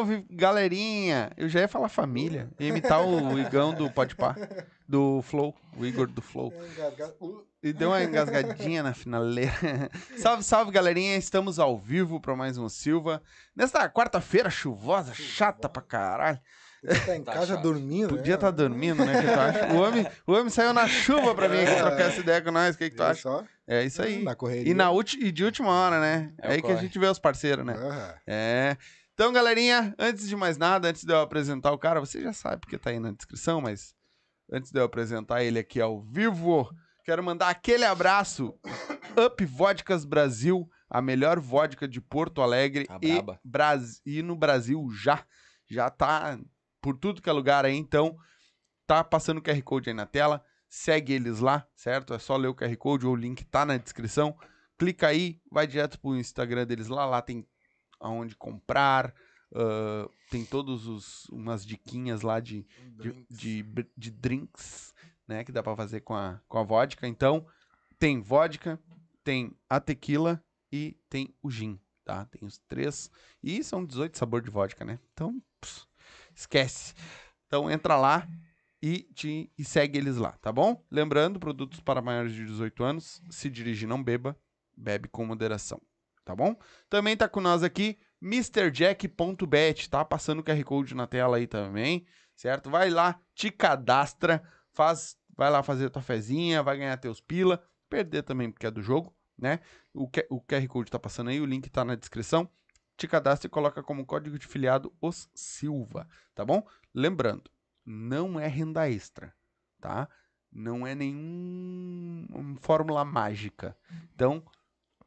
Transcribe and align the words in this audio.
Salve, 0.00 0.24
galerinha! 0.30 1.30
Eu 1.36 1.46
já 1.46 1.60
ia 1.60 1.68
falar 1.68 1.90
família. 1.90 2.48
Ia 2.58 2.68
imitar 2.68 3.04
o 3.06 3.36
Igão 3.38 3.74
do 3.74 3.90
Podpah, 3.90 4.34
do 4.88 5.20
Flow, 5.20 5.54
o 5.76 5.84
Igor 5.84 6.06
do 6.06 6.22
Flow. 6.22 6.50
E 7.62 7.70
deu 7.74 7.90
uma 7.90 8.02
engasgadinha 8.02 8.82
na 8.82 8.94
finaleira. 8.94 9.52
salve, 10.16 10.42
salve, 10.42 10.72
galerinha! 10.72 11.16
Estamos 11.18 11.58
ao 11.58 11.76
vivo 11.78 12.18
para 12.18 12.34
mais 12.34 12.56
um 12.56 12.66
Silva. 12.66 13.22
Nesta 13.54 13.86
quarta-feira 13.90 14.48
chuvosa, 14.48 15.12
chata 15.12 15.68
pra 15.68 15.82
caralho. 15.82 16.40
Podia 16.80 17.00
tá 17.04 17.16
em 17.16 17.22
Tá 17.22 17.32
casa 17.34 17.46
chato. 17.56 17.62
dormindo. 17.62 18.08
Podia 18.16 18.24
né? 18.32 18.34
estar 18.36 18.50
dormindo, 18.52 19.04
né? 19.04 19.18
O 19.18 19.20
que 19.20 19.26
tu 19.34 19.38
acha? 19.38 19.66
O 19.74 19.82
homem, 19.82 20.06
o 20.26 20.32
homem 20.32 20.48
saiu 20.48 20.72
na 20.72 20.88
chuva 20.88 21.34
pra 21.34 21.46
vir 21.46 21.68
aqui 21.68 21.76
trocar 21.76 22.00
essa 22.04 22.20
ideia 22.20 22.40
com 22.40 22.50
nós. 22.50 22.74
O 22.74 22.78
que, 22.78 22.88
que 22.88 22.96
tu 22.96 23.02
acha? 23.02 23.20
só? 23.20 23.44
É 23.68 23.84
isso 23.84 24.00
aí. 24.00 24.22
Na 24.24 24.34
correria. 24.34 24.72
E, 24.72 24.74
na 24.74 24.90
ulti, 24.90 25.18
e 25.22 25.30
de 25.30 25.44
última 25.44 25.68
hora, 25.68 26.00
né? 26.00 26.32
É 26.40 26.48
É 26.48 26.52
aí 26.54 26.62
que 26.62 26.68
a 26.68 26.74
corre. 26.74 26.86
gente 26.86 26.98
vê 26.98 27.06
os 27.06 27.18
parceiros, 27.18 27.66
né? 27.66 27.74
Aham. 27.74 28.14
É. 28.26 28.76
Então, 29.20 29.34
galerinha, 29.34 29.94
antes 29.98 30.26
de 30.26 30.34
mais 30.34 30.56
nada, 30.56 30.88
antes 30.88 31.04
de 31.04 31.12
eu 31.12 31.20
apresentar 31.20 31.72
o 31.72 31.78
cara, 31.78 32.00
você 32.00 32.22
já 32.22 32.32
sabe 32.32 32.62
porque 32.62 32.78
tá 32.78 32.88
aí 32.88 32.98
na 32.98 33.12
descrição, 33.12 33.60
mas 33.60 33.94
antes 34.50 34.72
de 34.72 34.80
eu 34.80 34.84
apresentar 34.84 35.44
ele 35.44 35.58
aqui 35.58 35.78
ao 35.78 36.00
vivo, 36.00 36.74
quero 37.04 37.22
mandar 37.22 37.50
aquele 37.50 37.84
abraço. 37.84 38.58
Up 39.22 39.44
Vodkas 39.44 40.06
Brasil, 40.06 40.66
a 40.88 41.02
melhor 41.02 41.38
vodka 41.38 41.86
de 41.86 42.00
Porto 42.00 42.40
Alegre 42.40 42.86
A 42.88 42.98
e. 43.02 43.22
Bras... 43.44 44.00
e 44.06 44.22
no 44.22 44.34
Brasil 44.34 44.88
já. 44.90 45.22
Já 45.68 45.90
tá 45.90 46.40
por 46.80 46.96
tudo 46.96 47.20
que 47.20 47.28
é 47.28 47.32
lugar 47.34 47.66
aí, 47.66 47.76
então 47.76 48.16
tá 48.86 49.04
passando 49.04 49.36
o 49.36 49.42
QR 49.42 49.60
Code 49.60 49.90
aí 49.90 49.94
na 49.94 50.06
tela. 50.06 50.42
Segue 50.66 51.12
eles 51.12 51.40
lá, 51.40 51.68
certo? 51.76 52.14
É 52.14 52.18
só 52.18 52.38
ler 52.38 52.48
o 52.48 52.54
QR 52.54 52.74
Code 52.78 53.04
ou 53.04 53.12
o 53.12 53.16
link 53.16 53.44
tá 53.44 53.66
na 53.66 53.76
descrição. 53.76 54.34
Clica 54.78 55.08
aí, 55.08 55.42
vai 55.52 55.66
direto 55.66 56.00
pro 56.00 56.16
Instagram 56.16 56.66
deles 56.66 56.88
lá, 56.88 57.04
lá 57.04 57.20
tem 57.20 57.46
aonde 58.00 58.34
comprar, 58.34 59.14
ah, 59.54 60.08
tem 60.30 60.44
todos 60.44 60.86
os 60.86 61.26
umas 61.28 61.64
diquinhas 61.64 62.22
lá 62.22 62.40
de, 62.40 62.66
de, 62.98 63.26
de, 63.30 63.62
br- 63.62 63.86
de 63.96 64.10
drinks, 64.10 64.94
né, 65.28 65.44
que 65.44 65.52
dá 65.52 65.62
pra 65.62 65.76
fazer 65.76 66.00
com 66.00 66.14
a, 66.14 66.40
com 66.48 66.58
a 66.58 66.62
vodka. 66.62 67.06
Então, 67.06 67.46
tem 67.98 68.20
vodka, 68.20 68.80
tem 69.22 69.52
a 69.68 69.78
tequila 69.80 70.42
e 70.72 70.96
tem 71.08 71.34
o 71.42 71.50
gin, 71.50 71.78
tá? 72.04 72.24
Tem 72.26 72.40
os 72.46 72.58
três. 72.58 73.10
E 73.42 73.62
são 73.62 73.84
18 73.84 74.16
sabores 74.18 74.44
de 74.44 74.50
vodka, 74.50 74.84
né? 74.84 74.98
Então, 75.12 75.40
pss, 75.60 75.86
esquece. 76.34 76.94
Então, 77.46 77.70
entra 77.70 77.96
lá 77.96 78.26
e, 78.82 79.02
te, 79.14 79.52
e 79.58 79.64
segue 79.64 79.98
eles 79.98 80.16
lá, 80.16 80.32
tá 80.40 80.50
bom? 80.52 80.82
Lembrando, 80.90 81.38
produtos 81.38 81.80
para 81.80 82.00
maiores 82.00 82.32
de 82.32 82.44
18 82.44 82.82
anos, 82.82 83.20
se 83.30 83.50
dirige 83.50 83.86
não 83.86 84.02
beba, 84.02 84.36
bebe 84.76 85.08
com 85.08 85.26
moderação, 85.26 85.80
tá 86.24 86.34
bom? 86.34 86.56
Também 86.88 87.16
tá 87.16 87.28
com 87.28 87.40
nós 87.40 87.62
aqui, 87.62 87.98
MrJack.bet, 88.22 89.88
tá? 89.88 90.04
Passando 90.04 90.40
o 90.40 90.44
QR 90.44 90.62
Code 90.64 90.94
na 90.94 91.06
tela 91.06 91.38
aí 91.38 91.46
também, 91.46 92.06
certo? 92.36 92.70
Vai 92.70 92.90
lá, 92.90 93.20
te 93.34 93.50
cadastra, 93.50 94.42
faz, 94.72 95.16
vai 95.36 95.50
lá 95.50 95.62
fazer 95.62 95.90
tua 95.90 96.02
fezinha, 96.02 96.62
vai 96.62 96.76
ganhar 96.76 96.96
teus 96.98 97.20
pila, 97.20 97.62
perder 97.88 98.22
também 98.22 98.50
porque 98.50 98.66
é 98.66 98.70
do 98.70 98.82
jogo, 98.82 99.14
né? 99.38 99.60
O, 99.94 100.04
o 100.30 100.40
QR 100.40 100.66
Code 100.68 100.90
tá 100.90 100.98
passando 100.98 101.30
aí, 101.30 101.40
o 101.40 101.46
link 101.46 101.68
tá 101.70 101.84
na 101.84 101.94
descrição. 101.94 102.48
Te 102.96 103.08
cadastra 103.08 103.46
e 103.46 103.50
coloca 103.50 103.82
como 103.82 104.04
código 104.04 104.38
de 104.38 104.46
filiado 104.46 104.92
os 105.00 105.30
Silva, 105.34 106.06
tá 106.34 106.44
bom? 106.44 106.66
Lembrando, 106.94 107.50
não 107.84 108.38
é 108.38 108.46
renda 108.46 108.90
extra, 108.90 109.34
tá? 109.80 110.06
Não 110.52 110.86
é 110.86 110.94
nenhum 110.94 112.26
um 112.30 112.56
fórmula 112.60 113.04
mágica. 113.04 113.76
Então, 114.14 114.44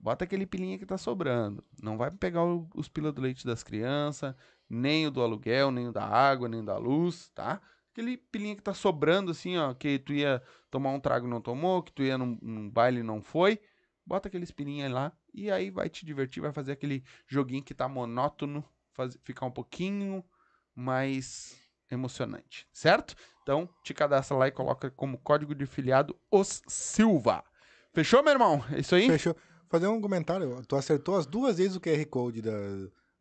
bota 0.03 0.25
aquele 0.25 0.45
pilinha 0.45 0.77
que 0.77 0.85
tá 0.85 0.97
sobrando. 0.97 1.63
Não 1.81 1.97
vai 1.97 2.11
pegar 2.11 2.43
o- 2.43 2.69
os 2.75 2.89
pila 2.89 3.09
do 3.09 3.21
leite 3.21 3.45
das 3.45 3.63
crianças, 3.63 4.35
nem 4.69 5.07
o 5.07 5.11
do 5.11 5.21
aluguel, 5.21 5.71
nem 5.71 5.87
o 5.87 5.93
da 5.93 6.05
água, 6.05 6.49
nem 6.49 6.59
o 6.59 6.65
da 6.65 6.77
luz, 6.77 7.29
tá? 7.29 7.61
Aquele 7.93 8.17
pilinha 8.17 8.53
que 8.55 8.61
tá 8.61 8.73
sobrando 8.73 9.31
assim, 9.31 9.57
ó, 9.57 9.73
que 9.73 9.97
tu 9.99 10.11
ia 10.11 10.43
tomar 10.69 10.89
um 10.89 10.99
trago 10.99 11.25
e 11.25 11.29
não 11.29 11.39
tomou, 11.39 11.81
que 11.81 11.93
tu 11.93 12.03
ia 12.03 12.17
num, 12.17 12.37
num 12.41 12.69
baile 12.69 12.99
e 12.99 13.03
não 13.03 13.21
foi. 13.21 13.61
Bota 14.05 14.27
aqueles 14.27 14.51
pilinha 14.51 14.91
lá 14.91 15.13
e 15.33 15.49
aí 15.49 15.69
vai 15.71 15.87
te 15.89 16.05
divertir, 16.05 16.41
vai 16.41 16.51
fazer 16.51 16.73
aquele 16.73 17.01
joguinho 17.25 17.63
que 17.63 17.73
tá 17.73 17.87
monótono, 17.87 18.61
faz, 18.91 19.17
ficar 19.23 19.45
um 19.45 19.51
pouquinho 19.51 20.21
mais 20.75 21.57
emocionante, 21.89 22.67
certo? 22.73 23.15
Então, 23.41 23.69
te 23.83 23.93
cadastra 23.93 24.35
lá 24.35 24.47
e 24.47 24.51
coloca 24.51 24.91
como 24.91 25.17
código 25.17 25.55
de 25.55 25.65
filiado 25.65 26.13
os 26.29 26.61
Silva. 26.67 27.41
Fechou, 27.93 28.21
meu 28.21 28.33
irmão? 28.33 28.65
É 28.71 28.79
isso 28.79 28.95
aí? 28.95 29.07
Fechou. 29.07 29.35
Fazer 29.73 29.87
um 29.87 29.99
comentário. 29.99 30.61
Tu 30.67 30.75
acertou 30.75 31.17
as 31.17 31.25
duas 31.25 31.57
vezes 31.57 31.75
o 31.75 31.81
QR 31.81 32.05
Code 32.05 32.43
da... 32.43 32.51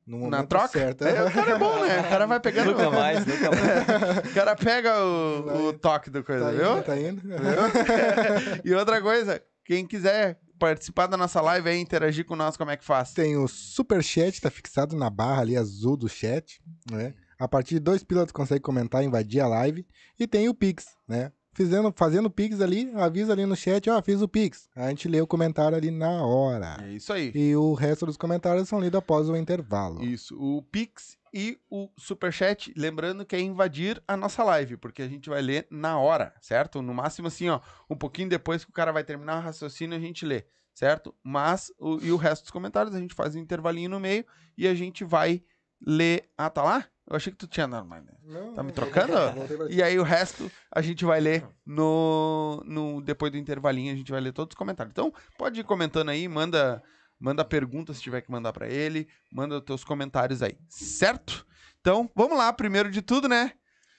no 0.07 0.19
momento 0.19 0.31
Na 0.33 0.45
troca? 0.45 0.69
certo. 0.69 1.03
É, 1.03 1.25
o 1.25 1.33
cara 1.33 1.53
é 1.53 1.59
bom, 1.59 1.81
né? 1.81 2.01
O 2.01 2.03
cara 2.11 2.27
vai 2.27 2.39
pegando. 2.41 2.73
Nunca 2.73 2.91
mais, 2.91 3.25
nunca 3.25 3.51
mais. 3.51 4.19
O 4.31 4.35
cara 4.35 4.55
pega 4.55 5.03
o, 5.03 5.69
o 5.69 5.73
toque 5.73 6.11
do 6.11 6.23
coisa, 6.23 6.45
Tá 6.45 6.51
viu? 6.51 6.73
indo, 6.77 6.83
tá 6.83 6.99
indo. 6.99 7.23
e 8.63 8.75
outra 8.75 9.01
coisa, 9.01 9.43
quem 9.65 9.87
quiser 9.87 10.39
participar 10.59 11.07
da 11.07 11.17
nossa 11.17 11.41
live 11.41 11.71
aí, 11.71 11.79
interagir 11.81 12.27
com 12.27 12.37
nós, 12.37 12.55
como 12.55 12.71
é 12.71 12.77
que 12.77 12.85
faz? 12.85 13.15
Tem 13.15 13.35
o 13.35 13.49
Superchat, 13.49 14.39
tá 14.39 14.51
fixado 14.51 14.95
na 14.95 15.09
barra 15.09 15.41
ali 15.41 15.57
azul 15.57 15.97
do 15.97 16.07
chat, 16.07 16.61
né? 16.91 17.15
A 17.39 17.49
partir 17.49 17.77
de 17.77 17.81
dois 17.81 18.05
pilotos 18.05 18.31
consegue 18.31 18.61
comentar, 18.61 19.03
invadir 19.03 19.41
a 19.41 19.49
live. 19.49 19.87
E 20.21 20.27
tem 20.27 20.51
o 20.51 20.55
Pix, 20.55 20.85
né? 21.09 21.33
Fazendo, 21.55 21.93
fazendo 21.95 22.31
Pix 22.31 22.61
ali, 22.63 22.91
avisa 22.95 23.33
ali 23.33 23.45
no 23.45 23.55
chat, 23.55 23.89
ó, 23.91 24.01
fiz 24.01 24.23
o 24.23 24.29
Pix. 24.29 24.71
A 24.75 24.89
gente 24.89 25.07
lê 25.07 25.21
o 25.21 25.27
comentário 25.27 25.77
ali 25.77 25.91
na 25.91 26.25
hora. 26.25 26.79
É 26.83 26.93
isso 26.93 27.13
aí. 27.13 27.31
E 27.35 27.55
o 27.55 27.75
resto 27.75 28.07
dos 28.07 28.17
comentários 28.17 28.69
são 28.69 28.81
lidos 28.81 28.99
após 28.99 29.29
o 29.29 29.37
intervalo. 29.37 30.03
Isso, 30.03 30.35
o 30.41 30.63
Pix 30.63 31.19
e 31.33 31.59
o 31.71 31.91
Superchat, 31.99 32.73
lembrando 32.77 33.25
que 33.25 33.37
é 33.37 33.41
invadir 33.41 34.03
a 34.09 34.17
nossa 34.17 34.43
live, 34.45 34.79
porque 34.79 35.03
a 35.03 35.09
gente 35.09 35.29
vai 35.29 35.43
ler 35.43 35.67
na 35.71 35.99
hora, 35.99 36.35
certo? 36.41 36.81
No 36.81 36.95
máximo 36.95 37.29
assim, 37.29 37.51
ó, 37.51 37.61
um 37.89 37.97
pouquinho 37.97 38.31
depois 38.31 38.65
que 38.65 38.71
o 38.71 38.75
cara 38.75 38.91
vai 38.91 39.05
terminar 39.05 39.39
o 39.39 39.43
raciocínio, 39.43 39.97
a 39.97 40.01
gente 40.01 40.25
lê, 40.25 40.47
certo? 40.75 41.15
Mas, 41.23 41.71
o, 41.79 41.99
e 42.03 42.11
o 42.13 42.17
resto 42.17 42.45
dos 42.45 42.51
comentários, 42.51 42.95
a 42.95 42.99
gente 42.99 43.15
faz 43.15 43.35
um 43.35 43.39
intervalinho 43.39 43.91
no 43.91 44.01
meio 44.01 44.25
e 44.57 44.67
a 44.67 44.75
gente 44.75 45.05
vai 45.05 45.43
ler... 45.87 46.31
Ah, 46.37 46.49
tá 46.49 46.63
lá? 46.63 46.87
Eu 47.13 47.17
achei 47.17 47.31
que 47.31 47.39
tu 47.39 47.47
tinha 47.47 47.69
mais, 47.69 48.03
né? 48.03 48.13
Não, 48.25 48.55
Tá 48.55 48.63
me 48.63 48.73
trocando? 48.73 49.13
E 49.69 49.83
aí 49.83 49.99
o 49.99 50.03
resto 50.03 50.51
a 50.75 50.81
gente 50.81 51.05
vai 51.05 51.21
ler 51.21 51.47
no, 51.65 52.63
no 52.65 53.03
depois 53.03 53.31
do 53.31 53.37
intervalinho, 53.37 53.93
a 53.93 53.97
gente 53.97 54.11
vai 54.11 54.19
ler 54.19 54.33
todos 54.33 54.55
os 54.55 54.59
comentários. 54.59 54.93
Então, 54.93 55.13
pode 55.37 55.61
ir 55.61 55.65
comentando 55.65 56.09
aí, 56.09 56.27
manda 56.27 56.83
manda 57.21 57.45
pergunta 57.45 57.93
se 57.93 58.01
tiver 58.01 58.23
que 58.23 58.31
mandar 58.31 58.51
pra 58.55 58.67
ele, 58.67 59.07
manda 59.31 59.59
os 59.59 59.63
teus 59.63 59.85
comentários 59.85 60.43
aí, 60.43 60.57
certo? 60.71 61.47
Então, 61.81 62.11
vamos 62.17 62.39
lá, 62.39 62.51
primeiro 62.51 62.91
de 62.91 63.03
tudo, 63.03 63.29
né? 63.29 63.53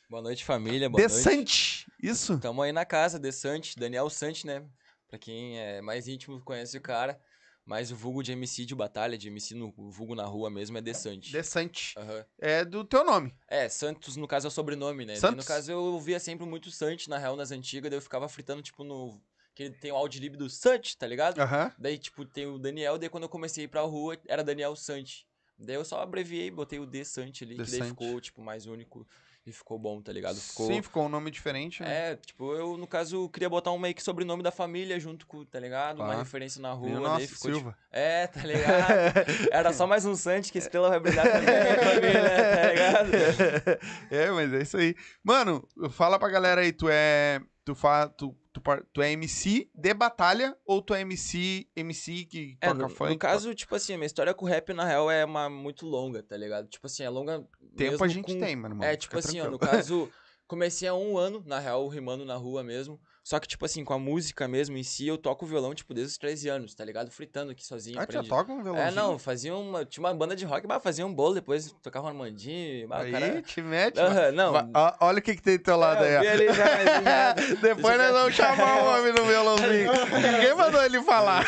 Boa 0.10 0.24
noite, 0.24 0.44
família. 0.44 0.90
Boa 0.90 1.00
noite. 1.00 1.14
Desante. 1.16 1.92
Isso. 2.02 2.40
Tamo 2.40 2.64
aí 2.64 2.72
na 2.72 2.84
casa, 2.84 3.20
Desante, 3.20 3.78
Daniel 3.80 4.10
Sante, 4.10 4.48
né? 4.48 4.66
Pra 5.08 5.20
quem 5.20 5.60
é 5.60 5.82
mais 5.84 6.08
íntimo 6.08 6.42
conhece 6.44 6.78
o 6.80 6.82
cara. 6.82 7.20
Mas 7.66 7.92
o 7.92 7.96
vulgo 7.96 8.22
de 8.22 8.34
MC 8.34 8.66
de 8.66 8.76
batalha, 8.76 9.18
de 9.18 9.30
MC 9.30 9.56
no 9.56 9.74
o 9.78 9.90
vulgo 9.90 10.16
na 10.16 10.26
rua 10.26 10.50
mesmo, 10.50 10.78
é 10.78 10.82
Desante. 10.82 11.32
Desante. 11.32 11.94
Aham. 11.98 12.26
É 12.40 12.66
do 12.66 12.84
teu 12.84 13.06
nome. 13.06 13.34
É, 13.48 13.70
Santos, 13.70 14.18
no 14.18 14.28
caso, 14.28 14.48
é 14.48 14.50
o 14.50 14.52
sobrenome, 14.52 15.06
né? 15.06 15.16
Santos? 15.16 15.38
no 15.38 15.48
caso, 15.48 15.72
eu 15.72 16.00
via 16.00 16.20
sempre 16.20 16.46
muito 16.46 16.70
Sante, 16.72 17.10
na 17.10 17.18
real, 17.18 17.36
nas 17.36 17.52
antigas, 17.52 17.90
daí 17.90 17.98
eu 17.98 18.02
ficava 18.02 18.28
fritando, 18.28 18.62
tipo, 18.62 18.84
no... 18.84 19.22
Que 19.56 19.70
tem 19.70 19.92
o 19.92 19.96
audiolib 19.96 20.36
do 20.36 20.50
Sante, 20.50 20.98
tá 20.98 21.06
ligado? 21.06 21.40
Aham. 21.40 21.72
Daí, 21.78 21.98
tipo, 21.98 22.26
tem 22.26 22.48
o 22.48 22.58
Daniel, 22.58 22.98
daí 22.98 23.08
quando 23.08 23.24
eu 23.24 23.30
comecei 23.30 23.64
a 23.64 23.66
ir 23.66 23.68
pra 23.68 23.82
rua, 23.82 24.18
era 24.28 24.44
Daniel 24.44 24.76
Sante. 24.76 25.28
Daí 25.58 25.76
eu 25.76 25.86
só 25.86 26.02
abreviei, 26.02 26.50
botei 26.50 26.80
o 26.80 26.86
D 26.86 27.06
Sante 27.06 27.44
ali, 27.44 27.56
que 27.56 27.72
daí 27.72 27.84
ficou, 27.84 28.20
tipo, 28.20 28.42
mais 28.42 28.66
único 28.66 29.08
e 29.46 29.52
ficou 29.52 29.78
bom, 29.78 30.02
tá 30.02 30.12
ligado? 30.12 30.36
Ficou... 30.36 30.68
Sim, 30.68 30.82
ficou 30.82 31.06
um 31.06 31.10
nome 31.10 31.30
diferente. 31.30 31.84
né? 31.84 32.12
É, 32.12 32.16
tipo, 32.16 32.54
eu, 32.54 32.78
no 32.78 32.88
caso, 32.88 33.28
queria 33.30 33.50
botar 33.50 33.72
um 33.72 33.78
meio 33.80 33.94
que 33.94 34.02
sobrenome 34.02 34.42
da 34.42 34.52
família 34.52 34.98
junto 35.00 35.28
com, 35.28 35.44
tá 35.44 35.60
ligado? 35.60 36.02
Uma 36.02 36.16
referência 36.16 36.62
na 36.62 36.72
rua, 36.72 36.90
Meu 36.90 37.02
daí 37.02 37.10
nossa, 37.10 37.28
ficou, 37.28 37.52
tipo, 37.52 37.64
Silva. 37.64 37.78
é, 37.92 38.28
tá 38.28 38.42
ligado? 38.42 38.94
Era 39.52 39.74
só 39.74 39.86
mais 39.86 40.06
um 40.06 40.16
Sante 40.16 40.52
que 40.52 40.58
a 40.58 40.62
estrela 40.62 40.90
vai 40.90 41.00
brilhar 41.00 41.26
também, 41.26 41.44
família, 41.84 42.56
tá 42.56 42.72
ligado? 42.72 43.12
é, 44.12 44.32
mas 44.32 44.54
é 44.54 44.62
isso 44.62 44.78
aí. 44.78 44.96
Mano, 45.22 45.68
fala 45.92 46.18
pra 46.18 46.30
galera 46.30 46.62
aí, 46.62 46.72
tu 46.72 46.88
é. 46.90 47.42
Tu, 47.66 47.74
fa, 47.74 48.10
tu, 48.10 48.36
tu, 48.52 48.62
tu 48.92 49.02
é 49.02 49.12
MC 49.14 49.70
de 49.74 49.94
batalha 49.94 50.58
ou 50.66 50.82
tu 50.82 50.94
é 50.94 51.02
MC, 51.02 51.66
MC 51.76 52.26
que 52.26 52.58
É, 52.60 52.68
toca 52.68 52.84
no, 52.84 52.90
funk? 52.90 53.12
no 53.12 53.18
caso, 53.18 53.54
tipo 53.56 53.74
assim, 53.74 53.94
a 53.94 53.98
minha 53.98 54.06
história 54.06 54.34
com 54.34 54.46
o 54.46 54.50
rap, 54.50 54.74
na 54.74 54.84
real, 54.84 55.10
é 55.10 55.24
uma 55.24 55.50
muito 55.50 55.86
longa, 55.86 56.22
tá 56.22 56.36
ligado? 56.36 56.68
Tipo 56.68 56.88
assim, 56.88 57.04
é 57.04 57.10
longa 57.10 57.48
tempo 57.78 58.04
a 58.04 58.08
gente 58.08 58.34
com- 58.34 58.40
tem, 58.40 58.56
mano. 58.56 58.84
É, 58.84 58.96
tipo 58.98 59.18
assim, 59.18 59.40
ó, 59.40 59.50
no 59.50 59.58
caso, 59.88 60.12
comecei 60.46 60.88
há 60.90 60.94
um 60.94 61.18
ano, 61.18 61.42
na 61.46 61.58
real, 61.58 61.88
rimando 61.88 62.26
na 62.26 62.36
rua 62.36 62.64
mesmo. 62.64 63.00
Só 63.24 63.40
que, 63.40 63.48
tipo 63.48 63.64
assim, 63.66 63.86
com 63.86 63.94
a 63.94 63.98
música 64.00 64.50
mesmo 64.50 64.76
em 64.78 64.84
si, 64.84 65.08
eu 65.08 65.18
toco 65.18 65.46
violão, 65.46 65.74
tipo, 65.74 65.94
desde 65.94 66.12
os 66.12 66.18
13 66.18 66.50
anos, 66.50 66.76
tá 66.76 66.84
ligado? 66.84 67.10
Fritando 67.10 67.52
aqui 67.54 67.66
sozinho. 67.66 67.98
Ah, 67.98 68.06
tu 68.06 68.12
já 68.12 68.20
aprendi. 68.20 68.30
toca 68.36 68.52
um 68.52 68.62
violãozinho? 68.62 68.92
É, 68.92 68.92
não, 69.02 69.18
fazia 69.18 69.56
uma. 69.56 69.86
Tinha 69.86 70.04
uma 70.06 70.14
banda 70.14 70.36
de 70.36 70.44
rock, 70.44 70.68
mas 70.68 70.84
fazia 70.84 71.06
um 71.06 71.14
bolo, 71.14 71.34
depois 71.36 71.74
tocava 71.82 72.06
um 72.08 72.10
Armandinho. 72.10 72.86
bah, 72.90 73.00
Aí, 73.00 73.12
cara... 73.14 73.42
te 73.42 73.62
mete. 73.62 73.98
Aham, 73.98 74.32
não. 74.34 74.52
Vai- 74.52 74.68
ó- 74.76 74.94
olha 75.08 75.20
o 75.20 75.22
que, 75.22 75.36
que 75.36 75.42
tem 75.42 75.56
do 75.58 75.64
teu 75.64 75.78
lado 75.78 76.04
É, 76.04 76.18
aí, 76.18 76.28
ó. 76.28 76.32
ali 76.32 76.48
já. 76.54 77.34
Depois 77.62 77.98
nós 77.98 78.12
vamos 78.12 78.36
chamar 78.36 78.84
o 78.84 79.00
homem 79.00 79.14
no 79.14 79.26
violãozinho. 79.26 79.92
Ninguém 80.34 80.56
mandou 80.56 80.84
ele 80.84 81.02
falar. 81.04 81.46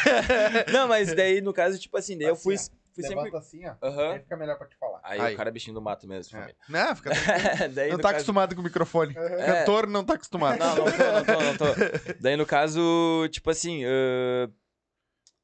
Não, 0.72 0.88
mas 0.88 1.14
daí, 1.14 1.42
no 1.42 1.52
caso, 1.54 1.78
tipo 1.78 1.98
assim, 1.98 2.18
daí 2.18 2.28
eu 2.28 2.38
fui, 2.38 2.56
fui 2.96 3.04
sempre. 3.04 3.38
assim, 3.38 3.62
ó. 3.68 3.76
Aham. 3.84 4.20
fica 4.20 4.38
melhor 4.38 4.58
pra 4.58 4.68
te 4.68 4.76
falar. 4.78 5.00
Aí, 5.04 5.20
Aí. 5.20 5.34
o 5.34 5.38
cara 5.38 5.50
é 5.50 5.52
bichinho 5.52 5.74
do 5.76 5.82
mato 5.82 6.08
mesmo, 6.08 6.36
É. 6.36 6.40
família. 6.42 6.56
Não, 6.70 6.96
fica... 6.96 7.10
Daí, 7.74 7.90
não 7.92 7.98
tá 7.98 8.04
caso- 8.04 8.16
acostumado 8.16 8.56
com 8.56 8.62
o 8.62 8.64
microfone. 8.64 9.14
É. 9.20 9.46
Cantor 9.60 9.88
não 9.88 10.04
tá 10.04 10.14
acostumado. 10.16 10.58
Não, 10.60 10.76
não 10.76 10.86
tô, 10.86 10.92
não 10.92 11.26
tô, 11.26 11.44
não 11.44 11.58
tô. 11.58 12.14
Daí, 12.22 12.36
no 12.38 12.46
caso, 12.46 13.28
tipo 13.32 13.50
assim, 13.50 13.84
ah, 13.86 14.50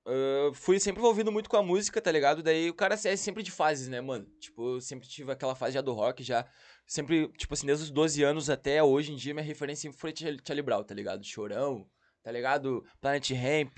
ah, 0.08 0.52
fui 0.54 0.80
sempre 0.80 1.00
envolvido 1.02 1.32
muito 1.32 1.50
com 1.50 1.58
a 1.58 1.64
música, 1.64 2.02
tá 2.02 2.12
ligado? 2.12 2.42
Daí 2.42 2.70
o 2.70 2.74
cara 2.74 2.96
é 2.96 3.16
sempre 3.16 3.44
de 3.44 3.52
fases, 3.52 3.88
né, 3.88 4.02
mano? 4.02 4.26
Tipo, 4.40 4.76
eu 4.76 4.82
sempre 4.82 5.08
tive 5.08 5.32
aquela 5.32 5.56
fase 5.56 5.74
já 5.74 5.82
do 5.82 5.94
rock, 5.94 6.24
já. 6.24 6.46
Sempre, 6.88 7.28
tipo 7.38 7.54
assim, 7.54 7.68
desde 7.68 7.86
os 7.86 7.92
12 7.92 8.24
anos 8.24 8.50
até 8.50 8.84
hoje 8.84 9.14
em 9.14 9.16
dia, 9.16 9.34
minha 9.34 9.46
referência 9.46 9.84
sempre 9.84 10.00
foi 10.00 10.14
Charlie 10.16 10.62
Brown, 10.64 10.84
tá 10.84 10.94
ligado? 10.94 11.24
Chorão, 11.24 11.86
tá 12.24 12.32
ligado? 12.32 12.84
Planet 13.00 13.30
Ramp. 13.32 13.78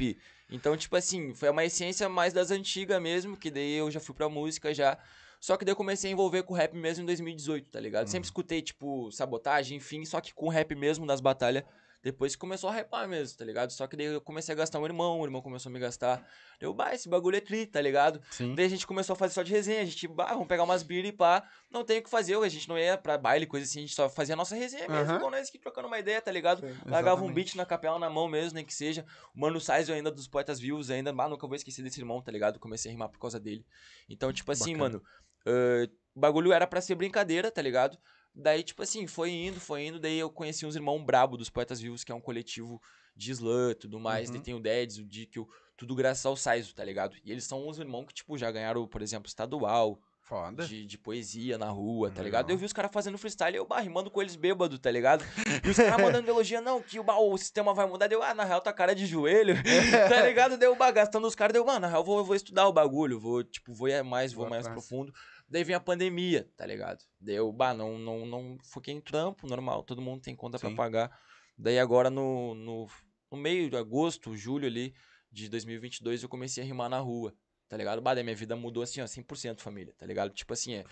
Então, 0.53 0.77
tipo 0.77 0.95
assim, 0.95 1.33
foi 1.33 1.49
uma 1.49 1.65
essência 1.65 2.07
mais 2.07 2.31
das 2.31 2.51
antigas 2.51 3.01
mesmo, 3.01 3.35
que 3.35 3.49
daí 3.49 3.73
eu 3.73 3.89
já 3.89 3.99
fui 3.99 4.13
pra 4.13 4.29
música 4.29 4.71
já. 4.71 4.99
Só 5.39 5.57
que 5.57 5.65
daí 5.65 5.71
eu 5.71 5.75
comecei 5.75 6.11
a 6.11 6.13
envolver 6.13 6.43
com 6.43 6.53
rap 6.53 6.75
mesmo 6.75 7.01
em 7.01 7.05
2018, 7.07 7.71
tá 7.71 7.79
ligado? 7.79 8.07
Sempre 8.07 8.27
escutei, 8.27 8.61
tipo, 8.61 9.11
sabotagem, 9.11 9.77
enfim, 9.77 10.05
só 10.05 10.21
que 10.21 10.31
com 10.31 10.47
rap 10.49 10.75
mesmo 10.75 11.07
nas 11.07 11.19
batalhas. 11.19 11.63
Depois 12.03 12.35
começou 12.35 12.69
a 12.69 12.73
hypar 12.77 13.07
mesmo, 13.07 13.37
tá 13.37 13.45
ligado? 13.45 13.71
Só 13.71 13.87
que 13.87 13.95
daí 13.95 14.07
eu 14.07 14.19
comecei 14.19 14.51
a 14.53 14.57
gastar 14.57 14.77
um 14.77 14.85
irmão, 14.85 15.21
o 15.21 15.25
irmão 15.25 15.41
começou 15.41 15.69
a 15.69 15.73
me 15.73 15.79
gastar. 15.79 16.21
Eu, 16.59 16.73
bah, 16.73 16.93
esse 16.93 17.07
bagulho 17.07 17.37
é 17.37 17.39
tri, 17.39 17.65
tá 17.65 17.79
ligado? 17.79 18.21
Sim. 18.29 18.53
Daí 18.55 18.65
a 18.65 18.69
gente 18.69 18.85
começou 18.85 19.13
a 19.13 19.15
fazer 19.15 19.33
só 19.33 19.41
de 19.41 19.51
resenha. 19.53 19.81
A 19.81 19.85
gente, 19.85 20.05
bah, 20.05 20.33
vamos 20.33 20.47
pegar 20.47 20.63
umas 20.63 20.83
beer 20.83 21.05
e 21.05 21.13
pá. 21.13 21.47
Não 21.71 21.85
tem 21.85 21.99
o 21.99 22.03
que 22.03 22.09
fazer, 22.09 22.35
a 22.35 22.49
gente 22.49 22.67
não 22.67 22.77
ia 22.77 22.97
pra 22.97 23.17
baile, 23.17 23.47
coisa 23.47 23.65
assim. 23.65 23.79
A 23.79 23.81
gente 23.83 23.95
só 23.95 24.09
fazia 24.09 24.33
a 24.33 24.35
nossa 24.35 24.53
resenha 24.53 24.85
mesmo, 24.89 25.11
Aham. 25.13 25.19
com 25.21 25.29
nós 25.29 25.47
aqui 25.47 25.57
trocando 25.57 25.87
uma 25.87 25.97
ideia, 25.97 26.21
tá 26.21 26.29
ligado? 26.29 26.59
Sim, 26.67 26.75
Largava 26.85 27.23
um 27.23 27.33
beat 27.33 27.55
na 27.55 27.65
capela 27.65 27.97
na 27.97 28.09
mão 28.09 28.27
mesmo, 28.27 28.55
nem 28.55 28.65
que 28.65 28.73
seja. 28.73 29.05
O 29.33 29.39
Mano 29.39 29.61
Size 29.61 29.89
ainda 29.93 30.11
dos 30.11 30.27
Poetas 30.27 30.59
Vivos 30.59 30.91
ainda. 30.91 31.13
Bah, 31.13 31.29
nunca 31.29 31.47
vou 31.47 31.55
esquecer 31.55 31.81
desse 31.83 32.01
irmão, 32.01 32.21
tá 32.21 32.33
ligado? 32.33 32.59
Comecei 32.59 32.91
a 32.91 32.93
rimar 32.93 33.07
por 33.07 33.17
causa 33.19 33.39
dele. 33.39 33.65
Então, 34.09 34.31
tipo 34.33 34.51
assim, 34.51 34.73
Bacana. 34.75 34.99
mano. 34.99 35.03
ah, 35.47 35.89
o 36.15 36.19
bagulho 36.19 36.51
era 36.51 36.67
pra 36.67 36.81
ser 36.81 36.95
brincadeira, 36.95 37.49
tá 37.49 37.61
ligado? 37.61 37.97
Daí, 38.35 38.63
tipo 38.63 38.81
assim, 38.81 39.05
foi 39.07 39.31
indo, 39.31 39.59
foi 39.59 39.85
indo. 39.85 39.99
Daí 39.99 40.17
eu 40.17 40.29
conheci 40.29 40.65
uns 40.65 40.75
irmãos 40.75 41.03
brabo 41.03 41.37
dos 41.37 41.49
Poetas 41.49 41.79
Vivos, 41.79 42.03
que 42.03 42.11
é 42.11 42.15
um 42.15 42.21
coletivo 42.21 42.81
de 43.15 43.31
slam 43.31 43.71
e 43.71 43.75
tudo 43.75 43.99
mais. 43.99 44.27
Uhum. 44.29 44.35
Daí 44.35 44.43
tem 44.43 44.53
o 44.55 44.59
Dedes, 44.59 44.97
o 44.97 45.05
Dickel, 45.05 45.47
tudo 45.77 45.93
graças 45.95 46.25
ao 46.25 46.35
Saizo, 46.35 46.73
tá 46.73 46.83
ligado? 46.83 47.15
E 47.23 47.31
eles 47.31 47.43
são 47.43 47.67
uns 47.67 47.77
irmãos 47.77 48.05
que, 48.07 48.13
tipo, 48.13 48.37
já 48.37 48.51
ganharam, 48.51 48.87
por 48.87 49.01
exemplo, 49.03 49.27
estadual, 49.27 49.99
Foda. 50.23 50.65
de, 50.65 50.85
de 50.85 50.97
poesia 50.97 51.57
na 51.57 51.69
rua, 51.69 52.07
tá 52.09 52.21
Legal. 52.21 52.25
ligado? 52.25 52.49
Eu 52.49 52.57
vi 52.57 52.65
os 52.65 52.73
caras 52.73 52.89
fazendo 52.91 53.17
freestyle, 53.17 53.55
eu 53.57 53.65
bah, 53.65 53.79
rimando 53.81 54.09
com 54.09 54.21
eles 54.21 54.35
bêbado, 54.35 54.79
tá 54.79 54.89
ligado? 54.89 55.23
E 55.63 55.69
os 55.69 55.75
caras 55.75 56.01
mandando 56.01 56.27
elogia, 56.27 56.61
não, 56.61 56.81
que 56.81 56.99
o, 56.99 57.03
bah, 57.03 57.19
o 57.19 57.37
sistema 57.37 57.73
vai 57.73 57.85
mudar. 57.85 58.07
Deu, 58.07 58.23
ah, 58.23 58.33
na 58.33 58.43
real, 58.45 58.61
tá 58.61 58.71
cara 58.73 58.95
de 58.95 59.05
joelho, 59.05 59.53
tá 60.09 60.21
ligado? 60.25 60.57
Deu, 60.57 60.75
bah, 60.75 60.89
gastando 60.91 61.27
os 61.27 61.35
caras, 61.35 61.53
deu, 61.53 61.65
mano, 61.65 61.81
na 61.81 61.87
real, 61.87 62.03
vou, 62.03 62.23
vou 62.23 62.35
estudar 62.35 62.67
o 62.67 62.73
bagulho, 62.73 63.19
vou, 63.19 63.43
tipo, 63.43 63.73
vou 63.73 63.89
mais, 64.03 64.33
vou 64.33 64.45
Vou 64.45 64.49
mais 64.49 64.65
atrás. 64.65 64.87
profundo. 64.87 65.13
Daí 65.47 65.63
vem 65.63 65.75
a 65.75 65.79
pandemia, 65.79 66.49
tá 66.55 66.65
ligado? 66.65 67.03
Deu, 67.19 67.51
bah, 67.51 67.73
não, 67.73 67.97
não, 67.97 68.25
não, 68.25 68.57
foquei 68.63 68.93
em 68.93 69.01
trampo, 69.01 69.47
normal, 69.47 69.83
todo 69.83 70.01
mundo 70.01 70.21
tem 70.21 70.35
conta 70.35 70.57
pra 70.57 70.71
pagar. 70.71 71.19
Daí 71.57 71.77
agora 71.77 72.09
no, 72.09 72.55
no, 72.55 72.87
no 73.31 73.37
meio 73.37 73.69
de 73.69 73.77
agosto, 73.77 74.35
julho 74.35 74.67
ali, 74.67 74.95
de 75.31 75.49
2022, 75.49 76.23
eu 76.23 76.29
comecei 76.29 76.63
a 76.63 76.65
rimar 76.65 76.89
na 76.89 76.99
rua. 76.99 77.33
Tá 77.67 77.77
ligado? 77.77 78.01
Bah, 78.01 78.13
daí 78.13 78.23
minha 78.23 78.35
vida 78.35 78.55
mudou 78.55 78.83
assim, 78.83 79.01
ó, 79.01 79.05
100% 79.05 79.59
família, 79.59 79.93
tá 79.97 80.05
ligado? 80.05 80.31
Tipo 80.31 80.53
assim, 80.53 80.75
é, 80.75 80.83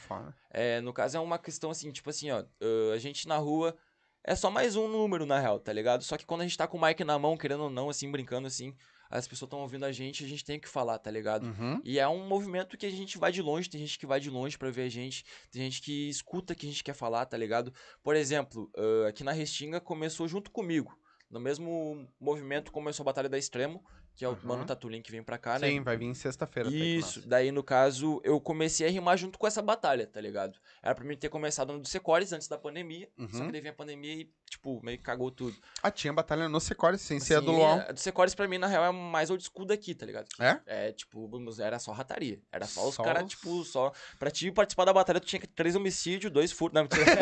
é, 0.49 0.81
no 0.81 0.91
caso 0.91 1.15
é 1.15 1.19
uma 1.19 1.37
questão 1.37 1.69
assim, 1.69 1.91
tipo 1.91 2.09
assim, 2.09 2.31
ó, 2.31 2.43
a 2.93 2.97
gente 2.97 3.27
na 3.27 3.37
rua 3.37 3.77
é 4.23 4.35
só 4.35 4.49
mais 4.49 4.75
um 4.75 4.87
número 4.87 5.25
na 5.25 5.39
real, 5.39 5.59
tá 5.59 5.71
ligado? 5.71 6.03
Só 6.03 6.17
que 6.17 6.25
quando 6.25 6.41
a 6.41 6.43
gente 6.43 6.57
tá 6.57 6.67
com 6.67 6.77
o 6.77 6.81
mic 6.81 7.03
na 7.03 7.19
mão, 7.19 7.37
querendo 7.37 7.63
ou 7.63 7.69
não, 7.69 7.89
assim, 7.89 8.09
brincando 8.11 8.47
assim, 8.47 8.75
as 9.11 9.27
pessoas 9.27 9.47
estão 9.47 9.59
ouvindo 9.59 9.83
a 9.83 9.91
gente, 9.91 10.23
a 10.23 10.27
gente 10.27 10.43
tem 10.43 10.59
que 10.59 10.67
falar, 10.67 10.97
tá 10.97 11.11
ligado? 11.11 11.45
Uhum. 11.45 11.81
E 11.83 11.99
é 11.99 12.07
um 12.07 12.27
movimento 12.27 12.77
que 12.77 12.85
a 12.85 12.89
gente 12.89 13.17
vai 13.17 13.31
de 13.31 13.41
longe, 13.41 13.69
tem 13.69 13.81
gente 13.81 13.99
que 13.99 14.05
vai 14.05 14.19
de 14.19 14.29
longe 14.29 14.57
pra 14.57 14.71
ver 14.71 14.83
a 14.83 14.89
gente, 14.89 15.25
tem 15.51 15.61
gente 15.61 15.81
que 15.81 16.09
escuta 16.09 16.53
o 16.53 16.55
que 16.55 16.65
a 16.65 16.69
gente 16.69 16.83
quer 16.83 16.93
falar, 16.93 17.25
tá 17.25 17.37
ligado? 17.37 17.73
Por 18.01 18.15
exemplo, 18.15 18.71
ah, 18.75 19.09
aqui 19.09 19.23
na 19.23 19.33
Restinga 19.33 19.81
começou 19.81 20.27
junto 20.27 20.49
comigo. 20.49 20.97
No 21.29 21.39
mesmo 21.39 22.07
movimento 22.19 22.71
começou 22.71 23.03
a 23.03 23.05
Batalha 23.05 23.29
da 23.29 23.37
Extremo, 23.37 23.83
que 24.21 24.25
é 24.25 24.27
o 24.27 24.33
Uhum. 24.33 24.37
Mano 24.43 24.65
Tatulin 24.65 25.01
que 25.01 25.11
vem 25.11 25.23
pra 25.23 25.35
cá, 25.39 25.57
né? 25.57 25.67
Sim, 25.67 25.81
vai 25.81 25.97
vir 25.97 26.13
sexta-feira. 26.13 26.69
tá 26.69 26.75
Isso, 26.75 27.27
daí 27.27 27.51
no 27.51 27.63
caso 27.63 28.21
eu 28.23 28.39
comecei 28.39 28.85
a 28.85 28.89
rimar 28.91 29.17
junto 29.17 29.39
com 29.39 29.47
essa 29.47 29.63
batalha, 29.63 30.05
tá 30.05 30.21
ligado? 30.21 30.59
Era 30.83 30.93
pra 30.93 31.03
mim 31.03 31.17
ter 31.17 31.27
começado 31.27 31.73
no 31.73 31.83
Secores 31.87 32.31
antes 32.31 32.47
da 32.47 32.55
pandemia, 32.55 33.09
só 33.31 33.39
Uhum. 33.39 33.45
que 33.47 33.51
daí 33.51 33.61
veio 33.61 33.73
a 33.73 33.75
pandemia 33.75 34.13
e, 34.13 34.29
tipo, 34.47 34.79
meio 34.85 34.99
que 34.99 35.03
cagou 35.03 35.31
tudo. 35.31 35.57
Ah, 35.81 35.89
tinha 35.89 36.13
batalha 36.13 36.47
no 36.47 36.59
Secores, 36.59 37.01
sem 37.01 37.19
ser 37.19 37.37
a 37.37 37.39
do 37.39 37.49
Assim, 37.49 37.59
Luau. 37.59 37.79
a 37.79 37.91
do 37.93 37.99
Secores 37.99 38.35
pra 38.35 38.47
mim, 38.47 38.59
na 38.59 38.67
real, 38.67 38.85
é 38.85 38.91
mais 38.91 39.31
old 39.31 39.43
school 39.43 39.65
daqui, 39.65 39.95
tá 39.95 40.05
ligado? 40.05 40.27
É? 40.39 40.59
É, 40.67 40.91
tipo, 40.91 41.27
era 41.59 41.79
só 41.79 41.91
rataria. 41.91 42.39
Era 42.51 42.67
só 42.67 42.87
os 42.87 42.93
Só 42.93 43.01
caras, 43.03 43.27
tipo, 43.27 43.63
só. 43.63 43.91
Pra 44.19 44.29
te 44.29 44.51
participar 44.51 44.85
da 44.85 44.93
batalha, 44.93 45.19
tu 45.19 45.25
tinha 45.25 45.39
que 45.39 45.47
três 45.47 45.75
homicídios, 45.75 46.31
dois 46.31 46.51
furtos. 46.51 46.75
Não, 46.79 46.83
mentira. 46.83 47.15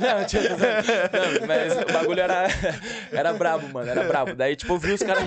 não, 0.00 0.26
tinha. 0.26 0.42
Não, 0.50 1.46
mas 1.46 1.72
o 1.74 1.92
bagulho 1.92 2.20
era. 2.20 2.48
Era 3.12 3.32
brabo, 3.32 3.68
mano. 3.68 3.88
Era 3.88 4.02
brabo. 4.02 4.34
Daí, 4.34 4.56
tipo, 4.56 4.72
eu 4.72 4.78
vi 4.78 4.92
os 4.92 5.02
caras. 5.02 5.22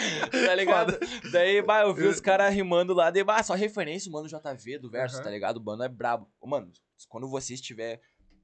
tá 0.46 0.54
ligado? 0.54 0.98
Daí, 1.32 1.62
bah, 1.62 1.82
eu 1.82 1.94
vi 1.94 2.06
os 2.06 2.20
caras 2.20 2.52
rimando 2.54 2.92
lá. 2.94 3.10
Daí, 3.10 3.22
bah, 3.24 3.42
só 3.42 3.54
referência, 3.54 4.10
mano, 4.10 4.28
JV 4.28 4.78
do 4.78 4.90
verso, 4.90 5.16
Aham. 5.16 5.24
tá 5.24 5.30
ligado? 5.30 5.56
O 5.58 5.64
mano 5.64 5.82
é 5.82 5.88
brabo. 5.88 6.30
Mano, 6.44 6.70
quando 7.08 7.28
você 7.28 7.54
estiver. 7.54 8.00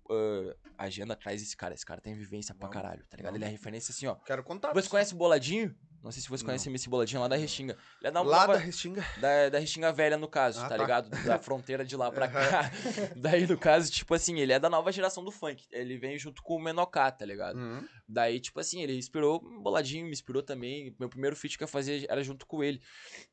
ah, 0.08 0.54
agenda 0.78 1.14
atrás 1.14 1.40
desse 1.40 1.56
cara. 1.56 1.74
Esse 1.74 1.84
cara 1.84 2.00
tem 2.00 2.14
vivência 2.14 2.54
pra 2.54 2.68
Vamos. 2.68 2.82
caralho, 2.82 3.04
tá 3.08 3.16
ligado? 3.16 3.34
Ele 3.36 3.44
é 3.44 3.48
referência 3.48 3.92
assim, 3.92 4.06
ó. 4.06 4.14
Quero 4.16 4.42
contar. 4.44 4.72
Você 4.72 4.88
conhece 4.88 5.14
o 5.14 5.16
Boladinho? 5.16 5.74
Não 6.06 6.12
sei 6.12 6.22
se 6.22 6.28
você 6.28 6.44
Não. 6.44 6.46
conhece 6.46 6.70
esse 6.72 6.88
Boladinho 6.88 7.20
lá 7.20 7.26
da 7.26 7.34
Restinga. 7.34 7.76
Ele 8.00 8.08
é 8.08 8.10
da, 8.12 8.22
Lá 8.22 8.46
da 8.46 8.56
Restinga. 8.56 9.04
da, 9.20 9.48
da 9.48 9.58
Restinga 9.58 9.92
Velha, 9.92 10.16
no 10.16 10.28
caso, 10.28 10.60
Ah, 10.60 10.68
tá, 10.68 10.68
tá. 10.68 10.76
ligado? 10.76 11.10
Da 11.24 11.36
fronteira 11.40 11.84
de 11.84 11.96
lá 11.96 12.12
pra 12.12 12.28
cá. 12.28 12.70
Daí, 13.16 13.44
no 13.46 13.58
caso, 13.58 13.90
tipo 13.90 14.14
assim, 14.14 14.38
ele 14.38 14.52
é 14.52 14.58
da 14.60 14.70
nova 14.70 14.92
geração 14.92 15.24
do 15.24 15.32
funk. 15.32 15.66
Ele 15.72 15.98
vem 15.98 16.16
junto 16.16 16.42
com 16.44 16.54
o 16.54 16.60
Menocá, 16.62 17.10
tá 17.10 17.24
ligado? 17.26 17.58
Uhum. 17.58 17.84
Daí, 18.08 18.38
tipo 18.38 18.60
assim, 18.60 18.82
ele 18.82 18.96
inspirou 18.96 19.40
Boladinho, 19.40 20.04
me 20.06 20.12
inspirou 20.12 20.42
também. 20.42 20.94
Meu 20.98 21.08
primeiro 21.08 21.34
feat 21.34 21.58
que 21.58 21.64
eu 21.64 21.68
fazia 21.68 22.06
era 22.08 22.22
junto 22.22 22.46
com 22.46 22.62
ele. 22.62 22.80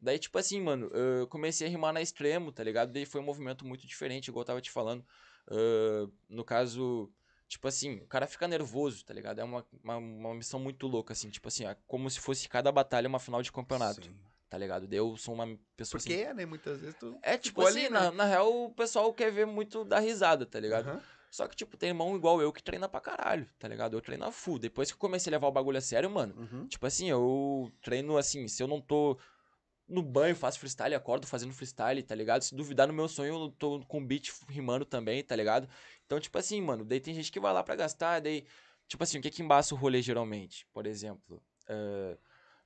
Daí, 0.01 0.17
tipo 0.17 0.37
assim, 0.39 0.59
mano, 0.59 0.87
eu 0.87 1.27
comecei 1.27 1.67
a 1.67 1.69
rimar 1.69 1.93
na 1.93 2.01
extremo, 2.01 2.51
tá 2.51 2.63
ligado? 2.63 2.91
Daí 2.91 3.05
foi 3.05 3.21
um 3.21 3.23
movimento 3.23 3.63
muito 3.65 3.85
diferente, 3.85 4.29
igual 4.29 4.41
eu 4.41 4.47
tava 4.47 4.61
te 4.61 4.71
falando. 4.71 5.05
Ah, 5.47 6.07
no 6.27 6.43
caso, 6.43 7.07
tipo 7.53 7.67
assim, 7.67 7.98
o 7.98 8.07
cara 8.07 8.25
fica 8.27 8.48
nervoso, 8.48 9.05
tá 9.05 9.13
ligado? 9.13 9.39
É 9.39 9.43
uma, 9.43 9.65
uma, 9.83 9.98
uma 9.98 10.33
missão 10.33 10.60
muito 10.60 10.88
louca, 10.88 11.13
assim, 11.13 11.29
tipo 11.29 11.48
assim, 11.48 11.65
é 11.65 11.77
como 11.88 12.10
se 12.10 12.19
fosse 12.19 12.50
cada 12.50 12.72
batalha 12.72 13.07
uma 13.07 13.19
final 13.19 13.41
de 13.41 13.51
campeonato, 13.51 14.05
Sim. 14.05 14.15
tá 14.50 14.57
ligado? 14.57 14.91
Eu 14.91 15.15
sou 15.17 15.36
uma 15.36 15.48
pessoa 15.77 16.00
Porque 16.00 16.13
assim. 16.13 16.24
é, 16.24 16.33
né? 16.33 16.45
Muitas 16.45 16.79
vezes 16.81 16.95
tu. 17.00 17.17
É 17.22 17.38
tipo 17.38 17.62
assim, 17.62 17.81
ali, 17.81 17.89
na, 17.89 18.12
né? 18.12 18.17
na 18.17 18.25
real 18.25 18.65
o 18.65 18.74
pessoal 18.74 19.13
quer 19.13 19.31
ver 19.31 19.45
muito 19.45 19.86
da 19.86 20.00
risada, 20.00 20.45
tá 20.45 20.60
ligado? 20.60 20.89
Aham. 20.89 21.01
Só 21.29 21.48
que, 21.48 21.55
tipo, 21.55 21.75
tem 21.77 21.89
irmão 21.89 22.15
igual 22.15 22.39
eu 22.41 22.53
que 22.53 22.62
treina 22.62 22.88
pra 22.88 23.00
caralho, 23.01 23.48
tá 23.57 23.67
ligado? 23.67 23.95
Eu 23.98 24.01
treino 24.01 24.24
a 24.24 24.31
full. 24.31 24.60
Depois 24.60 24.89
que 24.91 24.95
eu 24.95 25.00
comecei 25.00 25.31
a 25.31 25.33
levar 25.36 25.48
o 25.48 25.51
bagulho 25.51 25.79
a 25.79 25.81
sério, 25.81 26.07
mano, 26.10 26.36
Uhum. 26.38 26.67
tipo 26.67 26.86
assim, 26.86 27.10
eu 27.10 27.72
treino 27.81 28.17
assim, 28.17 28.48
se 28.48 28.62
eu 28.62 28.67
não 28.67 28.79
tô 28.79 29.17
no 29.87 30.01
banho, 30.01 30.35
faço 30.35 30.59
freestyle, 30.59 30.95
acordo 30.95 31.27
fazendo 31.27 31.53
freestyle, 31.53 32.01
tá 32.03 32.15
ligado? 32.15 32.41
Se 32.41 32.55
duvidar 32.55 32.87
no 32.87 32.93
meu 32.93 33.07
sonho, 33.07 33.33
eu 33.35 33.49
tô 33.51 33.79
com 33.87 34.05
beat 34.05 34.31
rimando 34.49 34.85
também, 34.85 35.23
tá 35.23 35.35
ligado? 35.35 35.67
Então, 36.05 36.19
tipo 36.19 36.37
assim, 36.37 36.61
mano, 36.61 36.83
daí 36.85 36.99
tem 36.99 37.13
gente 37.13 37.31
que 37.31 37.39
vai 37.39 37.53
lá 37.53 37.61
pra 37.63 37.75
gastar, 37.75 38.19
daí, 38.21 38.45
tipo 38.87 39.03
assim, 39.03 39.19
o 39.19 39.21
que 39.21 39.29
que 39.29 39.41
embaça 39.43 39.73
o 39.75 39.77
rolê 39.77 40.01
geralmente? 40.01 40.65
Por 40.73 40.87
exemplo, 40.87 41.41
eh, 41.67 42.17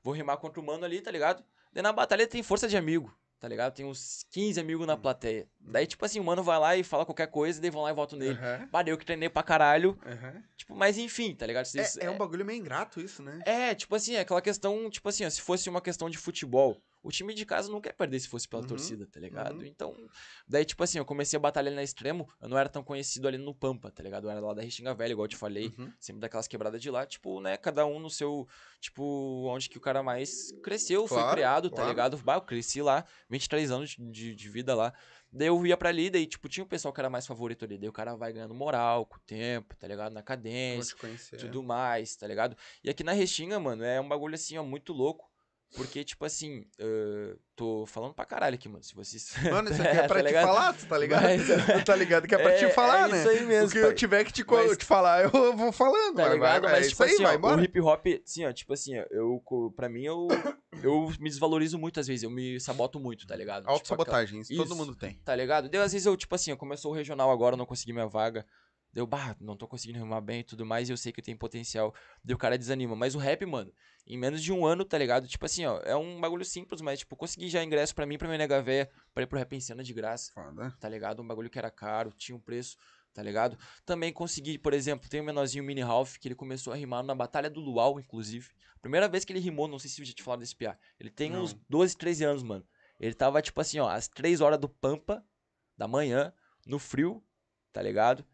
vou 0.03 0.13
rimar 0.13 0.37
contra 0.37 0.59
o 0.61 0.63
mano 0.65 0.85
ali, 0.85 1.01
tá 1.01 1.11
ligado? 1.11 1.43
Daí 1.73 1.81
na 1.83 1.91
batalha 1.91 2.27
tem 2.27 2.41
força 2.43 2.67
de 2.67 2.77
amigo, 2.77 3.13
tá 3.39 3.47
ligado? 3.47 3.73
Tem 3.73 3.85
uns 3.85 4.23
15 4.31 4.59
amigos 4.59 4.83
Hum. 4.83 4.87
na 4.87 4.97
plateia. 4.97 5.47
Daí, 5.59 5.85
tipo 5.87 6.03
assim, 6.05 6.19
o 6.19 6.23
mano 6.23 6.43
vai 6.43 6.59
lá 6.59 6.75
e 6.77 6.83
fala 6.83 7.05
qualquer 7.05 7.27
coisa, 7.27 7.59
daí 7.59 7.69
vão 7.69 7.81
lá 7.83 7.91
e 7.91 7.93
votam 7.95 8.17
nele. 8.17 8.37
Aham. 8.39 8.67
Bah, 8.71 8.83
eu 8.87 8.97
que 8.97 9.05
treinei 9.05 9.29
pra 9.29 9.43
caralho, 9.43 9.97
Aham. 10.05 10.43
tipo, 10.55 10.75
mas 10.75 10.97
enfim, 10.97 11.35
tá 11.35 11.45
ligado? 11.45 11.65
Vocês- 11.65 11.97
É, 11.97 12.05
é 12.05 12.09
um 12.11 12.17
bagulho 12.17 12.45
meio 12.45 12.59
ingrato 12.59 13.01
isso, 13.01 13.21
né? 13.23 13.41
é, 13.45 13.75
tipo 13.75 13.93
assim, 13.95 14.15
é 14.15 14.21
aquela 14.21 14.41
questão, 14.41 14.89
tipo 14.89 15.07
assim, 15.09 15.25
ó, 15.25 15.29
se 15.29 15.41
fosse 15.41 15.69
uma 15.69 15.81
questão 15.81 16.09
de 16.09 16.17
futebol, 16.17 16.81
o 17.07 17.11
time 17.11 17.33
de 17.33 17.45
casa 17.45 17.71
não 17.71 17.79
quer 17.79 17.93
perder 17.93 18.19
se 18.19 18.27
fosse 18.27 18.47
pela 18.47 18.61
Uhum, 18.61 18.67
torcida, 18.67 19.07
tá 19.07 19.19
ligado? 19.19 19.61
uhum. 19.61 19.65
Então, 19.65 19.95
daí, 20.47 20.65
tipo 20.65 20.83
assim, 20.83 20.97
eu 20.97 21.05
comecei 21.05 21.37
a 21.37 21.39
batalhar 21.39 21.73
na 21.73 21.81
extremo, 21.81 22.27
eu 22.41 22.49
não 22.49 22.57
era 22.57 22.67
tão 22.67 22.83
conhecido 22.83 23.27
ali 23.27 23.37
no 23.37 23.55
Pampa, 23.55 23.89
tá 23.89 24.03
ligado? 24.03 24.25
Eu 24.27 24.31
era 24.31 24.39
lá 24.39 24.53
da 24.53 24.61
Restinga 24.61 24.93
Velha, 24.93 25.13
igual 25.13 25.25
eu 25.25 25.29
te 25.29 25.37
falei, 25.37 25.73
Uhum. 25.77 25.91
sempre 25.99 26.19
daquelas 26.19 26.47
quebradas 26.47 26.81
de 26.81 26.91
lá, 26.91 27.05
tipo, 27.05 27.39
né, 27.39 27.55
cada 27.57 27.85
um 27.85 27.99
no 27.99 28.09
seu, 28.09 28.47
tipo, 28.79 29.03
onde 29.47 29.69
que 29.69 29.77
o 29.77 29.81
cara 29.81 30.03
mais 30.03 30.53
cresceu, 30.61 31.07
foi 31.07 31.17
Claro, 31.17 31.31
criado, 31.31 31.69
tá 31.69 31.75
claro. 31.77 31.89
ligado? 31.89 32.17
Bah, 32.17 32.35
eu 32.35 32.41
cresci 32.41 32.81
lá, 32.81 33.05
23 33.29 33.71
anos 33.71 33.91
de- 33.91 34.11
de, 34.11 34.35
de 34.35 34.49
vida 34.49 34.75
lá. 34.75 34.93
Daí 35.31 35.47
eu 35.49 35.65
ia 35.65 35.75
pra 35.77 35.89
ali, 35.89 36.09
daí, 36.09 36.25
tipo, 36.25 36.47
tinha 36.49 36.63
o 36.63 36.67
pessoal 36.67 36.93
que 36.93 36.99
era 37.01 37.09
mais 37.09 37.27
favorito 37.27 37.65
ali. 37.65 37.77
Daí 37.77 37.89
o 37.89 37.93
cara 37.93 38.15
vai 38.15 38.31
ganhando 38.31 38.53
moral 38.53 39.05
com 39.05 39.17
o 39.17 39.19
tempo, 39.19 39.75
tá 39.75 39.85
ligado? 39.87 40.13
Na 40.13 40.21
cadência 40.23 40.95
tudo 41.37 41.61
mais, 41.63 42.15
tá 42.15 42.25
ligado? 42.25 42.55
E 42.83 42.89
aqui 42.89 43.03
na 43.03 43.11
Restinga, 43.11 43.59
mano, 43.59 43.83
é 43.83 43.99
um 43.99 44.07
bagulho 44.07 44.35
assim, 44.35 44.57
ó, 44.57 44.63
muito 44.63 44.93
louco. 44.93 45.26
Porque, 45.75 46.03
tipo 46.03 46.23
assim, 46.23 46.61
uh, 46.79 47.37
tô 47.55 47.85
falando 47.85 48.13
pra 48.13 48.23
caralho 48.25 48.55
aqui, 48.55 48.69
mano. 48.69 48.83
Se 48.83 48.95
vocês. 48.95 49.35
Mano, 49.51 49.69
isso 49.69 49.81
aqui 49.83 49.97
é 49.97 50.07
pra 50.07 50.15
tá 50.15 50.15
te 50.15 50.23
ligado? 50.23 50.45
falar, 50.47 50.73
tu 50.73 50.85
tá 50.87 50.97
ligado? 50.97 51.23
Mas- 51.23 51.45
Tu 51.81 51.85
tá 51.85 51.95
ligado 51.95 52.27
que 52.27 52.33
é 52.33 52.37
pra 52.37 52.51
É- 52.53 52.57
te 52.67 52.73
falar, 52.73 53.09
é 53.09 53.11
né? 53.11 53.19
isso 53.19 53.29
aí 53.29 53.45
mesmo, 53.45 53.67
O 53.67 53.71
que 53.71 53.79
pai. 53.81 53.89
eu 53.89 53.93
tiver 53.95 54.23
que 54.23 54.31
te, 54.31 54.45
Mas- 54.47 54.77
te 54.77 54.85
falar, 54.85 55.23
eu 55.23 55.29
vou 55.57 55.71
falando. 55.73 56.15
Tá 56.15 56.29
vai, 56.29 56.39
vai, 56.39 56.59
Mas, 56.61 56.71
é 56.71 56.89
tipo 56.89 56.93
isso 56.93 57.03
aí, 57.03 57.13
assim, 57.15 57.23
vai 57.23 57.33
ó, 57.33 57.37
embora. 57.37 57.61
o 57.61 57.63
hip 57.63 57.81
hop, 57.81 58.05
assim, 58.25 58.45
ó, 58.45 58.53
tipo 58.53 58.73
assim, 58.73 58.93
eu, 59.11 59.43
pra 59.75 59.89
mim, 59.89 60.03
eu, 60.03 60.27
eu 60.81 61.11
me 61.19 61.29
desvalorizo 61.29 61.77
muito 61.77 61.99
às 61.99 62.07
vezes, 62.07 62.23
eu 62.23 62.29
me 62.31 62.59
saboto 62.61 62.97
muito, 62.99 63.27
tá 63.27 63.35
ligado? 63.35 63.63
Tipo, 63.63 64.01
aquela- 64.01 64.23
todo 64.57 64.75
mundo 64.75 64.95
tem. 64.95 65.15
Tá 65.25 65.35
ligado? 65.35 65.67
Deu, 65.69 65.81
às 65.81 65.91
vezes 65.91 66.05
eu, 66.05 66.15
tipo 66.15 66.33
assim, 66.33 66.51
eu 66.51 66.57
começou 66.57 66.91
o 66.91 66.95
regional 66.95 67.29
agora, 67.29 67.53
eu 67.53 67.57
não 67.57 67.65
consegui 67.65 67.91
minha 67.91 68.07
vaga. 68.07 68.45
Deu, 68.97 69.05
bah, 69.05 69.35
não 69.39 69.55
tô 69.55 69.67
conseguindo 69.67 69.99
rimar 70.03 70.19
bem 70.23 70.39
e 70.39 70.43
tudo 70.43 70.65
mais, 70.65 70.89
e 70.89 70.91
eu 70.91 70.97
sei 70.97 71.11
que 71.11 71.19
eu 71.19 71.23
tenho 71.23 71.37
potencial. 71.37 71.93
Deu, 72.23 72.35
o 72.35 72.39
cara 72.39 72.57
desanima. 72.57 72.95
Mas 72.95 73.13
o 73.13 73.19
rap, 73.19 73.45
mano, 73.45 73.71
em 74.07 74.17
menos 74.17 74.41
de 74.41 74.51
um 74.51 74.65
ano, 74.65 74.83
tá 74.83 74.97
ligado? 74.97 75.27
Tipo 75.27 75.45
assim, 75.45 75.67
ó, 75.67 75.79
é 75.83 75.95
um 75.95 76.19
bagulho 76.19 76.43
simples, 76.43 76.81
mas, 76.81 76.97
tipo, 76.97 77.15
consegui 77.15 77.47
já 77.47 77.63
ingresso 77.63 77.93
pra 77.93 78.07
mim, 78.07 78.17
pra 78.17 78.27
minha 78.27 78.39
nega 78.39 78.59
véia, 78.59 78.89
pra 79.13 79.21
ir 79.21 79.27
pro 79.27 79.37
rap 79.37 79.53
em 79.55 79.59
cena 79.59 79.83
de 79.83 79.93
graça, 79.93 80.31
Foda. 80.33 80.75
tá 80.79 80.89
ligado? 80.89 81.21
Um 81.21 81.27
bagulho 81.27 81.47
que 81.47 81.59
era 81.59 81.69
caro, 81.69 82.11
tinha 82.17 82.35
um 82.35 82.39
preço, 82.39 82.75
tá 83.13 83.21
ligado? 83.21 83.55
Também 83.85 84.11
consegui, 84.11 84.57
por 84.57 84.73
exemplo, 84.73 85.07
tem 85.07 85.21
um 85.21 85.25
menorzinho 85.25 85.63
Mini 85.63 85.81
Ralph, 85.81 86.17
que 86.17 86.27
ele 86.27 86.33
começou 86.33 86.73
a 86.73 86.75
rimar 86.75 87.03
na 87.03 87.13
Batalha 87.13 87.51
do 87.51 87.59
Luau, 87.59 87.99
inclusive. 87.99 88.49
Primeira 88.81 89.07
vez 89.07 89.23
que 89.23 89.31
ele 89.31 89.39
rimou, 89.39 89.67
não 89.67 89.77
sei 89.77 89.91
se 89.91 90.01
eu 90.01 90.05
já 90.07 90.13
te 90.13 90.23
falaram 90.23 90.39
desse 90.39 90.55
piá. 90.55 90.75
Ele 90.99 91.11
tem 91.11 91.29
Não. 91.29 91.43
uns 91.43 91.53
12, 91.69 91.95
13 91.95 92.23
anos, 92.23 92.41
mano. 92.41 92.65
Ele 92.99 93.13
tava, 93.13 93.39
tipo 93.43 93.61
assim, 93.61 93.77
ó, 93.77 93.87
às 93.87 94.07
3 94.07 94.41
horas 94.41 94.57
do 94.59 94.67
Pampa, 94.67 95.23
da 95.77 95.87
manhã, 95.87 96.33
no 96.65 96.79
frio, 96.79 97.23
tá 97.71 97.79
ligado? 97.79 98.25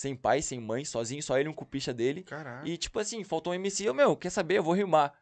Sem 0.00 0.16
pai, 0.16 0.40
sem 0.40 0.58
mãe, 0.58 0.82
sozinho, 0.82 1.22
só 1.22 1.38
ele 1.38 1.50
um 1.50 1.52
cupicha 1.52 1.92
dele. 1.92 2.22
Caralho. 2.22 2.66
E, 2.66 2.78
tipo 2.78 2.98
assim, 2.98 3.22
faltou 3.22 3.52
um 3.52 3.56
MC, 3.56 3.84
eu, 3.84 3.92
meu, 3.92 4.16
quer 4.16 4.30
saber? 4.30 4.56
Eu 4.56 4.62
vou 4.62 4.72
rimar. 4.72 5.12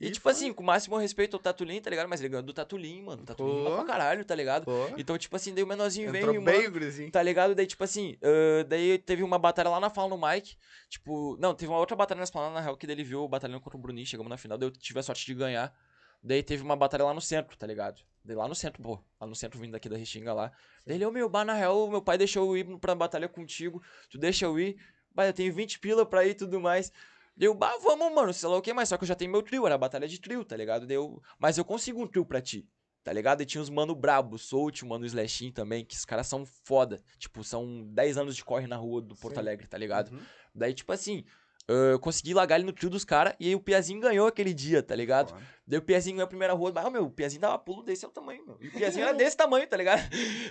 E, 0.00 0.08
E 0.08 0.10
tipo 0.10 0.24
foi. 0.24 0.32
assim, 0.32 0.52
com 0.52 0.60
o 0.64 0.66
máximo 0.66 0.96
respeito 0.96 1.34
ao 1.36 1.40
Tatulin, 1.40 1.80
tá 1.80 1.88
ligado? 1.88 2.08
Mas 2.08 2.18
ele 2.20 2.28
ganhou 2.30 2.42
do 2.42 2.52
Tatulin, 2.52 3.02
mano. 3.02 3.22
Tatulin 3.22 3.62
Pô. 3.64 3.76
pra 3.76 3.84
caralho, 3.84 4.24
tá 4.24 4.34
ligado? 4.34 4.64
Pô, 4.64 4.88
Então, 4.98 5.16
tipo 5.16 5.36
assim, 5.36 5.54
daí 5.54 5.62
o 5.62 5.68
menorzinho 5.68 6.10
veio 6.10 6.22
entrou 6.22 6.34
rimando. 6.34 6.58
bem 6.58 6.66
o 6.66 6.72
gurizinho. 6.72 7.12
Tá 7.12 7.22
ligado? 7.22 7.54
Daí, 7.54 7.64
tipo 7.64 7.84
assim, 7.84 8.16
ah, 8.20 8.64
daí 8.64 8.98
teve 8.98 9.22
uma 9.22 9.38
batalha 9.38 9.70
lá 9.70 9.78
na 9.78 9.88
Fala 9.88 10.08
no 10.08 10.18
Mike. 10.20 10.56
Tipo, 10.88 11.36
não, 11.38 11.54
teve 11.54 11.70
uma 11.70 11.78
outra 11.78 11.94
batalha 11.94 12.18
na 12.18 12.24
Esplanada, 12.24 12.54
na 12.54 12.60
real, 12.60 12.76
que 12.76 12.86
ele 12.86 13.04
viu 13.04 13.22
o 13.22 13.28
batalhão 13.28 13.60
contra 13.60 13.78
o 13.78 13.80
Bruninho, 13.80 14.04
chegamos 14.04 14.28
na 14.28 14.36
final, 14.36 14.58
daí 14.58 14.66
eu 14.66 14.72
tive 14.72 14.98
a 14.98 15.02
sorte 15.04 15.24
de 15.24 15.32
ganhar. 15.32 15.72
Daí 16.26 16.42
teve 16.42 16.60
uma 16.64 16.74
batalha 16.74 17.04
lá 17.04 17.14
no 17.14 17.20
centro, 17.20 17.56
tá 17.56 17.64
ligado? 17.68 18.02
Daí 18.24 18.34
lá 18.34 18.48
no 18.48 18.54
centro, 18.54 18.82
pô, 18.82 18.98
lá 19.20 19.28
no 19.28 19.36
centro 19.36 19.60
vindo 19.60 19.70
daqui 19.70 19.88
da 19.88 19.96
Restinga 19.96 20.32
lá. 20.32 20.50
Daí 20.84 20.96
ele, 20.96 21.06
ô 21.06 21.12
meu, 21.12 21.28
bah, 21.28 21.44
na 21.44 21.54
real, 21.54 21.88
meu 21.88 22.02
pai 22.02 22.18
deixou 22.18 22.44
eu 22.46 22.56
ir 22.56 22.78
pra 22.80 22.96
batalha 22.96 23.28
contigo, 23.28 23.80
tu 24.10 24.18
deixa 24.18 24.44
eu 24.44 24.58
ir, 24.58 24.76
bah, 25.14 25.28
eu 25.28 25.32
tenho 25.32 25.54
20 25.54 25.78
pila 25.78 26.04
pra 26.04 26.24
ir 26.24 26.30
e 26.30 26.34
tudo 26.34 26.60
mais. 26.60 26.90
Deu, 27.36 27.54
bah, 27.54 27.76
vamos, 27.80 28.12
mano, 28.12 28.32
sei 28.32 28.48
lá 28.48 28.56
o 28.56 28.60
que, 28.60 28.72
mas 28.72 28.88
só 28.88 28.96
que 28.96 29.04
eu 29.04 29.08
já 29.08 29.14
tenho 29.14 29.30
meu 29.30 29.40
trio, 29.40 29.66
era 29.66 29.78
batalha 29.78 30.08
de 30.08 30.20
trio, 30.20 30.44
tá 30.44 30.56
ligado? 30.56 30.84
Deu, 30.84 31.22
mas 31.38 31.58
eu 31.58 31.64
consigo 31.64 32.02
um 32.02 32.08
trio 32.08 32.26
pra 32.26 32.40
ti, 32.40 32.68
tá 33.04 33.12
ligado? 33.12 33.42
E 33.42 33.46
tinha 33.46 33.62
uns 33.62 33.70
mano 33.70 33.94
brabo, 33.94 34.36
Soult, 34.36 34.84
o 34.84 34.88
mano 34.88 35.06
Slashin 35.06 35.52
também, 35.52 35.84
que 35.84 35.94
os 35.94 36.04
caras 36.04 36.26
são 36.26 36.44
foda. 36.44 37.00
Tipo, 37.18 37.44
são 37.44 37.86
10 37.92 38.18
anos 38.18 38.34
de 38.34 38.44
corre 38.44 38.66
na 38.66 38.74
rua 38.74 39.00
do 39.00 39.14
Porto 39.14 39.34
Sim. 39.34 39.40
Alegre, 39.42 39.68
tá 39.68 39.78
ligado? 39.78 40.10
Uhum. 40.10 40.20
Daí, 40.52 40.74
tipo 40.74 40.92
assim, 40.92 41.24
eu 41.68 41.98
consegui 41.98 42.32
largar 42.32 42.56
ele 42.56 42.64
no 42.64 42.72
trio 42.72 42.88
dos 42.88 43.04
caras 43.04 43.34
e 43.40 43.48
aí 43.48 43.54
o 43.54 43.60
Piazinho 43.60 44.00
ganhou 44.00 44.26
aquele 44.28 44.54
dia, 44.54 44.82
tá 44.82 44.94
ligado? 44.94 45.30
Foda. 45.30 45.42
Daí 45.66 45.78
o 45.80 45.82
Piazinho 45.82 46.16
ganhou 46.16 46.26
a 46.26 46.28
primeira 46.28 46.52
rua. 46.52 46.72
Ah, 46.76 46.88
meu, 46.88 47.06
o 47.06 47.10
Piazinho 47.10 47.40
dava 47.40 47.58
pulo 47.58 47.82
desse 47.82 48.04
é 48.04 48.08
o 48.08 48.10
tamanho, 48.10 48.46
meu. 48.46 48.56
E 48.60 48.68
o 48.68 48.72
Piazinho 48.72 49.02
era 49.04 49.12
desse 49.16 49.36
tamanho, 49.36 49.66
tá 49.66 49.76
ligado? 49.76 50.00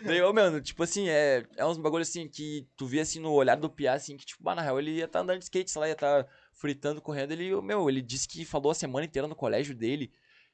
Daí, 0.04 0.22
ô, 0.22 0.34
mano, 0.34 0.60
tipo 0.60 0.84
assim, 0.84 1.08
é, 1.08 1.46
é 1.56 1.66
uns 1.66 1.78
bagulho 1.78 2.02
assim 2.02 2.28
que 2.28 2.68
tu 2.76 2.86
vê 2.86 3.00
assim 3.00 3.20
no 3.20 3.32
olhar 3.32 3.56
do 3.56 3.70
Pia, 3.70 3.94
assim, 3.94 4.18
que, 4.18 4.26
tipo, 4.26 4.44
bah, 4.44 4.54
na 4.54 4.62
real, 4.62 4.78
ele 4.78 4.92
ia 4.92 5.08
tá 5.08 5.20
andando 5.22 5.38
de 5.40 5.46
skate, 5.46 5.72
sei 5.72 5.80
lá, 5.80 5.88
ia 5.88 5.96
tá 5.96 6.28
fritando, 6.52 7.02
correndo. 7.02 7.32
Ele, 7.32 7.54
ô, 7.54 7.62
meu, 7.62 7.90
ele 7.90 8.02
disse 8.02 8.28
que 8.28 8.44
falou 8.44 8.72
a 8.72 8.76
semana 8.76 9.06
inteira 9.06 9.28
no 9.28 9.36
colégio 9.36 9.74
dele. 9.74 10.12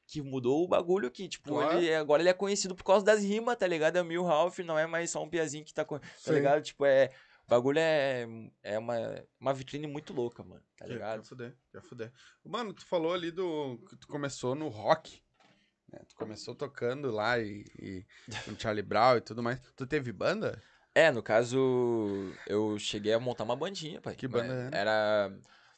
Que 0.07 0.21
mudou 0.21 0.63
o 0.63 0.67
bagulho 0.67 1.09
que, 1.09 1.27
tipo, 1.27 1.61
ele, 1.61 1.93
agora 1.95 2.21
ele 2.21 2.29
é 2.29 2.33
conhecido 2.33 2.75
por 2.75 2.83
causa 2.83 3.05
das 3.05 3.23
rimas, 3.23 3.55
tá 3.55 3.65
ligado? 3.65 3.95
É 3.95 4.01
o 4.01 4.05
Mil 4.05 4.23
Ralph, 4.23 4.59
não 4.59 4.77
é 4.77 4.85
mais 4.85 5.09
só 5.09 5.23
um 5.23 5.29
Piazinho 5.29 5.63
que 5.63 5.73
tá, 5.73 5.85
tá 5.85 6.01
Sim. 6.17 6.33
ligado? 6.33 6.61
Tipo, 6.61 6.85
é. 6.85 7.11
O 7.51 7.53
bagulho 7.53 7.79
é, 7.79 8.25
é 8.63 8.79
uma, 8.79 8.96
uma 9.38 9.53
vitrine 9.53 9.86
muito 9.86 10.13
louca, 10.13 10.41
mano, 10.41 10.63
tá 10.77 10.86
ligado? 10.86 11.20
Quer 11.20 11.27
fuder, 11.27 11.58
quer 11.70 11.81
fuder. 11.81 12.12
Mano, 12.46 12.74
tu 12.74 12.86
falou 12.86 13.13
ali 13.13 13.29
do. 13.29 13.77
que 13.89 13.98
tu 13.98 14.08
começou 14.08 14.55
no 14.55 14.70
rock. 14.70 15.22
né? 15.91 16.00
Tu 16.08 16.15
começou 16.15 16.55
tocando 16.55 17.12
lá 17.12 17.39
e, 17.39 17.65
e 17.77 18.05
com 18.46 18.58
Charlie 18.58 18.81
Brown 18.81 19.17
e 19.17 19.22
tudo 19.22 19.43
mais. 19.43 19.60
Tu 19.75 19.86
teve 19.86 20.13
banda? 20.13 20.63
É, 20.96 21.12
no 21.12 21.22
caso, 21.22 21.58
eu 22.48 22.79
cheguei 22.79 23.12
a 23.12 23.20
montar 23.20 23.43
uma 23.43 23.55
bandinha, 23.58 24.00
pai. 24.00 24.15
Que 24.15 24.29
banda 24.29 24.70
Mas 24.72 24.79
era? 24.79 25.29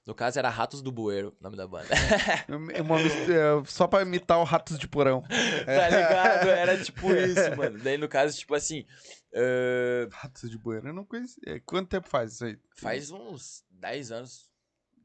No 0.05 0.13
caso, 0.13 0.37
era 0.37 0.49
Ratos 0.49 0.81
do 0.81 0.91
Bueiro, 0.91 1.35
o 1.39 1.43
nome 1.43 1.55
da 1.55 1.65
banda. 1.65 1.87
Uma 2.83 2.99
é, 2.99 3.65
só 3.65 3.87
pra 3.87 4.01
imitar 4.01 4.37
o 4.37 4.43
Ratos 4.43 4.77
de 4.77 4.85
Porão. 4.85 5.23
tá 5.65 5.89
ligado? 5.89 6.49
Era 6.49 6.77
tipo 6.77 7.09
isso, 7.15 7.55
mano. 7.55 7.79
Daí, 7.79 7.97
no 7.97 8.09
caso, 8.09 8.37
tipo 8.37 8.53
assim. 8.53 8.85
Ah, 9.35 10.07
Ratos 10.11 10.49
de 10.49 10.57
Bueiro, 10.57 10.87
eu 10.89 10.93
não 10.93 11.05
conheci. 11.05 11.39
É, 11.45 11.59
Quanto 11.59 11.89
tempo 11.89 12.07
faz 12.07 12.33
isso 12.33 12.45
aí? 12.45 12.57
faz 12.75 13.11
uns 13.11 13.63
10 13.69 14.11
anos, 14.11 14.49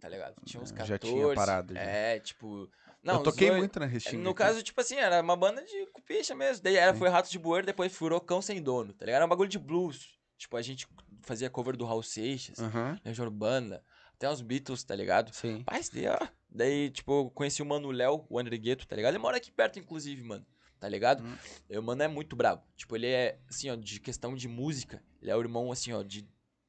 tá 0.01 0.09
ligado? 0.09 0.35
Tinha 0.45 0.63
uns 0.63 0.71
Ah, 0.73 0.77
14. 0.77 0.89
já 0.91 0.99
tinha 0.99 1.35
parado, 1.35 1.75
já. 1.75 1.81
É, 1.81 2.19
tipo. 2.21 2.71
Não, 3.03 3.15
eu 3.19 3.23
toquei 3.23 3.49
dois- 3.49 3.59
muito 3.61 3.79
na 3.79 3.87
Restinga. 3.87 4.23
No 4.23 4.31
aqui. 4.31 4.39
caso, 4.39 4.63
tipo 4.63 4.81
assim, 4.81 4.97
era 4.97 5.21
uma 5.23 5.37
banda 5.37 5.63
de 5.65 5.87
cupicha 5.93 6.35
mesmo. 6.35 6.63
Daí 6.63 6.77
era, 6.77 6.93
Sim. 6.93 6.99
foi 6.99 7.09
Ratos 7.09 7.31
de 7.31 7.39
Bueiro, 7.39 7.65
depois 7.67 7.93
furou 7.95 8.21
Cão 8.21 8.43
Sem 8.43 8.61
Dono, 8.61 8.93
tá 8.93 9.05
ligado? 9.07 9.17
Era 9.19 9.27
um 9.27 9.29
bagulho 9.29 9.49
de 9.49 9.59
blues. 9.59 10.19
Tipo, 10.37 10.57
a 10.57 10.63
gente 10.63 10.87
fazia 11.23 11.49
cover 11.49 11.77
do 11.77 11.85
Raul 11.85 12.03
Seixas, 12.03 12.59
Legião 13.05 13.25
Urbana, 13.27 13.83
até 14.15 14.29
uns 14.31 14.41
Beatles, 14.41 14.83
tá 14.85 14.95
ligado? 14.95 15.33
sim. 15.33 15.63
Paz, 15.65 15.89
daí, 15.89 16.07
ó. 16.09 16.19
Daí, 16.51 16.91
tipo, 16.91 17.13
eu 17.27 17.31
conheci 17.31 17.61
o 17.63 17.67
mano 17.67 17.91
Léo, 17.91 18.25
o 18.29 18.39
André 18.39 18.57
Gueto, 18.57 18.87
tá 18.87 18.95
ligado? 18.97 19.13
Ele 19.15 19.19
mora 19.23 19.37
aqui 19.37 19.51
perto, 19.51 19.79
inclusive, 19.79 20.23
mano. 20.23 20.45
Tá 20.81 20.89
ligado? 20.89 21.23
Hum. 21.25 21.79
O 21.79 21.83
mano 21.83 22.03
é 22.03 22.09
muito 22.09 22.37
brabo. 22.37 22.63
Tipo, 22.77 22.95
ele 22.97 23.07
é, 23.09 23.39
assim, 23.49 23.69
ó, 23.71 23.75
de 23.77 23.99
questão 24.01 24.35
de 24.35 24.47
música. 24.47 25.03
Ele 25.21 25.31
é 25.31 25.37
o 25.37 25.41
irmão, 25.41 25.73
assim, 25.73 25.93
ó, 25.93 26.03
de 26.03 26.29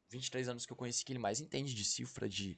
23 0.10 0.50
anos 0.50 0.66
que 0.66 0.74
eu 0.74 0.78
conheci 0.78 1.06
que 1.06 1.12
ele 1.12 1.20
mais 1.20 1.40
entende 1.40 1.74
de 1.76 1.84
cifra, 1.86 2.28
de, 2.28 2.58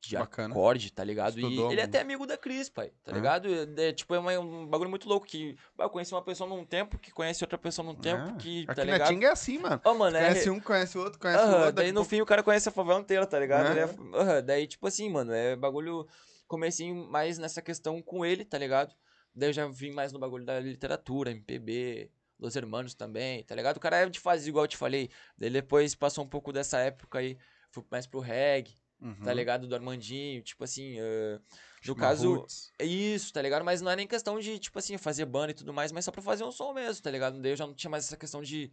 de 0.00 0.16
Bacana. 0.16 0.52
acorde, 0.52 0.92
tá 0.92 1.02
ligado? 1.02 1.38
Estudou, 1.38 1.70
e 1.70 1.72
ele 1.72 1.80
é 1.80 1.84
mano. 1.84 1.88
até 1.88 2.00
amigo 2.02 2.26
da 2.26 2.36
Cris, 2.36 2.68
pai, 2.68 2.90
tá 3.02 3.10
Ah. 3.10 3.14
ligado? 3.14 3.48
É, 3.78 3.88
é, 3.88 3.92
tipo, 3.94 4.14
é 4.14 4.18
uma- 4.18 4.38
um 4.38 4.66
bagulho 4.66 4.90
muito 4.90 5.08
louco 5.08 5.26
que 5.26 5.56
eu 5.78 5.88
conheci 5.88 6.12
uma 6.12 6.20
pessoa 6.20 6.46
num 6.50 6.66
tempo, 6.66 6.98
que 6.98 7.10
conhece 7.10 7.42
outra 7.42 7.56
pessoa 7.56 7.86
num 7.86 7.94
tempo, 7.94 8.22
Ah, 8.28 8.32
que, 8.36 8.64
Aqui 8.64 8.74
tá 8.74 8.84
na 8.84 8.92
ligado? 8.92 9.08
Tinga 9.08 9.28
é 9.28 9.30
assim, 9.30 9.56
mano. 9.58 9.80
Ô, 9.82 9.94
mano, 9.94 10.14
é... 10.14 10.28
Conhece 10.28 10.50
um, 10.50 10.60
conhece 10.60 10.98
o 10.98 11.00
outro, 11.02 11.18
conhece 11.18 11.42
o 11.42 11.46
Aham, 11.46 11.56
outro. 11.60 11.72
daí 11.72 11.88
no 11.92 12.00
pouco- 12.00 12.10
fim 12.10 12.20
o 12.20 12.26
cara 12.26 12.42
conhece 12.42 12.68
a 12.68 12.72
favela 12.72 13.00
inteira, 13.00 13.24
tá 13.26 13.38
ligado? 13.38 13.70
Ele 13.70 13.80
é- 13.80 14.42
daí, 14.42 14.66
tipo 14.66 14.86
assim, 14.86 15.08
mano, 15.08 15.32
é 15.32 15.56
bagulho. 15.56 16.06
Comecei 16.46 16.92
mais 16.92 17.38
nessa 17.38 17.62
questão 17.62 18.02
com 18.02 18.26
ele, 18.26 18.44
tá 18.44 18.58
ligado? 18.58 18.94
Daí 19.34 19.48
eu 19.48 19.52
já 19.52 19.66
vim 19.66 19.92
mais 19.92 20.12
no 20.12 20.18
bagulho 20.18 20.44
da 20.44 20.60
literatura, 20.60 21.30
MPB, 21.30 22.10
Los 22.38 22.54
Hermanos 22.56 22.94
também, 22.94 23.42
tá 23.44 23.54
ligado? 23.54 23.76
O 23.76 23.80
cara 23.80 23.98
é 23.98 24.08
de 24.08 24.20
fase 24.20 24.48
igual 24.48 24.64
eu 24.64 24.68
te 24.68 24.76
falei. 24.76 25.08
Daí 25.38 25.48
depois 25.50 25.94
passou 25.94 26.24
um 26.24 26.28
pouco 26.28 26.52
dessa 26.52 26.78
época 26.78 27.18
aí, 27.18 27.36
fui 27.70 27.84
mais 27.90 28.06
pro 28.06 28.20
reggae, 28.20 28.76
Uhum. 29.00 29.16
tá 29.24 29.34
ligado? 29.34 29.66
Do 29.66 29.74
Armandinho, 29.74 30.40
tipo 30.42 30.62
assim. 30.62 30.96
ah, 31.00 31.40
no 31.86 31.96
caso, 31.96 32.46
é 32.78 32.84
isso, 32.84 33.32
tá 33.32 33.42
ligado? 33.42 33.64
Mas 33.64 33.80
não 33.80 33.90
é 33.90 33.96
nem 33.96 34.06
questão 34.06 34.38
de, 34.38 34.58
tipo 34.60 34.78
assim, 34.78 34.96
fazer 34.96 35.24
banda 35.24 35.50
e 35.50 35.54
tudo 35.54 35.72
mais, 35.72 35.90
mas 35.90 36.04
só 36.04 36.12
pra 36.12 36.22
fazer 36.22 36.44
um 36.44 36.52
som 36.52 36.72
mesmo, 36.72 37.02
tá 37.02 37.10
ligado? 37.10 37.40
Daí 37.40 37.50
eu 37.52 37.56
já 37.56 37.66
não 37.66 37.74
tinha 37.74 37.90
mais 37.90 38.04
essa 38.06 38.16
questão 38.16 38.40
de, 38.42 38.70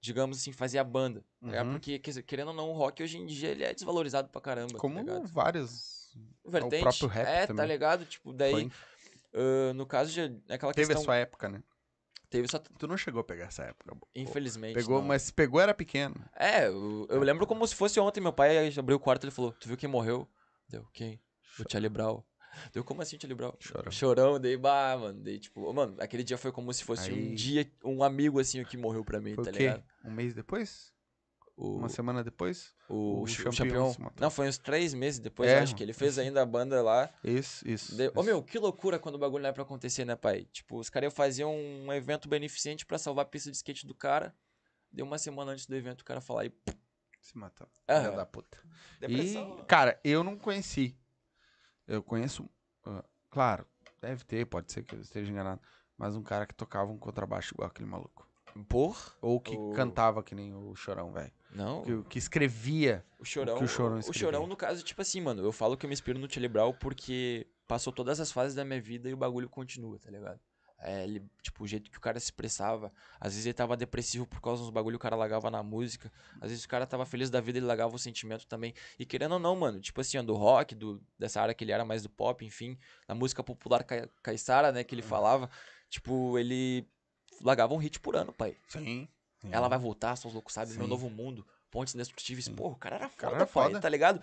digamos 0.00 0.38
assim, 0.38 0.50
fazer 0.52 0.78
a 0.78 0.84
banda. 0.84 1.22
Tá? 1.42 1.62
Uhum. 1.62 1.72
Porque, 1.72 1.98
quer 1.98 2.10
dizer, 2.10 2.22
querendo 2.22 2.48
ou 2.48 2.54
não, 2.54 2.70
o 2.70 2.72
rock 2.72 3.02
hoje 3.02 3.18
em 3.18 3.26
dia 3.26 3.50
ele 3.50 3.62
é 3.64 3.74
desvalorizado 3.74 4.28
pra 4.30 4.40
caramba. 4.40 4.78
Como 4.78 5.04
tá 5.04 5.20
vários. 5.24 6.00
Vertente. 6.44 6.80
próprio 6.82 7.08
rap 7.08 7.26
é, 7.28 7.40
tá 7.42 7.46
também. 7.48 7.66
ligado? 7.66 8.04
Tipo, 8.06 8.32
daí, 8.32 8.52
funk. 8.52 8.76
Ah, 9.34 9.72
no 9.74 9.86
caso, 9.86 10.10
já, 10.10 10.24
é 10.48 10.54
aquela 10.54 10.72
Teve 10.72 10.88
questão. 10.88 11.02
a 11.02 11.04
sua 11.04 11.16
época, 11.16 11.48
né? 11.48 11.62
Teve 12.28 12.46
só. 12.48 12.58
Tu 12.58 12.86
não 12.86 12.96
chegou 12.96 13.20
a 13.20 13.24
pegar 13.24 13.46
essa 13.46 13.64
época. 13.64 13.96
Infelizmente. 14.14 14.74
Pegou, 14.74 15.00
não. 15.00 15.08
mas 15.08 15.22
se 15.22 15.32
pegou 15.32 15.60
era 15.60 15.74
pequeno. 15.74 16.14
É, 16.36 16.68
eu, 16.68 17.06
eu 17.10 17.20
lembro 17.20 17.44
como 17.46 17.66
se 17.66 17.74
fosse 17.74 17.98
ontem. 17.98 18.20
Meu 18.20 18.32
pai 18.32 18.72
abriu 18.78 18.96
o 18.96 19.00
quarto 19.00 19.24
e 19.24 19.26
ele 19.26 19.34
falou: 19.34 19.52
Tu 19.52 19.66
viu 19.66 19.76
quem 19.76 19.88
morreu? 19.88 20.28
Deu, 20.68 20.86
quem? 20.92 21.20
O 21.58 21.64
Charlie 21.68 21.88
Brown. 21.88 22.22
Deu, 22.72 22.84
como 22.84 23.02
assim, 23.02 23.18
Charlie 23.20 23.34
Brown? 23.36 23.52
Chorão. 23.58 23.90
Chorão, 23.90 24.40
daí, 24.40 24.56
bah, 24.56 24.96
mano. 24.96 25.20
Daí, 25.22 25.38
tipo, 25.40 25.72
mano, 25.72 25.96
aquele 26.00 26.22
dia 26.22 26.38
foi 26.38 26.52
como 26.52 26.72
se 26.72 26.84
fosse 26.84 27.10
um 27.10 27.14
Aí- 27.14 27.34
dia, 27.34 27.72
um 27.84 28.02
amigo 28.02 28.38
assim, 28.38 28.62
que 28.64 28.76
morreu 28.76 29.04
pra 29.04 29.20
mim, 29.20 29.34
Foi 29.34 29.44
tá 29.44 29.50
ligado? 29.50 29.82
Um 30.04 30.12
mês 30.12 30.32
depois? 30.34 30.92
O, 31.62 31.76
Uma 31.76 31.90
semana 31.90 32.24
depois? 32.24 32.74
o, 32.88 32.94
o 32.94 33.22
o 33.22 33.26
Champion 33.26 33.52
Champion. 33.92 33.94
Não, 34.18 34.30
foi 34.30 34.48
uns 34.48 34.56
três 34.56 34.94
meses 34.94 35.20
depois, 35.20 35.50
É, 35.50 35.58
acho 35.58 35.76
que 35.76 35.82
ele 35.82 35.92
fez 35.92 36.16
ainda 36.18 36.40
a 36.40 36.46
banda 36.46 36.80
lá. 36.82 37.10
Isso, 37.22 37.68
isso. 37.68 37.94
Daí- 37.96 38.08
Ô 38.08 38.12
isso. 38.20 38.22
meu, 38.22 38.42
que 38.42 38.58
loucura 38.58 38.98
quando 38.98 39.16
o 39.16 39.18
bagulho 39.18 39.42
não 39.42 39.50
é 39.50 39.52
pra 39.52 39.62
acontecer, 39.62 40.06
né, 40.06 40.16
pai? 40.16 40.46
Tipo, 40.50 40.78
os 40.78 40.88
caras 40.88 41.08
iam 41.08 41.10
fazer 41.14 41.44
um 41.44 41.92
evento 41.92 42.30
beneficente 42.30 42.86
pra 42.86 42.96
salvar 42.98 43.26
a 43.26 43.28
pista 43.28 43.50
de 43.50 43.56
skate 43.58 43.86
do 43.86 43.94
cara. 43.94 44.34
Deu 44.90 45.04
uma 45.04 45.18
semana 45.18 45.52
antes 45.52 45.66
do 45.66 45.76
evento 45.76 46.00
o 46.00 46.04
cara 46.04 46.20
falar 46.22 46.46
e. 46.46 46.52
Se. 47.20 47.34
Aham. 47.36 47.60
Filha 48.04 48.16
da 48.16 48.24
puta. 48.24 48.56
Depressão. 48.98 49.58
E, 49.60 49.64
cara, 49.66 50.00
eu 50.02 50.24
não 50.24 50.38
conheci. 50.38 50.96
Eu 51.86 52.02
conheço. 52.02 52.48
ah, 52.86 53.04
claro, 53.28 53.66
deve 54.00 54.24
ter, 54.24 54.46
pode 54.46 54.72
ser 54.72 54.82
que 54.82 54.94
eu 54.94 55.00
esteja 55.02 55.30
enganado. 55.30 55.60
Mas 55.98 56.16
um 56.16 56.22
cara 56.22 56.46
que 56.46 56.54
tocava 56.54 56.90
um 56.90 56.96
contrabaixo 56.96 57.52
igual 57.54 57.68
aquele 57.68 57.86
maluco. 57.86 58.26
Por? 58.68 58.96
Ou 59.20 59.38
que 59.38 59.54
O- 59.54 59.72
cantava 59.74 60.22
que 60.22 60.34
nem 60.34 60.54
o 60.54 60.74
Chorão, 60.74 61.12
velho. 61.12 61.30
Não. 61.52 61.82
Que, 61.82 62.02
que 62.10 62.18
escrevia. 62.18 63.04
O 63.18 63.24
chorão. 63.24 63.58
que 63.58 63.64
o 63.64 63.68
Chorão 63.68 63.96
o 63.96 63.98
escrevia. 64.00 64.20
chorão, 64.20 64.46
no 64.46 64.56
caso, 64.56 64.82
tipo 64.84 65.02
assim, 65.02 65.20
mano, 65.20 65.42
eu 65.42 65.52
falo 65.52 65.76
que 65.76 65.84
eu 65.84 65.88
me 65.88 65.94
inspiro 65.94 66.18
no 66.18 66.28
Brown 66.48 66.72
porque 66.74 67.46
passou 67.66 67.92
todas 67.92 68.20
as 68.20 68.32
fases 68.32 68.54
da 68.54 68.64
minha 68.64 68.80
vida 68.80 69.08
e 69.08 69.14
o 69.14 69.16
bagulho 69.16 69.48
continua, 69.48 69.98
tá 69.98 70.10
ligado? 70.10 70.40
É, 70.82 71.04
ele, 71.04 71.22
tipo, 71.42 71.62
o 71.62 71.66
jeito 71.66 71.90
que 71.90 71.98
o 71.98 72.00
cara 72.00 72.18
se 72.18 72.26
expressava. 72.26 72.90
Às 73.20 73.34
vezes 73.34 73.44
ele 73.44 73.52
tava 73.52 73.76
depressivo 73.76 74.26
por 74.26 74.40
causa 74.40 74.62
dos 74.62 74.70
bagulho, 74.70 74.96
o 74.96 74.98
cara 74.98 75.14
lagava 75.14 75.50
na 75.50 75.62
música. 75.62 76.10
Às 76.40 76.50
vezes 76.50 76.64
o 76.64 76.68
cara 76.68 76.86
tava 76.86 77.04
feliz 77.04 77.28
da 77.28 77.38
vida, 77.40 77.58
ele 77.58 77.66
lagava 77.66 77.94
o 77.94 77.98
sentimento 77.98 78.46
também. 78.46 78.72
E 78.98 79.04
querendo 79.04 79.32
ou 79.32 79.38
não, 79.38 79.54
mano, 79.54 79.78
tipo 79.78 80.00
assim, 80.00 80.16
ó, 80.16 80.22
do 80.22 80.34
rock, 80.34 80.74
do, 80.74 81.02
dessa 81.18 81.42
área 81.42 81.54
que 81.54 81.64
ele 81.64 81.72
era 81.72 81.84
mais 81.84 82.02
do 82.02 82.08
pop, 82.08 82.42
enfim, 82.44 82.78
da 83.06 83.14
música 83.14 83.44
popular 83.44 83.84
ca 83.84 84.08
caiçara, 84.22 84.72
né, 84.72 84.82
que 84.82 84.94
ele 84.94 85.02
falava. 85.02 85.50
Tipo, 85.90 86.38
ele 86.38 86.88
lagava 87.42 87.74
um 87.74 87.78
hit 87.78 88.00
por 88.00 88.16
ano, 88.16 88.32
pai. 88.32 88.56
Sim. 88.68 89.06
Ela 89.50 89.68
vai 89.68 89.78
voltar, 89.78 90.16
são 90.16 90.28
os 90.28 90.34
loucos 90.34 90.52
sabem, 90.52 90.74
meu 90.74 90.84
Sim. 90.84 90.90
novo 90.90 91.08
mundo, 91.08 91.46
pontes 91.70 91.94
indestrutíveis. 91.94 92.44
Sim. 92.44 92.54
Porra, 92.54 92.74
o 92.74 92.78
cara 92.78 92.96
era 92.96 93.08
foda, 93.08 93.16
cara 93.20 93.36
era 93.36 93.46
pai, 93.46 93.64
foda. 93.68 93.80
tá 93.80 93.88
ligado? 93.88 94.20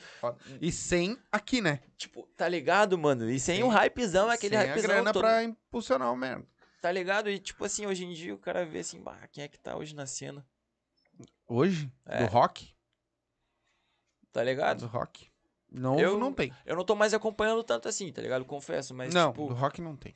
E 0.61 0.71
sem 0.71 1.17
aqui, 1.31 1.59
né? 1.61 1.79
Tipo, 1.97 2.23
tá 2.35 2.47
ligado, 2.47 2.97
mano? 2.97 3.29
E 3.29 3.39
sem 3.39 3.57
Sim. 3.57 3.63
o 3.63 3.69
hypezão, 3.69 4.29
aquele 4.29 4.55
sem 4.55 4.63
a 4.65 4.69
hypezão 4.71 4.89
grana 4.89 5.13
todo. 5.13 5.21
pra 5.23 5.43
impulsionar 5.43 6.11
o 6.13 6.15
merda. 6.15 6.45
Tá 6.81 6.91
ligado? 6.91 7.29
E 7.29 7.39
tipo 7.39 7.65
assim, 7.65 7.87
hoje 7.87 8.05
em 8.05 8.13
dia 8.13 8.33
o 8.33 8.37
cara 8.37 8.63
vê 8.65 8.79
assim, 8.79 9.01
bah, 9.01 9.27
quem 9.31 9.43
é 9.43 9.47
que 9.47 9.57
tá 9.57 9.75
hoje 9.75 9.95
na 9.95 10.05
cena? 10.05 10.45
Hoje, 11.47 11.91
É. 12.05 12.23
do 12.23 12.31
rock, 12.31 12.75
Tá 14.31 14.43
ligado? 14.43 14.81
do 14.81 14.87
rock. 14.87 15.29
Novo 15.69 15.99
Eu- 15.99 16.17
não 16.19 16.31
tem. 16.31 16.53
Eu 16.65 16.75
não 16.75 16.85
tô 16.85 16.95
mais 16.95 17.13
acompanhando 17.13 17.63
tanto 17.63 17.87
assim, 17.89 18.11
tá 18.11 18.21
ligado? 18.21 18.45
Confesso, 18.45 18.93
mas 18.93 19.13
não, 19.13 19.31
tipo, 19.31 19.47
do 19.47 19.53
rock 19.53 19.81
não 19.81 19.95
tem. 19.95 20.15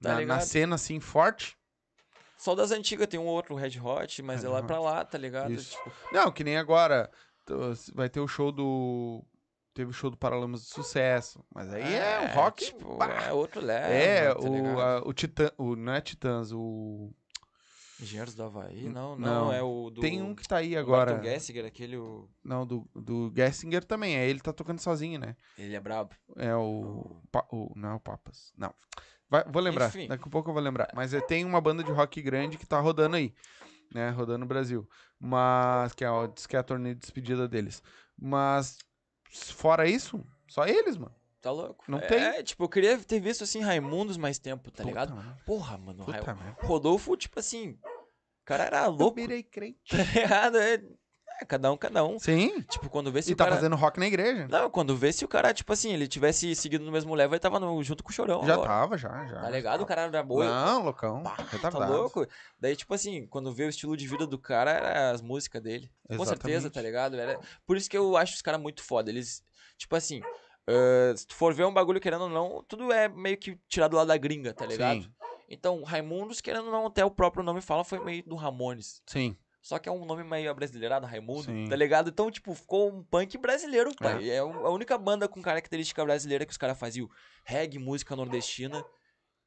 Tá 0.00 0.14
na, 0.20 0.26
na 0.26 0.40
cena 0.40 0.74
assim 0.76 1.00
forte. 1.00 1.56
Só 2.44 2.54
das 2.54 2.70
antigas 2.70 3.06
tem 3.08 3.18
um 3.18 3.26
outro 3.26 3.54
Red 3.54 3.80
Hot, 3.80 4.20
mas 4.22 4.42
Red 4.42 4.48
é 4.48 4.52
lá 4.52 4.58
Hot. 4.58 4.66
pra 4.66 4.78
lá, 4.80 5.04
tá 5.04 5.16
ligado? 5.16 5.50
Isso. 5.52 5.76
Tipo, 5.76 5.90
Não, 6.12 6.30
que 6.30 6.44
nem 6.44 6.56
agora. 6.58 7.10
Vai 7.94 8.08
ter 8.10 8.20
o 8.20 8.28
show 8.28 8.52
do. 8.52 9.24
Teve 9.72 9.90
o 9.90 9.92
show 9.94 10.08
do 10.10 10.16
Paralamas 10.16 10.60
do 10.60 10.66
Sucesso. 10.66 11.42
Mas 11.54 11.72
aí 11.72 11.94
é, 11.94 12.20
o 12.32 12.36
rock. 12.36 12.64
tipo, 12.66 12.96
pá. 12.96 13.24
é 13.28 13.32
outro 13.32 13.60
level. 13.60 13.90
é, 13.90 14.34
tá 14.34 14.40
o, 14.40 14.80
a- 14.80 15.02
o 15.08 15.12
Titã. 15.12 15.50
O, 15.58 15.74
não 15.74 15.94
é 15.94 16.00
Titãs, 16.00 16.52
o. 16.52 17.10
Engenheiros 18.00 18.34
do 18.34 18.42
Havaí? 18.42 18.88
Não, 18.88 19.16
Não. 19.16 19.44
não, 19.46 19.52
é 19.52 19.62
o 19.62 19.88
do. 19.90 20.00
Tem 20.00 20.20
um 20.20 20.34
que 20.34 20.46
tá 20.46 20.58
aí 20.58 20.76
o 20.76 20.78
agora. 20.80 21.12
Martin 21.12 21.28
Gessinger, 21.28 21.64
aquele. 21.64 21.96
o- 21.96 22.28
Não, 22.44 22.66
do, 22.66 22.86
do 22.94 23.32
Gessinger 23.34 23.84
também. 23.84 24.16
É 24.16 24.28
ele 24.28 24.40
tá 24.40 24.52
tocando 24.52 24.80
sozinho, 24.80 25.18
né? 25.18 25.34
Ele 25.56 25.74
é 25.74 25.80
brabo. 25.80 26.14
É 26.36 26.54
o. 26.54 27.20
Pa- 27.32 27.46
o 27.50 27.72
não 27.76 27.90
é 27.90 27.94
o 27.94 28.00
Papas. 28.00 28.52
Não. 28.56 28.72
Vai- 29.28 29.44
vou 29.50 29.62
lembrar. 29.62 29.88
Enfim. 29.88 30.06
Daqui 30.08 30.24
a 30.26 30.30
pouco 30.30 30.50
eu 30.50 30.54
vou 30.54 30.62
lembrar. 30.62 30.88
Mas 30.94 31.12
é, 31.14 31.20
tem 31.20 31.44
uma 31.44 31.60
banda 31.60 31.82
de 31.82 31.90
rock 31.90 32.20
grande 32.22 32.56
que 32.58 32.66
tá 32.66 32.78
rodando 32.80 33.16
aí. 33.16 33.34
Né? 33.92 34.10
Rodando 34.10 34.38
no 34.40 34.46
Brasil. 34.46 34.88
Mas. 35.18 35.92
Que 35.94 36.04
é, 36.04 36.08
a- 36.08 36.26
diz 36.34 36.46
que 36.46 36.56
é 36.56 36.58
a 36.58 36.62
turnê 36.62 36.94
de 36.94 37.00
despedida 37.00 37.46
deles. 37.48 37.82
Mas. 38.18 38.78
Fora 39.30 39.88
isso, 39.88 40.24
só 40.48 40.64
eles, 40.66 40.96
mano. 40.96 41.14
Tá 41.42 41.50
louco? 41.50 41.84
Não 41.88 41.98
é, 41.98 42.06
tem? 42.06 42.18
É, 42.18 42.42
tipo, 42.42 42.64
eu 42.64 42.68
queria 42.68 42.96
ter 42.98 43.20
visto 43.20 43.42
assim 43.44 43.60
Raimundos 43.60 44.16
mais 44.16 44.38
tempo, 44.38 44.70
tá 44.70 44.76
Puta 44.78 44.84
ligado? 44.84 45.14
merda. 45.14 45.36
Porra, 45.44 45.76
mano. 45.76 46.04
Puta 46.04 46.32
Ra-. 46.32 46.56
Rodolfo, 46.62 47.16
tipo 47.16 47.38
assim. 47.40 47.72
O 47.82 48.44
cara 48.44 48.64
era 48.64 48.84
Eu 48.84 48.90
louco, 48.92 49.16
virei 49.16 49.42
crente. 49.42 49.78
tá 49.90 50.02
ligado? 50.04 50.56
É, 50.58 50.82
é, 51.44 51.46
cada 51.46 51.70
um, 51.72 51.76
cada 51.76 52.04
um. 52.04 52.18
Sim. 52.18 52.60
Tipo, 52.62 52.88
quando 52.90 53.12
vê 53.12 53.22
se 53.22 53.30
E 53.30 53.34
o 53.34 53.36
tá 53.36 53.44
cara. 53.44 53.56
fazendo 53.56 53.76
rock 53.76 54.00
na 54.00 54.06
igreja. 54.06 54.48
Não, 54.48 54.68
quando 54.68 54.96
vê 54.96 55.12
se 55.12 55.24
o 55.24 55.28
cara, 55.28 55.54
tipo 55.54 55.72
assim, 55.72 55.92
ele 55.92 56.08
tivesse 56.08 56.54
seguido 56.56 56.84
no 56.84 56.90
mesmo 56.90 57.14
level, 57.14 57.34
ele 57.34 57.40
tava 57.40 57.60
no- 57.60 57.82
junto 57.82 58.02
com 58.02 58.10
o 58.10 58.12
Chorão. 58.12 58.44
Já 58.44 58.54
agora. 58.54 58.68
tava, 58.68 58.98
já, 58.98 59.26
já. 59.26 59.40
Tá 59.40 59.50
ligado? 59.50 59.80
O 59.82 59.86
cara 59.86 60.02
era 60.02 60.22
boa. 60.22 60.44
Não, 60.44 60.84
loucão. 60.84 61.22
Pá, 61.22 61.36
tá 61.36 61.44
retardado. 61.44 61.92
louco? 61.92 62.26
Daí, 62.58 62.74
tipo 62.74 62.92
assim, 62.94 63.26
quando 63.28 63.52
vê 63.52 63.64
o 63.64 63.68
estilo 63.68 63.96
de 63.96 64.06
vida 64.08 64.26
do 64.26 64.38
cara, 64.38 64.70
era 64.72 65.10
as 65.10 65.20
músicas 65.22 65.62
dele. 65.62 65.90
Com 66.08 66.24
certeza, 66.24 66.66
Exatamente. 66.66 66.72
tá 66.74 66.80
ligado? 66.82 67.16
Era... 67.18 67.38
Por 67.66 67.76
isso 67.76 67.88
que 67.88 67.96
eu 67.96 68.16
acho 68.16 68.34
os 68.34 68.42
caras 68.42 68.60
muito 68.60 68.82
foda. 68.82 69.10
Eles, 69.10 69.42
tipo 69.76 69.94
assim, 69.96 70.20
ah, 70.68 71.14
se 71.16 71.26
tu 71.26 71.34
for 71.34 71.52
ver 71.52 71.64
um 71.66 71.72
bagulho 71.74 72.00
querendo 72.00 72.22
ou 72.24 72.28
não, 72.30 72.64
tudo 72.66 72.92
é 72.92 73.08
meio 73.08 73.36
que 73.36 73.58
tirado 73.68 73.96
lá 73.96 74.04
da 74.04 74.16
gringa, 74.16 74.52
tá 74.54 74.64
ligado? 74.66 75.02
Sim, 75.02 75.10
Então, 75.48 75.82
Raimundos, 75.82 76.40
querendo 76.40 76.66
ou 76.66 76.72
não, 76.72 76.86
até 76.86 77.04
o 77.04 77.10
próprio 77.10 77.42
nome 77.44 77.60
fala, 77.60 77.84
foi 77.84 78.02
meio 78.02 78.22
do 78.26 78.34
Ramones. 78.34 79.02
sim. 79.06 79.36
Só 79.64 79.78
que 79.78 79.88
é 79.88 79.92
um 79.92 80.04
nome 80.04 80.22
meio 80.22 80.50
abrasileirado, 80.50 81.06
Raimundo, 81.06 81.44
Sim. 81.44 81.66
tá 81.70 81.74
ligado? 81.74 82.10
Então, 82.10 82.30
tipo, 82.30 82.54
ficou 82.54 82.92
um 82.92 83.02
punk 83.02 83.38
brasileiro, 83.38 83.96
pai. 83.96 84.28
É, 84.28 84.40
a 84.40 84.44
única 84.44 84.98
banda 84.98 85.26
com 85.26 85.40
característica 85.40 86.04
brasileira 86.04 86.44
que 86.44 86.52
os 86.52 86.58
caras 86.58 86.78
faziam 86.78 87.08
reggae, 87.46 87.78
música 87.78 88.14
nordestina. 88.14 88.84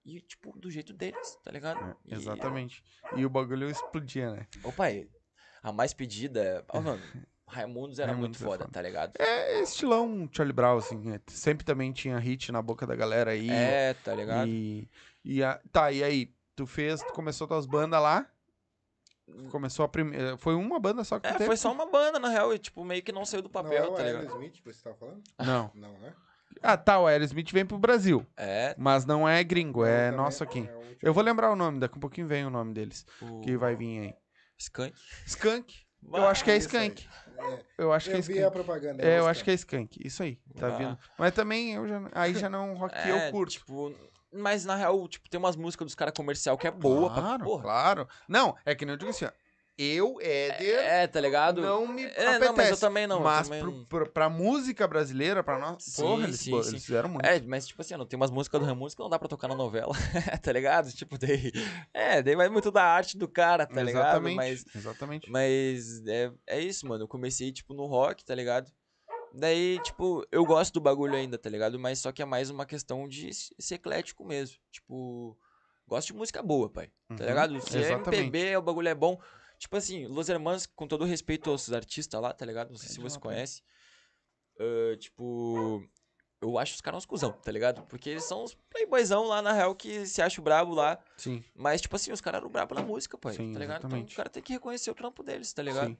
E, 0.03 0.19
tipo, 0.21 0.57
do 0.57 0.71
jeito 0.71 0.91
deles, 0.91 1.37
tá 1.43 1.51
ligado? 1.51 1.79
É, 1.83 1.95
E- 2.07 2.15
exatamente. 2.15 2.83
E 3.15 3.23
o 3.25 3.29
bagulho 3.29 3.69
explodia, 3.69 4.31
né? 4.31 4.47
Ô, 4.63 4.71
pai, 4.71 5.07
a 5.61 5.71
mais 5.71 5.93
pedida. 5.93 6.65
Ó, 6.69 6.81
mano, 6.81 6.99
Raimundos 7.45 7.99
era 7.99 8.11
Raimundos 8.13 8.39
muito 8.41 8.43
é 8.43 8.51
foda, 8.51 8.63
foda. 8.63 8.73
tá 8.73 8.81
ligado? 8.81 9.13
É 9.19 9.61
estilão 9.61 10.27
Charlie 10.31 10.51
Brown, 10.53 10.79
assim. 10.79 10.97
né? 10.97 11.21
Sempre 11.27 11.63
também 11.63 11.91
tinha 11.93 12.17
hit 12.17 12.51
na 12.51 12.61
boca 12.63 12.87
da 12.87 12.95
galera 12.95 13.31
aí. 13.31 13.51
É, 13.51 13.93
tá 13.93 14.15
ligado? 14.15 14.47
E, 14.49 14.89
e 15.23 15.43
a- 15.43 15.61
tá, 15.71 15.91
e 15.91 16.03
aí? 16.03 16.33
Tu 16.55 16.65
fez, 16.65 17.03
tu 17.03 17.13
começou 17.13 17.45
tuas 17.47 17.67
bandas 17.67 18.01
lá? 18.01 18.27
Começou 19.51 19.83
a 19.85 19.87
primeira. 19.89 20.37
Foi 20.37 20.55
uma 20.55 20.79
banda 20.79 21.03
só 21.03 21.19
que 21.19 21.27
É, 21.27 21.31
teve? 21.33 21.45
foi 21.45 21.57
só 21.57 21.71
uma 21.71 21.85
banda, 21.85 22.17
na 22.19 22.29
real, 22.29 22.53
e, 22.53 22.57
tipo, 22.57 22.83
meio 22.83 23.03
que 23.03 23.11
não 23.11 23.25
saiu 23.25 23.41
do 23.41 23.49
papel, 23.49 23.85
não, 23.87 23.93
é 23.93 23.97
tá 23.97 24.03
o 24.03 24.05
ligado? 24.05 24.21
Aerosmith 24.23 24.53
que 24.53 24.63
você 24.73 24.81
tava 24.83 24.95
falando? 24.95 25.21
Não. 25.39 25.71
Não, 25.75 25.93
né? 25.99 26.13
Ah, 26.63 26.75
tá, 26.75 26.99
o 26.99 27.05
Aerosmith 27.05 27.51
vem 27.51 27.65
pro 27.65 27.77
Brasil. 27.77 28.25
É, 28.35 28.73
Mas 28.79 29.05
não 29.05 29.29
é 29.29 29.43
gringo, 29.43 29.85
é 29.85 30.05
Também 30.09 30.17
nosso 30.17 30.43
aqui. 30.43 30.59
é 30.67 30.73
o 30.73 30.77
último. 30.77 30.97
Eu 31.03 31.13
vou 31.13 31.23
lembrar 31.23 31.51
o 31.51 31.55
nome, 31.55 31.79
daqui 31.79 31.95
a 31.97 32.01
pouquinho 32.01 32.25
vem 32.25 32.45
o 32.45 32.49
nome 32.49 32.73
deles. 32.73 33.05
o... 33.21 33.41
Que 33.41 33.55
vai 33.55 33.75
vir 33.75 33.99
aí. 33.99 34.15
Skank. 34.57 34.95
Skunk. 35.27 35.75
Eu 36.11 36.27
acho 36.27 36.43
que 36.43 36.49
é 36.49 36.57
isso 36.57 36.75
aí. 36.75 36.87
Skunk. 36.87 37.07
É, 37.37 37.63
Eu 37.77 37.93
acho 37.93 38.09
que 38.09 38.15
é 38.15 38.19
eu 38.19 38.23
vi 38.23 38.33
a 38.33 38.47
Skunk. 38.47 38.53
propaganda. 38.53 39.03
É, 39.03 39.19
eu 39.19 39.27
acho 39.27 39.43
que 39.43 39.51
é 39.51 39.53
Skunk. 39.53 39.99
Isso 40.03 40.23
aí, 40.23 40.39
tá 40.55 40.67
Ah. 40.67 40.77
vindo. 40.77 40.97
Mas 41.19 41.31
também 41.33 41.73
eu 41.75 41.87
já, 41.87 42.01
aí 42.13 42.33
já 42.33 42.49
não 42.49 42.69
é 42.69 42.71
um 42.71 42.75
rock 42.75 42.95
que 42.95 43.07
É, 43.07 43.27
eu 43.27 43.31
curto. 43.31 43.51
Tipo, 43.51 43.93
mas 44.37 44.63
na 44.65 44.75
real, 44.75 45.07
tipo, 45.07 45.29
tem 45.29 45.37
umas 45.39 45.55
músicas 45.55 45.85
dos 45.87 45.95
caras 45.95 46.13
comercial 46.15 46.57
que 46.57 46.67
é 46.67 46.71
boa 46.71 47.09
pra 47.11 47.21
claro, 47.21 47.43
porra. 47.43 47.61
claro. 47.63 48.09
Não, 48.27 48.55
é 48.65 48.73
que 48.75 48.85
nem 48.85 48.93
eu 48.93 48.97
digo 48.97 49.11
assim, 49.11 49.25
ó. 49.25 49.31
Eu, 49.79 50.17
Éder, 50.19 50.79
É, 50.79 51.05
tá 51.05 51.21
ligado? 51.21 51.61
não 51.61 51.87
me 51.87 52.01
É, 52.03 52.07
apetece. 52.07 52.39
não, 52.39 52.55
mas 52.55 52.69
eu 52.71 52.77
também 52.79 53.05
não. 53.05 53.19
mas 53.21 53.47
também 53.47 53.61
pro, 53.61 53.85
pro- 53.85 54.09
pra 54.09 54.27
música 54.27 54.87
brasileira, 54.87 55.43
pra 55.43 55.59
nós, 55.59 55.83
Sim, 55.83 56.01
porra, 56.01 56.23
eles, 56.23 56.39
sim, 56.39 56.63
sim. 56.63 56.79
fizeram 56.79 57.07
muito. 57.09 57.23
É, 57.23 57.39
mas 57.41 57.67
tipo 57.67 57.79
assim, 57.79 57.95
não 57.95 58.03
tem 58.07 58.17
umas 58.17 58.31
músicas 58.31 58.59
do 58.59 58.65
Raimundos 58.65 58.95
que 58.95 59.01
não 59.03 59.07
dá 59.09 59.19
pra 59.19 59.27
tocar 59.27 59.47
na 59.47 59.53
novela, 59.53 59.93
tá 60.41 60.51
ligado? 60.51 60.91
Tipo, 60.91 61.15
daí. 61.19 61.51
É, 61.93 62.23
daí 62.23 62.35
vai 62.35 62.49
muito 62.49 62.71
da 62.71 62.83
arte 62.85 63.19
do 63.19 63.27
cara, 63.27 63.67
tá 63.67 63.83
ligado? 63.83 64.07
exatamente, 64.07 64.35
Mas, 64.35 64.65
exatamente. 64.75 65.29
mas 65.29 66.03
é, 66.07 66.31
é 66.47 66.59
isso, 66.59 66.87
mano. 66.87 67.03
Eu 67.03 67.07
comecei, 67.07 67.51
tipo, 67.51 67.75
no 67.75 67.85
rock, 67.85 68.25
tá 68.25 68.33
ligado? 68.33 68.71
Daí, 69.33 69.79
tipo, 69.79 70.25
eu 70.31 70.45
gosto 70.45 70.73
do 70.73 70.81
bagulho 70.81 71.15
ainda, 71.15 71.37
tá 71.37 71.49
ligado? 71.49 71.77
Mas 71.77 71.99
só 71.99 72.11
que 72.11 72.21
é 72.21 72.25
mais 72.25 72.49
uma 72.49 72.65
questão 72.65 73.07
de 73.07 73.29
ser 73.33 73.75
eclético 73.75 74.25
mesmo. 74.25 74.57
Tipo, 74.71 75.37
gosto 75.87 76.07
de 76.07 76.13
música 76.13 76.41
boa, 76.41 76.69
pai. 76.69 76.87
Tá 77.09 77.23
Uhum, 77.23 77.29
ligado? 77.29 77.61
Se 77.61 77.77
é 77.77 77.81
exatamente. 77.81 78.21
MPB, 78.23 78.57
o 78.57 78.61
bagulho 78.61 78.87
é 78.87 78.95
bom. 78.95 79.19
Tipo 79.59 79.75
assim, 79.77 80.05
Los 80.07 80.29
Hermanos, 80.29 80.65
com 80.65 80.87
todo 80.87 81.03
respeito 81.05 81.49
aos 81.49 81.71
artistas 81.71 82.21
lá, 82.21 82.33
tá 82.33 82.45
ligado? 82.45 82.69
Não 82.69 82.77
sei 82.77 82.89
É 82.89 82.91
se 82.93 82.99
você 82.99 83.15
uma 83.17 83.21
conhece. 83.21 83.61
Ah, 84.59 84.95
tipo, 84.97 85.83
eu 86.41 86.57
acho 86.57 86.75
os 86.75 86.81
caras 86.81 86.99
uns 86.99 87.05
cuzão, 87.05 87.31
tá 87.31 87.51
ligado? 87.51 87.83
Porque 87.87 88.09
eles 88.09 88.23
são 88.23 88.43
uns 88.43 88.53
playboyzão 88.69 89.25
lá, 89.25 89.41
na 89.41 89.53
real, 89.53 89.75
que 89.75 90.05
se 90.05 90.21
acham 90.21 90.43
brabo 90.43 90.73
lá. 90.73 90.99
Sim, 91.17 91.43
Mas, 91.55 91.81
tipo 91.81 91.95
assim, 91.95 92.11
os 92.11 92.21
caras 92.21 92.39
eram 92.41 92.49
brabo 92.49 92.75
na 92.75 92.81
música, 92.81 93.17
pai. 93.17 93.33
Sim, 93.35 93.51
tá 93.53 93.59
ligado? 93.59 93.79
Então 93.79 93.89
exatamente. 93.89 94.13
o 94.13 94.17
cara 94.17 94.29
tem 94.29 94.41
que 94.43 94.53
reconhecer 94.53 94.89
o 94.91 94.95
trampo 94.95 95.23
deles, 95.23 95.51
tá 95.53 95.61
ligado? 95.63 95.87
sim. 95.89 95.97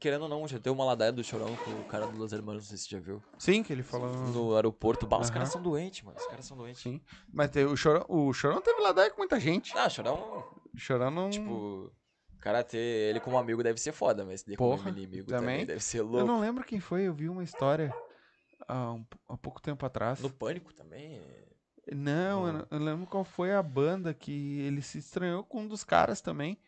Querendo 0.00 0.22
ou 0.22 0.28
não, 0.28 0.46
já 0.48 0.58
deu 0.58 0.72
uma 0.72 0.84
ladaia 0.84 1.12
do 1.12 1.22
chorão 1.22 1.54
com 1.64 1.70
o 1.80 1.84
cara 1.84 2.06
do 2.06 2.18
Los 2.18 2.32
Hermanos, 2.32 2.64
não 2.64 2.68
sei 2.68 2.76
se 2.78 2.84
você 2.84 2.90
já 2.96 3.00
viu. 3.00 3.22
Sim, 3.38 3.62
que 3.62 3.72
ele 3.72 3.84
falou. 3.84 4.08
No 4.08 4.56
aeroporto, 4.56 5.06
bah, 5.06 5.18
os 5.20 5.26
Aham. 5.28 5.32
caras 5.34 5.48
são 5.50 5.62
doentes, 5.62 6.02
mano. 6.02 6.16
Os 6.18 6.26
caras 6.26 6.44
são 6.46 6.56
doentes. 6.56 6.82
Sim. 6.82 7.00
Mas 7.32 7.50
o 7.54 7.76
Chorão, 7.76 8.04
o 8.08 8.32
Chorão 8.32 8.60
teve 8.60 8.80
ladaia 8.80 9.08
com 9.10 9.18
muita 9.18 9.38
gente. 9.38 9.72
Não, 9.74 9.88
chorão, 9.88 10.44
O 10.74 10.78
Chorão 10.78 11.10
não. 11.12 11.30
tipo. 11.30 11.92
O 12.34 12.40
cara 12.40 12.62
ter 12.64 12.78
ele 12.78 13.20
como 13.20 13.38
amigo 13.38 13.62
deve 13.62 13.80
ser 13.80 13.92
foda, 13.92 14.24
mas 14.24 14.42
como 14.42 14.56
Porra, 14.56 14.90
inimigo 14.90 15.26
também. 15.28 15.48
também 15.50 15.66
deve 15.66 15.82
ser 15.82 15.98
eu 16.00 16.06
louco. 16.06 16.26
não 16.26 16.40
lembro 16.40 16.64
quem 16.64 16.78
foi, 16.80 17.02
eu 17.02 17.12
vi 17.14 17.28
uma 17.28 17.42
história 17.44 17.92
há, 18.66 18.92
um- 18.92 19.04
há 19.28 19.36
pouco 19.36 19.60
tempo 19.60 19.84
atrás. 19.86 20.20
No 20.20 20.30
pânico 20.30 20.72
também. 20.72 21.20
Não, 21.90 22.46
eu, 22.46 22.52
não- 22.52 22.66
eu 22.70 22.78
lembro 22.78 23.06
qual 23.06 23.24
foi 23.24 23.52
a 23.52 23.62
banda 23.62 24.12
que 24.14 24.60
ele 24.60 24.82
se 24.82 24.98
estranhou 24.98 25.42
com 25.42 25.62
um 25.62 25.68
dos 25.68 25.82
caras 25.84 26.20
também. 26.20 26.58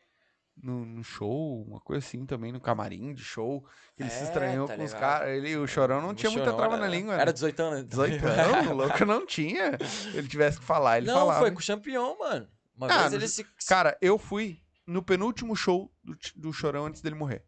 No, 0.62 0.84
no 0.84 1.02
show, 1.02 1.62
uma 1.66 1.80
coisa 1.80 2.04
assim 2.06 2.26
também, 2.26 2.52
no 2.52 2.60
camarim 2.60 3.14
de 3.14 3.24
show. 3.24 3.66
Ele 3.98 4.10
se 4.10 4.20
É, 4.20 4.22
estranhou 4.24 4.66
tá 4.68 4.76
com 4.76 4.82
os 4.84 4.92
ligado. 4.92 5.00
caras. 5.00 5.28
Ele, 5.30 5.56
o 5.56 5.66
chorão 5.66 6.02
não 6.02 6.10
O 6.10 6.14
tinha 6.14 6.30
muita 6.30 6.52
trava 6.52 6.74
era- 6.74 6.82
na 6.82 6.88
língua. 6.88 7.14
Era 7.14 7.26
né? 7.26 7.32
18 7.32 7.60
anos. 7.62 7.84
18 7.86 8.22
anos, 8.28 8.66
o 8.70 8.74
louco 8.74 9.04
não 9.06 9.24
tinha. 9.26 9.78
Ele 10.12 10.28
tivesse 10.28 10.58
que 10.58 10.64
falar, 10.64 10.98
ele 10.98 11.06
não, 11.06 11.14
falava. 11.14 11.40
foi 11.40 11.50
com 11.50 11.58
o 11.58 11.62
Champion, 11.62 12.14
mano. 12.18 12.46
Uma 12.76 12.86
Ah, 12.92 12.98
vez 13.08 13.12
ele 13.14 13.28
se. 13.28 13.46
se- 13.58 13.68
Cara, 13.68 13.96
eu 14.02 14.18
fui 14.18 14.60
no 14.86 15.02
penúltimo 15.02 15.56
show 15.56 15.90
do, 16.04 16.14
do 16.36 16.52
Chorão 16.52 16.84
antes 16.86 17.00
dele 17.00 17.14
morrer. 17.14 17.42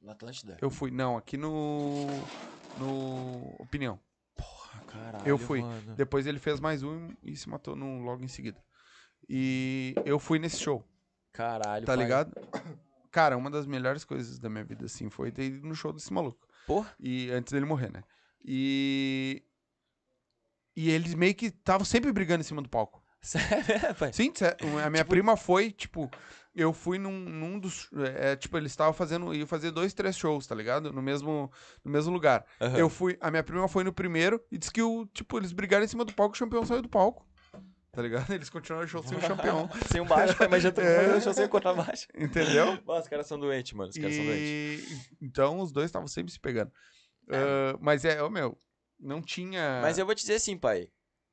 Na 0.00 0.12
Atlântida. 0.12 0.56
Eu 0.62 0.70
fui, 0.70 0.90
não, 0.90 1.18
aqui 1.18 1.36
no. 1.36 2.06
No. 2.78 3.54
Opinião. 3.58 4.00
Porra, 4.34 4.80
caralho. 4.86 5.26
Eu 5.28 5.36
fui. 5.36 5.60
Mano. 5.60 5.94
Depois 5.94 6.26
ele 6.26 6.38
fez 6.38 6.60
mais 6.60 6.82
um 6.82 7.10
e 7.22 7.36
se 7.36 7.48
matou 7.48 7.76
no, 7.76 7.98
logo 8.02 8.24
em 8.24 8.28
seguida. 8.28 8.58
E 9.28 9.94
eu 10.04 10.18
fui 10.18 10.38
nesse 10.38 10.58
show, 10.58 10.82
Caralho. 11.32 11.86
tá 11.86 11.94
pai. 11.94 12.02
ligado? 12.02 12.32
Cara, 13.10 13.36
uma 13.36 13.50
das 13.50 13.66
melhores 13.66 14.04
coisas 14.04 14.38
da 14.38 14.48
minha 14.48 14.62
vida, 14.64 14.84
assim, 14.86 15.10
foi 15.10 15.32
ter 15.32 15.44
ido 15.46 15.66
no 15.66 15.74
show 15.74 15.92
desse 15.92 16.12
maluco. 16.12 16.46
Porra. 16.66 16.94
E 17.00 17.30
antes 17.30 17.52
dele 17.52 17.66
morrer, 17.66 17.90
né? 17.90 18.04
E. 18.44 19.42
E 20.76 20.90
eles 20.90 21.14
meio 21.14 21.34
que 21.34 21.46
estavam 21.46 21.84
sempre 21.84 22.12
brigando 22.12 22.40
em 22.42 22.44
cima 22.44 22.62
do 22.62 22.68
palco. 22.68 23.02
Sério, 23.20 23.94
pai? 23.98 24.12
Sim, 24.12 24.32
sé- 24.34 24.56
a 24.84 24.88
minha 24.88 25.04
prima 25.04 25.36
foi, 25.36 25.70
tipo, 25.72 26.08
eu 26.54 26.72
fui 26.72 26.98
num, 26.98 27.12
num 27.18 27.58
dos. 27.58 27.90
É, 28.16 28.34
tipo, 28.36 28.56
eles 28.56 28.72
estavam 28.72 28.92
fazendo. 28.94 29.34
Ia 29.34 29.46
fazer 29.46 29.72
dois, 29.72 29.92
três 29.92 30.16
shows, 30.16 30.46
tá 30.46 30.54
ligado? 30.54 30.92
No 30.92 31.02
mesmo, 31.02 31.50
no 31.84 31.90
mesmo 31.90 32.12
lugar. 32.12 32.46
Aham. 32.60 32.78
Eu 32.78 32.88
fui. 32.88 33.18
A 33.20 33.30
minha 33.30 33.42
prima 33.42 33.68
foi 33.68 33.84
no 33.84 33.92
primeiro 33.92 34.40
e 34.50 34.56
disse 34.56 34.72
que 34.72 34.80
o, 34.82 35.04
tipo, 35.06 35.36
eles 35.36 35.52
brigaram 35.52 35.84
em 35.84 35.88
cima 35.88 36.04
do 36.04 36.14
palco, 36.14 36.34
o 36.34 36.38
campeão 36.38 36.64
saiu 36.64 36.80
do 36.80 36.88
palco. 36.88 37.26
Tá 37.92 38.02
ligado? 38.02 38.30
Eles 38.34 38.48
continuaram 38.48 38.86
o 38.86 38.88
show 38.88 39.02
sem 39.02 39.18
o 39.18 39.20
campeão. 39.20 39.68
Sem 39.90 40.00
um 40.00 40.06
baixo, 40.06 40.36
mas 40.48 40.62
já 40.62 40.70
tô 40.70 40.80
É. 40.82 41.04
fazendo 41.04 41.22
show 41.22 41.32
sem 41.34 41.48
contrabaixo. 41.48 42.06
Entendeu? 42.14 42.78
Nossa, 42.86 43.02
os 43.02 43.08
caras 43.08 43.26
são 43.26 43.38
doentes, 43.38 43.72
mano. 43.72 43.90
Os 43.90 43.96
caras 43.96 44.14
são 44.14 44.24
doentes. 44.24 44.48
E... 44.92 45.16
Então 45.20 45.58
os 45.60 45.72
dois 45.72 45.86
estavam 45.86 46.06
sempre 46.06 46.32
se 46.32 46.38
pegando. 46.38 46.70
Ah, 47.28 47.76
mas 47.80 48.04
é, 48.04 48.22
ô 48.22 48.30
meu, 48.30 48.56
não 48.98 49.20
tinha. 49.20 49.80
Mas 49.82 49.98
eu 49.98 50.06
vou 50.06 50.14
te 50.14 50.20
dizer 50.20 50.34
assim, 50.34 50.56
pai. 50.56 50.88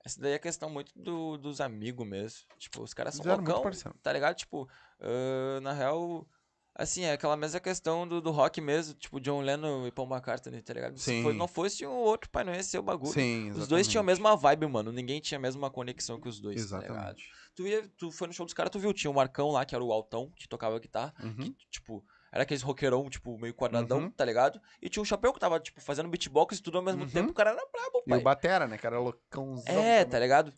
Essa 0.06 0.22
daí 0.22 0.34
é 0.34 0.40
questão 0.40 0.70
muito 0.70 0.92
do- 0.96 1.38
dos 1.38 1.60
amigos 1.60 2.08
mesmo. 2.08 2.40
Tipo, 2.58 2.82
os 2.82 2.94
caras 2.94 3.16
são 3.16 3.26
loucão, 3.26 3.62
tá 4.02 4.14
ligado? 4.14 4.36
Tipo, 4.36 4.68
ah, 5.02 5.60
na 5.62 5.74
real, 5.74 6.26
assim, 6.78 7.04
é 7.04 7.12
aquela 7.14 7.36
mesma 7.36 7.60
questão 7.60 8.08
do, 8.08 8.22
do 8.22 8.32
rock 8.32 8.62
mesmo. 8.62 8.94
Tipo, 8.94 9.20
John 9.20 9.42
Lennon 9.42 9.88
e 9.88 9.92
Paul 9.92 10.08
McCartney, 10.10 10.62
tá 10.62 10.74
ligado? 10.74 10.98
Se 10.98 11.06
Sim. 11.06 11.24
foi- 11.24 11.34
não 11.34 11.48
fosse 11.48 11.86
um 11.86 11.92
outro, 11.92 12.30
pai, 12.30 12.44
não 12.44 12.54
ia 12.54 12.64
ser 12.64 12.80
o 12.80 12.84
bagulho. 12.84 13.12
Sim, 13.12 13.50
Os 13.52 13.68
dois 13.68 13.88
tinham 13.88 14.02
a 14.02 14.06
exatamente. 14.06 14.06
mesma 14.06 14.36
vibe, 14.38 14.68
mano. 14.68 14.92
Ninguém 14.92 15.20
tinha 15.20 15.38
a 15.38 15.42
mesma 15.42 15.70
conexão 15.70 16.20
que 16.22 16.30
os 16.30 16.40
dois, 16.40 16.56
tá 16.70 16.78
ligado? 16.80 16.92
Exatamente. 16.94 17.32
Tu, 17.56 17.68
ia, 17.68 17.90
tu 17.98 18.12
foi 18.12 18.28
no 18.28 18.34
show 18.34 18.46
dos 18.46 18.54
caras, 18.54 18.70
tu 18.72 18.80
viu, 18.80 18.94
tinha 18.94 19.10
o 19.10 19.14
Marcão 19.14 19.50
lá, 19.50 19.66
que 19.66 19.74
era 19.74 19.84
o 19.84 19.92
altão, 19.92 20.32
que 20.38 20.48
tocava 20.48 20.78
guitarra. 20.80 21.14
Uhum. 21.24 21.52
que, 21.54 21.68
tipo, 21.72 22.06
era 22.32 22.44
aqueles 22.44 22.62
roqueirão, 22.62 23.10
tipo, 23.10 23.38
meio 23.40 23.54
quadradão, 23.54 24.00
Uhum. 24.00 24.12
tá 24.12 24.24
ligado? 24.24 24.62
E 24.82 24.90
tinha 24.90 25.02
o 25.02 25.06
Chapéu 25.06 25.34
que 25.34 25.40
tava, 25.40 25.60
tipo, 25.60 25.82
fazendo 25.82 26.08
beatbox 26.10 26.58
e 26.58 26.62
tudo 26.62 26.78
ao 26.78 26.84
mesmo 26.84 27.04
Uhum. 27.04 27.10
tempo. 27.10 27.32
O 27.32 27.34
cara 27.34 27.52
era 27.52 27.66
brabo, 27.72 28.04
E 28.06 28.10
pai. 28.10 28.20
o 28.20 28.22
Batera, 28.22 28.68
né? 28.68 28.78
Que 28.78 28.86
era 28.86 29.00
loucãozão. 29.00 29.64
É, 29.74 30.00
também. 30.00 30.10
tá 30.12 30.20
ligado? 30.20 30.54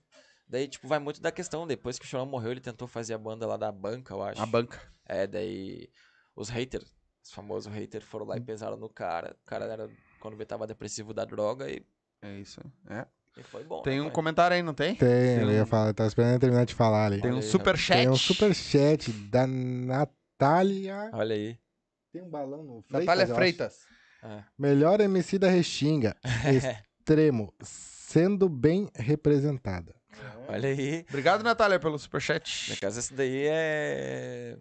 Daí, 0.48 0.68
tipo, 0.68 0.88
vai 0.88 0.98
muito 1.00 1.22
da 1.22 1.32
questão. 1.32 1.66
Depois 1.68 1.98
que 2.00 2.06
o 2.06 2.08
Chorão 2.08 2.26
morreu, 2.26 2.52
ele 2.52 2.60
tentou 2.60 2.88
fazer 2.88 3.14
a 3.14 3.18
banda 3.20 3.46
lá 3.48 3.56
da 3.56 3.72
banca, 3.72 4.14
eu 4.14 4.22
acho. 4.24 4.42
A 4.42 4.46
banca. 4.48 4.82
É, 5.06 5.26
daí 5.28 5.90
os 6.40 6.50
haters, 6.50 6.96
os 7.24 7.32
famosos 7.32 7.72
haters 7.74 8.06
foram 8.06 8.26
Hum. 8.26 8.30
lá 8.30 8.38
e 8.38 8.42
pesaram 8.42 8.78
no 8.78 8.90
cara. 8.90 9.36
O 9.44 9.46
cara 9.46 9.66
era, 9.66 9.90
quando 10.20 10.38
vê, 10.38 10.46
tava 10.46 10.66
depressivo 10.66 11.14
da 11.14 11.26
droga 11.26 11.70
e, 11.70 11.86
É 12.22 12.34
isso. 12.40 12.62
É. 12.90 13.06
e 13.38 13.44
foi 13.44 13.64
bom. 13.64 13.82
Tem 13.82 13.96
né, 13.98 14.02
um 14.02 14.06
pai? 14.06 14.14
comentário 14.14 14.56
aí, 14.56 14.64
não 14.64 14.74
tem? 14.74 14.96
Tem, 14.96 15.08
Tem 15.08 15.42
eu 15.44 15.52
ia 15.52 15.66
falar, 15.66 15.94
tava 15.94 16.08
esperando 16.08 16.32
ele 16.32 16.40
terminar 16.40 16.66
de 16.66 16.74
falar 16.74 17.06
ali. 17.08 17.22
Tem 17.22 17.32
um 17.34 17.42
superchat. 17.42 18.00
Tem 18.00 18.10
um 18.10 18.16
superchat 18.16 19.12
da 19.12 19.46
Natália. 19.46 21.10
Olha 21.14 21.36
aí. 21.36 21.60
Tem 22.12 22.22
um 22.22 22.30
balão 22.30 22.64
no 22.64 22.84
Natália 22.90 23.22
eu 23.24 23.26
acho. 23.26 23.36
Freitas. 23.36 23.80
É. 24.24 24.44
Melhor 24.58 25.00
MC 25.00 25.38
da 25.38 25.48
Restinga. 25.50 26.16
Extremo. 27.00 27.54
Sendo 27.62 28.50
bem 28.50 28.90
representada. 28.96 29.96
Olha 30.48 30.70
aí. 30.70 31.06
Obrigado, 31.08 31.44
Natália, 31.44 31.80
pelo 31.80 31.94
No 31.94 32.00
superchat. 32.00 32.76
caso, 32.82 33.00
essa 33.00 33.14
daí 33.14 33.46
é. 33.48 34.58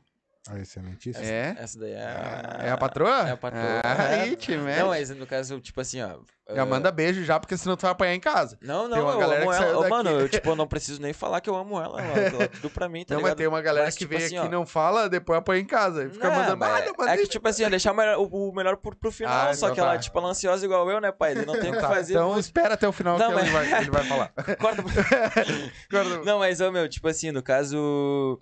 Ah, 0.51 0.59
excelentíssimo. 0.59 1.25
É? 1.27 1.55
Essa 1.59 1.79
daí 1.79 1.93
é. 1.93 2.67
É 2.67 2.71
a 2.71 2.77
patroa? 2.77 3.29
É 3.29 3.33
a 3.33 3.37
patroa. 3.37 3.81
Ah, 3.85 4.03
É. 4.05 4.21
aí, 4.23 4.37
time. 4.37 4.75
Não, 4.77 4.89
mas 4.89 5.11
no 5.11 5.27
caso, 5.27 5.61
tipo 5.61 5.81
assim, 5.81 6.01
ó. 6.01 6.19
Já 6.55 6.63
ah, 6.63 6.65
manda 6.67 6.91
beijo 6.91 7.23
já, 7.25 7.39
porque 7.39 7.55
senão 7.59 7.77
tu 7.77 7.83
vai 7.83 7.91
apanhar 7.91 8.15
em 8.15 8.21
casa. 8.21 8.57
Não, 8.63 8.89
não, 8.89 8.95
Tem 8.97 9.03
uma 9.03 9.13
eu 9.13 9.19
galera 9.19 9.43
amo 9.43 9.51
que 9.53 9.63
ela. 9.63 9.89
Mano, 9.91 10.09
eu, 10.11 10.29
tipo, 10.31 10.49
eu 10.49 10.57
não 10.57 10.67
preciso 10.67 11.03
nem 11.03 11.13
falar 11.13 11.43
que 11.43 11.51
eu 11.51 11.55
amo 11.55 11.79
ela. 11.79 12.01
Ela, 12.01 12.19
ela 12.19 12.43
é 12.45 12.49
tudo 12.49 12.71
pra 12.71 12.89
mim, 12.89 13.05
tá 13.05 13.13
não, 13.13 13.19
ligado? 13.21 13.33
mas 13.33 13.37
tem 13.37 13.47
uma 13.47 13.61
galera 13.61 13.85
Mas, 13.85 13.95
que 13.95 13.99
tipo 14.07 14.17
vem 14.17 14.25
assim, 14.25 14.39
aqui 14.39 14.47
e 14.47 14.51
não 14.51 14.65
fala, 14.65 15.11
depois 15.11 15.39
apanha 15.39 15.61
em 15.61 15.67
casa. 15.67 16.05
E 16.07 16.09
fica 16.11 16.27
Não, 16.31 16.35
mandando 16.37 16.57
mas 16.57 16.69
nada, 16.71 17.11
é, 17.11 17.15
é 17.15 17.17
que, 17.19 17.27
tipo 17.27 17.47
assim, 17.47 17.65
ó, 17.67 17.69
deixar 17.69 17.93
o 17.93 17.95
melhor, 17.95 18.17
o, 18.19 18.49
o 18.49 18.55
melhor 18.55 18.79
pro, 18.79 18.97
pro 18.97 19.13
final, 19.13 19.49
Ah, 19.51 19.53
só 19.55 19.67
então 19.67 19.75
que 19.75 19.81
ela, 19.81 19.93
tá. 19.93 19.99
tipo, 19.99 20.19
ela 20.19 20.29
é 20.29 20.31
ansiosa 20.31 20.65
igual 20.65 20.91
eu, 20.91 20.99
né, 21.03 21.13
pai? 21.13 21.33
Ele 21.33 21.45
não 21.45 21.53
tem 21.61 21.69
o 21.69 21.75
que 21.75 21.81
Tá, 21.81 21.89
fazer. 21.89 22.15
então 22.15 22.31
vou- 22.31 22.39
espera 22.41 22.73
até 22.73 22.89
o 22.89 22.93
final 22.93 23.19
Não, 23.19 23.29
que 23.29 23.35
mas- 23.35 23.43
ele, 23.45 23.53
vai, 23.53 23.81
ele 23.83 23.91
vai 23.91 24.05
falar. 24.05 24.33
Corta. 24.59 24.83
Não, 26.25 26.39
mas, 26.39 26.63
ô, 26.63 26.71
meu, 26.73 26.89
tipo 26.89 27.09
assim, 27.09 27.31
no 27.31 27.43
caso, 27.43 28.41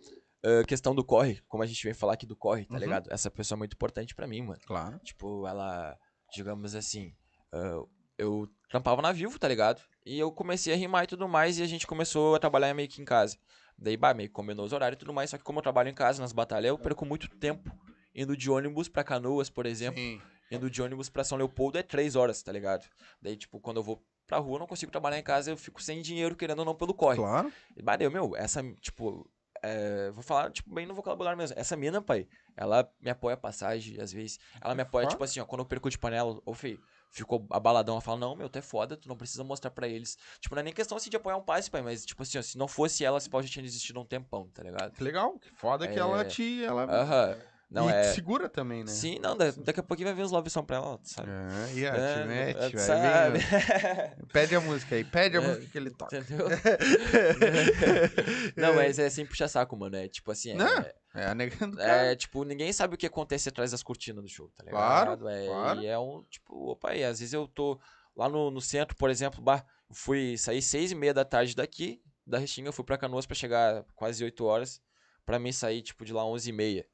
questão 0.67 0.95
do 0.95 1.05
corre, 1.05 1.41
como 1.49 1.63
a 1.63 1.67
gente 1.67 1.83
vem 1.83 1.95
falar 1.95 2.15
aqui 2.15 2.27
do 2.27 2.37
corre, 2.37 2.65
tá 2.67 2.75
Uhum. 2.75 2.81
ligado? 2.81 3.13
Essa 3.13 3.31
pessoa 3.31 3.57
é 3.57 3.59
muito 3.59 3.75
importante 3.75 4.15
pra 4.15 4.27
mim, 4.27 4.43
mano. 4.43 4.61
Claro. 4.67 4.99
Tipo, 5.01 5.47
ela, 5.47 5.97
digamos 6.35 6.75
assim, 6.75 7.13
ah, 7.53 7.83
eu 8.19 8.49
trampava 8.69 9.01
na 9.03 9.13
Vivo, 9.13 9.39
tá 9.39 9.49
ligado? 9.49 9.81
E 10.05 10.19
eu 10.19 10.31
comecei 10.33 10.73
a 10.73 10.77
rimar 10.77 11.05
e 11.05 11.07
tudo 11.07 11.29
mais, 11.29 11.59
e 11.59 11.63
a 11.63 11.67
gente 11.67 11.87
começou 11.87 12.35
a 12.35 12.39
trabalhar 12.39 12.73
meio 12.75 12.89
que 12.89 13.01
em 13.01 13.05
casa. 13.05 13.37
Daí, 13.79 13.97
bah, 13.97 14.15
meio 14.15 14.29
que 14.29 14.35
combinou 14.35 14.65
os 14.65 14.73
horários 14.73 14.97
e 14.97 15.01
tudo 15.01 15.13
mais, 15.13 15.31
só 15.31 15.37
que 15.37 15.45
como 15.45 15.59
eu 15.59 15.63
trabalho 15.63 15.89
em 15.91 15.95
casa, 15.95 16.23
nas 16.23 16.33
batalhas, 16.33 16.69
eu 16.71 16.79
perco 16.79 17.05
muito 17.05 17.29
tempo 17.29 17.71
indo 18.15 18.35
de 18.37 18.51
ônibus 18.51 18.89
pra 18.89 19.05
Canoas, 19.05 19.51
por 19.51 19.67
exemplo. 19.67 20.01
Sim. 20.01 20.21
Indo 20.51 20.71
de 20.71 20.81
ônibus 20.81 21.11
pra 21.11 21.25
São 21.25 21.37
Leopoldo 21.37 21.77
é 21.77 21.83
três 21.83 22.15
horas, 22.17 22.41
tá 22.43 22.53
ligado? 22.53 22.87
Daí, 23.21 23.37
tipo, 23.37 23.59
quando 23.61 23.79
eu 23.79 23.83
vou 23.83 24.03
pra 24.27 24.39
rua, 24.39 24.55
eu 24.57 24.61
não 24.61 24.67
consigo 24.67 24.91
trabalhar 24.93 25.19
em 25.19 25.23
casa, 25.23 25.51
eu 25.51 25.57
fico 25.57 25.83
sem 25.83 26.01
dinheiro, 26.01 26.35
querendo 26.37 26.61
ou 26.61 26.65
não, 26.65 26.75
pelo 26.75 26.95
corre. 26.95 27.17
Claro. 27.17 27.53
E, 27.77 27.83
bah, 27.83 27.97
deu, 27.97 28.11
meu, 28.11 28.35
essa, 28.37 28.63
tipo, 28.81 29.29
é, 29.63 30.11
vou 30.11 30.23
falar, 30.23 30.51
tipo, 30.51 30.73
bem 30.75 30.87
no 30.87 30.95
vocabulário 30.95 31.37
mesmo. 31.39 31.59
Essa 31.59 31.77
mina, 31.77 32.01
pai, 32.03 32.27
ela 32.57 32.89
me 33.01 33.11
apoia 33.11 33.35
a 33.35 33.37
passagem, 33.37 34.01
às 34.01 34.13
vezes. 34.13 34.39
Ela 34.61 34.75
me 34.75 34.83
apoia, 34.83 35.05
Foda. 35.05 35.15
tipo 35.15 35.25
assim, 35.25 35.41
ó, 35.41 35.45
quando 35.45 35.61
eu 35.61 35.67
perco 35.67 35.89
de 35.91 35.99
panela, 35.99 36.41
ô, 36.45 36.55
feio, 36.55 36.81
ficou 37.11 37.47
abaladão, 37.51 37.95
ela 37.95 38.01
fala, 38.01 38.19
não, 38.19 38.35
meu, 38.37 38.49
tu 38.49 38.59
é 38.59 38.63
foda, 38.63 38.97
tu 38.97 39.09
não 39.09 39.17
precisa 39.17 39.43
mostrar 39.45 39.71
pra 39.71 39.87
eles. 39.89 40.17
Tipo, 40.41 40.55
não 40.55 40.61
é 40.61 40.65
nem 40.65 40.73
questão, 40.73 40.97
assim, 40.97 41.11
de 41.11 41.17
apoiar 41.17 41.37
um 41.37 41.43
passe, 41.43 41.71
pai, 41.71 41.83
mas, 41.83 42.05
tipo 42.05 42.23
assim, 42.23 42.39
ó, 42.39 42.43
se 42.43 42.57
não 42.59 42.69
fosse 42.69 43.05
ela, 43.05 43.19
esse 43.19 43.29
pau 43.31 43.43
já 43.43 43.49
tinha 43.49 43.63
desistido 43.63 43.99
há 43.99 44.03
um 44.03 44.07
tempão, 44.07 44.49
tá 44.49 44.63
ligado? 44.63 44.93
Que 44.93 45.03
legal. 45.05 45.39
Que 45.39 45.51
foda 45.55 45.87
que 45.89 45.95
É. 45.99 46.01
ela 46.01 46.25
te. 46.25 46.65
Ela... 46.65 46.85
Aham. 46.85 47.37
Não, 47.69 47.91
e 47.91 47.93
é... 47.93 48.03
segura 48.15 48.49
também, 48.49 48.85
né? 48.85 48.91
Sim, 48.91 49.19
não, 49.19 49.37
da- 49.37 49.51
daqui 49.51 49.81
a 49.81 49.83
pouquinho 49.83 50.09
vai 50.09 50.15
vir 50.15 50.23
os 50.23 50.31
love 50.31 50.49
song 50.49 50.65
pra 50.67 50.77
ela, 50.77 51.01
sabe? 51.03 51.29
É, 51.31 51.79
e 51.79 51.87
a 51.87 51.97
É, 51.97 52.23
te 52.23 52.29
mete, 52.29 52.77
vai 52.77 52.87
sabe? 52.87 53.39
Pede 54.33 54.55
a 54.55 54.61
música 54.61 54.95
aí, 54.95 55.05
pede 55.05 55.37
a 55.37 55.41
É, 55.41 55.49
música 55.49 55.67
que 55.67 55.79
ele 55.79 55.91
toca. 55.91 56.17
Entendeu? 56.19 56.47
não, 58.57 58.75
mas 58.75 58.99
é 58.99 59.09
sem 59.11 59.27
puxar 59.27 59.49
saco, 59.49 59.77
mano. 59.77 59.97
É 59.97 60.09
tipo 60.09 60.31
assim, 60.31 60.51
é, 60.51 60.55
Não, 60.55 60.85
É 61.15 61.27
a 61.27 61.35
nega 61.35 61.67
do 61.67 61.77
cara. 61.77 62.13
é, 62.13 62.17
tipo, 62.17 62.45
ninguém 62.45 62.73
sabe 62.73 62.95
o 62.95 62.99
que 62.99 63.07
acontece 63.07 63.49
atrás 63.49 63.71
das 63.73 63.83
cortinas 63.83 64.23
do 64.23 64.29
show, 64.29 64.49
tá 64.55 64.65
Claro, 64.65 65.11
ligado? 65.13 65.29
é, 65.29 65.47
claro. 65.47 65.81
E 65.81 65.87
é 65.87 65.99
um, 65.99 66.25
tipo, 66.31 66.71
opa, 66.71 66.95
e 66.95 67.05
às 67.05 67.19
vezes 67.21 67.33
eu 67.35 67.47
tô 67.49 67.79
lá 68.17 68.29
no, 68.29 68.51
no 68.51 68.61
centro, 68.61 68.97
por 68.97 69.11
exemplo, 69.11 69.43
bah, 69.43 69.65
fui 69.93 70.37
sair 70.39 70.63
seis 70.63 70.93
e 70.93 70.95
meia 70.95 71.15
da 71.15 71.25
tarde 71.25 71.55
daqui, 71.55 72.01
da 72.27 72.39
Restinga, 72.39 72.69
eu 72.69 72.73
fui 72.73 72.85
pra 72.85 72.99
Canoas 72.99 73.27
pra 73.27 73.35
chegar 73.35 73.85
quase 73.95 74.23
oito 74.25 74.45
horas, 74.45 74.81
pra 75.25 75.39
mim 75.39 75.53
sair, 75.53 75.83
tipo, 75.83 76.05
de 76.05 76.13
lá 76.13 76.25
onze 76.25 76.51
e 76.51 76.53
meia. 76.53 76.87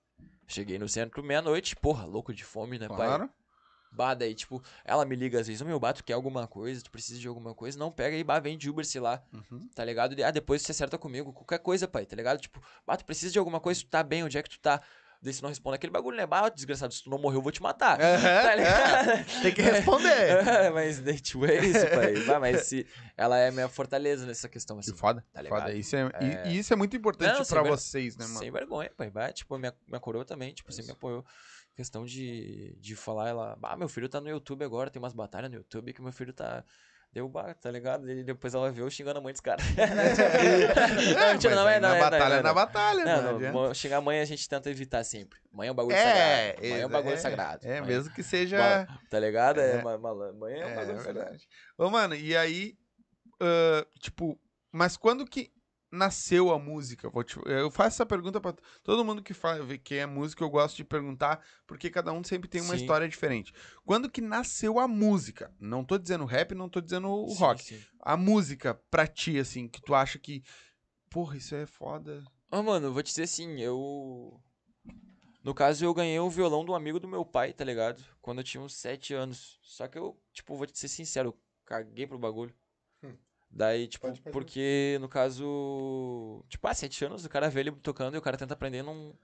Cheguei 0.52 0.78
no 0.78 0.86
centro 0.86 1.22
meia-noite, 1.22 1.74
porra, 1.74 2.04
louco 2.04 2.32
de 2.34 2.44
fome, 2.44 2.78
né, 2.78 2.86
pai? 2.86 2.98
Claro. 2.98 3.30
Bah, 3.90 4.14
daí, 4.14 4.34
tipo, 4.34 4.62
ela 4.84 5.04
me 5.04 5.16
liga 5.16 5.40
às 5.40 5.46
vezes, 5.46 5.62
ô 5.62 5.64
meu, 5.64 5.80
bah, 5.80 5.92
tu 5.94 6.04
quer 6.04 6.12
alguma 6.12 6.46
coisa, 6.46 6.82
tu 6.82 6.90
precisa 6.90 7.18
de 7.18 7.26
alguma 7.28 7.54
coisa? 7.54 7.78
Não, 7.78 7.90
pega 7.90 8.16
aí, 8.16 8.22
bah, 8.22 8.38
vem 8.38 8.56
de 8.58 8.68
Uber, 8.68 8.84
sei 8.84 9.00
lá, 9.00 9.22
Uhum. 9.32 9.68
tá 9.74 9.82
ligado? 9.84 10.14
Ah, 10.22 10.30
depois 10.30 10.60
você 10.62 10.72
acerta 10.72 10.98
comigo, 10.98 11.32
qualquer 11.32 11.58
coisa, 11.58 11.88
pai, 11.88 12.04
tá 12.04 12.14
ligado? 12.16 12.38
Tipo, 12.40 12.62
bah, 12.86 12.96
tu 12.96 13.04
precisa 13.04 13.32
de 13.32 13.38
alguma 13.38 13.60
coisa, 13.60 13.80
tu 13.80 13.86
tá 13.88 14.02
bem, 14.02 14.24
onde 14.24 14.36
é 14.36 14.42
que 14.42 14.50
tu 14.50 14.58
tá? 14.60 14.82
Daí 15.22 15.32
você 15.32 15.40
não 15.40 15.48
responde 15.50 15.76
aquele 15.76 15.92
bagulho, 15.92 16.16
né? 16.16 16.26
Bah, 16.26 16.48
desgraçado, 16.48 16.92
se 16.92 17.02
tu 17.04 17.08
não 17.08 17.16
morreu, 17.16 17.38
eu 17.38 17.42
vou 17.42 17.52
te 17.52 17.62
matar. 17.62 18.00
Aham, 18.00 18.22
tá 18.42 18.54
ligado? 18.56 19.08
é. 19.10 19.24
Tem 19.42 19.54
que 19.54 19.62
responder. 19.62 20.42
É, 20.62 20.70
mas, 20.70 20.98
daí, 21.00 21.20
tipo, 21.20 21.46
é 21.46 21.64
isso, 21.64 21.86
pai. 21.90 22.14
Bah, 22.26 22.40
mas 22.40 22.62
se, 22.66 22.84
ela 23.16 23.38
é 23.38 23.50
minha 23.52 23.68
fortaleza 23.68 24.26
nessa 24.26 24.48
questão, 24.48 24.78
assim. 24.80 24.92
Que 24.92 24.98
foda. 24.98 25.24
Tá 25.32 25.40
ligado? 25.40 25.60
foda. 25.60 25.72
Isso 25.72 25.94
é, 25.94 26.00
e- 26.20 26.24
É. 26.24 26.48
E, 26.48 26.58
isso 26.58 26.72
é 26.72 26.76
muito 26.76 26.96
importante 26.96 27.38
Não, 27.38 27.44
pra 27.46 27.62
ver- 27.62 27.68
vocês, 27.70 28.16
né, 28.16 28.26
mano? 28.26 28.40
Sem 28.40 28.50
vergonha, 28.50 28.90
pai. 28.96 29.10
Bah, 29.10 29.32
tipo, 29.32 29.56
minha, 29.58 29.72
minha 29.86 30.00
coroa 30.00 30.24
também, 30.24 30.52
tipo, 30.52 30.72
sempre 30.72 30.86
me 30.88 30.92
apoiou. 30.92 31.24
Questão 31.76 32.04
de, 32.04 32.76
de 32.80 32.94
falar, 32.96 33.28
ela, 33.28 33.58
ah, 33.62 33.76
meu 33.76 33.88
filho 33.88 34.08
tá 34.08 34.20
no 34.20 34.28
YouTube 34.28 34.64
agora, 34.64 34.90
tem 34.90 35.00
umas 35.00 35.14
batalhas 35.14 35.50
no 35.50 35.56
YouTube 35.58 35.92
que 35.92 36.02
meu 36.02 36.12
filho 36.12 36.32
tá. 36.32 36.64
Deu 37.12 37.28
bah, 37.28 37.52
tá 37.54 37.70
ligado? 37.70 38.10
E 38.10 38.24
depois 38.24 38.54
ela 38.54 38.70
viu 38.70 38.88
xingando 38.90 39.18
a 39.18 39.22
mãe 39.22 39.32
dos 39.32 39.40
caras. 39.42 39.62
não, 41.14 41.32
mentira, 41.32 41.54
não 41.54 41.68
é, 41.68 41.78
não 41.78 41.88
na 41.90 41.96
é. 41.96 42.00
batalha, 42.00 42.34
é, 42.34 42.42
na 42.42 42.54
batalha, 42.54 43.04
Não, 43.04 43.38
não, 43.38 43.52
não, 43.66 43.74
xingar 43.74 43.98
a 43.98 44.00
mãe 44.00 44.20
a 44.20 44.24
gente 44.24 44.48
tenta 44.48 44.70
evitar 44.70 45.04
sempre. 45.04 45.38
Mãe 45.52 45.68
é 45.68 45.72
um 45.72 45.74
bagulho 45.74 45.94
É, 45.94 45.98
sagrado. 46.54 46.60
Mãe 46.68 46.80
é 46.80 46.86
um 46.86 46.88
bagulho 46.88 47.14
é, 47.14 47.18
sagrado. 47.18 47.66
É, 47.66 47.80
Mãe- 47.80 47.88
mesmo 47.90 48.14
que 48.14 48.22
seja. 48.22 48.86
Tá 49.10 49.20
ligado? 49.20 49.60
É, 49.60 49.72
É. 49.76 49.82
mãe 49.82 49.94
é 49.94 49.96
um 49.96 49.98
É, 49.98 50.00
bagulho 50.02 50.96
é 50.96 51.00
sagrado. 51.00 51.04
verdade. 51.04 51.48
Ô, 51.76 51.90
mano, 51.90 52.14
e 52.14 52.34
aí, 52.34 52.74
ah, 53.40 53.86
tipo, 54.00 54.38
mas 54.70 54.96
quando 54.96 55.26
que 55.26 55.52
nasceu 55.92 56.50
a 56.50 56.58
música? 56.58 57.10
Eu 57.44 57.70
faço 57.70 57.96
essa 57.96 58.06
pergunta 58.06 58.40
pra 58.40 58.54
todo 58.82 59.04
mundo 59.04 59.22
que, 59.22 59.34
fala, 59.34 59.78
que 59.78 59.96
é 59.96 60.06
música, 60.06 60.42
eu 60.42 60.48
gosto 60.50 60.76
de 60.76 60.84
perguntar, 60.84 61.44
porque 61.66 61.90
cada 61.90 62.12
um 62.12 62.24
sempre 62.24 62.48
tem 62.48 62.62
uma 62.62 62.74
Sim. 62.74 62.80
história 62.82 63.06
diferente. 63.06 63.52
Quando 63.84 64.10
que 64.10 64.22
nasceu 64.22 64.80
a 64.80 64.88
música? 64.88 65.54
Não 65.60 65.84
tô 65.84 65.98
dizendo 65.98 66.24
rap, 66.24 66.54
não 66.54 66.68
tô 66.68 66.80
dizendo 66.80 67.08
o 67.08 67.28
Sim, 67.28 67.38
rock. 67.38 67.62
sim. 67.62 67.84
A 68.00 68.16
música 68.16 68.74
pra 68.90 69.06
ti, 69.06 69.38
assim, 69.38 69.68
que 69.68 69.82
tu 69.82 69.94
acha 69.94 70.18
que, 70.18 70.42
porra, 71.10 71.36
isso 71.36 71.54
é 71.54 71.66
foda. 71.66 72.24
Ô, 72.50 72.62
mano, 72.62 72.86
eu 72.86 72.92
vou 72.92 73.02
te 73.02 73.08
dizer 73.08 73.24
assim, 73.24 73.60
eu. 73.60 74.40
No 75.44 75.54
caso, 75.54 75.84
eu 75.84 75.92
ganhei 75.92 76.20
um 76.20 76.28
violão 76.30 76.64
de 76.64 76.70
um 76.70 76.74
amigo 76.74 77.00
do 77.00 77.08
meu 77.08 77.24
pai, 77.24 77.52
tá 77.52 77.64
ligado? 77.64 78.02
Quando 78.20 78.38
eu 78.38 78.44
tinha 78.44 78.62
uns 78.62 78.74
7 78.74 79.12
anos. 79.12 79.58
Só 79.62 79.88
que 79.88 79.98
eu, 79.98 80.18
tipo, 80.32 80.56
vou 80.56 80.66
te 80.66 80.78
ser 80.78 80.88
sincero, 80.88 81.30
eu 81.30 81.38
caguei 81.64 82.06
pro 82.06 82.18
bagulho. 82.18 82.54
Hum. 83.02 83.16
Daí, 83.54 83.86
tipo, 83.86 84.06
Pode- 84.06 84.20
pode 84.22 84.32
porque, 84.32 84.96
no 85.00 85.08
caso. 85.08 86.42
Tipo, 86.48 86.66
ah, 86.68 86.74
7 86.74 87.04
anos, 87.04 87.24
o 87.24 87.28
cara 87.28 87.50
vê 87.50 87.60
ele 87.60 87.72
tocando 87.72 88.14
e 88.14 88.18
o 88.18 88.22
cara 88.22 88.36
tenta 88.36 88.54
aprender, 88.54 88.82
não. 88.82 89.14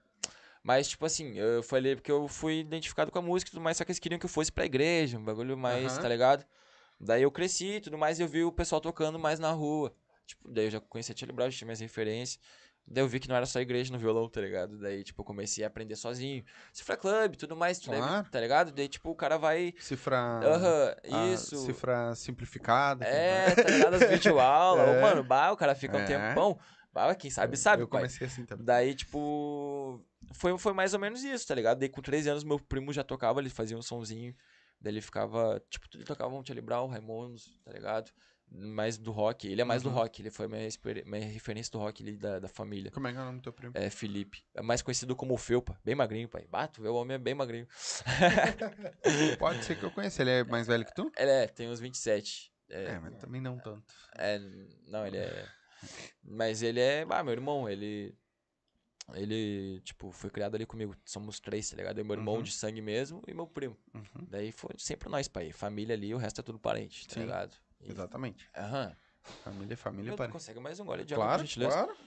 Mas, 0.63 0.89
tipo 0.89 1.05
assim, 1.05 1.33
eu 1.37 1.63
falei 1.63 1.95
porque 1.95 2.11
eu 2.11 2.27
fui 2.27 2.59
identificado 2.59 3.11
com 3.11 3.17
a 3.17 3.21
música 3.21 3.49
e 3.49 3.51
tudo 3.53 3.61
mais, 3.63 3.77
só 3.77 3.83
que 3.85 3.91
eles 3.91 3.99
queriam 3.99 4.19
que 4.19 4.25
eu 4.25 4.29
fosse 4.29 4.51
pra 4.51 4.65
igreja, 4.65 5.17
um 5.17 5.23
bagulho 5.23 5.57
mais, 5.57 5.93
Aham. 5.93 6.01
tá 6.01 6.09
ligado? 6.09 6.45
Daí 6.99 7.23
eu 7.23 7.31
cresci 7.31 7.75
e 7.77 7.81
tudo 7.81 7.97
mais, 7.97 8.19
e 8.19 8.23
eu 8.23 8.27
vi 8.27 8.43
o 8.43 8.51
pessoal 8.51 8.79
tocando 8.81 9.17
mais 9.17 9.39
na 9.39 9.51
rua. 9.51 9.95
Tipo, 10.27 10.47
daí 10.51 10.65
eu 10.65 10.71
já 10.71 10.79
conhecia 10.81 11.15
Charlie 11.17 11.35
Brown, 11.35 11.49
já 11.49 11.57
tinha 11.57 11.65
minhas 11.65 11.79
referências. 11.79 12.39
Daí 12.91 13.03
eu 13.03 13.07
vi 13.07 13.19
que 13.19 13.27
não 13.29 13.35
era 13.35 13.45
só 13.45 13.59
igreja 13.59 13.93
no 13.93 13.99
violão, 13.99 14.27
tá 14.27 14.41
ligado? 14.41 14.77
Daí, 14.79 15.03
tipo, 15.03 15.21
eu 15.21 15.25
comecei 15.25 15.63
a 15.63 15.67
aprender 15.67 15.95
sozinho. 15.95 16.43
Cifra 16.73 16.97
Club, 16.97 17.35
tudo 17.35 17.55
mais, 17.55 17.77
aí, 17.87 17.97
Claro. 17.97 18.27
tá 18.31 18.39
ligado? 18.41 18.71
Daí, 18.71 18.87
tipo, 18.87 19.11
o 19.11 19.15
cara 19.15 19.37
vai. 19.37 19.73
Cifra. 19.79 20.17
Aham, 20.17 20.95
a 21.11 21.27
isso. 21.27 21.55
Cifra 21.65 22.15
simplificada. 22.15 23.05
É, 23.05 23.53
tá 23.53 23.69
ligado? 23.69 23.93
As 23.93 24.09
videoaulas. 24.09 24.87
É. 24.89 24.97
Ô, 24.97 25.01
Mano, 25.01 25.23
bah, 25.23 25.51
o 25.51 25.57
cara 25.57 25.75
fica 25.75 25.95
um 25.97 25.99
É. 26.01 26.05
tempão. 26.05 26.59
Bah, 26.91 27.13
quem 27.13 27.29
sabe, 27.29 27.55
sabe, 27.55 27.83
Eu 27.83 27.87
pai. 27.87 28.01
comecei 28.01 28.25
assim 28.25 28.45
também. 28.45 28.65
Daí, 28.65 28.95
tipo. 28.95 30.03
Foi, 30.33 30.57
foi 30.57 30.73
mais 30.73 30.93
ou 30.93 30.99
menos 30.99 31.23
isso, 31.23 31.47
tá 31.47 31.53
ligado? 31.55 31.77
Daí 31.79 31.89
com 31.89 32.01
13 32.01 32.29
anos 32.29 32.43
meu 32.43 32.59
primo 32.59 32.91
já 32.91 33.03
tocava, 33.03 33.39
ele 33.39 33.49
fazia 33.49 33.77
um 33.77 33.81
sonzinho. 33.81 34.33
Daí 34.81 34.93
ele 34.93 35.01
ficava. 35.01 35.61
Tipo, 35.69 35.87
ele 35.93 36.03
tocava 36.05 36.33
um 36.33 36.43
Charlie 36.43 36.65
Brown, 36.65 36.87
Raimundos, 36.87 37.59
tá 37.63 37.71
ligado? 37.71 38.11
Mais 38.51 38.97
do 38.97 39.11
rock. 39.11 39.47
Ele 39.47 39.61
é 39.61 39.63
mais 39.63 39.83
do 39.83 39.89
Uhum. 39.89 39.95
rock, 39.95 40.21
ele 40.21 40.31
foi 40.31 40.47
minha, 40.47 40.67
minha 41.05 41.25
referência 41.27 41.71
do 41.71 41.77
rock 41.77 42.01
ali 42.01 42.17
da, 42.17 42.39
da 42.39 42.47
família. 42.47 42.89
Como 42.91 43.07
é 43.07 43.11
que 43.11 43.17
é 43.17 43.21
o 43.21 43.25
nome 43.25 43.39
do 43.39 43.43
teu 43.43 43.53
primo? 43.53 43.73
É 43.75 43.89
Felipe. 43.91 44.43
É 44.55 44.61
mais 44.61 44.81
conhecido 44.81 45.15
como 45.15 45.37
Felpa. 45.37 45.79
Bem 45.85 45.93
magrinho, 45.93 46.27
pai. 46.27 46.47
Bato, 46.49 46.81
o 46.81 46.95
homem 46.95 47.15
é 47.15 47.17
bem 47.19 47.35
magrinho. 47.35 47.67
Pode 49.37 49.63
ser 49.63 49.77
que 49.77 49.83
eu 49.83 49.91
conheça. 49.91 50.21
Ele 50.21 50.31
é 50.31 50.43
mais 50.43 50.67
velho 50.67 50.85
que 50.85 50.93
tu? 50.93 51.11
Ele 51.17 51.29
é, 51.31 51.47
tem 51.47 51.69
uns 51.69 51.79
27. 51.79 52.51
É, 52.69 52.83
É, 52.85 52.99
mas 52.99 53.15
também 53.17 53.41
não 53.41 53.57
tanto. 53.57 53.93
é 54.17 54.39
não, 54.87 55.05
ele 55.05 55.17
é. 55.17 55.47
Mas 56.23 56.61
ele 56.61 56.79
é. 56.79 57.05
Ah, 57.09 57.23
meu 57.23 57.33
irmão, 57.33 57.69
ele. 57.69 58.15
Ele, 59.15 59.81
tipo, 59.83 60.11
foi 60.11 60.29
criado 60.29 60.53
ali 60.55 60.65
comigo. 60.67 60.95
Somos 61.03 61.39
três, 61.39 61.67
tá 61.69 61.75
ligado? 61.75 61.97
Eu, 61.97 62.05
meu 62.05 62.15
irmão 62.15 62.35
Uhum. 62.35 62.43
de 62.43 62.51
sangue 62.51 62.81
mesmo 62.81 63.23
e 63.27 63.33
meu 63.33 63.47
primo. 63.47 63.75
Uhum, 63.93 64.27
Daí 64.27 64.51
foi 64.51 64.69
sempre 64.77 65.09
nós, 65.09 65.27
pai. 65.27 65.51
Família 65.51 65.95
ali, 65.95 66.13
o 66.13 66.17
resto 66.17 66.41
é 66.41 66.43
tudo 66.43 66.59
parente, 66.59 67.07
tá 67.07 67.15
Sim. 67.15 67.21
ligado? 67.21 67.55
Exatamente. 67.83 68.49
Aham. 68.55 68.95
Família, 69.43 69.77
família, 69.77 70.09
Meu, 70.09 70.17
para. 70.17 70.31
consegue 70.31 70.59
mais 70.59 70.79
um 70.79 70.85
gole 70.85 71.03
de 71.05 71.13
água, 71.13 71.25
Claro, 71.25 71.41
por 71.41 71.47
gentileza? 71.47 71.85
claro. 71.85 71.97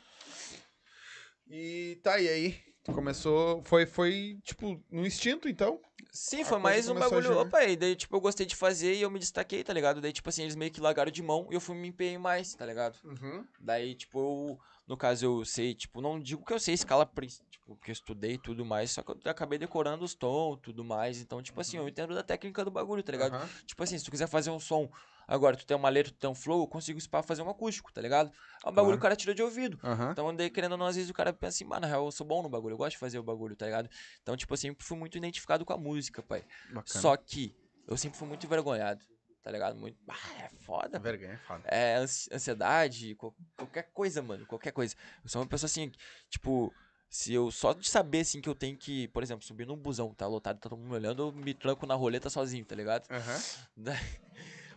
E 1.49 2.01
tá, 2.03 2.19
e 2.19 2.29
aí? 2.29 2.61
Começou. 2.87 3.63
Foi, 3.65 3.87
foi, 3.87 4.39
tipo, 4.43 4.83
no 4.91 5.07
instinto, 5.07 5.49
então? 5.49 5.81
Sim, 6.13 6.45
foi 6.45 6.59
mais 6.59 6.89
um 6.89 6.95
bagulho. 6.95 7.39
Opa, 7.39 7.63
e 7.65 7.77
daí, 7.77 7.95
tipo, 7.95 8.17
eu 8.17 8.21
gostei 8.21 8.45
de 8.45 8.57
fazer 8.57 8.95
e 8.95 9.03
eu 9.03 9.11
me 9.11 9.19
destaquei, 9.19 9.63
tá 9.63 9.73
ligado? 9.73 10.01
Daí, 10.01 10.13
tipo 10.13 10.29
assim, 10.29 10.43
eles 10.43 10.57
meio 10.57 10.71
que 10.71 10.81
largaram 10.81 11.11
de 11.11 11.23
mão 11.23 11.49
e 11.51 11.55
eu 11.55 11.61
fui 11.61 11.77
me 11.77 11.89
empenhei 11.89 12.19
mais, 12.19 12.55
tá 12.55 12.67
ligado? 12.67 12.99
Uhum. 13.05 13.47
Daí, 13.61 13.95
tipo, 13.95 14.19
eu, 14.19 14.59
no 14.87 14.97
caso, 14.97 15.25
eu 15.25 15.45
sei, 15.45 15.75
tipo, 15.75 16.01
não 16.01 16.19
digo 16.21 16.45
que 16.45 16.53
eu 16.53 16.59
sei 16.59 16.75
escala, 16.75 17.09
tipo, 17.51 17.77
que 17.77 17.91
eu 17.91 17.93
estudei 17.93 18.33
e 18.33 18.39
tudo 18.39 18.65
mais, 18.65 18.91
só 18.91 19.03
que 19.03 19.13
eu 19.13 19.19
acabei 19.31 19.59
decorando 19.59 20.05
os 20.05 20.15
tons 20.15 20.59
e 20.59 20.63
tudo 20.63 20.85
mais. 20.85 21.21
Então, 21.21 21.41
tipo 21.41 21.61
assim, 21.61 21.77
eu 21.77 21.89
entendo 21.89 22.15
da 22.15 22.23
técnica 22.23 22.65
do 22.65 22.71
bagulho, 22.71 23.03
tá 23.03 23.13
ligado? 23.13 23.35
Aham. 23.35 23.49
Tipo 23.65 23.83
assim, 23.85 23.97
se 23.99 24.05
tu 24.05 24.11
quiser 24.11 24.27
fazer 24.27 24.51
um 24.51 24.59
som, 24.59 24.91
agora 25.27 25.57
tu 25.57 25.65
tem 25.67 25.77
uma 25.77 25.89
letra, 25.89 26.13
tu 26.13 26.19
tem 26.19 26.29
um 26.31 26.35
flow, 26.35 26.63
eu 26.63 26.67
consigo 26.67 26.99
isso 26.99 27.09
pra 27.11 27.23
fazer 27.23 27.43
um 27.43 27.49
acústico, 27.51 27.93
tá 27.93 28.01
ligado? 28.01 28.33
É 28.65 28.69
um 28.69 28.73
bagulho 28.73 28.97
que 28.97 29.01
o 29.01 29.03
cara 29.03 29.17
tira 29.17 29.35
de 29.35 29.43
ouvido. 29.43 29.79
Aham. 29.83 30.11
Então, 30.13 30.35
daí, 30.35 30.51
querendo 30.51 30.73
ou 30.73 30.79
não, 30.79 30.87
às 30.87 30.97
vezes 30.97 31.11
o 31.11 31.15
cara 31.15 31.33
pensa 31.33 31.57
assim, 31.57 31.65
mano, 31.65 31.83
na 31.83 31.87
real, 31.89 32.05
eu 32.05 32.11
sou 32.13 32.27
bom 32.27 32.43
no 32.43 32.49
bagulho, 32.49 32.75
eu 32.75 32.79
gosto 32.79 32.93
de 32.93 32.99
fazer 32.99 33.19
o 33.19 33.23
bagulho, 33.23 33.55
tá 33.57 33.67
ligado? 33.67 33.89
Então, 34.23 34.37
tipo 34.37 34.53
eu 34.53 34.57
sempre 34.59 34.85
fui 34.85 34.97
muito 34.97 35.17
identificado 35.19 35.65
com 35.65 35.73
a 35.73 35.79
música, 35.79 36.23
pai. 36.23 36.45
Bacana. 36.69 36.85
Só 37.01 37.17
que 37.17 37.57
eu 37.87 37.97
sempre 37.97 38.19
fui 38.19 38.29
muito 38.29 38.45
envergonhado, 38.47 39.05
tá 39.43 39.51
ligado? 39.51 39.77
Muito. 39.77 39.99
Ah, 40.09 40.43
é 40.45 40.49
foda, 40.65 40.99
Vergonha, 40.99 41.33
é 41.35 41.39
foda. 41.39 41.63
é 41.69 41.97
ansi- 41.97 42.29
ansiedade, 42.33 43.15
qual- 43.17 43.35
qualquer 43.57 43.91
coisa, 43.93 44.23
mano, 44.23 44.47
qualquer 44.47 44.73
coisa. 44.73 44.95
Eu 45.25 45.29
sou 45.29 45.41
uma 45.43 45.49
pessoa 45.49 45.67
assim, 45.67 45.91
tipo, 46.31 46.73
se 47.11 47.35
eu 47.35 47.51
só 47.51 47.73
de 47.73 47.89
saber 47.91 48.21
assim 48.21 48.41
que 48.41 48.49
eu 48.49 48.55
tenho 48.55 48.77
que, 48.79 49.09
por 49.09 49.23
exemplo, 49.23 49.45
subir 49.45 49.67
num 49.67 49.77
busão, 49.77 50.15
tá 50.15 50.27
lotado, 50.27 50.59
tá 50.59 50.69
todo 50.69 50.79
mundo 50.79 50.89
me 50.91 50.97
olhando, 50.97 51.23
eu 51.25 51.33
me 51.33 51.53
tranco 51.55 51.85
na 51.87 51.95
roleta 51.95 52.31
sozinho, 52.31 52.65
tá 52.65 52.75
ligado? 52.75 53.07
Aham. 53.11 53.43
Daí- 53.77 54.21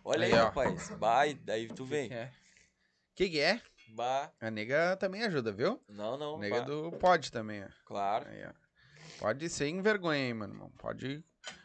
Olha 0.06 0.26
aí, 0.28 0.34
Aí, 0.34 0.40
ó. 0.40 0.46
rapaz. 0.46 0.90
Bah, 1.00 1.24
daí 1.44 1.68
tu 1.68 1.84
vem. 1.84 2.14
É. 2.14 2.32
Que 3.16 3.30
que 3.30 3.40
é? 3.40 3.60
Bah, 3.90 4.32
A 4.40 4.52
nega 4.52 4.96
também 4.98 5.24
ajuda, 5.24 5.52
viu? 5.52 5.82
não, 5.90 6.16
não. 6.18 6.36
A 6.36 6.40
nega 6.40 6.60
bah. 6.60 6.66
do 6.66 6.92
pode 6.94 7.32
também, 7.32 7.64
ó. 7.64 7.68
Claro. 7.86 8.28
Aí, 8.30 8.46
ó. 8.46 8.52
Pode 9.20 9.50
ser 9.50 9.68
em 9.68 9.82
vergonha 9.82 10.24
aí, 10.26 10.34
mano. 10.34 10.72
Pode 10.78 11.24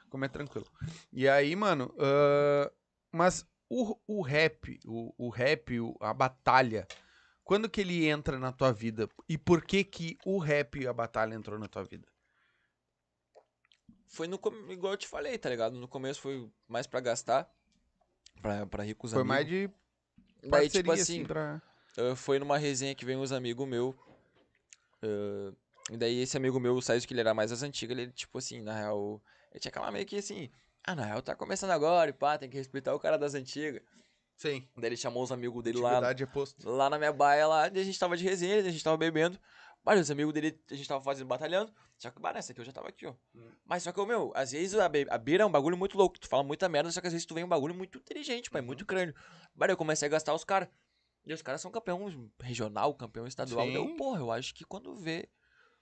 comer 0.09 0.31
tranquilo. 0.31 0.67
E 1.13 1.29
aí, 1.29 1.55
mano, 1.55 1.95
ah, 1.99 2.73
mas 3.13 3.45
o, 3.69 3.97
o 4.07 4.23
rap, 4.23 4.81
o, 4.87 5.13
o 5.19 5.29
rap, 5.29 5.79
o- 5.79 5.97
a 6.01 6.15
batalha, 6.15 6.87
quando 7.45 7.69
que 7.69 7.81
ele 7.83 8.07
entra 8.09 8.39
na 8.39 8.53
tua 8.53 8.73
vida? 8.73 9.09
E 9.29 9.37
por 9.37 9.65
que 9.65 9.85
que 9.85 10.17
o 10.25 10.39
rap 10.39 10.81
e 10.81 10.87
a 10.87 10.93
batalha 10.93 11.35
entrou 11.35 11.59
na 11.59 11.69
tua 11.69 11.85
vida? 11.85 12.07
Foi 14.07 14.27
no 14.27 14.41
igual 14.71 14.95
eu 14.95 14.97
te 14.99 15.07
falei, 15.07 15.37
tá 15.39 15.49
ligado? 15.49 15.77
No 15.77 15.87
começo 15.89 16.21
foi 16.21 16.51
mais 16.69 16.87
pra 16.87 17.01
gastar, 17.01 17.49
pra, 18.41 18.67
pra 18.67 18.83
rir 18.85 18.95
com 18.95 19.07
os 19.07 19.13
Foi 19.13 19.23
amigos. 19.23 19.37
mais 19.37 19.47
de 19.47 19.71
Daí, 20.43 20.69
tipo 20.69 20.91
assim, 20.93 21.03
assim, 21.03 21.25
pra... 21.25 21.61
Ah, 21.99 22.17
foi 22.17 22.39
numa 22.39 22.57
resenha 22.57 22.95
que 22.95 23.05
veio 23.05 23.19
uns 23.19 23.33
amigos 23.33 23.67
meu. 23.69 23.95
ah, 25.03 25.53
e 25.91 25.97
daí 25.97 26.21
esse 26.21 26.37
amigo 26.37 26.61
meu, 26.61 26.75
o 26.77 26.83
Saiz, 26.83 27.05
que 27.05 27.13
ele 27.13 27.21
era 27.21 27.35
mais 27.35 27.51
das 27.51 27.63
antigas, 27.63 27.97
ele, 27.99 28.13
tipo 28.13 28.39
assim, 28.39 28.63
na 28.63 28.75
real, 28.77 29.21
ele 29.51 29.61
tinha 29.61 29.71
aquela 29.71 29.91
meio 29.91 30.07
que 30.07 30.17
assim, 30.17 30.49
ah, 30.85 30.95
na 30.95 31.05
real 31.05 31.21
tá 31.23 31.35
começando 31.35 31.71
agora 31.71 32.11
e 32.11 32.13
pá, 32.13 32.39
tem 32.39 32.49
que 32.49 32.57
respeitar 32.57 32.95
o 32.95 33.01
cara 33.01 33.19
das 33.19 33.35
antigas. 33.35 33.83
Sim, 34.37 34.67
Daí 34.77 34.87
ele 34.87 34.97
chamou 34.97 35.23
os 35.23 35.31
amigos 35.33 35.63
dele 35.63 35.79
lá, 35.79 36.01
é 36.11 36.17
lá 36.65 36.89
na 36.89 36.97
minha 36.97 37.13
baia 37.13 37.47
lá, 37.47 37.69
e 37.69 37.79
a 37.79 37.85
gente 37.85 37.99
tava 37.99 38.17
de 38.17 38.25
resenha, 38.25 38.57
a 38.61 38.71
gente 38.71 38.83
tava 38.83 38.97
bebendo. 38.97 39.39
Vários 39.83 40.11
amigos 40.11 40.35
dele, 40.35 40.61
a 40.71 40.75
gente 40.75 40.87
tava 40.89 41.03
fazendo, 41.03 41.27
batalhando. 41.27 41.73
Só 41.97 42.11
que, 42.11 42.21
bah, 42.21 42.33
nessa 42.35 42.53
aqui 42.53 42.61
eu 42.61 42.65
já 42.65 42.73
tava 42.73 42.89
aqui, 42.89 43.07
ó. 43.07 43.15
Mas 43.65 43.83
só 43.83 43.93
que, 43.93 44.05
meu, 44.05 44.31
às 44.35 44.53
vezes 44.53 44.75
a, 44.79 44.89
be- 44.89 45.07
a 45.09 45.17
beira 45.17 45.43
é 45.43 45.47
um 45.47 45.51
bagulho 45.51 45.77
muito 45.77 45.97
louco. 45.97 46.19
Tu 46.19 46.29
fala 46.29 46.43
muita 46.43 46.69
merda, 46.69 46.91
só 46.91 47.01
que 47.01 47.07
às 47.07 47.13
vezes 47.13 47.25
tu 47.27 47.35
vem 47.35 47.45
um 47.45 47.49
bagulho 47.49 47.75
muito 47.75 47.99
inteligente, 47.99 48.51
pai, 48.51 48.61
muito 48.61 48.85
crânio. 48.85 49.15
Bah, 49.55 49.67
daí 49.67 49.73
eu 49.73 49.77
comecei 49.79 50.07
a 50.07 50.11
gastar 50.11 50.35
os 50.35 50.45
caras. 50.45 50.69
E 51.27 51.33
os 51.33 51.43
caras 51.43 51.61
são 51.61 51.71
campeão 51.71 52.07
regional, 52.41 52.95
campeão 52.95 53.27
estadual. 53.27 53.67
Sim. 53.67 53.75
Eu, 53.75 53.97
porra, 53.97 54.21
eu 54.21 54.31
acho 54.31 54.55
que 54.55 54.65
quando 54.65 54.95
vê, 54.95 55.29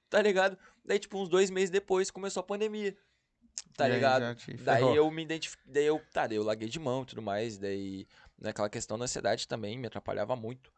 tá 0.09 0.21
ligado? 0.23 0.57
Daí, 0.85 0.99
tipo, 0.99 1.19
uns 1.19 1.29
dois 1.29 1.51
meses 1.51 1.71
depois 1.71 2.11
começou 2.11 2.41
a 2.41 2.45
pandemia. 2.45 2.97
Tá 3.77 3.89
E 3.89 3.93
ligado? 3.93 4.23
Daí 4.65 4.83
eu 4.97 5.11
me 5.11 5.23
identifiquei. 5.23 5.73
Daí 5.73 5.87
eu, 5.87 6.01
tá, 6.13 6.27
daí 6.27 6.37
eu 6.37 6.43
larguei 6.45 6.69
de 6.69 6.79
mão 6.79 7.03
e 7.03 7.07
tudo 7.07 7.23
mais. 7.23 7.59
Daí, 7.59 8.07
naquela 8.39 8.69
questão 8.69 8.99
da 8.99 9.05
ansiedade 9.05 9.47
também, 9.49 9.77
me 9.79 9.87
atrapalhava 9.87 10.35
muito. 10.37 10.73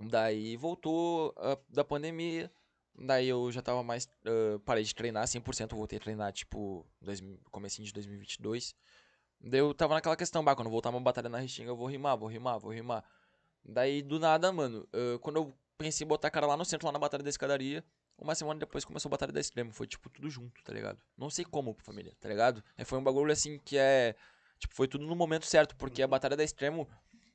Daí 0.00 0.56
voltou 0.56 1.34
ah, 1.38 1.58
da 1.68 1.84
pandemia. 1.84 2.50
Daí 2.98 3.28
eu 3.28 3.50
já 3.52 3.62
tava 3.62 3.82
mais. 3.82 4.08
ah, 4.24 4.58
parei 4.64 4.84
de 4.84 4.94
treinar 4.94 5.26
100%. 5.26 5.72
Eu 5.72 5.78
voltei 5.78 5.98
a 5.98 6.00
treinar, 6.00 6.32
tipo, 6.32 6.86
dois, 7.00 7.22
comecinho 7.50 7.86
de 7.86 7.92
2022. 7.92 8.74
Daí 9.40 9.60
eu 9.60 9.74
tava 9.74 9.94
naquela 9.94 10.16
questão, 10.16 10.42
bah, 10.44 10.56
quando 10.56 10.70
voltar 10.70 10.90
uma 10.90 11.00
batalha 11.00 11.28
na 11.28 11.38
Restinga, 11.38 11.70
eu 11.70 11.76
vou 11.76 11.86
rimar, 11.86 12.16
vou 12.16 12.28
rimar, 12.28 12.58
vou 12.58 12.72
rimar. 12.72 13.04
Daí 13.64 14.02
do 14.02 14.18
nada, 14.18 14.52
mano, 14.52 14.88
ah, 14.92 15.18
quando 15.20 15.36
eu 15.36 15.54
pensei 15.78 16.04
em 16.04 16.08
botar 16.08 16.28
a 16.28 16.30
cara 16.30 16.46
lá 16.46 16.56
no 16.56 16.64
centro, 16.64 16.86
lá 16.86 16.92
na 16.92 16.98
Batalha 16.98 17.22
da 17.22 17.30
Escadaria, 17.30 17.84
uma 18.18 18.34
semana 18.34 18.58
depois 18.58 18.84
começou 18.84 19.08
a 19.08 19.10
Batalha 19.10 19.32
da 19.32 19.40
Extremo. 19.40 19.72
Foi, 19.72 19.86
tipo, 19.86 20.08
tudo 20.08 20.28
junto, 20.30 20.62
tá 20.64 20.72
ligado? 20.72 20.98
Não 21.16 21.28
sei 21.30 21.44
como, 21.44 21.76
família, 21.80 22.14
tá 22.20 22.28
ligado? 22.28 22.62
É, 22.76 22.84
foi 22.84 22.98
um 22.98 23.04
bagulho 23.04 23.32
assim 23.32 23.58
que 23.58 23.76
é. 23.76 24.14
Tipo, 24.58 24.74
foi 24.74 24.88
tudo 24.88 25.06
no 25.06 25.14
momento 25.14 25.44
certo, 25.44 25.76
porque 25.76 26.02
a 26.02 26.06
Batalha 26.08 26.36
da 26.36 26.42
Extremo, 26.42 26.88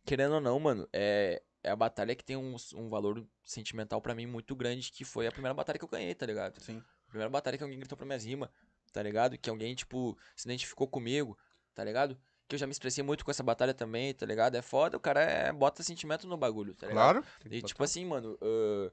querendo 0.03 0.35
ou 0.35 0.41
não, 0.41 0.59
mano, 0.59 0.87
é, 0.91 1.41
é 1.63 1.69
a 1.69 1.75
batalha 1.75 2.15
que 2.15 2.23
tem 2.23 2.35
um, 2.35 2.55
um 2.75 2.89
valor 2.89 3.25
sentimental 3.43 4.01
pra 4.01 4.15
mim 4.15 4.25
muito 4.25 4.55
grande, 4.55 4.91
que 4.91 5.05
foi 5.05 5.27
a 5.27 5.31
primeira 5.31 5.53
batalha 5.53 5.77
que 5.77 5.85
eu 5.85 5.89
ganhei, 5.89 6.15
tá 6.15 6.25
ligado? 6.25 6.59
Sim. 6.61 6.81
A 7.07 7.09
primeira 7.09 7.29
batalha 7.29 7.57
que 7.57 7.63
alguém 7.63 7.79
gritou 7.79 7.97
pra 7.97 8.05
minhas 8.05 8.23
rimas, 8.23 8.49
tá 8.91 9.01
ligado? 9.03 9.37
Que 9.37 9.49
alguém, 9.49 9.75
tipo, 9.75 10.17
se 10.35 10.47
identificou 10.47 10.87
comigo, 10.87 11.37
tá 11.73 11.83
ligado? 11.83 12.17
Que 12.47 12.55
eu 12.55 12.59
já 12.59 12.65
me 12.65 12.71
estressei 12.71 13.03
muito 13.03 13.23
com 13.23 13.31
essa 13.31 13.43
batalha 13.43 13.73
também, 13.73 14.13
tá 14.13 14.25
ligado? 14.25 14.55
É 14.55 14.61
foda, 14.61 14.97
o 14.97 14.99
cara 14.99 15.21
é, 15.21 15.51
bota 15.51 15.83
sentimento 15.83 16.27
no 16.27 16.37
bagulho, 16.37 16.73
tá 16.73 16.87
ligado? 16.87 17.21
Claro. 17.21 17.25
E 17.49 17.61
tipo 17.61 17.83
assim, 17.83 18.05
mano, 18.05 18.37
ah, 18.41 18.91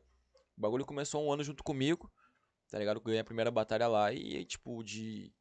o 0.57 0.61
bagulho 0.61 0.85
começou 0.85 1.25
um 1.25 1.33
ano 1.33 1.45
junto 1.45 1.63
comigo, 1.63 2.11
tá 2.69 2.79
ligado? 2.79 3.01
Ganhei 3.01 3.21
a 3.21 3.25
primeira 3.25 3.51
batalha 3.51 3.87
lá 3.87 4.13
e, 4.13 4.45
tipo, 4.45 4.83
de. 4.83 5.33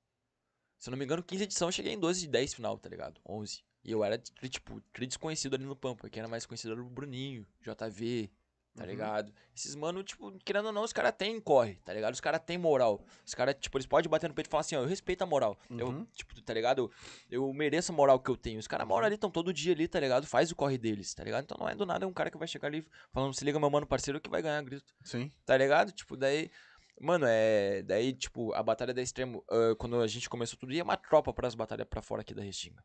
Se 0.78 0.90
eu 0.90 0.92
não 0.92 0.98
me 0.98 1.06
engano, 1.06 1.24
15 1.24 1.44
edição, 1.44 1.68
eu 1.68 1.72
cheguei 1.72 1.94
em 1.94 2.00
12 2.00 2.22
de 2.22 2.28
10 2.28 2.54
final, 2.54 2.78
tá 2.78 2.88
ligado? 2.88 3.20
11. 3.28 3.64
E 3.84 3.92
eu 3.92 4.04
era, 4.04 4.18
tipo, 4.18 4.82
desconhecido 5.00 5.56
ali 5.56 5.66
no 5.66 5.76
Pampa. 5.76 6.10
Quem 6.10 6.20
era 6.20 6.28
mais 6.30 6.46
conhecido 6.46 6.74
era 6.74 6.82
o 6.82 6.90
Bruninho, 6.90 7.46
JV, 7.62 8.30
tá 8.76 8.84
Uhum. 8.84 8.90
ligado? 8.90 9.34
Esses 9.56 9.76
mano, 9.76 10.04
tipo, 10.04 10.32
querendo 10.46 10.66
ou 10.68 10.72
não, 10.74 10.84
os 10.84 10.92
caras 10.92 11.14
têm 11.18 11.40
corre, 11.40 11.76
tá 11.86 11.94
ligado? 11.94 12.14
Os 12.14 12.20
caras 12.22 12.42
têm 12.46 12.58
moral. 12.58 13.04
Os 13.26 13.34
caras, 13.34 13.56
tipo, 13.60 13.78
eles 13.78 13.86
podem 13.88 14.10
bater 14.10 14.28
no 14.28 14.34
peito 14.36 14.48
e 14.48 14.52
falar 14.52 14.62
assim, 14.62 14.76
ó, 14.76 14.82
eu 14.82 14.88
respeito 14.88 15.22
a 15.22 15.26
moral. 15.26 15.58
Uhum. 15.70 15.80
Eu, 15.80 16.06
tipo, 16.14 16.40
tá 16.42 16.54
ligado? 16.54 16.92
Eu, 17.30 17.48
eu 17.48 17.54
mereço 17.54 17.92
a 17.92 17.96
moral 17.96 18.20
que 18.20 18.30
eu 18.30 18.36
tenho. 18.38 18.60
Os 18.60 18.68
caras 18.68 18.86
moram 18.88 19.06
ali, 19.06 19.16
estão 19.16 19.32
todo 19.32 19.54
dia 19.54 19.74
ali, 19.74 19.88
tá 19.88 20.00
ligado? 20.00 20.28
Faz 20.28 20.52
o 20.52 20.56
corre 20.56 20.78
deles, 20.78 21.14
tá 21.14 21.24
ligado? 21.24 21.46
Então 21.46 21.58
não 21.60 21.70
é 21.70 21.74
do 21.76 21.86
nada, 21.86 22.04
é 22.06 22.08
um 22.08 22.14
cara 22.14 22.30
que 22.30 22.38
vai 22.38 22.48
chegar 22.48 22.68
ali 22.68 22.86
falando, 23.12 23.34
se 23.34 23.44
liga, 23.46 23.60
meu 23.60 23.70
mano 23.70 23.88
parceiro, 23.88 24.20
que 24.20 24.30
vai 24.30 24.42
ganhar 24.42 24.62
grito, 24.64 24.94
Sim. 25.04 25.32
tá 25.46 25.56
ligado? 25.58 25.92
Tipo, 25.92 26.18
daí. 26.18 26.52
Mano, 27.00 27.26
é. 27.28 27.84
Daí, 27.84 28.12
tipo, 28.12 28.54
a 28.54 28.62
Batalha 28.64 28.92
da 28.94 29.02
Extremo, 29.02 29.44
ah, 29.50 29.76
quando 29.78 30.02
a 30.02 30.08
gente 30.08 30.28
começou 30.30 30.58
tudo, 30.60 30.74
ia 30.74 30.84
uma 30.84 30.98
tropa 30.98 31.32
pras 31.32 31.54
batalhas 31.56 31.88
pra 31.88 32.02
fora 32.02 32.22
aqui 32.22 32.34
da 32.34 32.42
Restinga. 32.42 32.84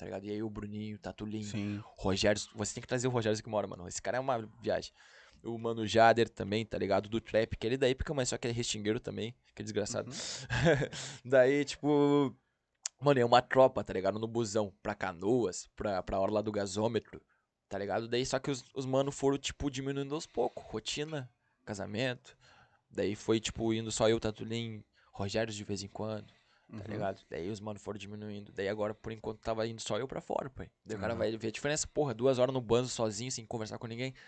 Tá 0.00 0.06
ligado? 0.06 0.24
E 0.24 0.30
aí 0.30 0.42
o 0.42 0.48
Bruninho, 0.48 0.98
Tatulinho, 0.98 1.44
Sim. 1.44 1.78
Rogério, 1.98 2.40
você 2.54 2.72
tem 2.72 2.80
que 2.80 2.88
trazer 2.88 3.06
o 3.06 3.10
Rogério 3.10 3.38
aqui 3.38 3.46
uma 3.46 3.58
hora, 3.58 3.66
mano. 3.66 3.86
Esse 3.86 4.00
cara 4.00 4.16
é 4.16 4.20
uma 4.20 4.38
viagem. 4.62 4.94
O 5.44 5.58
Mano 5.58 5.86
Jader 5.86 6.26
também, 6.26 6.64
tá 6.64 6.78
ligado? 6.78 7.06
Do 7.06 7.20
Trap, 7.20 7.54
que 7.54 7.66
ele 7.66 7.74
é 7.74 7.78
da 7.78 7.86
época, 7.86 8.14
mas 8.14 8.30
só 8.30 8.38
que 8.38 8.48
é 8.48 8.50
restingueiro 8.50 8.98
também, 8.98 9.34
que 9.54 9.60
é 9.60 9.62
desgraçado. 9.62 10.10
Uhum. 10.10 10.88
Daí, 11.22 11.66
tipo. 11.66 12.34
Mano, 12.98 13.20
é 13.20 13.24
uma 13.26 13.42
tropa, 13.42 13.84
tá 13.84 13.92
ligado? 13.92 14.18
No 14.18 14.26
busão, 14.26 14.72
pra 14.82 14.94
canoas, 14.94 15.68
pra, 15.76 16.02
pra 16.02 16.18
hora 16.18 16.32
lá 16.32 16.40
do 16.40 16.50
gasômetro, 16.50 17.20
tá 17.68 17.76
ligado? 17.76 18.08
Daí 18.08 18.24
só 18.24 18.38
que 18.38 18.50
os, 18.50 18.64
os 18.74 18.86
mano 18.86 19.12
foram, 19.12 19.36
tipo, 19.36 19.70
diminuindo 19.70 20.14
aos 20.14 20.26
poucos. 20.26 20.64
Rotina, 20.64 21.30
casamento. 21.66 22.34
Daí 22.90 23.14
foi, 23.14 23.38
tipo, 23.38 23.74
indo 23.74 23.92
só 23.92 24.08
eu, 24.08 24.18
Tatulim, 24.18 24.82
Rogério 25.12 25.52
de 25.52 25.62
vez 25.62 25.82
em 25.82 25.88
quando, 25.88 26.32
tá 26.70 26.84
Uhum. 26.86 26.92
ligado? 26.92 27.20
Daí 27.28 27.50
os 27.50 27.60
mano 27.60 27.78
foram 27.78 27.98
diminuindo. 27.98 28.52
Daí 28.52 28.68
agora, 28.68 28.94
por 28.94 29.12
enquanto, 29.12 29.38
tava 29.40 29.66
indo 29.66 29.80
só 29.80 29.98
eu 29.98 30.06
pra 30.08 30.20
fora, 30.20 30.48
pai. 30.50 30.70
Daí 30.84 30.96
o 30.96 31.00
cara 31.00 31.12
Aham. 31.14 31.18
vai 31.20 31.36
ver 31.36 31.48
a 31.48 31.50
diferença, 31.50 31.86
porra, 31.88 32.14
duas 32.14 32.38
horas 32.38 32.52
no 32.54 32.60
banzo 32.60 32.88
sozinho, 32.90 33.30
sem 33.30 33.44
conversar 33.46 33.78
com 33.78 33.86
ninguém, 33.86 34.12
tá 34.12 34.18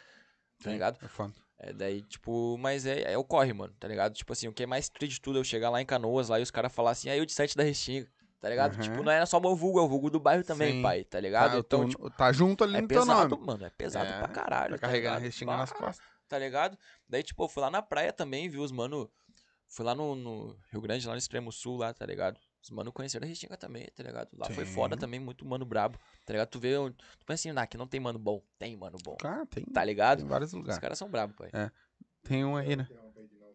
Sim, 0.65 0.73
ligado? 0.73 0.99
É 1.03 1.09
foda. 1.09 1.33
É, 1.59 1.73
daí, 1.73 2.03
tipo, 2.03 2.57
mas 2.59 2.87
é, 2.87 3.13
é 3.13 3.19
o 3.19 3.23
corre, 3.25 3.53
mano, 3.53 3.73
tá 3.79 3.87
ligado? 3.87 4.15
Tipo 4.15 4.33
assim, 4.33 4.49
o 4.49 4.53
que 4.53 4.65
é 4.65 4.67
mais 4.67 4.89
triste 4.89 5.15
de 5.17 5.21
tudo 5.21 5.39
é 5.39 5.41
eu 5.41 5.45
chegar 5.45 5.71
lá 5.71 5.81
em 5.81 5.87
Canoas 5.87 6.29
lá 6.29 6.41
e 6.41 6.43
os 6.43 6.51
caras 6.51 6.73
falar 6.75 6.91
assim, 6.91 7.09
aí 7.09 7.19
eu 7.19 7.25
de 7.27 7.33
sete 7.33 7.57
da 7.57 7.63
Restinga, 7.63 8.09
tá 8.41 8.49
ligado? 8.49 8.73
Aham. 8.73 8.83
Tipo, 8.83 9.03
não 9.05 9.13
é 9.13 9.25
só 9.25 9.39
meu 9.39 9.55
vulgo, 9.55 9.79
é 9.79 9.83
o 9.83 9.89
vulgo 9.89 10.11
do 10.11 10.19
bairro 10.19 10.43
também, 10.43 10.73
Sim. 10.75 10.83
pai, 10.83 11.05
tá 11.05 11.21
ligado? 11.21 11.53
Tá, 11.53 11.59
então, 11.59 11.85
tu- 11.85 11.91
tipo, 11.91 12.11
tá 12.11 12.33
junto 12.33 12.65
ali 12.65 12.79
é 12.79 12.81
no 12.83 12.89
teu 12.89 12.99
pesado, 12.99 13.37
nome. 13.37 13.47
mano, 13.47 13.65
é 13.65 13.71
pesado 13.71 14.07
É, 14.11 14.19
pra 14.19 14.29
caralho, 14.29 14.71
Tá 14.75 14.79
tá 14.79 14.87
carregando 14.89 15.15
a 15.15 15.19
ligado? 15.19 15.23
restinga 15.23 15.57
nas 15.57 15.73
costas. 15.73 16.07
Tá 16.29 16.39
ligado? 16.39 16.79
Daí, 17.09 17.23
tipo, 17.23 17.45
eu 17.45 17.49
fui 17.49 17.63
lá 17.63 17.71
na 17.71 17.83
praia 17.83 18.13
também, 18.13 18.49
vi 18.49 18.59
os 18.59 18.73
mano, 18.73 19.09
fui 19.75 19.85
lá 19.85 19.95
no, 19.95 20.15
no 20.15 20.57
Rio 20.71 20.81
Grande, 20.81 21.07
lá 21.07 21.13
no 21.15 21.19
extremo 21.19 21.51
sul, 21.51 21.77
lá, 21.79 21.93
tá 21.93 22.05
ligado? 22.07 22.39
Os 22.63 22.71
mano 22.71 22.93
conheceram 22.93 23.25
a 23.25 23.29
Restinga 23.29 23.57
também, 23.57 23.89
tá 23.97 24.03
ligado? 24.05 24.29
Lá 24.39 24.49
foi 24.51 24.65
Sim. 24.65 24.73
foda 24.73 24.97
também, 24.97 25.19
muito 25.19 25.45
mano 25.45 25.65
brabo, 25.65 25.99
tá 26.25 26.33
ligado? 26.33 26.49
Tu 26.49 26.61
vê, 26.61 26.75
tu 27.19 27.27
pensa 27.27 27.41
assim, 27.49 27.53
nah, 27.53 27.63
aqui 27.63 27.77
não 27.77 27.89
tem 27.89 27.99
mano 27.99 28.19
bom, 28.21 28.41
tem 28.59 28.77
mano 28.77 28.99
bom, 29.05 29.17
Ah, 29.25 29.45
tem, 29.51 29.65
tá 29.65 29.83
ligado? 29.85 30.19
tem 30.19 30.29
vários 30.29 30.53
Os 30.53 30.59
lugares. 30.59 30.79
caras 30.81 30.97
são 30.99 31.11
brabos, 31.11 31.35
pai. 31.37 31.51
Tem 32.23 32.45
um 32.45 32.57
aí, 32.57 32.77
né? 32.77 32.87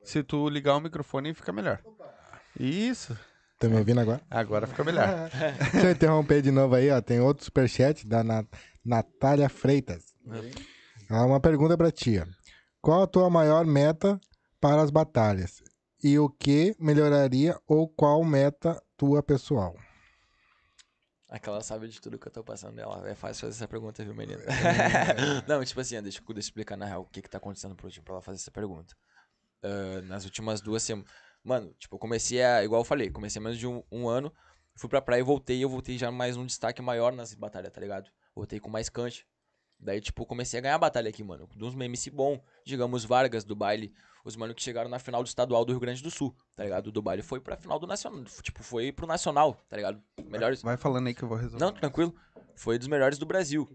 Se 0.03 0.21
tu 0.23 0.49
ligar 0.49 0.75
o 0.75 0.81
microfone, 0.81 1.33
fica 1.33 1.53
melhor. 1.53 1.81
Isso. 2.59 3.17
Tá 3.59 3.67
me 3.67 3.77
ouvindo 3.77 3.99
agora? 4.01 4.21
Agora 4.29 4.67
fica 4.67 4.83
melhor. 4.83 5.07
Deixa 5.71 5.87
eu 5.87 5.91
interromper 5.91 6.41
de 6.41 6.51
novo 6.51 6.75
aí, 6.75 6.89
ó. 6.91 7.01
Tem 7.01 7.19
outro 7.19 7.43
superchat 7.45 8.05
da 8.05 8.23
Na- 8.23 8.45
Natália 8.85 9.49
Freitas. 9.49 10.13
Há 11.09 11.25
uma 11.25 11.39
pergunta 11.39 11.75
pra 11.77 11.91
ti. 11.91 12.19
ó. 12.19 12.25
Qual 12.81 13.01
a 13.03 13.07
tua 13.07 13.29
maior 13.29 13.65
meta 13.65 14.19
para 14.61 14.81
as 14.81 14.91
batalhas? 14.91 15.63
E 16.07 16.17
o 16.17 16.29
que 16.29 16.73
melhoraria 16.79 17.59
ou 17.67 17.85
qual 17.85 18.23
meta 18.23 18.81
tua 18.95 19.21
pessoal? 19.21 19.75
Aquela 21.29 21.59
sabe 21.59 21.89
de 21.89 21.99
tudo 21.99 22.17
que 22.17 22.25
eu 22.29 22.31
tô 22.31 22.41
passando 22.45 22.75
nela. 22.75 23.05
É 23.09 23.13
fácil 23.13 23.41
fazer 23.41 23.57
essa 23.57 23.67
pergunta, 23.67 24.05
viu, 24.05 24.15
menino? 24.15 24.39
não, 25.45 25.65
tipo 25.65 25.81
assim, 25.81 26.01
deixa, 26.01 26.19
eu- 26.19 26.33
deixa 26.33 26.37
eu 26.37 26.39
explicar 26.39 26.77
na 26.77 26.85
real 26.85 27.01
o 27.01 27.05
que 27.05 27.21
que 27.21 27.29
tá 27.29 27.39
acontecendo 27.39 27.75
pro 27.75 27.91
time 27.91 28.05
pra 28.05 28.13
ela 28.13 28.21
fazer 28.21 28.37
essa 28.37 28.49
pergunta. 28.49 28.95
Ah, 29.61 30.01
nas 30.03 30.23
últimas 30.23 30.61
duas 30.61 30.81
semanas. 30.81 31.11
Mano, 31.43 31.73
tipo, 31.77 31.95
eu 31.95 31.99
comecei 31.99 32.41
a. 32.41 32.63
Igual 32.63 32.79
eu 32.79 32.85
falei, 32.85 33.11
comecei 33.11 33.41
menos 33.41 33.57
de 33.57 33.67
um, 33.67 33.83
um 33.91 34.07
ano. 34.07 34.33
Fui 34.77 34.87
pra 34.89 35.01
praia 35.01 35.19
e 35.19 35.23
voltei. 35.23 35.57
E 35.57 35.61
eu 35.63 35.69
voltei 35.69 35.97
já 35.97 36.09
mais 36.09 36.37
um 36.37 36.45
destaque 36.45 36.81
maior 36.81 37.11
nas 37.11 37.33
batalhas, 37.33 37.73
tá 37.73 37.81
ligado? 37.81 38.09
Voltei 38.33 38.61
com 38.61 38.69
mais 38.69 38.87
cancha. 38.87 39.25
Daí, 39.79 40.01
tipo, 40.01 40.25
comecei 40.25 40.59
a 40.59 40.61
ganhar 40.61 40.77
batalha 40.77 41.09
aqui, 41.09 41.23
mano. 41.23 41.47
De 41.55 41.63
uns 41.63 41.75
MC 41.75 42.09
bom, 42.09 42.41
digamos, 42.65 43.05
Vargas 43.05 43.43
do 43.43 43.55
baile. 43.55 43.93
Os 44.25 44.35
mano 44.35 44.53
que 44.53 44.61
chegaram 44.61 44.89
na 44.89 44.99
final 44.99 45.23
do 45.23 45.27
estadual 45.27 45.63
do 45.63 45.71
Rio 45.71 45.79
Grande 45.79 46.03
do 46.03 46.11
Sul, 46.11 46.35
tá 46.53 46.63
ligado? 46.63 46.91
Do 46.91 47.01
baile 47.01 47.21
foi 47.21 47.39
pra 47.39 47.55
final 47.55 47.79
do 47.79 47.87
nacional. 47.87 48.25
Tipo, 48.41 48.61
foi 48.61 48.91
pro 48.91 49.07
nacional, 49.07 49.53
tá 49.69 49.77
ligado? 49.77 50.03
Melhores. 50.25 50.61
Vai 50.61 50.75
falando 50.75 51.07
aí 51.07 51.13
que 51.13 51.23
eu 51.23 51.29
vou 51.29 51.37
resolver. 51.37 51.63
Não, 51.63 51.71
tranquilo. 51.71 52.13
Foi 52.53 52.77
dos 52.77 52.89
melhores 52.89 53.17
do 53.17 53.25
Brasil. 53.25 53.65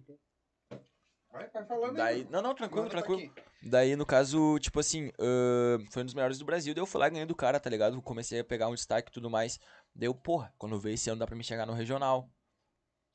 vai, 1.33 1.49
vai 1.49 1.65
falando 1.65 1.97
Daí, 1.97 2.27
não, 2.29 2.43
não, 2.43 2.55
tranquilo, 2.55 2.83
Manda 2.83 2.95
tá 2.95 3.03
tranquilo. 3.03 3.33
Daí, 3.63 3.97
no 3.97 4.05
caso, 4.05 4.59
tipo 4.59 4.79
assim, 4.79 5.11
ahn, 5.19 5.87
foi 5.91 6.03
um 6.03 6.05
dos 6.05 6.15
melhores 6.15 6.39
do 6.39 6.45
Brasil. 6.45 6.75
Daí 6.75 6.83
eu 6.83 6.87
fui 6.87 7.01
lá 7.01 7.07
e 7.07 7.11
ganhei 7.13 7.25
do 7.25 7.35
cara, 7.35 7.59
tá 7.59 7.71
ligado? 7.71 8.03
Comecei 8.03 8.41
a 8.41 8.45
pegar 8.45 8.69
um 8.69 8.75
destaque 8.75 9.09
e 9.09 9.13
tudo 9.13 9.31
mais. 9.31 9.59
Deu, 9.95 10.15
porra, 10.15 10.53
quando 10.59 10.79
veio 10.79 10.95
esse 10.95 11.09
ano 11.09 11.21
dá 11.21 11.27
pra 11.27 11.37
me 11.37 11.45
chegar 11.45 11.65
no 11.65 11.73
regional. 11.73 12.29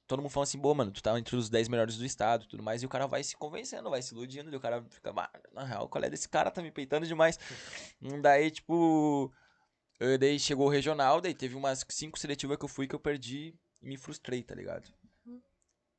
Todo 0.08 0.22
mundo 0.22 0.32
falando 0.32 0.48
assim, 0.48 0.58
boa, 0.58 0.74
mano, 0.74 0.91
tu 0.91 1.04
tá 1.04 1.17
entre 1.20 1.36
os 1.36 1.50
10 1.50 1.67
melhores 1.67 1.98
do 1.98 2.06
estado 2.06 2.46
e 2.46 2.48
tudo 2.48 2.63
mais. 2.63 2.82
E 2.82 2.86
o 2.86 2.89
cara 2.89 3.06
vai 3.08 3.24
se 3.24 3.36
convencendo, 3.36 3.89
vai 3.89 4.02
se 4.02 4.13
iludindo. 4.13 4.52
E 4.52 4.56
o 4.56 4.60
cara 4.60 4.84
fica, 4.89 5.12
"Ah, 5.15 5.30
na 5.54 5.63
real, 5.65 5.89
qual 5.89 6.04
é 6.04 6.10
desse 6.10 6.30
cara? 6.30 6.50
Tá 6.50 6.62
me 6.62 6.72
peitando 6.72 7.06
demais. 7.06 7.38
Hum, 8.02 8.22
daí, 8.22 8.50
tipo. 8.52 9.32
eh, 10.00 10.17
Daí 10.17 10.39
chegou 10.39 10.67
o 10.67 10.70
regional, 10.70 11.20
daí 11.20 11.34
teve 11.34 11.56
umas 11.56 11.86
cinco 11.89 12.17
seletivas 12.20 12.58
que 12.58 12.65
eu 12.65 12.70
fui 12.70 12.88
que 12.88 12.96
eu 12.96 13.00
perdi 13.00 13.54
e 13.82 13.88
me 13.88 13.98
frustrei, 13.98 14.43
tá 14.43 14.54
ligado? 14.56 14.88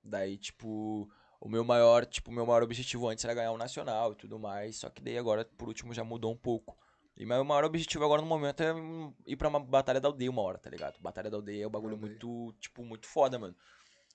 Daí, 0.02 0.38
tipo, 0.38 1.10
o 1.40 1.48
meu 1.48 1.64
maior, 1.64 2.06
tipo, 2.06 2.30
meu 2.32 2.46
maior 2.46 2.62
objetivo 2.62 3.08
antes 3.08 3.24
era 3.24 3.34
ganhar 3.34 3.52
o 3.52 3.58
nacional 3.58 4.12
e 4.12 4.16
tudo 4.16 4.38
mais, 4.38 4.76
só 4.76 4.88
que 4.88 5.02
daí 5.02 5.18
agora, 5.18 5.44
por 5.44 5.68
último, 5.68 5.92
já 5.92 6.04
mudou 6.04 6.32
um 6.32 6.36
pouco. 6.36 6.76
E 7.16 7.26
meu 7.26 7.44
maior 7.44 7.64
objetivo 7.64 8.04
agora 8.04 8.22
no 8.22 8.28
momento 8.28 8.62
é 8.62 8.72
ir 9.26 9.36
pra 9.36 9.48
uma 9.48 9.58
batalha 9.58 10.00
da 10.00 10.08
aldeia 10.08 10.30
uma 10.30 10.40
hora, 10.42 10.56
tá 10.58 10.70
ligado? 10.70 11.00
Batalha 11.00 11.28
da 11.28 11.36
aldeia 11.36 11.64
é 11.64 11.66
um 11.66 11.70
bagulho 11.70 11.96
muito, 11.98 12.54
tipo, 12.60 12.84
muito 12.84 13.06
foda, 13.08 13.38
mano. 13.40 13.56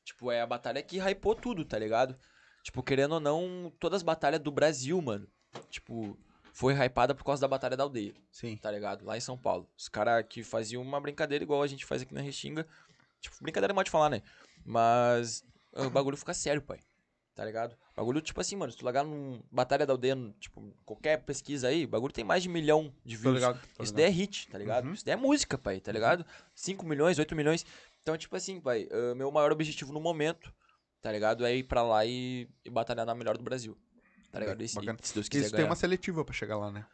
Tipo, 0.04 0.32
é 0.32 0.42
a 0.42 0.46
batalha 0.48 0.82
que 0.84 0.98
hypou 1.00 1.34
tudo, 1.36 1.63
tá 1.63 1.78
ligado? 1.80 2.18
Tipo, 2.63 2.82
querendo 2.84 3.13
ou 3.13 3.20
não, 3.20 3.72
todas 3.80 3.98
as 3.98 4.04
batalhas 4.04 4.39
do 4.39 4.52
Brasil, 4.52 5.02
mano, 5.02 5.28
tipo, 5.70 6.18
foi 6.54 6.74
hypada 6.74 7.13
por 7.16 7.24
causa 7.24 7.42
da 7.42 7.48
batalha 7.48 7.76
da 7.76 7.84
aldeia 7.84 8.13
Sim. 8.32 8.56
tá 8.58 8.70
ligado? 8.72 9.06
Lá 9.06 9.18
em 9.18 9.22
São 9.22 9.38
Paulo. 9.38 9.68
Os 9.78 9.88
caras 9.89 10.26
que 10.30 10.44
faziam 10.44 10.82
uma 10.82 10.99
brincadeira 11.01 11.43
igual 11.43 11.62
a 11.64 11.68
gente 11.68 11.86
faz 11.86 12.01
aqui 12.01 12.14
na 12.14 12.22
Restinga. 12.22 12.66
Tipo, 13.20 13.36
brincadeira 13.41 13.74
é 13.74 13.76
mal 13.76 13.84
de 13.84 13.91
falar, 13.91 14.10
né? 14.10 14.22
Mas 14.66 15.43
o 15.76 15.89
bagulho 15.89 16.18
fica 16.18 16.34
sério, 16.34 16.62
pai. 16.62 16.80
Tá 17.36 17.43
ligado? 17.43 17.74
O 17.74 17.95
bagulho, 17.97 18.22
tipo 18.22 18.39
assim, 18.39 18.56
mano, 18.56 18.72
se 18.72 18.78
tu 18.78 18.86
largar 18.86 19.04
num 19.04 19.41
Batalha 19.51 19.88
da 19.88 19.93
Aldeia, 19.93 20.16
tipo, 20.39 20.72
qualquer 20.86 21.18
pesquisa 21.24 21.68
aí, 21.68 21.86
o 21.86 21.88
bagulho 21.88 22.14
tem 22.14 22.24
mais 22.24 22.43
de 22.43 22.49
milhão 22.49 22.93
de 23.04 23.16
Tô 23.18 23.24
views. 23.24 23.36
ligado. 23.36 23.60
tô 23.76 23.84
Isso 23.84 23.91
ligado. 23.91 23.95
daí 23.95 24.06
é 24.06 24.10
hit, 24.10 24.47
tá 24.49 24.58
ligado? 24.60 24.86
Uhum. 24.86 24.93
Isso 24.93 25.04
daí 25.04 25.14
é 25.14 25.18
música, 25.18 25.58
pai, 25.58 25.80
tá 25.80 25.91
ligado? 25.91 26.24
5 26.54 26.86
milhões, 26.86 27.18
8 27.18 27.36
milhões. 27.36 27.66
Então, 28.04 28.18
tipo 28.18 28.36
assim, 28.36 28.60
pai, 28.60 28.88
ah, 28.91 29.16
meu 29.16 29.32
maior 29.32 29.51
objetivo 29.51 29.91
no 29.93 29.99
momento, 29.99 30.54
tá 31.01 31.10
ligado? 31.12 31.45
É 31.45 31.56
ir 31.56 31.64
pra 31.64 31.82
lá 31.82 32.06
e, 32.06 32.47
e 32.64 32.70
batalhar 32.70 33.06
na 33.06 33.16
melhor 33.16 33.38
do 33.38 33.43
Brasil. 33.43 33.78
Tá 34.30 34.39
ligado? 34.39 34.62
E, 34.62 34.68
se- 34.68 34.76
Bacana. 34.76 34.99
se 35.01 35.14
Deus 35.14 35.30
quiser 35.30 35.45
Isso 35.47 35.56
tem 35.56 35.64
uma 35.66 35.76
seletiva 35.76 36.24
pra 36.26 36.34
chegar 36.34 36.58
lá, 36.58 36.70
né? 36.72 36.86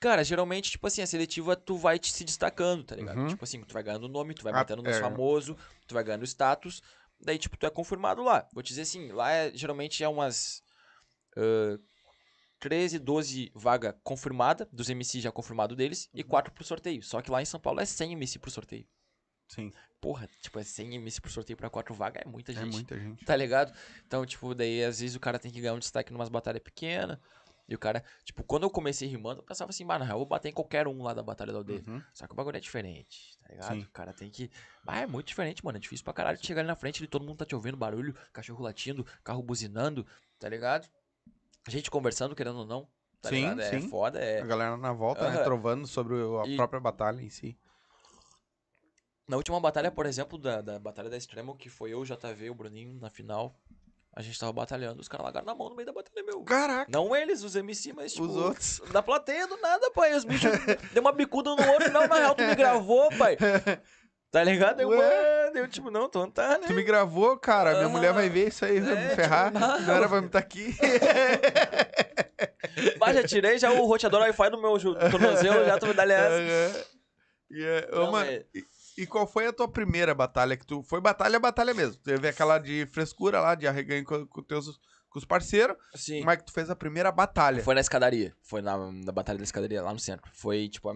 Cara, 0.00 0.24
geralmente, 0.24 0.72
tipo 0.72 0.84
assim, 0.86 1.00
a 1.00 1.06
seletiva 1.06 1.54
tu 1.54 1.76
vai 1.76 1.96
te 1.96 2.12
se 2.12 2.24
destacando, 2.24 2.82
tá 2.82 2.96
ligado? 2.96 3.18
Uhum. 3.18 3.28
Tipo 3.28 3.44
assim, 3.44 3.62
tu 3.62 3.72
vai 3.72 3.84
ganhando 3.84 4.08
nome, 4.08 4.34
tu 4.34 4.42
vai 4.42 4.52
Ah, 4.52 4.56
batendo 4.56 4.82
nos 4.82 4.96
é. 4.96 5.00
famosos, 5.00 5.56
tu 5.86 5.94
vai 5.94 6.02
ganhando 6.02 6.24
status, 6.26 6.82
daí, 7.20 7.38
tipo, 7.38 7.56
tu 7.56 7.64
é 7.66 7.70
confirmado 7.70 8.20
lá. 8.20 8.48
Vou 8.52 8.64
te 8.64 8.68
dizer 8.70 8.82
assim, 8.82 9.12
lá 9.12 9.30
é, 9.30 9.52
geralmente 9.54 10.02
é 10.02 10.08
umas 10.08 10.60
ah, 11.36 11.78
13, 12.58 12.98
12 12.98 13.52
vaga 13.54 13.92
confirmada, 14.02 14.68
dos 14.72 14.90
MC 14.90 15.20
já 15.20 15.30
confirmado 15.30 15.76
deles, 15.76 16.06
Uhum. 16.06 16.18
e 16.20 16.24
4 16.24 16.52
pro 16.52 16.64
sorteio. 16.64 17.00
Só 17.04 17.22
que 17.22 17.30
lá 17.30 17.40
em 17.40 17.44
São 17.44 17.60
Paulo 17.60 17.78
é 17.78 17.84
100 17.84 18.12
MC 18.14 18.40
pro 18.40 18.50
sorteio. 18.50 18.86
Sim. 19.54 19.72
Porra, 20.00 20.28
tipo, 20.40 20.58
é 20.58 20.64
100 20.64 20.94
MC 20.96 21.20
pro 21.20 21.30
sorteio 21.30 21.56
pra 21.56 21.70
4 21.70 21.94
vagas, 21.94 22.22
é 22.24 22.28
muita 22.28 22.52
É 22.52 22.54
gente. 22.56 22.72
muita 22.72 22.98
gente. 22.98 23.24
Tá 23.24 23.36
ligado? 23.36 23.72
Então, 24.06 24.24
tipo, 24.26 24.54
daí 24.54 24.82
às 24.84 25.00
vezes 25.00 25.14
o 25.14 25.20
cara 25.20 25.38
tem 25.38 25.50
que 25.52 25.60
ganhar 25.60 25.74
um 25.74 25.78
destaque 25.78 26.12
numas 26.12 26.28
batalhas 26.28 26.62
pequenas. 26.62 27.18
E 27.68 27.74
o 27.74 27.78
cara, 27.78 28.02
tipo, 28.24 28.42
quando 28.42 28.64
eu 28.64 28.70
comecei 28.70 29.08
rimando, 29.08 29.40
eu 29.40 29.44
pensava 29.44 29.70
assim, 29.70 29.84
mano, 29.84 30.04
eu 30.04 30.16
vou 30.16 30.26
bater 30.26 30.48
em 30.48 30.52
qualquer 30.52 30.88
um 30.88 31.02
lá 31.02 31.14
da 31.14 31.22
Batalha 31.22 31.52
da 31.52 31.58
Aldeia. 31.58 31.82
Uhum. 31.86 32.02
Só 32.12 32.26
que 32.26 32.32
o 32.32 32.36
bagulho 32.36 32.56
é 32.56 32.60
diferente, 32.60 33.38
tá 33.40 33.48
ligado? 33.48 33.72
Sim. 33.74 33.80
O 33.82 33.90
cara 33.90 34.12
tem 34.12 34.28
que. 34.30 34.50
Ah, 34.86 35.00
é 35.00 35.06
muito 35.06 35.28
diferente, 35.28 35.64
mano. 35.64 35.78
É 35.78 35.80
difícil 35.80 36.02
pra 36.04 36.12
caralho 36.12 36.36
de 36.36 36.44
chegar 36.46 36.60
ali 36.62 36.66
na 36.66 36.74
frente 36.74 37.02
e 37.02 37.06
todo 37.06 37.24
mundo 37.24 37.36
tá 37.38 37.46
te 37.46 37.54
ouvindo, 37.54 37.76
barulho, 37.76 38.14
cachorro 38.32 38.62
latindo, 38.64 39.06
carro 39.22 39.42
buzinando, 39.42 40.04
tá 40.40 40.48
ligado? 40.48 40.88
A 41.66 41.70
gente 41.70 41.88
conversando, 41.90 42.34
querendo 42.34 42.58
ou 42.58 42.66
não. 42.66 42.88
Tá 43.22 43.28
Sim, 43.28 43.36
ligado? 43.36 43.60
É 43.60 43.80
sim. 43.80 43.88
foda, 43.88 44.18
é. 44.18 44.40
A 44.40 44.44
galera 44.46 44.76
na 44.76 44.92
volta, 44.92 45.30
né? 45.30 45.36
Aham. 45.36 45.44
Trovando 45.44 45.86
sobre 45.86 46.16
a 46.16 46.46
E- 46.48 46.56
própria 46.56 46.80
batalha 46.80 47.22
em 47.22 47.30
si. 47.30 47.56
Na 49.32 49.38
última 49.38 49.58
batalha, 49.58 49.90
por 49.90 50.04
exemplo, 50.04 50.36
da, 50.36 50.60
da 50.60 50.78
Batalha 50.78 51.08
da 51.08 51.16
Extremo, 51.16 51.56
que 51.56 51.70
foi 51.70 51.94
eu, 51.94 52.00
o 52.00 52.04
JV, 52.04 52.50
o 52.50 52.54
Bruninho, 52.54 53.00
na 53.00 53.08
final. 53.08 53.58
A 54.14 54.20
gente 54.20 54.38
tava 54.38 54.52
batalhando, 54.52 55.00
os 55.00 55.08
caras 55.08 55.24
largaram 55.24 55.46
na 55.46 55.54
mão 55.54 55.70
no 55.70 55.74
meio 55.74 55.86
da 55.86 55.92
batalha, 55.94 56.22
meu. 56.22 56.42
Caraca! 56.42 56.84
Não 56.92 57.16
eles, 57.16 57.42
os 57.42 57.56
MC, 57.56 57.94
mas 57.94 58.12
tipo. 58.12 58.26
Os 58.26 58.36
outros. 58.36 58.82
Da 58.92 59.00
plateia 59.00 59.46
do 59.46 59.56
nada, 59.56 59.90
pai. 59.92 60.14
Os 60.14 60.26
bichos 60.26 60.52
deu 60.92 61.00
uma 61.00 61.12
bicuda 61.12 61.56
no 61.56 61.72
outro, 61.72 61.90
não, 61.90 62.06
na 62.06 62.16
real, 62.16 62.34
tu 62.34 62.44
me 62.44 62.54
gravou, 62.54 63.08
pai. 63.16 63.38
Tá 64.30 64.44
ligado? 64.44 64.80
Eu, 64.82 64.90
mano, 64.90 65.56
eu, 65.58 65.66
tipo, 65.66 65.90
não, 65.90 66.10
tu 66.10 66.18
não 66.18 66.30
tá, 66.30 66.58
né? 66.58 66.66
Tu 66.66 66.74
me 66.74 66.82
gravou, 66.82 67.34
cara. 67.38 67.74
Minha 67.76 67.88
mulher 67.88 68.12
vai 68.12 68.28
ver 68.28 68.48
isso 68.48 68.66
aí, 68.66 68.80
vai 68.80 68.92
É, 68.92 68.96
me 68.96 69.02
tipo, 69.04 69.16
ferrar. 69.16 69.50
não. 69.50 69.80
Não 69.80 69.94
era 69.94 70.08
pra 70.10 70.20
me 70.20 70.26
estar 70.26 70.40
aqui. 70.40 70.76
Bah, 72.98 73.14
já 73.14 73.26
tirei 73.26 73.58
já 73.58 73.70
o 73.70 73.86
roteador 73.86 74.20
Wi-Fi 74.20 74.50
do 74.50 74.60
meu 74.60 74.76
tornozelo, 75.10 75.64
já 75.64 75.78
tu 75.78 75.86
me 75.86 75.94
dá 75.94 76.04
essa. 76.04 76.76
Aham. 76.76 76.84
E, 77.50 77.62
é, 77.62 77.88
ô, 77.92 77.96
Não, 78.04 78.12
mano, 78.12 78.30
é- 78.30 78.44
e, 79.02 79.06
qual 79.06 79.26
foi 79.26 79.46
a 79.46 79.52
tua 79.52 79.68
primeira 79.68 80.14
batalha 80.14 80.56
que 80.56 80.66
tu. 80.66 80.82
Foi 80.82 81.00
batalha, 81.00 81.38
batalha 81.38 81.74
mesmo. 81.74 81.96
Teve 81.96 82.28
aquela 82.28 82.58
de 82.58 82.86
frescura 82.86 83.40
lá, 83.40 83.54
de 83.54 83.66
arreganho 83.66 84.04
com, 84.04 84.26
com 84.26 84.42
teus 84.42 84.80
com 85.12 85.18
os 85.18 85.24
parceiros. 85.24 85.76
Sim. 85.94 86.20
Como 86.20 86.30
é 86.30 86.36
que 86.36 86.44
tu 86.44 86.52
fez 86.52 86.70
a 86.70 86.76
primeira 86.76 87.12
batalha? 87.12 87.62
Foi 87.62 87.74
na 87.74 87.80
escadaria. 87.80 88.34
Foi 88.42 88.62
na, 88.62 88.76
na 88.90 89.12
batalha 89.12 89.38
da 89.38 89.44
escadaria, 89.44 89.82
lá 89.82 89.92
no 89.92 89.98
centro. 89.98 90.30
Foi, 90.34 90.68
tipo, 90.68 90.88
a 90.88 90.94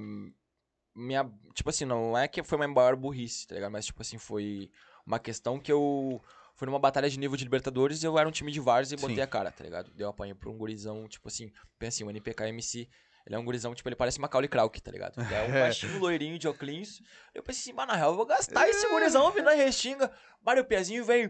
minha. 0.94 1.30
Tipo 1.54 1.70
assim, 1.70 1.84
não 1.84 2.16
é 2.16 2.26
que 2.26 2.42
foi 2.42 2.56
uma 2.56 2.66
maior 2.66 2.96
burrice, 2.96 3.46
tá 3.46 3.54
ligado? 3.54 3.70
Mas, 3.70 3.86
tipo 3.86 4.00
assim, 4.00 4.18
foi 4.18 4.70
uma 5.06 5.18
questão 5.18 5.60
que 5.60 5.70
eu. 5.70 6.20
Foi 6.54 6.64
numa 6.64 6.78
batalha 6.78 7.10
de 7.10 7.18
nível 7.18 7.36
de 7.36 7.44
Libertadores 7.44 8.02
e 8.02 8.06
eu 8.06 8.18
era 8.18 8.26
um 8.26 8.32
time 8.32 8.50
de 8.50 8.58
Vars 8.58 8.90
e 8.90 8.96
botei 8.96 9.16
Sim. 9.16 9.20
a 9.20 9.26
cara, 9.26 9.52
tá 9.52 9.62
ligado? 9.62 9.92
Deu 9.92 10.08
apanho 10.08 10.34
pra 10.34 10.48
um 10.48 10.56
gurizão, 10.56 11.06
tipo 11.06 11.28
assim, 11.28 11.52
pensa 11.78 11.96
assim, 11.96 12.04
o 12.04 12.10
NPK 12.10 12.44
MC 12.44 12.88
Ele 13.26 13.34
é 13.34 13.38
um 13.38 13.44
gurizão, 13.44 13.74
tipo, 13.74 13.88
ele 13.88 13.96
parece 13.96 14.20
Macaulay 14.20 14.48
Culkin, 14.48 14.80
tá 14.80 14.90
ligado? 14.92 15.20
Ele 15.20 15.34
é 15.34 15.42
um 15.42 15.50
É. 15.56 15.60
baixinho, 15.62 15.98
loirinho 15.98 16.38
de 16.38 16.46
óculos. 16.46 17.02
Eu 17.34 17.42
pensei 17.42 17.62
assim, 17.62 17.72
mas 17.72 17.88
na 17.88 17.94
real 17.96 18.10
eu 18.12 18.16
vou 18.16 18.24
gastar 18.24 18.68
esse 18.68 18.88
gurizão 18.88 19.30
vindo 19.32 19.44
na 19.44 19.52
restinga. 19.52 20.12
Bara 20.40 20.60
o 20.60 20.64
pezinho 20.64 21.04
vem. 21.04 21.28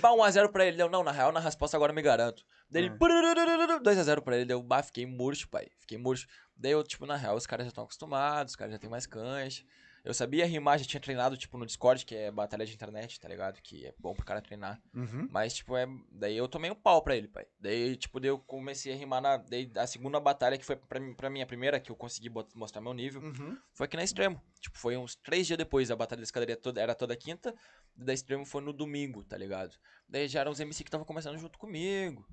Bah, 0.00 0.10
1x0 0.16 0.48
pra 0.50 0.64
ele. 0.64 0.76
Deu, 0.78 0.88
não, 0.88 1.04
na 1.04 1.12
real, 1.12 1.30
na 1.32 1.40
resposta 1.40 1.76
agora 1.76 1.92
eu 1.92 1.94
me 1.94 2.00
garanto. 2.02 2.42
Daí 2.70 2.84
ele. 2.84 2.96
2x0 2.98 4.22
pra 4.22 4.36
ele. 4.36 4.46
Deu, 4.46 4.62
bah, 4.62 4.82
fiquei 4.82 5.04
murcho, 5.06 5.48
pai. 5.48 5.68
Fiquei 5.80 5.98
murcho. 5.98 6.26
Daí 6.56 6.72
eu, 6.72 6.82
tipo, 6.82 7.04
na 7.04 7.16
real, 7.16 7.36
os 7.36 7.46
caras 7.46 7.66
já 7.66 7.68
estão 7.68 7.84
acostumados, 7.84 8.52
os 8.52 8.56
caras 8.56 8.72
já 8.72 8.78
têm 8.78 8.88
mais 8.88 9.06
cancha. 9.06 9.62
Eu 10.04 10.12
sabia 10.12 10.44
rimar, 10.44 10.78
já 10.78 10.84
tinha 10.84 11.00
treinado, 11.00 11.34
tipo, 11.34 11.56
no 11.56 11.64
Discord, 11.64 12.04
que 12.04 12.14
é 12.14 12.30
batalha 12.30 12.66
de 12.66 12.74
internet, 12.74 13.18
tá 13.18 13.26
ligado? 13.26 13.58
Que 13.62 13.86
é 13.86 13.94
bom 13.98 14.12
pro 14.14 14.22
cara 14.26 14.42
treinar. 14.42 14.78
Uhum. 14.94 15.26
Mas, 15.30 15.54
tipo, 15.54 15.74
é. 15.78 15.86
Daí 16.12 16.36
eu 16.36 16.46
tomei 16.46 16.70
um 16.70 16.74
pau 16.74 17.00
pra 17.02 17.16
ele, 17.16 17.26
pai. 17.26 17.46
Daí, 17.58 17.96
tipo, 17.96 18.20
daí 18.20 18.28
eu 18.28 18.38
comecei 18.38 18.92
a 18.92 18.96
rimar 18.96 19.22
na. 19.22 19.38
Daí 19.38 19.70
a 19.74 19.86
segunda 19.86 20.20
batalha, 20.20 20.58
que 20.58 20.64
foi 20.64 20.76
pra, 20.76 21.00
mim- 21.00 21.14
pra 21.14 21.30
mim 21.30 21.40
a 21.40 21.46
primeira, 21.46 21.80
que 21.80 21.90
eu 21.90 21.96
consegui 21.96 22.28
mostrar 22.54 22.82
meu 22.82 22.92
nível, 22.92 23.22
Uhum. 23.22 23.56
foi 23.72 23.86
aqui 23.86 23.96
na 23.96 24.04
Extremo. 24.04 24.38
Tipo, 24.60 24.76
foi 24.78 24.94
uns 24.96 25.16
três 25.16 25.46
dias 25.46 25.56
depois. 25.56 25.90
A 25.90 25.96
batalha 25.96 26.20
da 26.20 26.24
escadaria 26.24 26.56
toda, 26.56 26.82
era 26.82 26.94
toda 26.94 27.16
quinta. 27.16 27.54
Da 27.96 28.12
Extremo 28.12 28.44
foi 28.44 28.60
no 28.60 28.74
domingo, 28.74 29.24
tá 29.24 29.38
ligado? 29.38 29.74
Daí 30.06 30.28
já 30.28 30.40
eram 30.40 30.52
os 30.52 30.60
MC 30.60 30.84
que 30.84 30.88
estavam 30.88 31.06
começando 31.06 31.38
junto 31.38 31.58
comigo. 31.58 32.26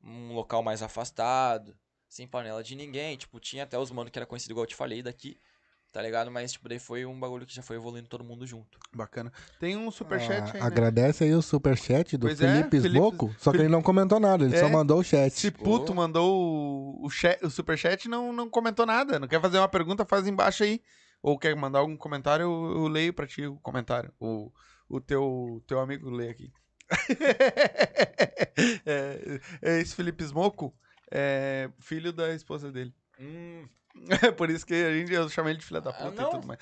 Um 0.00 0.32
local 0.32 0.62
mais 0.62 0.80
afastado. 0.80 1.76
Sem 2.08 2.26
panela 2.28 2.62
de 2.62 2.76
ninguém. 2.76 3.16
Tipo, 3.16 3.40
tinha 3.40 3.64
até 3.64 3.76
os 3.76 3.90
mano 3.90 4.12
que 4.12 4.18
era 4.18 4.26
conhecido 4.26 4.52
igual 4.52 4.62
eu 4.62 4.68
te 4.68 4.76
falei 4.76 5.02
daqui. 5.02 5.40
Tá 5.96 6.02
ligado? 6.02 6.30
Mas, 6.30 6.52
tipo, 6.52 6.68
daí 6.68 6.78
foi 6.78 7.06
um 7.06 7.18
bagulho 7.18 7.46
que 7.46 7.54
já 7.54 7.62
foi 7.62 7.76
evoluindo 7.76 8.06
todo 8.06 8.22
mundo 8.22 8.46
junto. 8.46 8.78
Bacana. 8.94 9.32
Tem 9.58 9.78
um 9.78 9.90
superchat 9.90 10.42
Ah, 10.42 10.52
aí, 10.52 10.60
né? 10.60 10.66
agradece 10.66 11.24
aí 11.24 11.32
o 11.32 11.40
superchat 11.40 12.18
do 12.18 12.26
Pois 12.26 12.38
é, 12.38 12.46
Felipe 12.46 12.82
Felipe- 12.82 12.98
Smoco, 12.98 13.34
só 13.38 13.50
que 13.50 13.56
ele 13.56 13.68
não 13.70 13.80
comentou 13.80 14.20
nada, 14.20 14.44
ele 14.44 14.54
É. 14.54 14.60
só 14.60 14.68
mandou 14.68 14.98
o 15.00 15.02
chat. 15.02 15.28
Esse 15.32 15.50
puto 15.50 15.86
Pô. 15.86 15.94
mandou 15.94 16.38
o, 17.00 17.06
o, 17.06 17.08
chat, 17.08 17.42
o 17.42 17.48
superchat 17.48 18.04
e 18.04 18.10
não, 18.10 18.30
não 18.30 18.50
comentou 18.50 18.84
nada. 18.84 19.18
Não 19.18 19.26
quer 19.26 19.40
fazer 19.40 19.56
uma 19.56 19.68
pergunta, 19.70 20.04
faz 20.04 20.26
embaixo 20.26 20.64
aí. 20.64 20.82
Ou 21.22 21.38
quer 21.38 21.56
mandar 21.56 21.78
algum 21.78 21.96
comentário, 21.96 22.42
eu, 22.42 22.72
eu 22.82 22.88
leio 22.88 23.14
pra 23.14 23.26
ti 23.26 23.46
o 23.46 23.56
comentário. 23.60 24.12
O, 24.20 24.52
o 24.90 25.00
teu, 25.00 25.64
teu 25.66 25.80
amigo 25.80 26.10
lê 26.10 26.28
aqui. 26.28 26.52
é, 28.84 29.40
é 29.62 29.80
esse 29.80 29.94
Felipe 29.94 30.22
Smoco 30.24 30.74
é 31.10 31.70
filho 31.80 32.12
da 32.12 32.34
esposa 32.34 32.70
dele. 32.70 32.92
Hum. 33.18 33.66
É 34.22 34.30
por 34.30 34.50
isso 34.50 34.64
que 34.66 34.74
a 34.74 34.92
gente, 34.92 35.12
eu 35.12 35.28
chamei 35.28 35.52
ele 35.52 35.58
de 35.60 35.64
filha 35.66 35.80
da 35.80 35.90
Ah, 35.90 35.94
puta 35.94 36.12
e 36.12 36.16
não. 36.24 36.30
tudo 36.30 36.46
mais. 36.46 36.58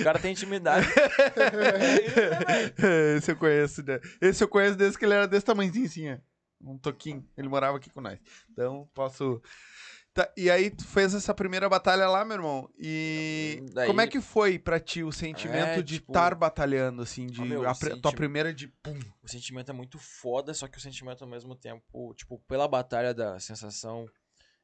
O 0.00 0.04
cara 0.04 0.18
tem 0.18 0.32
intimidade. 0.32 0.86
Esse 3.16 3.30
eu 3.32 3.36
conheço, 3.36 3.82
né? 3.84 4.00
Esse 4.20 4.44
eu 4.44 4.48
conheço 4.48 4.76
desde 4.76 4.98
que 4.98 5.04
ele 5.04 5.14
era 5.14 5.26
desse 5.28 5.46
tamanhozinho 5.46 5.86
assim, 5.86 6.12
ó. 6.12 6.18
Um 6.60 6.76
toquinho. 6.78 7.24
Ele 7.36 7.48
morava 7.48 7.76
aqui 7.76 7.90
com 7.90 8.00
nós. 8.00 8.18
Então, 8.50 8.88
posso... 8.94 9.40
Tá, 10.14 10.28
e 10.36 10.50
aí, 10.50 10.70
tu 10.70 10.84
fez 10.84 11.14
essa 11.14 11.32
primeira 11.32 11.68
batalha 11.68 12.08
lá, 12.08 12.24
meu 12.24 12.36
irmão. 12.36 12.68
E 12.76 13.62
Daí- 13.72 13.86
como 13.86 14.00
é 14.00 14.06
que 14.06 14.20
foi 14.20 14.58
pra 14.58 14.80
ti 14.80 15.04
o 15.04 15.12
sentimento 15.12 15.78
É, 15.78 15.82
de 15.82 15.96
tipo- 15.98 16.10
estar 16.10 16.34
batalhando, 16.34 17.02
assim? 17.02 17.26
De 17.28 17.40
Ah, 17.40 17.44
meu, 17.44 17.68
a 17.68 17.74
tua 17.74 18.12
primeira 18.12 18.52
de... 18.52 18.66
Pum. 18.82 18.98
o 19.22 19.28
sentimento 19.28 19.70
é 19.70 19.74
muito 19.74 19.96
foda, 19.98 20.52
só 20.54 20.66
que 20.66 20.78
o 20.78 20.80
sentimento 20.80 21.22
ao 21.22 21.30
mesmo 21.30 21.54
tempo, 21.54 22.12
tipo, 22.14 22.38
pela 22.48 22.66
batalha 22.66 23.14
da 23.14 23.38
sensação 23.38 24.06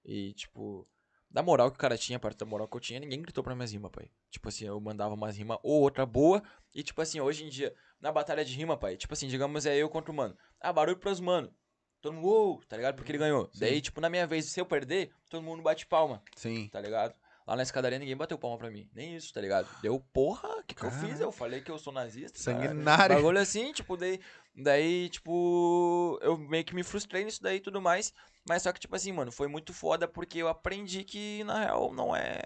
e, 0.04 0.32
tipo, 0.34 0.86
da 1.30 1.42
moral 1.42 1.70
que 1.70 1.76
o 1.76 1.80
cara 1.80 1.98
tinha, 1.98 2.18
perto 2.18 2.44
da 2.44 2.46
moral 2.46 2.68
que 2.68 2.76
eu 2.76 2.80
tinha, 2.80 3.00
ninguém 3.00 3.22
gritou 3.22 3.42
pra 3.42 3.54
minhas 3.54 3.72
rimas, 3.72 3.90
pai. 3.90 4.10
Tipo 4.30 4.48
assim, 4.48 4.66
eu 4.66 4.80
mandava 4.80 5.14
umas 5.14 5.36
rimas 5.36 5.58
ou 5.62 5.80
outra 5.82 6.04
boa, 6.06 6.42
e 6.74 6.82
tipo 6.82 7.00
assim, 7.00 7.20
hoje 7.20 7.44
em 7.44 7.48
dia, 7.48 7.74
na 8.00 8.12
batalha 8.12 8.44
de 8.44 8.54
rima, 8.54 8.76
pai, 8.76 8.96
tipo 8.96 9.14
assim, 9.14 9.26
digamos 9.26 9.66
é 9.66 9.76
eu 9.76 9.88
contra 9.88 10.12
o 10.12 10.14
mano. 10.14 10.36
Ah, 10.60 10.72
barulho 10.72 10.98
pros 10.98 11.20
mano. 11.20 11.52
Todo 12.00 12.12
mundo, 12.12 12.26
uou, 12.26 12.62
tá 12.68 12.76
ligado? 12.76 12.96
Porque 12.96 13.10
ele 13.10 13.18
ganhou. 13.18 13.48
Sim. 13.50 13.60
Daí, 13.60 13.80
tipo, 13.80 13.98
na 14.00 14.10
minha 14.10 14.26
vez, 14.26 14.44
se 14.44 14.60
eu 14.60 14.66
perder, 14.66 15.10
todo 15.30 15.42
mundo 15.42 15.62
bate 15.62 15.86
palma, 15.86 16.22
Sim. 16.36 16.68
tá 16.68 16.78
ligado? 16.78 17.14
Lá 17.46 17.54
na 17.56 17.62
escadaria 17.62 17.98
ninguém 17.98 18.16
bateu 18.16 18.38
palma 18.38 18.56
pra 18.56 18.70
mim. 18.70 18.88
Nem 18.94 19.16
isso, 19.16 19.32
tá 19.32 19.40
ligado? 19.40 19.68
Deu, 19.82 20.00
porra, 20.12 20.48
o 20.60 20.62
que, 20.62 20.74
que 20.74 20.82
eu 20.84 20.90
fiz? 20.90 21.20
Eu 21.20 21.30
falei 21.30 21.60
que 21.60 21.70
eu 21.70 21.78
sou 21.78 21.92
nazista. 21.92 22.38
Sanguinário. 22.38 23.16
Bagulho 23.16 23.38
assim, 23.38 23.70
tipo, 23.72 23.96
daí, 23.98 24.18
daí, 24.56 25.08
tipo, 25.10 26.18
eu 26.22 26.38
meio 26.38 26.64
que 26.64 26.74
me 26.74 26.82
frustrei 26.82 27.22
nisso 27.24 27.42
daí 27.42 27.56
e 27.56 27.60
tudo 27.60 27.82
mais. 27.82 28.14
Mas 28.48 28.62
só 28.62 28.72
que, 28.72 28.80
tipo 28.80 28.96
assim, 28.96 29.12
mano, 29.12 29.30
foi 29.30 29.46
muito 29.48 29.74
foda 29.74 30.08
porque 30.08 30.38
eu 30.38 30.48
aprendi 30.48 31.04
que, 31.04 31.44
na 31.44 31.60
real, 31.60 31.92
não 31.92 32.16
é. 32.16 32.40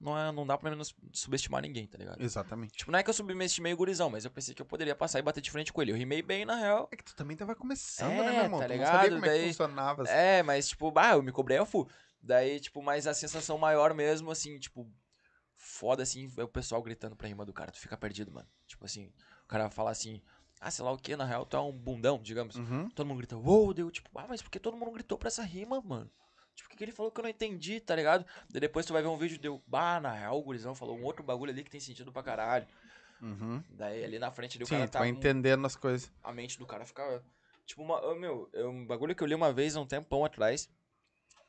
Não, 0.00 0.18
é, 0.18 0.32
não 0.32 0.44
dá 0.44 0.58
pra 0.58 0.68
menos 0.68 0.92
subestimar 1.12 1.62
ninguém, 1.62 1.86
tá 1.86 1.96
ligado? 1.96 2.20
Exatamente. 2.20 2.72
Tipo, 2.76 2.90
não 2.90 2.98
é 2.98 3.04
que 3.04 3.10
eu 3.10 3.14
subestimei 3.14 3.72
o 3.72 3.76
gurizão, 3.76 4.10
mas 4.10 4.24
eu 4.24 4.32
pensei 4.32 4.52
que 4.52 4.60
eu 4.60 4.66
poderia 4.66 4.96
passar 4.96 5.20
e 5.20 5.22
bater 5.22 5.40
de 5.40 5.48
frente 5.52 5.72
com 5.72 5.80
ele. 5.80 5.92
Eu 5.92 5.96
rimei 5.96 6.20
bem, 6.20 6.44
na 6.44 6.56
real. 6.56 6.88
É 6.90 6.96
que 6.96 7.04
tu 7.04 7.14
também 7.14 7.36
tava 7.36 7.54
começando, 7.54 8.10
É, 8.10 8.16
né, 8.24 8.32
meu 8.32 8.42
irmão? 8.42 8.58
tá 8.58 8.66
tu 8.66 8.68
não 8.70 8.74
ligado? 8.76 8.92
sabia 8.92 9.10
como 9.10 9.24
é 9.24 9.28
que 9.28 9.34
Daí- 9.38 9.46
funcionava. 9.48 10.02
assim. 10.02 10.12
É, 10.12 10.42
mas, 10.42 10.68
tipo, 10.68 10.90
bah, 10.90 11.12
eu 11.12 11.22
me 11.22 11.30
cobrei 11.30 11.58
a 11.58 11.64
full. 11.64 11.88
Daí, 12.22 12.60
tipo, 12.60 12.80
mas 12.82 13.06
a 13.06 13.14
sensação 13.14 13.58
maior 13.58 13.92
mesmo, 13.94 14.30
assim, 14.30 14.58
tipo, 14.58 14.88
foda, 15.56 16.02
assim, 16.02 16.32
é 16.36 16.44
o 16.44 16.48
pessoal 16.48 16.82
gritando 16.82 17.16
pra 17.16 17.28
rima 17.28 17.44
do 17.44 17.52
cara. 17.52 17.72
Tu 17.72 17.80
fica 17.80 17.96
perdido, 17.96 18.30
mano. 18.32 18.48
Tipo 18.66 18.84
assim, 18.84 19.12
o 19.44 19.48
cara 19.48 19.68
fala 19.70 19.90
assim, 19.90 20.22
ah, 20.60 20.70
sei 20.70 20.84
lá 20.84 20.92
o 20.92 20.98
que, 20.98 21.16
na 21.16 21.24
real, 21.24 21.44
tu 21.44 21.56
é 21.56 21.60
um 21.60 21.72
bundão, 21.72 22.20
digamos. 22.22 22.56
Uhum. 22.56 22.88
Todo 22.90 23.06
mundo 23.06 23.18
grita, 23.18 23.36
uou, 23.36 23.74
deu, 23.74 23.90
tipo, 23.90 24.08
ah, 24.18 24.26
mas 24.28 24.40
por 24.40 24.50
que 24.50 24.60
todo 24.60 24.76
mundo 24.76 24.92
gritou 24.92 25.18
pra 25.18 25.28
essa 25.28 25.42
rima, 25.42 25.80
mano? 25.80 26.10
Tipo, 26.54 26.68
o 26.68 26.70
que, 26.70 26.76
que 26.76 26.84
ele 26.84 26.92
falou 26.92 27.10
que 27.10 27.18
eu 27.18 27.22
não 27.22 27.30
entendi, 27.30 27.80
tá 27.80 27.96
ligado? 27.96 28.24
Daí 28.50 28.60
depois 28.60 28.84
tu 28.86 28.92
vai 28.92 29.02
ver 29.02 29.08
um 29.08 29.16
vídeo 29.16 29.38
deu, 29.38 29.62
bah, 29.66 29.98
na 30.00 30.12
real, 30.12 30.38
o 30.38 30.42
gurizão 30.42 30.74
falou 30.74 30.96
um 30.96 31.02
outro 31.02 31.24
bagulho 31.24 31.50
ali 31.50 31.64
que 31.64 31.70
tem 31.70 31.80
sentido 31.80 32.12
pra 32.12 32.22
caralho. 32.22 32.66
Uhum. 33.20 33.62
Daí 33.70 34.04
ali 34.04 34.18
na 34.18 34.30
frente 34.30 34.56
ali, 34.58 34.64
o 34.64 34.66
Sim, 34.66 34.74
cara 34.74 34.88
tá. 34.88 34.98
vai 34.98 35.10
um- 35.10 35.14
entendendo 35.16 35.64
as 35.66 35.74
coisas. 35.76 36.12
a 36.22 36.32
mente 36.32 36.58
do 36.58 36.66
cara 36.66 36.84
fica. 36.84 37.22
Tipo, 37.64 37.82
uma, 37.82 38.04
ô, 38.04 38.14
meu, 38.14 38.50
é 38.52 38.64
um 38.64 38.84
bagulho 38.86 39.14
que 39.14 39.22
eu 39.22 39.26
li 39.26 39.34
uma 39.34 39.52
vez 39.52 39.76
há 39.76 39.80
um 39.80 39.86
tempão 39.86 40.24
atrás. 40.24 40.68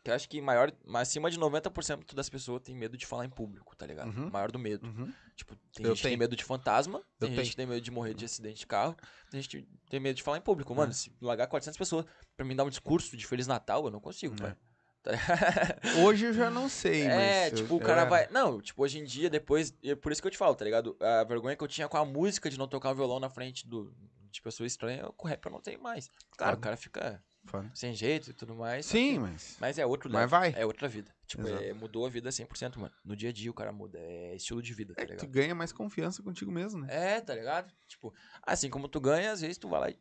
Que 0.04 0.12
eu 0.12 0.16
acho 0.16 0.28
que 0.28 0.42
maior, 0.42 0.70
acima 0.96 1.32
de 1.32 1.40
90% 1.40 2.14
das 2.14 2.30
pessoas 2.30 2.62
tem 2.62 2.76
medo 2.76 2.98
de 2.98 3.06
falar 3.06 3.24
em 3.26 3.30
público, 3.30 3.74
tá 3.76 3.86
ligado? 3.88 4.08
Uhum. 4.14 4.30
Maior 4.30 4.52
do 4.52 4.60
medo. 4.60 4.86
Uhum. 4.86 5.12
Tipo, 5.36 5.56
tem 5.74 5.86
Eu 5.86 5.92
gente 5.96 6.02
que 6.02 6.08
tem 6.10 6.18
medo 6.18 6.36
de 6.36 6.44
fantasma, 6.44 7.00
tem 7.18 7.30
Eu 7.30 7.36
gente 7.36 7.36
tenho. 7.38 7.50
que 7.52 7.56
tem 7.56 7.66
medo 7.66 7.82
de 7.82 7.90
morrer 7.92 8.14
de 8.14 8.26
acidente 8.26 8.60
de 8.60 8.68
carro, 8.68 8.98
tem 9.32 9.42
gente 9.42 9.62
que 9.62 9.68
tem 9.90 10.00
medo 10.02 10.16
de 10.18 10.22
falar 10.24 10.38
em 10.38 10.42
público. 10.42 10.76
Mano, 10.76 10.92
se 10.92 11.10
largar 11.22 11.48
400 11.48 11.78
pessoas 11.78 12.06
pra 12.36 12.46
mim 12.46 12.54
dar 12.56 12.66
um 12.66 12.70
discurso 12.70 13.16
de 13.16 13.26
Feliz 13.26 13.48
Natal, 13.48 13.86
eu 13.86 13.92
não 13.92 14.02
consigo, 14.02 14.36
É. 14.36 14.38
pai. 14.42 14.58
Hoje 16.06 16.26
eu 16.28 16.34
já 16.34 16.50
não 16.50 16.70
sei, 16.70 17.04
É, 17.04 17.50
tipo, 17.52 17.74
eu- 17.74 17.78
o 17.78 17.80
cara 17.80 18.04
eu 18.04 18.10
vai. 18.10 18.28
Não, 18.30 18.62
tipo, 18.62 18.82
hoje 18.84 19.00
em 19.00 19.04
dia, 19.04 19.30
depois. 19.30 19.74
É 19.84 19.96
por 19.96 20.12
isso 20.12 20.22
que 20.22 20.28
eu 20.28 20.32
te 20.32 20.38
falo, 20.38 20.56
tá 20.56 20.64
ligado? 20.64 20.96
A 21.00 21.24
vergonha 21.26 21.56
que 21.58 21.64
eu 21.64 21.68
tinha 21.68 21.88
com 21.90 21.98
a 21.98 22.06
música 22.06 22.50
de 22.50 22.58
não 22.58 22.68
tocar 22.68 22.92
o 22.92 22.96
violão 22.96 23.20
na 23.20 23.30
frente 23.30 23.68
do, 23.68 23.94
de 24.32 24.42
pessoa 24.42 24.66
estranha, 24.68 25.04
com 25.18 25.28
o 25.28 25.30
rap 25.30 25.46
eu 25.46 25.52
não 25.52 25.62
tenho 25.62 25.82
mais. 25.82 26.10
Claro, 26.38 26.54
Foda. 26.54 26.58
o 26.58 26.62
cara 26.62 26.78
fica 26.78 27.22
Foda. 27.46 27.70
sem 27.74 27.94
jeito 27.94 28.30
e 28.30 28.34
tudo 28.34 28.56
mais. 28.56 28.86
Sim, 28.86 29.20
mas... 29.20 29.58
Mas 29.60 29.78
é 29.78 29.86
outro 29.86 30.10
Mas 30.10 30.22
level. 30.22 30.30
vai. 30.30 30.54
É 30.62 30.66
outra 30.66 30.88
vida. 30.88 31.14
Tipo, 31.28 31.48
é, 31.48 31.74
mudou 31.74 32.06
a 32.06 32.10
vida 32.10 32.30
100%, 32.30 32.78
mano. 32.78 32.94
No 33.04 33.16
dia 33.16 33.30
a 33.30 33.34
dia 33.34 33.50
o 33.52 33.54
cara 33.54 33.72
muda. 33.72 33.98
É 34.00 34.36
estilo 34.36 34.62
de 34.62 34.74
vida, 34.74 34.94
tá 34.94 35.02
É 35.02 35.06
que 35.06 35.16
tu 35.16 35.22
ligado? 35.26 35.32
ganha 35.34 35.56
mais 35.56 35.72
confiança 35.74 36.22
contigo 36.24 36.52
mesmo, 36.52 36.82
né? 36.82 36.88
É, 36.90 37.22
tá 37.22 37.34
ligado? 37.36 37.72
Tipo, 37.88 38.14
assim 38.44 38.70
como 38.70 38.88
tu 38.88 39.00
ganha, 39.02 39.32
às 39.32 39.42
vezes 39.42 39.58
tu 39.58 39.68
vai 39.68 39.80
lá 39.80 39.90
e 39.90 39.98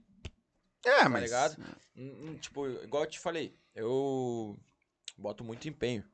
É, 0.85 1.03
Tá 1.03 1.09
mas... 1.09 1.23
ligado? 1.23 1.57
Hum, 1.97 2.29
hum, 2.31 2.39
Tipo, 2.39 2.69
igual 2.69 3.05
eu 3.05 3.11
te 3.11 3.19
falei, 3.19 3.57
eu 3.75 4.59
boto 5.17 5.43
muito 5.45 5.69
empenho, 5.69 6.05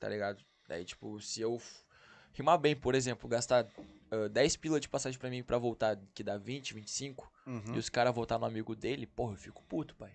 tá 0.00 0.08
ligado? 0.08 0.44
Daí, 0.68 0.84
tipo, 0.84 1.20
se 1.20 1.40
eu 1.40 1.60
rimar 2.32 2.58
bem, 2.58 2.74
por 2.74 2.94
exemplo, 2.94 3.28
gastar 3.28 3.66
ah, 4.10 4.28
10 4.28 4.56
pila 4.56 4.80
de 4.80 4.88
passagem 4.88 5.18
pra 5.18 5.30
mim 5.30 5.42
pra 5.42 5.58
voltar, 5.58 5.98
que 6.14 6.22
dá 6.22 6.36
20, 6.38 6.74
25, 6.74 7.30
Uhum. 7.46 7.74
e 7.74 7.78
os 7.78 7.88
caras 7.90 8.14
voltar 8.14 8.38
no 8.38 8.46
amigo 8.46 8.74
dele, 8.74 9.06
porra, 9.06 9.34
eu 9.34 9.38
fico 9.38 9.62
puto, 9.64 9.94
pai. 9.96 10.14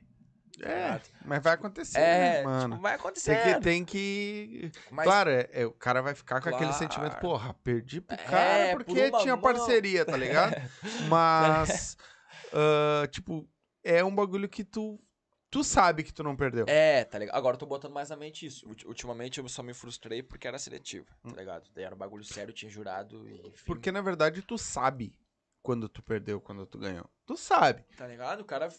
É, 0.62 1.02
mas 1.26 1.42
vai 1.44 1.54
acontecer, 1.54 2.00
É, 2.00 2.40
né, 2.40 2.44
mano? 2.44 2.70
tipo, 2.76 2.82
vai 2.82 2.96
acontecer. 2.96 3.36
Tem 3.36 3.54
que, 3.54 3.60
tem 3.62 3.86
que... 3.86 4.72
Mas, 4.92 5.06
Claro, 5.06 5.30
é, 5.30 5.50
é, 5.52 5.66
o 5.66 5.72
cara 5.72 6.02
vai 6.02 6.14
ficar 6.14 6.42
com 6.42 6.50
aquele 6.50 6.66
Claro. 6.72 6.78
sentimento, 6.78 7.18
porra, 7.20 7.54
perdi 7.64 8.02
pro 8.02 8.16
É, 8.16 8.24
cara 8.24 8.72
por 8.78 8.84
porque 8.86 9.08
uma 9.10 9.20
tinha 9.20 9.36
mão. 9.36 9.42
parceria, 9.42 10.06
tá 10.06 10.18
ligado? 10.18 10.56
Mas, 11.10 11.98
ah, 12.54 13.08
tipo, 13.12 13.48
é 13.84 14.04
um 14.04 14.14
bagulho 14.14 14.50
que 14.50 14.64
tu, 14.64 15.00
tu 15.50 15.64
sabe 15.64 16.04
que 16.04 16.14
tu 16.14 16.24
não 16.24 16.36
perdeu. 16.36 16.66
É, 16.68 17.04
tá 17.06 17.18
ligado? 17.20 17.36
Agora 17.36 17.56
eu 17.56 17.60
tô 17.60 17.66
botando 17.66 17.94
mais 17.94 18.10
na 18.10 18.16
mente 18.16 18.46
isso. 18.46 18.68
Ulti- 18.68 18.88
Ultimamente 18.88 19.40
eu 19.40 19.48
só 19.50 19.64
me 19.64 19.74
frustrei 19.74 20.22
porque 20.24 20.48
era 20.48 20.60
seletivo, 20.60 21.08
Hum. 21.24 21.32
tá 21.32 21.38
ligado? 21.38 21.70
Daí 21.74 21.84
era 21.86 21.96
um 21.96 21.98
bagulho 21.98 22.24
sério, 22.24 22.54
tinha 22.54 22.70
jurado 22.70 23.28
e 23.30 23.48
enfim. 23.48 23.64
Porque, 23.66 23.92
na 23.92 24.02
verdade, 24.02 24.42
tu 24.42 24.58
sabe 24.58 25.14
quando 25.62 25.88
tu 25.90 26.02
perdeu, 26.02 26.40
quando 26.42 26.66
tu 26.66 26.78
ganhou. 26.78 27.10
Tu 27.26 27.36
sabe. 27.38 27.84
Tá 27.98 28.08
ligado? 28.08 28.42
O 28.42 28.46
cara. 28.46 28.70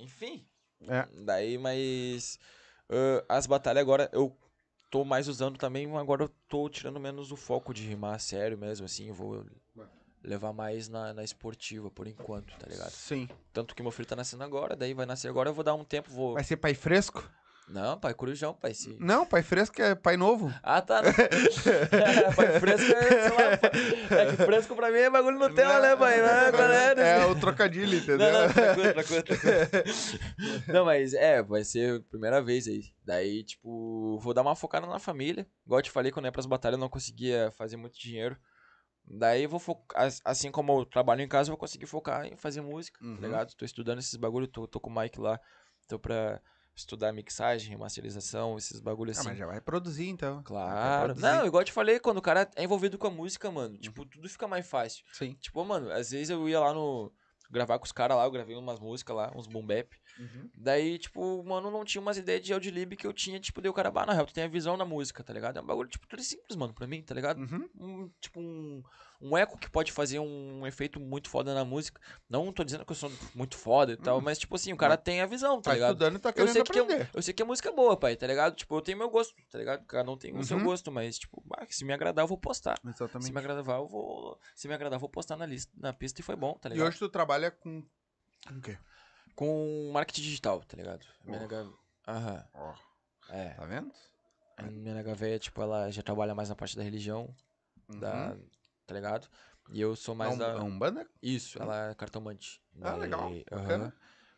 Enfim. 0.00 0.46
É. 0.88 1.06
Daí, 1.24 1.58
mas. 1.58 2.38
ah, 2.88 3.24
as 3.28 3.46
batalhas 3.46 3.82
agora 3.82 4.08
eu 4.12 4.36
tô 4.90 5.04
mais 5.04 5.28
usando 5.28 5.56
também, 5.56 5.86
agora 5.96 6.24
eu 6.24 6.28
tô 6.48 6.68
tirando 6.68 6.98
menos 6.98 7.30
o 7.30 7.36
foco 7.36 7.72
de 7.72 7.86
rimar 7.86 8.18
sério 8.20 8.58
mesmo, 8.58 8.86
assim. 8.86 9.08
Eu 9.08 9.14
vou 9.14 9.46
levar 10.22 10.52
mais 10.52 10.88
na, 10.88 11.14
na 11.14 11.24
esportiva 11.24 11.90
por 11.90 12.06
enquanto, 12.06 12.56
tá 12.58 12.66
ligado? 12.68 12.90
Sim. 12.90 13.28
Tanto 13.52 13.74
que 13.74 13.82
meu 13.82 13.90
filho 13.90 14.08
tá 14.08 14.16
nascendo 14.16 14.44
agora, 14.44 14.76
daí 14.76 14.92
vai 14.92 15.06
nascer 15.06 15.28
agora, 15.28 15.48
eu 15.48 15.54
vou 15.54 15.64
dar 15.64 15.74
um 15.74 15.84
tempo, 15.84 16.10
vou. 16.10 16.34
Vai 16.34 16.44
ser 16.44 16.56
pai 16.56 16.74
fresco? 16.74 17.28
Não, 17.72 17.98
pai, 17.98 18.12
corujão, 18.14 18.52
pai. 18.52 18.74
Se... 18.74 18.96
Não, 18.98 19.24
pai 19.24 19.42
fresco 19.42 19.80
é 19.80 19.94
pai 19.94 20.16
novo. 20.16 20.52
Ah, 20.62 20.82
tá. 20.82 21.00
pai 22.36 22.58
fresco 22.60 22.92
é, 22.92 23.08
sei 23.08 23.30
lá, 23.30 23.56
pai- 23.56 24.18
é 24.20 24.26
que 24.30 24.36
fresco 24.44 24.74
pra 24.76 24.90
mim 24.90 24.98
é 24.98 25.08
bagulho 25.10 25.38
Nutella, 25.38 25.80
né, 25.80 25.96
pai? 25.96 26.20
Né, 26.20 26.50
galera? 26.52 27.00
É 27.02 27.24
o 27.26 27.38
trocadilho, 27.38 27.96
entendeu? 27.98 28.18
Não, 28.18 28.32
não, 28.46 28.52
tranquilo, 28.52 28.92
tranquilo, 28.92 29.22
tranquilo. 29.22 30.64
Não, 30.72 30.84
mas 30.84 31.14
é, 31.14 31.42
vai 31.42 31.62
ser 31.64 32.00
a 32.00 32.02
primeira 32.10 32.42
vez 32.42 32.66
aí. 32.66 32.82
Daí, 33.04 33.44
tipo, 33.44 34.18
vou 34.18 34.34
dar 34.34 34.42
uma 34.42 34.56
focada 34.56 34.86
na 34.86 34.98
família. 34.98 35.46
Igual 35.64 35.78
eu 35.80 35.84
te 35.84 35.90
falei, 35.90 36.10
quando 36.10 36.24
eu 36.24 36.28
ia 36.28 36.32
pras 36.32 36.46
batalhas 36.46 36.76
eu 36.76 36.80
não 36.80 36.88
conseguia 36.88 37.50
fazer 37.52 37.76
muito 37.76 37.98
dinheiro. 37.98 38.36
Daí 39.06 39.44
eu 39.44 39.48
vou 39.48 39.58
focar, 39.60 40.02
as- 40.04 40.20
assim 40.24 40.50
como 40.50 40.80
eu 40.80 40.84
trabalho 40.84 41.20
em 41.22 41.28
casa, 41.28 41.48
eu 41.48 41.52
vou 41.52 41.58
conseguir 41.58 41.86
focar 41.86 42.26
em 42.26 42.36
fazer 42.36 42.60
música, 42.60 42.98
Uhum. 43.04 43.16
tá 43.16 43.26
ligado? 43.26 43.54
Tô 43.54 43.64
estudando 43.64 43.98
esses 43.98 44.14
bagulho, 44.16 44.46
tô, 44.46 44.66
tô 44.66 44.78
com 44.80 44.90
o 44.90 44.94
Mike 45.00 45.20
lá, 45.20 45.38
tô 45.88 45.98
pra 45.98 46.40
estudar 46.80 47.12
mixagem, 47.12 47.76
masterização, 47.76 48.56
esses 48.58 48.80
bagulho 48.80 49.10
Ah, 49.10 49.12
assim. 49.12 49.28
mas 49.28 49.38
já 49.38 49.46
vai 49.46 49.60
produzir, 49.60 50.08
então. 50.08 50.42
Claro. 50.42 51.04
produzir. 51.14 51.26
Não, 51.26 51.46
igual 51.46 51.60
eu 51.62 51.64
te 51.66 51.72
falei, 51.72 51.98
quando 52.00 52.18
o 52.18 52.22
cara 52.22 52.48
é 52.56 52.64
envolvido 52.64 52.98
com 52.98 53.06
a 53.06 53.10
música, 53.10 53.50
mano, 53.50 53.78
tipo, 53.78 54.04
tudo 54.04 54.28
fica 54.28 54.46
mais 54.48 54.66
fácil. 54.68 55.04
Sim. 55.12 55.34
Tipo, 55.40 55.64
mano, 55.64 55.90
às 55.92 56.10
vezes 56.10 56.30
eu 56.30 56.48
ia 56.48 56.60
lá 56.60 56.72
no. 56.74 57.12
Gravar 57.52 57.80
com 57.80 57.84
os 57.84 57.90
caras 57.90 58.16
lá, 58.16 58.24
eu 58.24 58.30
gravei 58.30 58.54
umas 58.54 58.78
músicas 58.78 59.16
lá, 59.16 59.32
uns 59.34 59.48
boom 59.48 59.66
bap. 59.66 59.88
Daí, 60.54 60.98
tipo, 60.98 61.42
mano, 61.42 61.68
não 61.68 61.84
tinha 61.84 62.00
umas 62.00 62.16
ideias 62.16 62.42
de 62.42 62.52
audiolib 62.52 62.94
que 62.96 63.04
eu 63.06 63.12
tinha, 63.12 63.40
tipo, 63.40 63.60
deu 63.60 63.72
o 63.72 63.74
cara, 63.74 63.90
bah, 63.90 64.06
na 64.06 64.12
real, 64.12 64.24
tu 64.24 64.32
tem 64.32 64.44
a 64.44 64.48
visão 64.48 64.76
na 64.76 64.84
música, 64.84 65.24
tá 65.24 65.32
ligado? 65.32 65.58
É 65.58 65.60
um 65.62 65.66
bagulho, 65.66 65.88
tipo, 65.88 66.06
tudo 66.06 66.22
simples, 66.22 66.56
mano, 66.56 66.72
pra 66.72 66.86
mim, 66.86 67.02
tá 67.02 67.12
ligado? 67.12 67.40
Uhum. 67.40 67.68
Um, 67.74 68.10
tipo, 68.20 68.38
um, 68.38 68.82
um 69.20 69.36
eco 69.36 69.58
que 69.58 69.68
pode 69.70 69.92
fazer 69.92 70.18
um 70.18 70.66
efeito 70.66 70.98
muito 70.98 71.28
foda 71.28 71.52
na 71.54 71.64
música. 71.64 72.00
Não 72.28 72.52
tô 72.52 72.64
dizendo 72.64 72.84
que 72.86 72.92
eu 72.92 72.96
sou 72.96 73.10
muito 73.34 73.56
foda 73.56 73.92
e 73.92 73.96
tal, 73.96 74.20
mas, 74.20 74.38
tipo 74.38 74.54
assim, 74.56 74.72
o 74.72 74.76
cara 74.76 74.96
tem 74.96 75.20
a 75.20 75.26
visão, 75.26 75.56
tá 75.60 75.70
Tá 75.70 75.74
ligado? 75.74 75.90
estudando 75.92 76.16
e 76.16 76.18
tá 76.18 76.28
Eu 76.30 76.34
querendo 76.34 76.52
sei, 76.52 76.62
que 76.64 76.78
aprender. 76.78 77.02
é, 77.02 77.10
eu 77.12 77.22
sei 77.22 77.34
que 77.34 77.42
a 77.42 77.46
música 77.46 77.68
é 77.68 77.72
boa, 77.72 77.96
pai, 77.96 78.16
tá 78.16 78.26
ligado? 78.26 78.54
Tipo, 78.56 78.76
eu 78.76 78.80
tenho 78.80 78.96
meu 78.98 79.10
gosto, 79.10 79.34
tá 79.50 79.58
ligado? 79.58 79.84
Cada 79.86 80.10
um 80.10 80.16
tem 80.16 80.34
o 80.34 80.42
seu 80.42 80.56
Uhum. 80.58 80.64
gosto, 80.64 80.90
mas, 80.90 81.18
tipo, 81.18 81.42
bah, 81.46 81.66
se 81.68 81.84
me 81.84 81.92
agradar, 81.92 82.22
eu 82.22 82.28
vou 82.28 82.38
postar. 82.38 82.78
Se 82.82 82.88
Exatamente. 82.88 83.32
me 83.32 83.38
agradar, 83.38 83.64
eu 83.78 83.86
vou. 83.86 84.38
Se 84.54 84.66
me 84.68 84.74
agradar, 84.74 84.96
eu 84.96 85.00
vou 85.00 85.08
postar 85.08 85.36
na 85.36 85.44
lista, 85.46 85.70
na 85.76 85.92
pista 85.92 86.20
e 86.20 86.24
foi 86.24 86.36
bom, 86.36 86.54
tá 86.54 86.68
E 86.68 86.72
ligado? 86.72 86.88
hoje 86.88 86.98
tu 86.98 87.08
trabalha 87.08 87.50
com. 87.50 87.82
Com 88.48 88.54
o 88.54 88.60
quê? 88.62 88.78
Com 89.34 89.90
marketing 89.92 90.22
digital, 90.22 90.60
tá 90.64 90.76
ligado? 90.76 91.04
Minha 91.24 91.38
Oh. 91.38 91.42
nega. 91.42 91.68
Aham. 92.08 92.44
Ó, 92.54 92.74
É. 93.28 93.50
tá 93.50 93.64
vendo? 93.66 93.92
A 94.56 94.62
minha 94.62 94.94
nega 94.94 95.14
véia, 95.14 95.38
tipo, 95.38 95.60
ela 95.62 95.90
já 95.90 96.02
trabalha 96.02 96.34
mais 96.34 96.48
na 96.48 96.54
parte 96.54 96.76
da 96.76 96.82
religião, 96.82 97.34
da. 97.88 98.36
Uhum. 98.90 99.00
Tá 99.02 99.08
ligado? 99.08 99.28
E 99.72 99.80
eu 99.80 99.94
sou 99.94 100.14
mais 100.14 100.32
é 100.32 100.34
um, 100.34 100.38
da. 100.38 100.46
é 100.48 100.62
um 100.62 100.78
banda? 100.78 101.06
Isso, 101.22 101.62
ela 101.62 101.90
é 101.90 101.94
cartomante. 101.94 102.60
Ah, 102.80 102.94
legal, 102.96 103.30
aham. 103.52 103.62
bacana. 103.62 103.94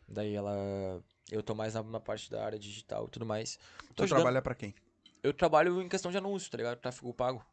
Daí 0.07 0.35
ela. 0.35 1.01
Eu 1.31 1.41
tô 1.41 1.55
mais 1.55 1.73
na, 1.73 1.99
parte 1.99 2.29
da 2.29 2.45
área 2.45 2.59
digital 2.59 3.05
e 3.07 3.09
tudo 3.09 3.25
mais. 3.25 3.57
Tô 3.87 3.93
Tu 3.95 4.03
ajudando- 4.03 4.19
trabalha 4.19 4.41
pra 4.41 4.53
quem? 4.53 4.75
Eu 5.23 5.33
trabalho 5.33 5.81
em 5.81 5.87
questão 5.89 6.11
de 6.11 6.17
anúncio, 6.17 6.51
tá 6.51 6.57
ligado? 6.57 6.77
Tráfego 6.77 7.13
pago. 7.13 7.43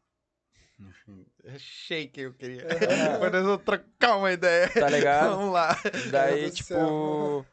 Achei 1.45 2.07
que 2.07 2.21
eu 2.21 2.33
queria. 2.33 2.65
Mas 3.21 3.31
nós 3.31 3.43
vamos 3.43 3.63
trocar 3.63 4.17
uma 4.17 4.31
ideia. 4.31 4.69
Tá 4.73 4.89
ligado? 4.89 5.35
Vamos 5.35 5.53
lá. 5.53 5.75
Daí, 6.11 6.51
tipo. 6.51 6.67
céu. 6.67 7.45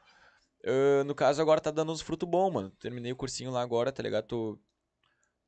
eu, 0.63 1.05
no 1.05 1.15
caso, 1.15 1.41
agora 1.41 1.61
tá 1.61 1.71
dando 1.71 1.93
uns 1.93 2.01
frutos 2.01 2.29
bons, 2.29 2.51
mano. 2.53 2.71
Terminei 2.81 3.13
o 3.13 3.17
cursinho 3.17 3.51
lá 3.51 3.63
agora, 3.63 3.93
tá 3.93 4.03
ligado? 4.03 4.25
Tô. 4.27 4.59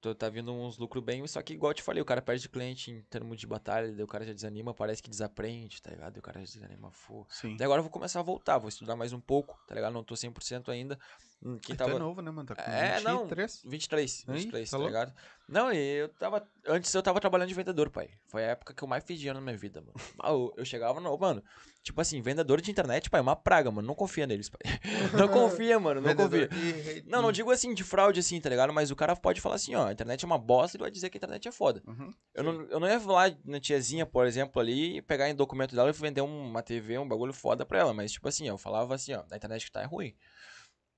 Tô 0.00 0.14
tá 0.14 0.28
vindo 0.28 0.52
uns 0.52 0.78
lucros 0.78 1.04
bem, 1.04 1.26
só 1.26 1.42
que, 1.42 1.52
igual 1.52 1.70
eu 1.70 1.74
te 1.74 1.82
falei, 1.82 2.02
o 2.02 2.04
cara 2.04 2.22
perde 2.22 2.48
cliente 2.48 2.90
em 2.90 3.02
termos 3.02 3.38
de 3.38 3.46
batalha, 3.46 3.92
daí 3.92 4.02
o 4.02 4.06
cara 4.06 4.24
já 4.24 4.32
desanima, 4.32 4.72
parece 4.72 5.02
que 5.02 5.10
desaprende, 5.10 5.80
tá 5.82 5.90
ligado? 5.90 6.16
O 6.16 6.22
cara 6.22 6.40
já 6.40 6.46
desanima, 6.46 6.90
fô. 6.90 7.26
Sim. 7.28 7.56
Daí 7.56 7.64
agora 7.64 7.80
eu 7.80 7.84
vou 7.84 7.90
começar 7.92 8.20
a 8.20 8.22
voltar, 8.22 8.58
vou 8.58 8.68
estudar 8.68 8.96
mais 8.96 9.12
um 9.12 9.20
pouco, 9.20 9.62
tá 9.66 9.74
ligado? 9.74 9.92
Não 9.92 10.02
tô 10.02 10.14
100% 10.14 10.70
ainda. 10.70 10.98
Hum, 11.42 11.58
Quem 11.62 11.74
Tu 11.74 11.82
é 11.82 11.86
tava. 11.86 11.98
novo, 11.98 12.20
né, 12.20 12.30
mano? 12.30 12.46
Tá 12.46 12.54
com 12.54 12.60
É, 12.70 13.00
não. 13.00 13.20
23? 13.20 13.62
23, 13.64 14.24
Aí, 14.28 14.34
23, 14.34 14.70
tá 14.70 14.78
tá, 14.78 14.84
ligado? 14.84 15.12
Não, 15.48 15.72
e 15.72 15.78
eu 16.00 16.08
tava. 16.10 16.46
Antes 16.66 16.92
eu 16.92 17.02
tava 17.02 17.18
trabalhando 17.18 17.48
de 17.48 17.54
vendedor, 17.54 17.88
pai. 17.90 18.10
Foi 18.26 18.44
a 18.44 18.48
época 18.48 18.74
que 18.74 18.82
eu 18.84 18.86
mais 18.88 19.02
fiz 19.04 19.18
dinheiro 19.18 19.38
na 19.38 19.44
minha 19.44 19.56
vida, 19.56 19.80
mano. 19.80 19.94
Eu, 20.22 20.52
eu 20.58 20.64
chegava 20.66 21.00
no. 21.00 21.16
Mano, 21.18 21.42
tipo 21.82 21.98
assim, 22.00 22.20
vendedor 22.20 22.60
de 22.60 22.70
internet, 22.70 23.08
pai, 23.08 23.20
é 23.20 23.22
uma 23.22 23.34
praga, 23.34 23.70
mano. 23.70 23.88
Não 23.88 23.94
confia 23.94 24.26
neles, 24.26 24.50
pai. 24.50 24.60
Não 25.18 25.28
confia, 25.28 25.80
mano, 25.80 26.00
não 26.02 26.14
confia. 26.14 26.46
De- 26.46 27.04
Não, 27.06 27.22
não 27.22 27.32
digo 27.32 27.50
assim 27.50 27.72
de 27.74 27.82
fraude 27.82 28.20
assim, 28.20 28.38
tá 28.40 28.48
ligado? 28.50 28.72
Mas 28.72 28.90
o 28.90 28.96
cara 28.96 29.16
pode 29.16 29.40
falar 29.40 29.54
assim, 29.56 29.74
ó, 29.74 29.86
a 29.88 29.92
internet 29.92 30.22
é 30.22 30.26
uma 30.26 30.38
bosta 30.38 30.76
e 30.76 30.80
vai 30.80 30.90
dizer 30.90 31.08
que 31.10 31.16
a 31.16 31.20
internet 31.20 31.48
é 31.48 31.52
foda. 31.52 31.82
Uhum. 31.86 32.12
Eu 32.34 32.44
não, 32.44 32.62
eu 32.64 32.78
não 32.80 32.86
ia 32.86 33.00
falar 33.00 33.34
na 33.44 33.58
tiazinha, 33.58 34.04
por 34.06 34.26
exemplo, 34.26 34.60
ali, 34.60 34.98
e 34.98 35.02
pegar 35.02 35.28
em 35.30 35.34
documento 35.34 35.74
dela 35.74 35.88
e 35.88 35.92
vender 35.92 36.20
uma 36.20 36.62
TV, 36.62 36.98
um 36.98 37.08
bagulho 37.08 37.32
foda 37.32 37.64
pra 37.66 37.78
ela. 37.80 37.94
Mas, 37.94 38.12
tipo 38.12 38.28
assim, 38.28 38.46
eu 38.46 38.58
falava 38.58 38.94
assim, 38.94 39.14
ó, 39.14 39.24
a 39.30 39.36
internet 39.36 39.64
que 39.64 39.72
tá 39.72 39.80
é 39.82 39.86
ruim. 39.86 40.14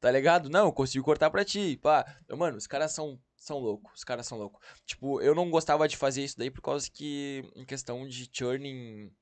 Tá 0.03 0.11
ligado? 0.11 0.51
Não, 0.51 0.67
eu 0.67 0.73
consigo 0.73 1.05
cortar 1.05 1.31
pra 1.31 1.45
ti. 1.45 1.79
Pá. 1.81 2.05
Mano, 2.37 2.59
os 2.59 2.67
caras 2.67 2.91
são, 2.91 3.21
são 3.37 3.61
loucos. 3.61 3.93
Os 3.95 4.03
caras 4.03 4.27
são 4.27 4.37
loucos. 4.37 4.61
Tipo, 4.85 5.21
eu 5.21 5.33
não 5.33 5.49
gostava 5.49 5.87
de 5.87 5.97
fazer 5.97 6.25
isso 6.25 6.37
daí 6.37 6.51
por 6.51 6.61
causa 6.61 6.91
que, 6.91 7.49
em 7.55 7.65
questão 7.65 8.05
de 8.09 8.29
churning, 8.33 9.13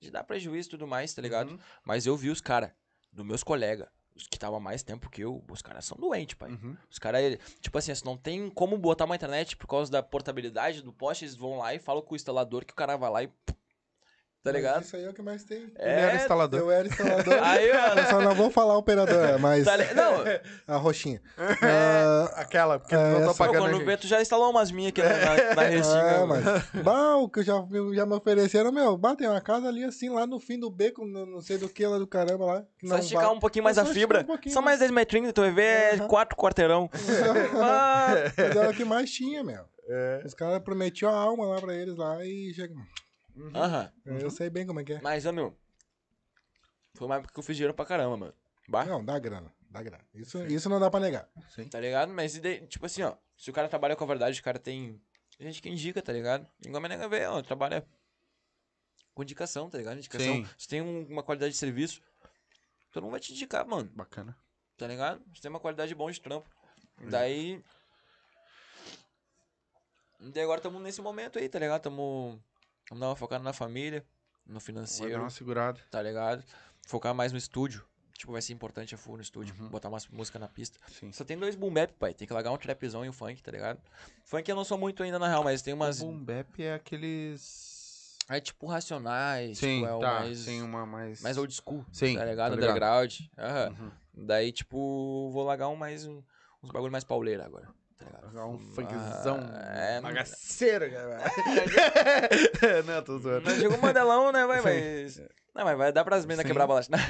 de 0.00 0.10
dar 0.10 0.24
prejuízo 0.24 0.68
e 0.68 0.70
tudo 0.70 0.84
mais, 0.84 1.14
tá 1.14 1.22
ligado? 1.22 1.52
Uhum. 1.52 1.58
Mas 1.84 2.06
eu 2.06 2.16
vi 2.16 2.28
os 2.28 2.40
caras, 2.40 2.72
dos 3.12 3.24
meus 3.24 3.44
colegas, 3.44 3.86
os 4.16 4.26
que 4.26 4.36
tava 4.36 4.58
mais 4.58 4.82
tempo 4.82 5.08
que 5.08 5.22
eu, 5.22 5.44
os 5.48 5.62
caras 5.62 5.84
são 5.84 5.96
doentes, 5.96 6.34
pai. 6.34 6.50
Uhum. 6.50 6.76
Os 6.90 6.98
caras, 6.98 7.38
tipo 7.60 7.78
assim, 7.78 7.92
não 8.04 8.16
tem 8.16 8.50
como 8.50 8.76
botar 8.76 9.04
uma 9.04 9.14
internet 9.14 9.56
por 9.56 9.68
causa 9.68 9.92
da 9.92 10.02
portabilidade 10.02 10.82
do 10.82 10.92
poste, 10.92 11.24
eles 11.24 11.36
vão 11.36 11.58
lá 11.58 11.72
e 11.72 11.78
falam 11.78 12.02
com 12.02 12.14
o 12.14 12.16
instalador 12.16 12.64
que 12.64 12.72
o 12.72 12.76
cara 12.76 12.96
vai 12.96 13.10
lá 13.10 13.22
e. 13.22 13.30
Tá 14.46 14.52
Mas 14.52 14.62
ligado? 14.62 14.82
Isso 14.84 14.96
aí 14.96 15.04
é 15.04 15.08
o 15.08 15.12
que 15.12 15.22
mais 15.22 15.42
tem. 15.44 15.58
Ele 15.58 15.72
era 15.78 16.12
É. 16.12 16.16
instalador. 16.16 16.60
Eu 16.60 16.70
era 16.70 16.86
instalador. 16.86 17.34
Aí, 17.42 17.68
Eu 17.68 17.74
mano. 17.74 18.02
só 18.10 18.20
não 18.20 18.34
vou 18.34 18.48
falar 18.50 18.76
operadora, 18.78 19.38
mas 19.38 19.64
Tá 19.64 19.74
li- 19.76 19.92
Não, 19.92 20.22
a 20.68 20.76
roxinha. 20.76 21.20
Ah, 21.36 22.32
Aquela, 22.36 22.78
porque 22.78 22.94
É, 22.94 22.98
não 23.12 23.22
tô 23.22 23.28
pô, 23.28 23.34
pagando 23.34 23.66
a 23.66 23.70
quando 23.70 23.84
vê, 23.84 23.96
tu 23.96 24.06
já 24.06 24.22
instalou 24.22 24.50
umas 24.50 24.70
minhas 24.70 24.90
aqui 24.90 25.02
na, 25.02 25.08
na, 25.08 25.54
na 25.56 25.62
restinga. 25.62 25.98
É, 25.98 26.24
mas. 26.24 26.44
Bah, 26.84 27.16
o 27.16 27.28
que 27.28 27.40
eu 27.40 27.44
já, 27.44 27.54
já 27.94 28.06
me 28.06 28.14
ofereceram, 28.14 28.70
meu, 28.70 28.96
bah, 28.96 29.16
tem 29.16 29.28
uma 29.28 29.40
casa 29.40 29.66
ali 29.68 29.82
assim, 29.82 30.08
lá 30.10 30.26
no 30.26 30.38
fim 30.38 30.58
do 30.58 30.70
beco, 30.70 31.04
no- 31.04 31.26
não 31.26 31.40
sei 31.40 31.58
do 31.58 31.68
que 31.68 31.84
lá 31.86 31.98
do 31.98 32.06
caramba 32.06 32.44
lá. 32.44 32.60
Só 32.84 32.88
não 32.88 32.98
esticar 32.98 33.24
vai- 33.26 33.34
um 33.34 33.40
pouquinho 33.40 33.64
mais 33.64 33.78
É 33.78 33.80
a 33.80 33.84
fibra. 33.84 34.24
um 34.28 34.50
Só 34.50 34.62
mais 34.62 34.78
10 34.78 34.90
metrinhos, 34.92 35.32
tu 35.32 35.40
vai 35.40 35.50
ver 35.50 35.62
é 35.62 35.94
Aham. 35.96 36.06
quatro 36.06 36.36
quarteirão. 36.36 36.88
Ah, 37.60 38.14
Mas 38.36 38.56
era 38.56 38.70
o 38.70 38.74
que 38.74 38.84
mais 38.84 39.10
tinha, 39.10 39.42
meu. 39.42 39.64
É. 39.88 40.22
Os 40.24 40.34
caras 40.34 40.60
prometiam 40.62 41.10
a 41.12 41.16
alma 41.16 41.46
lá 41.46 41.60
pra 41.60 41.74
eles 41.74 41.96
lá 41.96 42.24
e 42.24 42.52
chega. 42.54 42.74
Aham. 43.54 43.92
Eu 44.04 44.30
sei 44.30 44.48
bem 44.50 44.66
como 44.66 44.80
é 44.80 44.84
que 44.84 44.94
é. 44.94 45.00
Mas, 45.00 45.26
ó, 45.26 45.32
meu. 45.32 45.56
Foi 46.94 47.06
uma 47.06 47.16
época 47.16 47.32
que 47.34 47.38
eu 47.38 47.42
fiz 47.44 47.56
dinheiro 47.56 47.74
pra 47.74 47.84
caramba, 47.84 48.16
mano. 48.16 48.34
Bah, 48.68 48.84
Não, 48.84 49.04
dá 49.04 49.18
grana, 49.18 49.52
dá 49.70 49.82
grana. 49.82 50.04
Isso, 50.14 50.44
isso 50.46 50.68
não 50.68 50.80
dá 50.80 50.90
pra 50.90 50.98
negar. 51.00 51.28
tá 51.70 51.78
ligado? 51.78 52.12
Mas, 52.12 52.38
daí, 52.38 52.66
tipo 52.66 52.86
assim, 52.86 53.02
ó. 53.02 53.14
Se 53.36 53.50
o 53.50 53.52
cara 53.52 53.68
trabalha 53.68 53.94
com 53.94 54.04
a 54.04 54.06
verdade, 54.06 54.40
o 54.40 54.42
cara 54.42 54.58
tem. 54.58 55.00
Gente 55.38 55.60
que 55.60 55.68
indica, 55.68 56.00
tá 56.00 56.12
ligado? 56.12 56.48
Igual 56.64 56.76
a 56.78 56.80
minha 56.88 56.96
nega 56.96 57.08
vê, 57.08 57.26
ó. 57.26 57.42
Trabalha 57.42 57.86
com 59.14 59.22
indicação, 59.22 59.68
tá 59.68 59.76
ligado? 59.76 59.98
Indicação. 59.98 60.26
Sim. 60.26 60.48
Se 60.56 60.66
tem 60.66 60.80
um- 60.80 61.06
uma 61.06 61.22
qualidade 61.22 61.52
de 61.52 61.58
serviço, 61.58 62.02
todo 62.90 63.02
mundo 63.04 63.12
vai 63.12 63.20
te 63.20 63.32
indicar, 63.32 63.66
mano. 63.66 63.90
Bacana. 63.94 64.36
Tá 64.78 64.86
ligado? 64.86 65.22
Você 65.34 65.42
tem 65.42 65.50
uma 65.50 65.60
qualidade 65.60 65.94
boa 65.94 66.10
de 66.10 66.20
trampo. 66.20 66.48
Daí. 67.10 67.62
Daí 70.18 70.42
agora 70.42 70.58
estamos 70.58 70.80
nesse 70.82 71.00
momento 71.02 71.38
aí, 71.38 71.48
tá 71.48 71.58
ligado? 71.58 71.82
Tamo. 71.82 72.42
Vamos 72.88 73.00
dar 73.00 73.08
uma 73.08 73.16
focada 73.16 73.42
na 73.42 73.52
família, 73.52 74.04
no 74.44 74.54
Vai 74.54 74.54
dar 74.54 74.60
financeiro, 74.60 75.20
uma 75.20 75.30
segurada. 75.30 75.80
tá 75.90 76.00
ligado? 76.02 76.44
Focar 76.86 77.14
mais 77.14 77.32
no 77.32 77.38
estúdio. 77.38 77.84
Tipo, 78.16 78.32
vai 78.32 78.40
ser 78.40 78.54
importante 78.54 78.94
a 78.94 78.98
full 78.98 79.16
no 79.16 79.22
estúdio. 79.22 79.54
Uhum. 79.58 79.68
Botar 79.68 79.90
mais 79.90 80.06
música 80.08 80.38
na 80.38 80.48
pista. 80.48 80.78
Sim. 80.88 81.12
Só 81.12 81.22
tem 81.22 81.36
dois 81.36 81.54
boom 81.54 81.70
bap, 81.72 81.92
pai. 81.98 82.14
Tem 82.14 82.26
que 82.26 82.32
largar 82.32 82.50
um 82.50 82.56
trapzão 82.56 83.04
e 83.04 83.08
um 83.10 83.12
funk, 83.12 83.42
tá 83.42 83.50
ligado? 83.50 83.78
Funk 84.24 84.48
eu 84.48 84.56
não 84.56 84.64
sou 84.64 84.78
muito 84.78 85.02
ainda, 85.02 85.18
na 85.18 85.28
real, 85.28 85.44
mas 85.44 85.60
tem 85.60 85.74
umas. 85.74 86.00
O 86.00 86.06
boom 86.06 86.24
bap 86.24 86.58
é 86.62 86.74
aqueles... 86.74 88.16
É 88.28 88.40
tipo 88.40 88.66
racionais. 88.66 89.58
Sim, 89.58 89.82
tipo, 89.82 89.86
é 89.94 90.00
tá. 90.00 90.20
mais. 90.20 90.44
Tem 90.46 90.62
uma 90.62 90.86
mais... 90.86 91.20
Mais 91.20 91.36
old 91.36 91.52
school. 91.54 91.84
Sim, 91.92 92.16
Tá 92.16 92.24
ligado? 92.24 92.52
tô 92.52 92.56
ligado. 92.56 92.70
Underground. 92.70 93.12
Aham. 93.38 93.76
Uhum. 93.78 93.90
Daí, 94.26 94.50
tipo, 94.50 95.30
vou 95.30 95.44
largar 95.44 95.68
um 95.68 95.76
mais. 95.76 96.06
um- 96.06 96.22
uns 96.62 96.70
bagulho 96.70 96.90
mais 96.90 97.04
pauleira 97.04 97.44
agora. 97.44 97.68
Tá? 97.98 98.46
Um 98.46 98.58
funkzão. 98.58 99.40
Ah, 99.52 99.76
é, 99.76 100.00
Bagaceiro, 100.00 100.90
cara. 100.90 101.20
não, 102.86 103.02
tô 103.02 103.18
zoando. 103.18 103.54
Digo 103.56 103.76
modelão, 103.78 104.32
né, 104.32 104.46
vai, 104.46 104.60
mas. 104.60 105.18
Não, 105.54 105.64
mas 105.64 105.78
vai 105.78 105.90
dar 105.90 106.04
pras 106.04 106.26
minas 106.26 106.42
Sim. 106.42 106.48
quebrar 106.48 106.64
a 106.64 106.66
bolacha. 106.66 106.90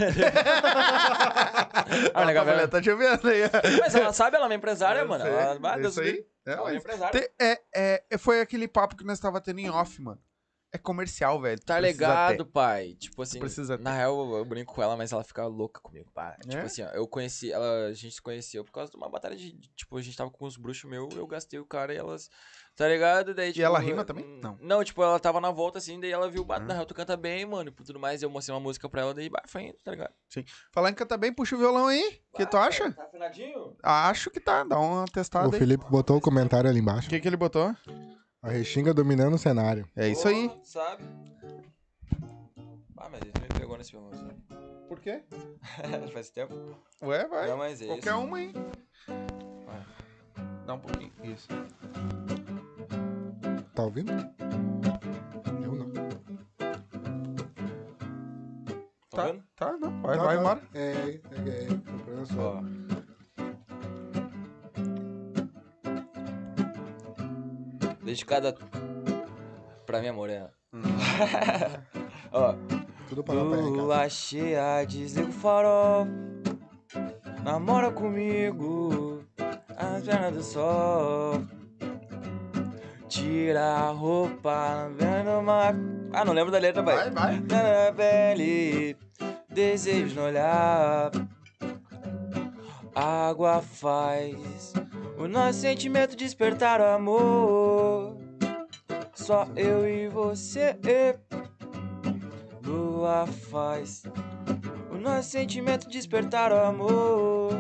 ah, 2.15 2.25
legal, 2.25 2.47
a 2.47 2.53
mulher 2.53 2.69
tá 2.69 2.81
te 2.81 2.89
ouvindo 2.89 3.29
aí. 3.29 3.41
Mas 3.81 3.93
ela 3.93 4.13
sabe, 4.13 4.37
ela 4.37 4.47
é 4.47 4.49
uma 4.49 4.55
empresária, 4.55 5.01
Eu 5.01 5.09
mano. 5.09 5.25
sei, 5.25 5.33
Ela, 5.33 5.77
é 5.77 5.81
isso 5.81 6.01
aí. 6.01 6.25
É, 6.47 6.53
Ela 6.53 6.71
é 6.71 6.81
mas 6.97 7.15
é, 7.75 8.05
é, 8.09 8.19
foi 8.19 8.41
aquele 8.41 8.69
papo 8.69 8.95
que 8.95 9.05
nós 9.05 9.19
tava 9.19 9.41
tendo 9.41 9.59
em 9.59 9.69
off, 9.69 10.01
mano. 10.01 10.21
É 10.77 10.79
comercial, 10.79 11.41
velho. 11.41 11.59
Tá 11.65 11.81
ligado, 11.81 12.37
ter. 12.39 12.45
pai. 12.45 12.95
Tipo 12.99 13.23
assim, 13.23 13.39
precisa 13.39 13.79
na 13.79 13.93
real 13.93 14.19
eu, 14.31 14.37
eu 14.39 14.45
brinco 14.45 14.75
com 14.75 14.83
ela, 14.83 14.97
mas 14.97 15.11
ela 15.13 15.25
fica 15.25 15.47
louca 15.47 15.81
comigo. 15.81 16.11
Pá. 16.15 16.37
É? 16.45 16.49
Tipo 16.49 16.67
assim, 16.67 16.83
ó, 16.83 16.89
eu 16.91 17.07
conheci, 17.09 17.51
ela, 17.53 17.87
a 17.87 17.93
gente 17.93 18.15
se 18.15 18.23
conheceu 18.23 18.65
por 18.65 18.73
causa 18.73 18.91
de 18.91 18.97
uma 18.97 19.09
batalha 19.09 19.35
de, 19.37 19.53
de- 19.53 19.69
tipo, 19.75 19.97
a 19.97 20.03
gente 20.03 20.17
tava 20.17 20.31
com 20.31 20.45
os 20.45 20.57
bruxos 20.57 20.89
meu, 20.91 21.09
eu 21.17 21.27
gastei 21.27 21.59
o 21.59 21.65
cara 21.65 21.95
e 21.95 21.97
elas, 21.97 22.29
tá 22.77 22.87
ligado? 22.89 23.35
Daí, 23.35 23.53
tipo, 23.53 23.65
ela 23.65 23.79
rima 23.79 24.03
eu- 24.03 24.05
também? 24.05 24.25
Não. 24.43 24.59
Não, 24.61 24.85
tipo, 24.85 25.03
ela 25.03 25.19
tava 25.19 25.41
na 25.41 25.51
volta 25.51 25.79
assim, 25.79 25.99
daí 25.99 26.11
ela 26.11 26.31
viu, 26.31 26.45
bah, 26.45 26.57
Ah. 26.57 26.61
na 26.61 26.75
real 26.75 26.87
tu 26.87 26.95
canta 26.95 27.17
bem, 27.17 27.47
mano, 27.47 27.71
e 27.71 27.85
tudo 27.85 27.99
mais, 27.99 28.23
eu 28.23 28.29
mostrei 28.29 28.55
uma 28.55 28.61
música 28.61 28.89
pra 28.89 29.01
ela, 29.03 29.15
daí, 29.15 29.29
bah, 29.31 29.43
foi 29.47 29.63
indo, 29.63 29.77
tá 29.83 29.91
ligado? 29.91 30.13
Falar 30.73 30.91
em 30.91 30.95
cantar 30.95 31.17
bem, 31.17 31.33
puxa 31.33 31.57
o 31.57 31.59
violão 31.59 31.87
aí. 31.87 32.21
O 32.33 32.37
que 32.37 32.45
tu 32.47 32.57
acha? 32.59 32.93
Tá 32.93 33.05
afinadinho? 33.05 33.75
Acho 33.83 34.31
que 34.31 34.39
tá. 34.41 34.63
Dá 34.63 34.79
uma 34.79 35.07
testada 35.07 35.49
O 35.49 35.53
aí. 35.53 35.59
Felipe 35.59 35.85
botou 35.89 36.19
o 36.19 36.21
comentário 36.21 36.69
ali 36.69 36.81
embaixo. 36.81 37.07
O 37.07 37.11
que, 37.11 37.19
que 37.21 37.27
ele 37.27 37.37
botou? 37.37 37.75
A 38.47 38.51
Restinga 38.51 38.95
dominando 38.95 39.35
o 39.35 39.39
cenário. 39.39 39.89
É 39.97 40.09
isso 40.09 40.29
aí. 40.29 40.49
Sabe? 40.63 41.03
Ah, 42.97 43.09
mas 43.11 43.21
ele 43.21 43.33
me 43.41 43.59
pegou 43.59 43.77
nesse 43.77 43.91
violãozinho. 43.91 44.37
Por 44.89 45.01
quê? 45.01 45.23
Faz 46.13 46.31
tempo. 46.31 46.55
Ué, 47.03 47.27
vai. 47.27 47.49
Não, 47.49 47.57
mas 47.57 47.83
é 47.83 47.87
Qualquer 47.87 48.11
isso. 48.11 48.19
uma 48.21 48.37
aí. 48.37 48.53
Dá 50.65 50.75
um 50.75 50.79
pouquinho. 50.79 51.13
Isso. 51.25 51.49
Tá 53.75 53.83
ouvindo? 53.83 54.13
Eu 54.13 55.73
não. 55.75 55.91
Tá, 59.11 59.17
Tá, 59.17 59.25
vendo? 59.33 59.43
tá, 59.57 59.77
não. 59.79 60.03
Vai, 60.03 60.17
Tá, 60.19 60.25
vai 60.25 60.35
tá. 60.37 60.41
embora. 60.41 60.63
É, 60.73 60.81
é, 60.81 60.85
é. 60.85 61.65
é. 61.65 61.73
O 61.73 61.79
problema 61.81 62.23
é 62.23 62.27
só. 62.27 62.61
Ó. 62.61 62.96
Dedicada 68.07 68.55
pra 69.85 69.99
minha 69.99 70.13
morena. 70.13 70.49
Ó. 72.31 72.55
Tudo 73.09 73.25
pra. 73.25 73.35
Lua 73.35 74.09
cheia, 74.09 74.85
desliga 74.85 75.29
o 75.29 75.33
farol. 75.33 76.07
Namora 77.43 77.91
comigo, 77.91 79.25
a 79.77 80.01
perna 80.01 80.31
do 80.31 80.41
sol. 80.41 81.43
Tira 83.09 83.65
a 83.65 83.91
roupa, 83.91 84.89
vendo 84.97 85.41
uma. 85.41 85.75
Ah, 86.13 86.25
não 86.25 86.33
lembro 86.33 86.53
da 86.53 86.59
letra, 86.59 86.83
Vai, 86.85 87.11
vai. 87.11 87.11
vai. 87.11 87.41
Na 87.41 87.93
pele, 87.93 88.97
desejo 89.49 90.15
no 90.15 90.27
olhar. 90.27 91.11
Água 92.95 93.61
faz 93.61 94.73
o 95.19 95.27
nosso 95.27 95.61
sentimento 95.61 96.17
despertar 96.17 96.81
o 96.81 96.85
amor. 96.85 97.66
Só 99.27 99.45
eu 99.57 99.89
e 99.89 100.07
você. 100.09 100.79
Lua 102.65 103.27
faz 103.27 104.05
o 104.93 104.95
nosso 104.97 105.31
sentimento 105.31 105.89
despertar 105.89 106.53
o 106.53 106.61
amor. 106.61 107.51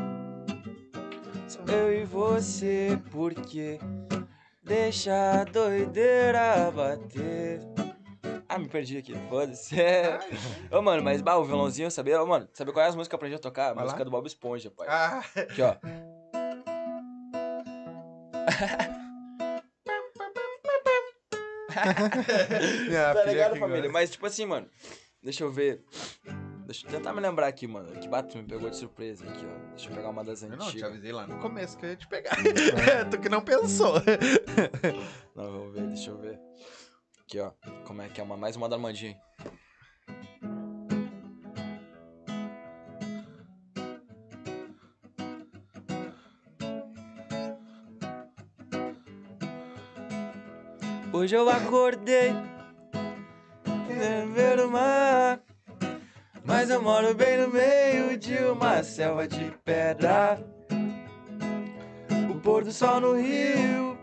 Só 1.48 1.58
eu 1.72 1.92
e 1.92 2.04
você, 2.04 2.96
porque 3.10 3.80
deixa 4.62 5.40
a 5.40 5.44
doideira 5.44 6.70
bater. 6.70 7.60
Ah, 8.48 8.60
me 8.60 8.68
perdi 8.68 8.98
aqui, 8.98 9.12
foda-se. 9.28 9.74
Ô, 10.70 10.80
mano, 10.80 11.02
mas 11.02 11.20
bah, 11.20 11.36
o 11.36 11.44
violãozinho, 11.44 11.90
sabia? 11.90 12.22
Ô, 12.22 12.26
mano, 12.28 12.48
sabe 12.52 12.70
qual 12.70 12.84
é 12.86 12.88
as 12.88 12.94
músicas 12.94 13.08
que 13.08 13.14
eu 13.14 13.18
aprendi 13.18 13.34
a 13.34 13.40
tocar? 13.40 13.70
A 13.70 13.74
Vai 13.74 13.82
música 13.82 13.98
lá. 13.98 14.04
do 14.04 14.10
Bob 14.12 14.24
Esponja, 14.24 14.70
pai. 14.70 14.86
Ah, 14.88 15.18
Aqui, 15.36 15.62
ó. 15.62 15.74
tá 23.14 23.24
ligado, 23.24 23.56
família? 23.56 23.90
Mas, 23.90 24.10
tipo 24.10 24.26
assim, 24.26 24.46
mano, 24.46 24.68
deixa 25.22 25.44
eu 25.44 25.50
ver. 25.50 25.82
Deixa 26.66 26.84
eu 26.86 26.90
tentar 26.90 27.12
me 27.12 27.20
lembrar 27.20 27.46
aqui, 27.46 27.66
mano. 27.66 27.92
Que 28.00 28.08
bato 28.08 28.36
me 28.36 28.44
pegou 28.44 28.68
de 28.68 28.76
surpresa 28.76 29.24
aqui, 29.24 29.46
ó. 29.46 29.70
Deixa 29.70 29.88
eu 29.88 29.94
pegar 29.94 30.08
uma 30.08 30.24
das 30.24 30.42
Eu 30.42 30.48
não, 30.50 30.58
te 30.58 30.64
antigas. 30.70 30.90
avisei 30.90 31.12
lá 31.12 31.26
no 31.26 31.38
começo 31.38 31.78
que 31.78 31.86
eu 31.86 31.90
ia 31.90 31.96
te 31.96 32.08
pegar. 32.08 32.36
tu 33.10 33.20
que 33.20 33.28
não 33.28 33.40
pensou. 33.40 33.94
Não, 35.34 35.52
vamos 35.52 35.74
ver, 35.74 35.86
deixa 35.86 36.10
eu 36.10 36.18
ver. 36.18 36.40
Aqui, 37.20 37.38
ó. 37.38 37.52
Como 37.84 38.02
é 38.02 38.08
que 38.08 38.20
é? 38.20 38.24
Uma, 38.24 38.36
mais 38.36 38.56
uma 38.56 38.68
da 38.68 38.74
Armandinho. 38.74 39.16
Hoje 51.26 51.34
eu 51.34 51.50
acordei 51.50 52.32
querendo 53.88 54.32
ver 54.32 54.60
o 54.60 54.70
mar 54.70 55.40
Mas 56.44 56.70
eu 56.70 56.80
moro 56.80 57.16
bem 57.16 57.38
no 57.38 57.48
meio 57.48 58.16
de 58.16 58.36
uma 58.44 58.80
selva 58.84 59.26
de 59.26 59.50
pedra 59.64 60.38
O 62.30 62.38
pôr 62.38 62.62
do 62.62 62.70
sol 62.70 63.00
no 63.00 63.14
rio 63.14 63.98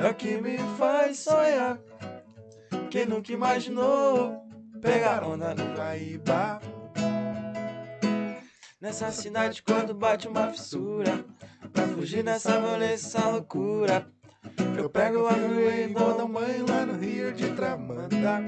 é 0.00 0.08
o 0.08 0.14
que 0.14 0.40
me 0.40 0.56
faz 0.78 1.18
sonhar. 1.18 1.80
Quem 2.92 3.06
nunca 3.06 3.32
imaginou 3.32 4.40
pegar 4.80 5.24
onda 5.24 5.52
no 5.52 5.74
Guaíba? 5.74 6.60
Nessa 8.80 9.10
cidade 9.10 9.64
quando 9.64 9.92
bate 9.92 10.28
uma 10.28 10.48
fissura, 10.52 11.24
pra 11.72 11.88
fugir 11.88 12.22
dessa 12.22 12.60
violência, 12.60 13.18
loucura, 13.26 14.13
eu 14.78 14.88
pego 14.90 15.26
a 15.26 15.32
rua 15.32 15.74
e 15.74 15.92
vou 15.92 16.16
dar 16.16 16.24
um 16.24 16.32
banho 16.32 16.66
lá 16.68 16.86
no 16.86 16.94
Rio 16.98 17.32
de 17.32 17.50
Tramanda. 17.54 18.40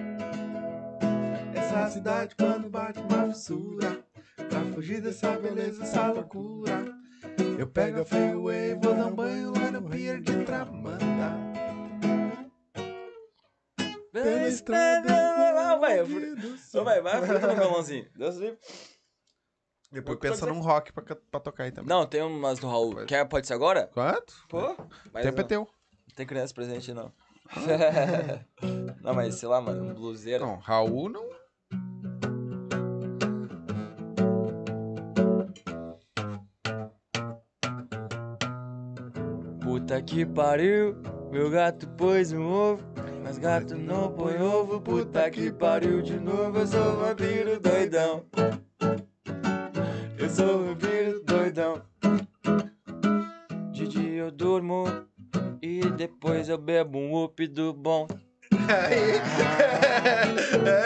Essa 1.55 1.89
cidade 1.91 2.35
quando 2.37 2.69
bate 2.69 2.99
uma 3.01 3.29
fissura, 3.33 4.05
pra 4.37 4.61
fugir 4.75 5.01
dessa 5.01 5.33
beleza, 5.39 5.83
essa 5.83 6.07
loucura. 6.13 6.85
Eu 7.59 7.67
pego 7.67 8.01
a 8.03 8.05
freeway 8.05 8.73
e 8.73 8.75
vou 8.75 8.95
dar 8.95 9.07
um 9.07 9.15
banho 9.15 9.53
lá 9.53 9.71
no 9.71 9.83
Pier 9.89 10.21
de 10.21 10.45
Tramanda. 10.45 11.37
Pela 14.13 14.49
estrada. 14.49 15.77
Vai, 15.79 16.05
fui- 16.05 16.35
Ô, 16.75 16.85
vai, 16.85 17.01
vai, 17.03 17.23
fruta 17.27 17.47
no 17.47 17.55
violãozinho. 17.55 18.07
Deus 18.17 18.37
livre. 18.37 18.59
Depois 19.93 20.19
pensa 20.19 20.47
num 20.47 20.61
rock 20.61 20.93
pra, 20.93 21.03
pra 21.31 21.41
tocar 21.41 21.65
aí 21.65 21.71
também. 21.73 21.89
Não, 21.89 22.05
tem 22.07 22.21
umas 22.23 22.59
do 22.59 22.67
Raul. 22.67 22.93
Pode. 22.95 23.07
Quer, 23.07 23.25
pode 23.27 23.47
ser 23.47 23.55
agora? 23.55 23.87
Quanto? 23.93 24.35
Pô. 24.49 24.75
Tempo 25.23 25.41
é 25.41 25.45
teu. 25.45 25.69
Tem 26.17 26.27
criança 26.27 26.55
presente, 26.55 26.95
não. 26.95 27.13
não, 29.03 29.15
mas 29.15 29.35
sei 29.35 29.49
lá, 29.49 29.61
mano, 29.61 29.85
um 29.85 29.95
bluseiro. 29.95 30.47
Não, 30.47 30.57
Raul 30.57 31.11
não. 31.11 31.29
Puta 39.61 40.01
que 40.01 40.25
pariu, 40.25 40.97
meu 41.31 41.51
gato 41.51 41.87
pôs 41.91 42.33
um 42.33 42.43
ovo, 42.43 42.83
mas 43.23 43.37
gato 43.37 43.77
não 43.77 44.11
põe 44.11 44.41
ovo. 44.41 44.81
Puta 44.81 45.31
que 45.31 45.53
pariu 45.53 46.01
de 46.01 46.19
novo, 46.19 46.61
eu 46.61 46.67
sou 46.67 46.97
vampiro 46.97 47.61
doidão. 47.61 48.25
Eu 50.19 50.31
sou 50.31 50.65
vampiro 50.65 51.23
doidão. 51.25 51.83
De 53.71 53.87
dia 53.87 54.23
eu 54.23 54.31
durmo 54.31 54.87
e 55.63 55.81
depois 55.97 56.49
eu 56.49 56.59
bebo 56.59 56.99
um 56.99 57.25
up 57.25 57.47
do 57.49 57.73
bom. 57.73 58.07
é, 58.53 59.19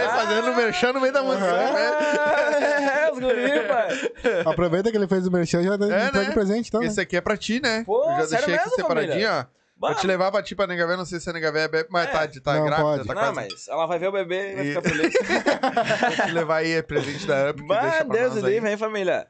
fazendo 0.17 0.57
merchan 0.57 0.93
no 0.93 1.01
meio 1.01 1.13
da 1.13 1.23
música. 1.23 1.53
né? 1.53 3.07
É, 3.07 3.13
os 3.13 3.19
guri, 3.19 3.61
pai. 3.69 4.43
Aproveita 4.47 4.91
que 4.91 4.97
ele 4.97 5.09
fez 5.09 5.27
o 5.27 5.31
merchan 5.31 5.61
e 5.61 5.65
já 5.65 5.73
É, 5.73 6.09
é, 6.09 6.13
né? 6.13 6.25
de 6.25 6.33
presente, 6.33 6.69
então. 6.69 6.81
né? 6.81 6.87
Esse 6.87 7.01
aqui 7.01 7.17
é 7.17 7.21
pra 7.21 7.37
ti, 7.37 7.61
né? 7.61 7.83
Pô, 7.85 8.03
eu 8.05 8.17
já 8.17 8.27
sério 8.27 8.29
deixei 8.29 8.55
aqui 8.55 8.65
mesmo, 8.65 8.77
separadinho, 8.77 9.13
família? 9.29 9.49
ó. 9.57 9.61
Vou 9.81 9.95
te 9.95 10.07
levar 10.07 10.31
pra 10.31 10.43
ti 10.43 10.55
pra 10.55 10.67
Negavé, 10.67 10.95
não 10.95 11.07
sei 11.07 11.19
se 11.21 11.31
a 11.31 11.33
Negavé 11.33 11.67
bebe, 11.67 11.89
mas 11.91 12.07
É. 12.07 12.13
tá, 12.13 12.27
de- 12.27 12.41
tá 12.41 12.55
Não 12.55 12.67
grávida, 12.67 12.87
pode. 12.97 13.09
tá 13.09 13.15
Não, 13.15 13.21
quase. 13.23 13.35
mas 13.35 13.69
ela 13.69 13.87
vai 13.87 13.99
ver 13.99 14.09
o 14.09 14.13
bebê 14.13 14.53
e 14.53 14.57
vai 14.57 14.65
ficar 14.67 14.83
feliz. 14.95 15.15
Vou 16.17 16.27
te 16.27 16.33
levar 16.33 16.57
aí, 16.57 16.73
é 16.73 16.83
presente 16.83 17.27
da 17.27 17.51
Up, 17.51 17.63
que 17.63 17.67
Mas 17.67 17.81
deixa 17.91 18.05
pra 18.05 18.15
Deus 18.15 18.45
aí. 18.45 18.53
livre, 18.55 18.71
hein, 18.71 18.77
família? 18.77 19.27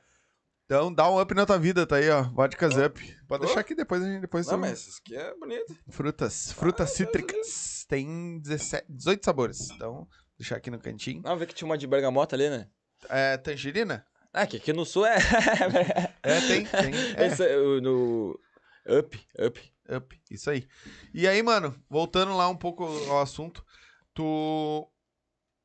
Então 0.71 0.95
dá 0.95 1.11
um 1.11 1.21
up 1.21 1.35
na 1.35 1.45
tua 1.45 1.59
vida, 1.59 1.85
tá 1.85 1.97
aí, 1.97 2.09
ó. 2.11 2.23
Vodkas 2.23 2.77
Up. 2.77 3.17
Pode 3.27 3.43
Ô. 3.43 3.47
deixar 3.47 3.59
aqui 3.59 3.75
depois, 3.75 4.01
a 4.01 4.07
gente 4.07 4.21
depois 4.21 4.47
Não, 4.47 4.57
mas 4.57 4.87
isso 4.87 5.01
aqui 5.05 5.17
é 5.17 5.35
bonito. 5.35 5.77
Frutas, 5.89 6.53
frutas 6.53 6.91
cítricas. 6.91 7.85
Tem 7.89 8.39
17, 8.39 8.87
18 8.89 9.25
sabores. 9.25 9.69
Então, 9.73 10.07
deixar 10.39 10.59
aqui 10.59 10.71
no 10.71 10.79
cantinho. 10.79 11.23
Não, 11.25 11.37
vê 11.37 11.45
que 11.45 11.55
tinha 11.55 11.67
uma 11.67 11.77
de 11.77 11.89
bergamota 11.89 12.37
ali, 12.37 12.49
né? 12.49 12.69
É 13.09 13.37
tangerina? 13.37 14.07
Ah, 14.33 14.47
que 14.47 14.59
aqui 14.59 14.73
no 14.73 14.87
sul 14.87 15.07
é. 15.07 15.17
É, 16.23 16.41
tem, 16.43 16.65
tem. 16.65 16.95
É, 17.17 17.27
Esse 17.27 17.43
é 17.43 17.57
no. 17.81 18.39
Up, 18.87 19.21
up. 19.45 19.73
up, 19.93 20.23
isso 20.31 20.51
aí. 20.51 20.69
E 21.13 21.27
aí, 21.27 21.43
mano, 21.43 21.75
voltando 21.89 22.37
lá 22.37 22.49
um 22.49 22.57
pouco 22.57 22.85
ao 22.85 23.21
assunto, 23.21 23.67
tu 24.15 24.89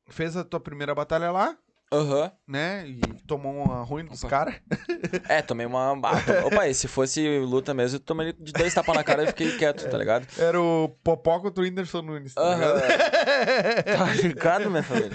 fez 0.08 0.36
a 0.36 0.42
tua 0.42 0.58
primeira 0.58 0.96
batalha 0.96 1.30
lá, 1.30 1.56
Aham. 1.92 2.32
né? 2.48 2.84
E 2.88 3.00
tomou 3.26 3.52
uma 3.54 3.82
ruim 3.84 4.04
dos 4.04 4.22
caras. 4.24 4.54
É, 5.28 5.40
tomei 5.42 5.66
uma. 5.66 5.92
Ah, 5.92 6.46
Opa, 6.46 6.66
e 6.68 6.74
se 6.74 6.88
fosse 6.88 7.38
luta 7.38 7.72
mesmo, 7.72 7.96
eu 7.96 8.00
tomei 8.00 8.32
de 8.32 8.52
dois 8.52 8.74
tapas 8.74 8.94
na 8.94 9.04
cara 9.04 9.22
e 9.24 9.26
fiquei 9.28 9.56
quieto, 9.56 9.88
tá 9.88 9.96
ligado? 9.96 10.26
Era 10.38 10.60
o 10.60 10.88
Popó 11.04 11.38
contra 11.40 11.62
o 11.62 11.64
Whindersson 11.66 12.02
Nunes, 12.02 12.34
tá 12.34 12.54
ligado? 12.54 12.80
Tá 13.98 14.14
ligado, 14.14 14.70
minha 14.70 14.82
família? 14.82 15.10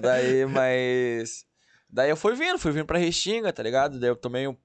Daí, 0.00 0.44
mas. 0.46 1.44
Daí 1.88 2.10
eu 2.10 2.16
fui 2.16 2.34
vindo, 2.34 2.58
fui 2.58 2.72
vindo 2.72 2.84
pra 2.84 2.98
Restinga, 2.98 3.52
tá 3.52 3.62
ligado? 3.62 3.98
Daí 3.98 4.10
eu 4.10 4.16
tomei 4.16 4.46
um. 4.46 4.56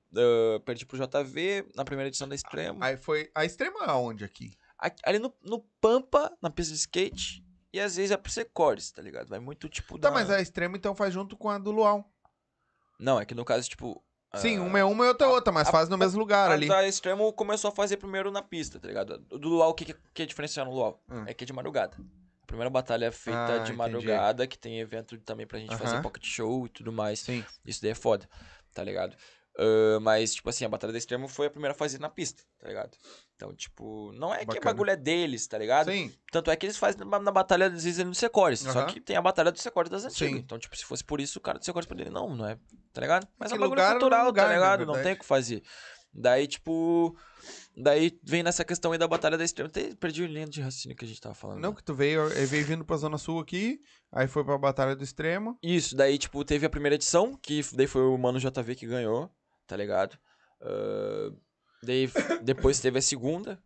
perdi 0.65 0.85
pro 0.85 0.97
JV 0.97 1.65
na 1.75 1.85
primeira 1.85 2.07
edição 2.09 2.27
da 2.27 2.35
Extremo. 2.35 2.79
Aí 2.83 2.97
foi 2.97 3.29
a 3.35 3.45
extrema 3.45 3.85
aonde 3.85 4.23
aqui? 4.25 4.51
Aqui- 4.77 5.01
ali 5.05 5.19
no, 5.19 5.33
no 5.43 5.63
Pampa, 5.79 6.31
na 6.41 6.49
pista 6.49 6.73
de 6.73 6.79
skate. 6.79 7.43
E 7.73 7.79
às 7.79 7.95
vezes 7.95 8.11
é 8.11 8.17
pro 8.17 8.31
Secores, 8.31 8.91
tá 8.91 9.01
ligado? 9.01 9.27
Vai 9.29 9.39
muito 9.39 9.69
tipo. 9.69 9.97
Tá, 9.97 10.09
da- 10.09 10.13
mas 10.13 10.29
a 10.29 10.41
extrema 10.41 10.75
então 10.77 10.93
faz 10.95 11.13
junto 11.13 11.37
com 11.37 11.49
a 11.49 11.57
do 11.57 11.71
Luau. 11.71 12.05
Não, 12.99 13.19
é 13.19 13.25
que 13.25 13.33
no 13.33 13.45
caso, 13.45 13.69
tipo. 13.69 14.03
Sim, 14.35 14.57
ah, 14.59 14.61
uma 14.61 14.79
é 14.79 14.83
uma 14.83 15.05
e 15.05 15.07
outra 15.09 15.27
é 15.27 15.29
outra, 15.29 15.51
mas 15.51 15.67
a- 15.67 15.71
faz 15.71 15.89
no 15.89 15.97
mesmo 15.97 16.17
lugar 16.19 16.49
a 16.49 16.53
ali. 16.53 16.67
da 16.67 16.87
Extremo 16.87 17.33
começou 17.33 17.69
a 17.69 17.71
fazer 17.73 17.97
primeiro 17.97 18.31
na 18.31 18.41
pista, 18.41 18.79
tá 18.79 18.87
ligado? 18.87 19.17
Do 19.19 19.49
Luau, 19.49 19.71
o 19.71 19.73
que, 19.73 19.93
que, 20.13 20.23
é 20.23 20.25
diferencial 20.25 20.65
no 20.65 20.71
Luau? 20.73 21.03
Hum. 21.09 21.23
É 21.27 21.33
que 21.33 21.43
é 21.43 21.47
de 21.47 21.51
madrugada. 21.51 21.97
A 22.41 22.45
primeira 22.45 22.69
batalha 22.69 23.11
feita 23.11 23.39
Ah, 23.39 23.47
de 23.57 23.73
entendi. 23.73 23.77
madrugada, 23.77 24.47
que 24.47 24.57
tem 24.57 24.79
evento 24.79 25.17
também 25.19 25.45
pra 25.47 25.59
gente 25.59 25.75
fazer 25.75 25.95
Aham. 25.95 26.01
pocket 26.01 26.25
show 26.25 26.65
e 26.65 26.69
tudo 26.69 26.91
mais. 26.93 27.19
Sim. 27.19 27.43
Isso 27.65 27.81
daí 27.81 27.91
é 27.91 27.95
foda, 27.95 28.29
tá 28.73 28.83
ligado? 28.83 29.15
Ah, 29.57 29.99
mas, 30.01 30.33
tipo 30.33 30.49
assim, 30.49 30.63
a 30.63 30.69
Batalha 30.69 30.93
da 30.93 30.97
Extremo 30.99 31.27
foi 31.27 31.47
a 31.47 31.49
primeira 31.49 31.73
fase 31.73 31.99
na 31.99 32.09
pista, 32.09 32.41
tá 32.59 32.67
ligado? 32.69 32.97
Então, 33.41 33.55
tipo, 33.55 34.11
não 34.13 34.31
é 34.31 34.39
que 34.39 34.43
o 34.43 34.47
Bacana. 34.49 34.65
bagulho 34.65 34.91
é 34.91 34.95
deles, 34.95 35.47
tá 35.47 35.57
ligado? 35.57 35.91
Sim. 35.91 36.13
Tanto 36.31 36.51
é 36.51 36.55
que 36.55 36.67
eles 36.67 36.77
fazem 36.77 37.03
na, 37.07 37.17
na 37.17 37.31
batalha, 37.31 37.65
às 37.65 37.83
vezes, 37.83 38.05
no 38.05 38.13
Secores. 38.13 38.59
Só 38.59 38.69
Aham. 38.81 38.85
que 38.85 39.01
tem 39.01 39.15
a 39.15 39.21
batalha 39.21 39.51
do 39.51 39.57
Secores 39.57 39.89
das 39.89 40.05
antigas. 40.05 40.31
Sim. 40.33 40.37
Então, 40.37 40.59
tipo, 40.59 40.77
se 40.77 40.85
fosse 40.85 41.03
por 41.03 41.19
isso, 41.19 41.39
o 41.39 41.41
cara 41.41 41.57
do 41.57 41.65
Secores 41.65 41.87
poderia. 41.87 42.11
Não, 42.11 42.35
não 42.35 42.45
é. 42.45 42.55
Tá 42.93 43.01
ligado? 43.01 43.27
Mas 43.39 43.51
é 43.51 43.55
Que 43.55 43.57
um 43.57 43.61
bagulho 43.61 43.79
lugar 43.81 43.89
é 43.89 43.99
cultural, 43.99 44.25
lugar, 44.27 44.47
tá 44.47 44.53
ligado? 44.53 44.85
Não 44.85 45.01
tem 45.01 45.13
o 45.13 45.17
que 45.17 45.25
fazer. 45.25 45.63
Daí, 46.13 46.45
tipo. 46.45 47.17
Daí 47.75 48.15
vem 48.23 48.43
nessa 48.43 48.63
questão 48.63 48.91
aí 48.91 48.99
da 48.99 49.07
batalha 49.07 49.39
da 49.39 49.43
extrema. 49.43 49.69
Até 49.69 49.95
perdi 49.95 50.21
o 50.21 50.27
linha 50.27 50.45
de 50.45 50.61
raciocínio 50.61 50.95
que 50.95 51.03
a 51.03 51.07
gente 51.07 51.19
tava 51.19 51.33
falando. 51.33 51.61
Não, 51.61 51.71
né? 51.71 51.75
que 51.75 51.83
tu 51.83 51.95
veio, 51.95 52.29
veio 52.29 52.63
vindo 52.65 52.85
pra 52.85 52.95
Zona 52.97 53.17
Sul 53.17 53.39
aqui, 53.39 53.81
aí 54.11 54.27
foi 54.27 54.43
pra 54.43 54.55
Batalha 54.55 54.95
do 54.95 55.03
Extremo. 55.03 55.57
Isso, 55.63 55.95
daí, 55.95 56.19
tipo, 56.19 56.45
teve 56.45 56.63
a 56.65 56.69
primeira 56.69 56.93
edição, 56.93 57.35
que 57.41 57.65
daí 57.73 57.87
foi 57.87 58.03
o 58.03 58.15
Mano 58.19 58.39
JV 58.39 58.75
que 58.75 58.85
ganhou, 58.85 59.31
tá 59.65 59.75
ligado? 59.75 60.15
Ah, 60.61 61.31
daí, 61.83 62.09
depois 62.41 62.79
teve 62.79 62.99
a 62.99 63.01
segunda, 63.01 63.61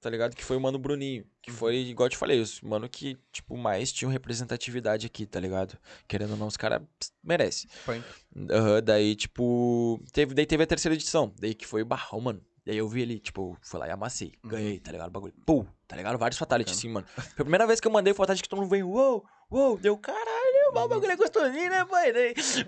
tá 0.00 0.10
ligado? 0.10 0.36
Que 0.36 0.44
foi 0.44 0.56
o 0.56 0.60
Mano 0.60 0.78
Bruninho. 0.78 1.24
Que 1.40 1.50
foi, 1.50 1.76
igual 1.76 2.06
eu 2.06 2.10
te 2.10 2.16
falei, 2.16 2.40
os 2.40 2.60
mano 2.60 2.88
que, 2.88 3.18
tipo, 3.32 3.56
mais 3.56 3.92
tinham 3.92 4.10
representatividade 4.10 5.06
aqui, 5.06 5.26
tá 5.26 5.40
ligado? 5.40 5.78
Querendo 6.06 6.32
ou 6.32 6.36
não, 6.36 6.46
os 6.46 6.56
caras 6.56 6.82
merecem. 7.22 7.68
Foi. 7.84 8.02
Aham, 8.50 8.82
daí, 8.82 9.14
tipo. 9.14 10.00
Teve, 10.12 10.34
daí 10.34 10.46
teve 10.46 10.62
a 10.62 10.66
terceira 10.66 10.94
edição. 10.94 11.34
Daí 11.38 11.54
que 11.54 11.66
foi 11.66 11.82
o 11.82 11.86
barrão, 11.86 12.20
mano. 12.20 12.42
Daí 12.66 12.78
eu 12.78 12.88
vi 12.88 13.02
ele, 13.02 13.18
tipo, 13.18 13.56
fui 13.60 13.78
lá 13.78 13.86
e 13.86 13.90
amassei. 13.90 14.32
Ganhei, 14.42 14.78
tá 14.78 14.90
ligado? 14.90 15.08
O 15.08 15.12
bagulho. 15.12 15.34
Pum, 15.44 15.66
tá 15.86 15.96
ligado? 15.96 16.16
Vários 16.16 16.38
fatalities, 16.38 16.78
assim, 16.78 16.88
mano. 16.88 17.06
Foi 17.06 17.22
a 17.24 17.44
primeira 17.44 17.66
vez 17.66 17.78
que 17.78 17.86
eu 17.86 17.92
mandei 17.92 18.12
o 18.12 18.16
fatality 18.16 18.42
que 18.42 18.48
todo 18.48 18.60
mundo 18.60 18.70
veio, 18.70 18.88
uou, 18.88 19.22
uou, 19.50 19.76
deu 19.76 19.98
caralho, 19.98 20.53
o 20.70 20.72
bagulho 20.72 21.10
é 21.10 21.16
gostosinho, 21.16 21.70
né, 21.70 21.84
pai? 21.84 22.12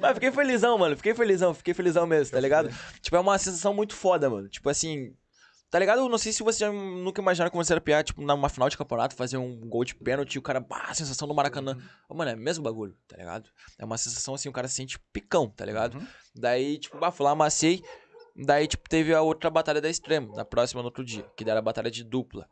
Mas 0.01 0.15
fiquei 0.15 0.31
felizão, 0.33 0.79
mano. 0.79 0.97
Fiquei 0.97 1.15
felizão, 1.15 1.55
fiquei 1.55 1.75
felizão 1.75 2.07
mesmo, 2.07 2.33
tá 2.33 2.41
ligado? 2.41 2.71
Tipo, 3.01 3.17
é 3.17 3.21
uma 3.21 3.39
sensação 3.39 3.75
muito 3.75 3.95
foda, 3.95 4.29
mano. 4.29 4.49
Tipo 4.49 4.69
assim. 4.69 5.15
Tá 5.69 5.81
ligado? 5.81 5.99
Eu 5.99 6.09
não 6.09 6.17
sei 6.17 6.33
se 6.33 6.45
vocês 6.45 6.61
já 6.61 6.73
nunca 6.73 7.21
imaginaram 7.21 7.51
como 7.51 7.63
era 7.69 7.81
piar, 7.81 8.05
tipo, 8.05 8.23
numa 8.23 8.49
final 8.49 8.69
de 8.69 8.79
campeonato, 8.79 9.17
fazer 9.17 9.37
um 9.37 9.69
gol 9.69 9.85
de 9.85 9.97
pênalti 9.97 10.35
e 10.35 10.39
o 10.39 10.43
cara, 10.43 10.61
bah, 10.61 10.95
sensação 10.95 11.27
do 11.27 11.35
Maracanã. 11.35 11.77
Ô, 12.09 12.15
Mano, 12.15 12.31
é 12.31 12.35
o 12.35 12.39
mesmo 12.39 12.63
bagulho, 12.63 12.97
tá 13.09 13.17
ligado? 13.17 13.51
É 13.77 13.85
uma 13.85 13.99
sensação 13.99 14.35
assim, 14.35 14.49
o 14.49 14.53
cara 14.53 14.69
se 14.69 14.75
sente 14.77 14.97
picão, 15.13 15.51
tá 15.51 15.65
ligado? 15.65 15.99
Uhum. 15.99 16.07
Daí, 16.37 16.79
tipo, 16.79 16.97
bah, 16.99 17.11
fui 17.11 17.25
lá, 17.25 17.33
amassei. 17.33 17.83
Daí, 18.37 18.69
tipo, 18.69 18.89
teve 18.89 19.13
a 19.13 19.23
outra 19.23 19.51
batalha 19.51 19.81
da 19.81 19.91
extremo, 19.91 20.35
na 20.37 20.45
próxima, 20.45 20.83
no 20.83 20.87
outro 20.87 21.05
dia, 21.05 21.25
que 21.37 21.43
era 21.43 21.59
a 21.59 21.63
batalha 21.63 21.91
de 21.91 22.05
dupla, 22.05 22.47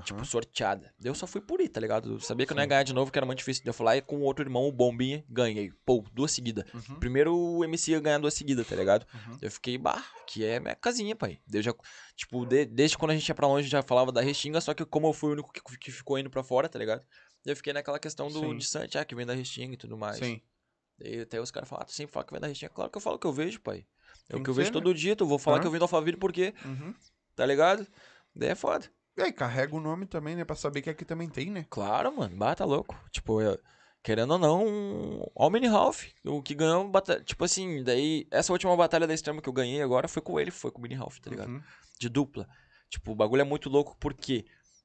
tipo, 0.00 0.24
sorteada. 0.24 0.92
Daí 0.98 1.10
eu 1.10 1.14
só 1.14 1.26
fui 1.26 1.40
por 1.40 1.60
ir, 1.60 1.68
tá 1.68 1.80
ligado? 1.80 2.12
Eu 2.14 2.20
sabia 2.20 2.46
que 2.46 2.52
eu 2.52 2.56
não 2.56 2.62
ia 2.62 2.66
ganhar 2.66 2.82
de 2.82 2.92
novo, 2.92 3.10
que 3.12 3.18
era 3.18 3.24
muito 3.26 3.38
difícil. 3.38 3.62
Daí 3.64 3.70
eu 3.70 3.74
fui 3.74 3.84
lá 3.86 3.96
e 3.96 4.02
com 4.02 4.16
o 4.16 4.22
outro 4.22 4.44
irmão, 4.44 4.66
o 4.66 4.72
Bombinha, 4.72 5.24
ganhei. 5.28 5.72
Pô, 5.84 6.04
duas 6.12 6.32
seguidas. 6.32 6.64
Uhum. 6.72 6.98
Primeiro 7.00 7.36
o 7.36 7.64
MC 7.64 7.92
ia 7.92 8.00
ganhar 8.00 8.18
duas 8.18 8.34
seguidas, 8.34 8.66
tá 8.66 8.74
ligado? 8.76 9.06
Uhum. 9.12 9.38
Eu 9.42 9.50
fiquei, 9.50 9.76
bah, 9.78 10.04
que 10.26 10.44
é 10.44 10.58
minha 10.60 10.74
casinha, 10.74 11.14
pai. 11.14 11.40
Daí 11.46 11.58
eu 11.60 11.62
já, 11.62 11.74
tipo, 12.16 12.44
de- 12.46 12.66
desde 12.66 12.96
quando 12.98 13.10
a 13.12 13.14
gente 13.14 13.28
ia 13.28 13.34
pra 13.34 13.46
longe, 13.46 13.68
já 13.68 13.82
falava 13.82 14.10
da 14.12 14.20
Restinga, 14.20 14.60
só 14.60 14.72
que 14.74 14.84
como 14.84 15.06
eu 15.08 15.12
fui 15.12 15.30
o 15.30 15.32
único 15.32 15.52
que, 15.52 15.60
que 15.78 15.90
ficou 15.92 16.18
indo 16.18 16.30
pra 16.30 16.42
fora, 16.42 16.68
tá 16.68 16.78
ligado? 16.78 17.00
Daí 17.44 17.52
eu 17.52 17.56
fiquei 17.56 17.72
naquela 17.72 17.98
questão 17.98 18.28
do, 18.28 18.40
Sim. 18.40 18.56
de 18.56 18.64
Santi, 18.66 18.96
ah, 18.98 19.04
que 19.04 19.14
vem 19.14 19.26
da 19.26 19.34
Restinga 19.34 19.74
e 19.74 19.76
tudo 19.76 19.96
mais. 19.98 20.16
Sim. 20.18 20.40
Daí 20.98 21.20
até 21.20 21.40
os 21.40 21.50
caras 21.50 21.68
falam, 21.68 21.82
ah, 21.82 21.84
tu 21.86 21.92
sempre 21.92 22.12
fala 22.12 22.24
que 22.24 22.32
vem 22.32 22.40
da 22.40 22.46
Restinga. 22.46 22.70
Claro 22.72 22.90
que 22.90 22.96
eu 22.96 23.02
falo 23.02 23.18
que 23.18 23.26
eu 23.26 23.32
vejo, 23.32 23.60
pai. 23.60 23.86
É 24.28 24.32
Tem 24.32 24.36
o 24.36 24.38
que 24.38 24.44
que 24.44 24.50
eu 24.50 24.54
vejo 24.54 24.68
né? 24.70 24.72
todo 24.72 24.94
dia, 24.94 25.14
tu 25.16 25.26
vou 25.26 25.38
falar 25.38 25.60
que 25.60 25.66
eu 25.66 25.70
vim 25.70 25.76
do 25.78 25.82
Alphaville 25.84 26.16
porque, 26.16 26.54
Uhum. 26.64 26.94
tá 27.36 27.44
ligado? 27.44 27.86
Daí 28.34 28.48
é 28.50 28.54
foda. 28.54 28.88
E 29.16 29.22
aí, 29.22 29.32
carrega 29.32 29.74
o 29.76 29.80
nome 29.80 30.06
também, 30.06 30.34
né? 30.34 30.44
Pra 30.44 30.56
saber 30.56 30.82
que 30.82 30.90
aqui 30.90 31.04
também 31.04 31.28
tem, 31.28 31.50
né? 31.50 31.64
Claro, 31.70 32.16
mano, 32.16 32.36
bah, 32.36 32.54
tá 32.54 32.64
louco. 32.64 32.98
Tipo, 33.12 33.40
eu- 33.40 33.58
querendo 34.02 34.32
ou 34.32 34.38
não, 34.38 35.30
ó 35.34 35.46
o 35.46 35.50
Mini 35.50 35.66
Ralph, 35.68 36.04
o 36.24 36.42
que 36.42 36.54
ganhou, 36.54 36.88
bata- 36.88 37.20
tipo 37.22 37.44
assim, 37.44 37.82
daí, 37.84 38.26
essa 38.30 38.52
última 38.52 38.76
batalha 38.76 39.06
da 39.06 39.14
extrema 39.14 39.40
que 39.40 39.48
eu 39.48 39.52
ganhei 39.52 39.80
agora 39.80 40.08
foi 40.08 40.20
com 40.20 40.38
ele, 40.38 40.50
foi 40.50 40.70
com 40.70 40.78
o 40.78 40.82
Mini 40.82 40.94
Ralph, 40.94 41.18
tá 41.20 41.30
ligado? 41.30 41.48
Uhum. 41.48 41.62
De 41.98 42.08
dupla. 42.08 42.46
Tipo, 42.90 43.12
o 43.12 43.14
bagulho 43.14 43.40
é 43.40 43.44
muito 43.44 43.68
louco 43.70 43.96
porque 43.98 44.44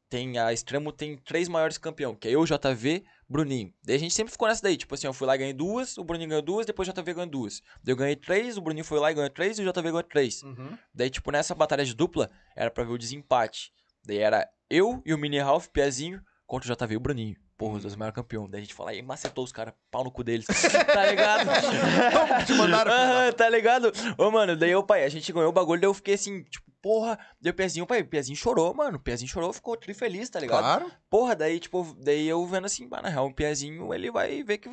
tem 0.10 0.38
a 0.40 0.52
extremo 0.54 0.92
tem 0.92 1.18
três 1.18 1.48
maiores 1.48 1.78
campeão, 1.78 2.16
que 2.16 2.28
é 2.28 2.32
eu, 2.32 2.44
JV, 2.46 3.04
Bruninho. 3.28 3.72
Daí 3.84 3.96
a 3.96 4.00
gente 4.00 4.14
sempre 4.14 4.32
ficou 4.32 4.48
nessa 4.48 4.62
daí, 4.64 4.78
tipo 4.78 4.96
assim, 4.96 5.06
eu 5.06 5.14
fui 5.14 5.28
lá 5.28 5.36
e 5.36 5.38
ganhei 5.40 5.54
duas, 5.54 5.98
o 5.98 6.04
Bruninho 6.04 6.30
ganhou 6.30 6.42
duas, 6.42 6.66
depois 6.66 6.88
o 6.88 6.92
JV 6.94 7.14
ganhou 7.14 7.30
duas. 7.30 7.62
Daí 7.84 7.94
eu 7.94 7.98
ganhei 7.98 8.16
três, 8.16 8.58
o 8.58 8.62
Bruninho 8.62 8.86
foi 8.86 9.00
lá 9.00 9.12
e 9.12 9.14
ganhou 9.16 9.30
três 9.30 9.60
e 9.60 9.62
o 9.62 9.66
JV 9.66 9.82
ganhou 9.92 10.02
três. 10.04 10.42
Uhum. 10.44 10.78
Daí, 10.94 11.10
tipo, 11.10 11.30
nessa 11.32 11.54
batalha 11.54 11.84
de 11.86 11.94
dupla, 11.94 12.30
era 12.56 12.72
pra 12.72 12.84
ver 12.84 12.94
o 12.94 12.98
desempate. 12.98 13.72
Daí 14.10 14.18
era 14.18 14.50
eu 14.68 15.04
e 15.06 15.14
o 15.14 15.18
Mini 15.20 15.38
Ralph, 15.40 15.68
Piazinho, 15.68 16.20
contra 16.48 16.74
o 16.74 16.76
JV 16.76 16.96
e 16.96 16.98
o 16.98 17.00
Bruninho. 17.00 17.36
Porra, 17.56 17.76
os 17.76 17.84
dois 17.84 17.96
maiores 17.96 18.16
campeões. 18.16 18.50
Daí 18.50 18.62
a 18.62 18.64
gente 18.64 18.74
fala 18.74 18.90
aí, 18.90 19.04
macetou 19.04 19.44
os 19.44 19.52
caras, 19.52 19.74
pau 19.92 20.04
no 20.04 20.10
cu 20.12 20.24
deles. 20.24 20.48
tá 20.92 21.06
ligado? 21.06 21.48
Te 22.48 22.54
mandaram 22.54 22.92
tá 23.34 23.48
ligado? 23.50 23.92
Ô, 24.18 24.32
mano, 24.32 24.56
daí 24.56 24.72
eu, 24.72 24.82
pai, 24.82 25.04
a 25.04 25.10
gente 25.10 25.32
ganhou 25.32 25.50
o 25.50 25.54
bagulho, 25.54 25.80
daí 25.80 25.88
eu 25.88 25.94
fiquei 25.94 26.16
assim, 26.16 26.42
tipo, 26.44 26.66
porra. 26.82 27.20
Daí 27.40 27.52
o 27.52 27.54
Piazinho, 27.54 27.86
pai, 27.86 28.02
o 28.02 28.08
Piazinho 28.08 28.36
chorou, 28.36 28.74
mano. 28.74 28.98
O 28.98 29.00
Piazinho 29.00 29.30
chorou, 29.30 29.54
ficou 29.54 29.78
tri 29.78 29.94
feliz, 29.94 30.28
tá 30.28 30.40
ligado? 30.40 30.62
Claro. 30.62 30.92
Porra, 31.08 31.36
daí, 31.36 31.60
tipo, 31.60 31.96
daí 32.00 32.28
eu 32.28 32.44
vendo 32.48 32.66
assim, 32.66 32.88
bah, 32.88 33.02
na 33.02 33.10
real, 33.10 33.28
o 33.28 33.34
Piazinho, 33.34 33.94
ele 33.94 34.10
vai 34.10 34.42
ver 34.42 34.58
que 34.58 34.70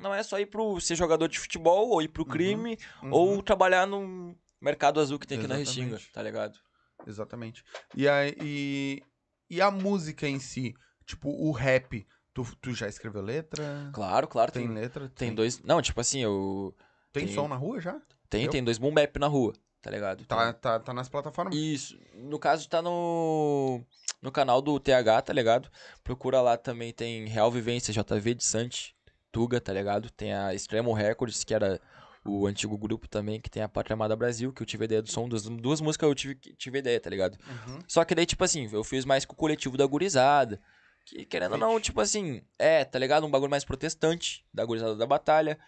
não 0.00 0.14
é 0.14 0.22
só 0.22 0.38
ir 0.38 0.46
pro 0.46 0.80
ser 0.80 0.94
jogador 0.94 1.28
de 1.28 1.38
futebol, 1.38 1.90
ou 1.90 2.00
ir 2.00 2.08
pro 2.08 2.24
crime, 2.24 2.78
Uhum. 3.02 3.12
ou 3.12 3.42
trabalhar 3.42 3.86
no 3.86 4.34
mercado 4.58 5.00
azul 5.00 5.18
que 5.18 5.26
tem 5.26 5.36
aqui 5.38 5.46
na 5.48 5.60
Exatamente. 5.60 5.90
Restinga, 5.92 6.12
tá 6.14 6.22
ligado? 6.22 6.58
Exatamente. 7.06 7.64
E 7.94 8.08
a, 8.08 8.26
e, 8.28 9.02
e 9.50 9.60
a 9.60 9.70
música 9.70 10.26
em 10.28 10.38
si? 10.38 10.74
Tipo, 11.06 11.28
o 11.30 11.50
rap. 11.52 12.06
Tu, 12.32 12.44
tu 12.60 12.74
já 12.74 12.88
escreveu 12.88 13.22
letra? 13.22 13.90
Claro, 13.92 14.26
claro, 14.26 14.50
Tem, 14.50 14.66
tem, 14.66 14.74
letra? 14.74 15.08
tem 15.08 15.34
dois. 15.34 15.62
Não, 15.62 15.80
tipo 15.80 16.00
assim, 16.00 16.20
eu. 16.20 16.74
Tem, 17.12 17.26
tem- 17.26 17.34
som 17.34 17.46
na 17.46 17.56
rua 17.56 17.80
já? 17.80 18.00
Tem, 18.28 18.44
Eu? 18.44 18.50
tem 18.50 18.64
dois 18.64 18.78
boom 18.78 18.92
bap 18.92 19.16
na 19.20 19.28
rua, 19.28 19.52
tá 19.80 19.88
ligado? 19.90 20.24
Tá, 20.24 20.52
tá, 20.52 20.80
tá 20.80 20.92
nas 20.92 21.08
plataformas? 21.08 21.54
Isso. 21.54 21.96
No 22.14 22.38
caso, 22.38 22.68
tá 22.68 22.82
no. 22.82 23.80
No 24.20 24.32
canal 24.32 24.60
do 24.62 24.80
TH, 24.80 25.22
tá 25.22 25.32
ligado? 25.32 25.70
Procura 26.02 26.40
lá 26.40 26.56
também, 26.56 26.92
tem 26.92 27.26
Real 27.26 27.50
Vivência 27.52 27.92
JV 27.92 28.34
de 28.34 28.42
Sante, 28.42 28.96
Tuga, 29.30 29.60
tá 29.60 29.72
ligado? 29.72 30.10
Tem 30.10 30.32
a 30.32 30.54
Extremo 30.54 30.92
Records, 30.94 31.44
que 31.44 31.54
era 31.54 31.78
o 32.24 32.46
antigo 32.46 32.76
grupo 32.78 33.06
também, 33.06 33.40
que 33.40 33.50
tem 33.50 33.62
a 33.62 33.68
Pátria 33.68 33.94
Amada 33.94 34.16
Brasil, 34.16 34.52
que 34.52 34.62
eu 34.62 34.66
tive 34.66 34.86
ideia 34.86 35.02
do 35.02 35.10
som. 35.10 35.28
Das 35.28 35.42
duas 35.42 35.80
músicas 35.80 36.08
eu 36.08 36.14
tive, 36.14 36.34
tive 36.34 36.78
ideia, 36.78 36.98
tá 36.98 37.10
ligado? 37.10 37.38
Uhum. 37.46 37.78
Só 37.86 38.04
que 38.04 38.14
daí, 38.14 38.24
tipo 38.24 38.42
assim, 38.42 38.68
eu 38.72 38.82
fiz 38.82 39.04
mais 39.04 39.24
com 39.24 39.34
o 39.34 39.36
coletivo 39.36 39.76
da 39.76 39.86
gurizada. 39.86 40.60
Que, 41.04 41.26
querendo 41.26 41.52
ou 41.52 41.58
não, 41.58 41.78
tipo 41.78 42.00
assim, 42.00 42.42
é, 42.58 42.84
tá 42.84 42.98
ligado? 42.98 43.26
Um 43.26 43.30
bagulho 43.30 43.50
mais 43.50 43.64
protestante 43.64 44.44
da 44.52 44.64
gurizada 44.64 44.96
da 44.96 45.06
batalha. 45.06 45.58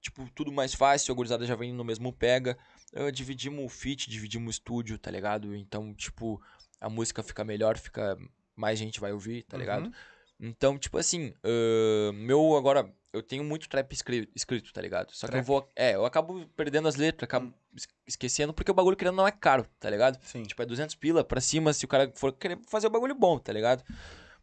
Tipo, 0.00 0.28
tudo 0.34 0.52
mais 0.52 0.74
fácil, 0.74 1.12
a 1.12 1.16
gurizada 1.16 1.44
já 1.44 1.54
vem 1.54 1.72
no 1.72 1.84
mesmo 1.84 2.12
pega. 2.12 2.56
Ah, 2.94 3.10
dividimos 3.10 3.64
o 3.64 3.68
feat, 3.68 4.08
dividimos 4.08 4.46
o 4.46 4.50
estúdio, 4.50 4.98
tá 4.98 5.10
ligado? 5.10 5.54
Então, 5.54 5.92
tipo, 5.94 6.40
a 6.80 6.88
música 6.88 7.22
fica 7.22 7.44
melhor, 7.44 7.76
fica. 7.76 8.16
Mais 8.56 8.78
gente 8.78 8.98
vai 8.98 9.12
ouvir, 9.12 9.44
tá 9.44 9.56
ligado? 9.56 9.86
Uhum. 9.86 9.92
Então, 10.40 10.78
tipo 10.78 10.98
assim, 10.98 11.32
ah, 11.42 12.12
meu 12.12 12.56
agora. 12.56 12.92
Eu 13.10 13.22
tenho 13.22 13.42
muito 13.42 13.70
trap 13.70 13.90
escri- 13.90 14.28
escrito, 14.36 14.70
tá 14.70 14.82
ligado? 14.82 15.12
Só 15.12 15.26
que 15.26 15.30
eu 15.32 15.36
Trap. 15.38 15.46
vou. 15.46 15.68
É, 15.74 15.94
eu 15.94 16.04
acabo 16.04 16.46
perdendo 16.54 16.86
as 16.88 16.94
letras, 16.94 17.24
acabo 17.26 17.54
es- 17.74 17.88
esquecendo, 18.06 18.52
porque 18.52 18.70
o 18.70 18.74
bagulho 18.74 18.98
querendo 18.98 19.16
não 19.16 19.26
é 19.26 19.32
caro, 19.32 19.66
tá 19.80 19.88
ligado? 19.88 20.22
Sim. 20.22 20.42
Tipo, 20.42 20.62
é 20.62 20.66
200 20.66 20.94
pila 20.94 21.24
pra 21.24 21.40
cima 21.40 21.72
se 21.72 21.86
o 21.86 21.88
cara 21.88 22.12
for 22.14 22.34
querer 22.34 22.58
fazer 22.68 22.86
o 22.86 22.90
bagulho 22.90 23.14
bom, 23.14 23.38
tá 23.38 23.50
ligado? 23.50 23.82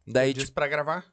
Daí, 0.05 0.33
Diz 0.33 0.45
tipo, 0.45 0.55
pra 0.55 0.67
gravar? 0.67 1.05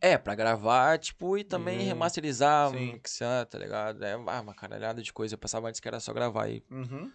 é, 0.00 0.16
pra 0.16 0.36
gravar, 0.36 0.96
tipo, 1.00 1.36
e 1.36 1.42
também 1.42 1.80
Hum, 1.80 1.84
remasterizar, 1.86 2.70
mixar, 2.72 3.46
tá 3.46 3.58
ligado? 3.58 4.04
É 4.04 4.12
ah, 4.12 4.40
uma 4.40 4.54
caralhada 4.54 5.02
de 5.02 5.12
coisa. 5.12 5.34
Eu 5.34 5.38
pensava 5.38 5.68
antes 5.68 5.80
que 5.80 5.88
era 5.88 5.98
só 5.98 6.12
gravar 6.12 6.48
e. 6.48 6.62
Uhum. 6.70 7.10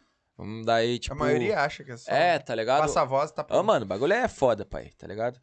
Daí, 0.65 0.99
tipo. 0.99 1.15
a 1.15 1.17
maioria 1.17 1.59
acha 1.61 1.83
que 1.83 1.91
é 1.91 1.97
só. 1.97 2.11
É, 2.11 2.37
tá 2.37 2.53
ligado? 2.53 2.81
Passa 2.81 3.01
a 3.01 3.05
voz, 3.05 3.31
tá 3.31 3.45
Ah, 3.49 3.63
mano, 3.63 3.85
o 3.85 3.87
bagulho 3.87 4.13
é 4.13 4.27
foda, 4.27 4.65
pai, 4.65 4.91
tá 4.97 5.07
ligado? 5.07 5.39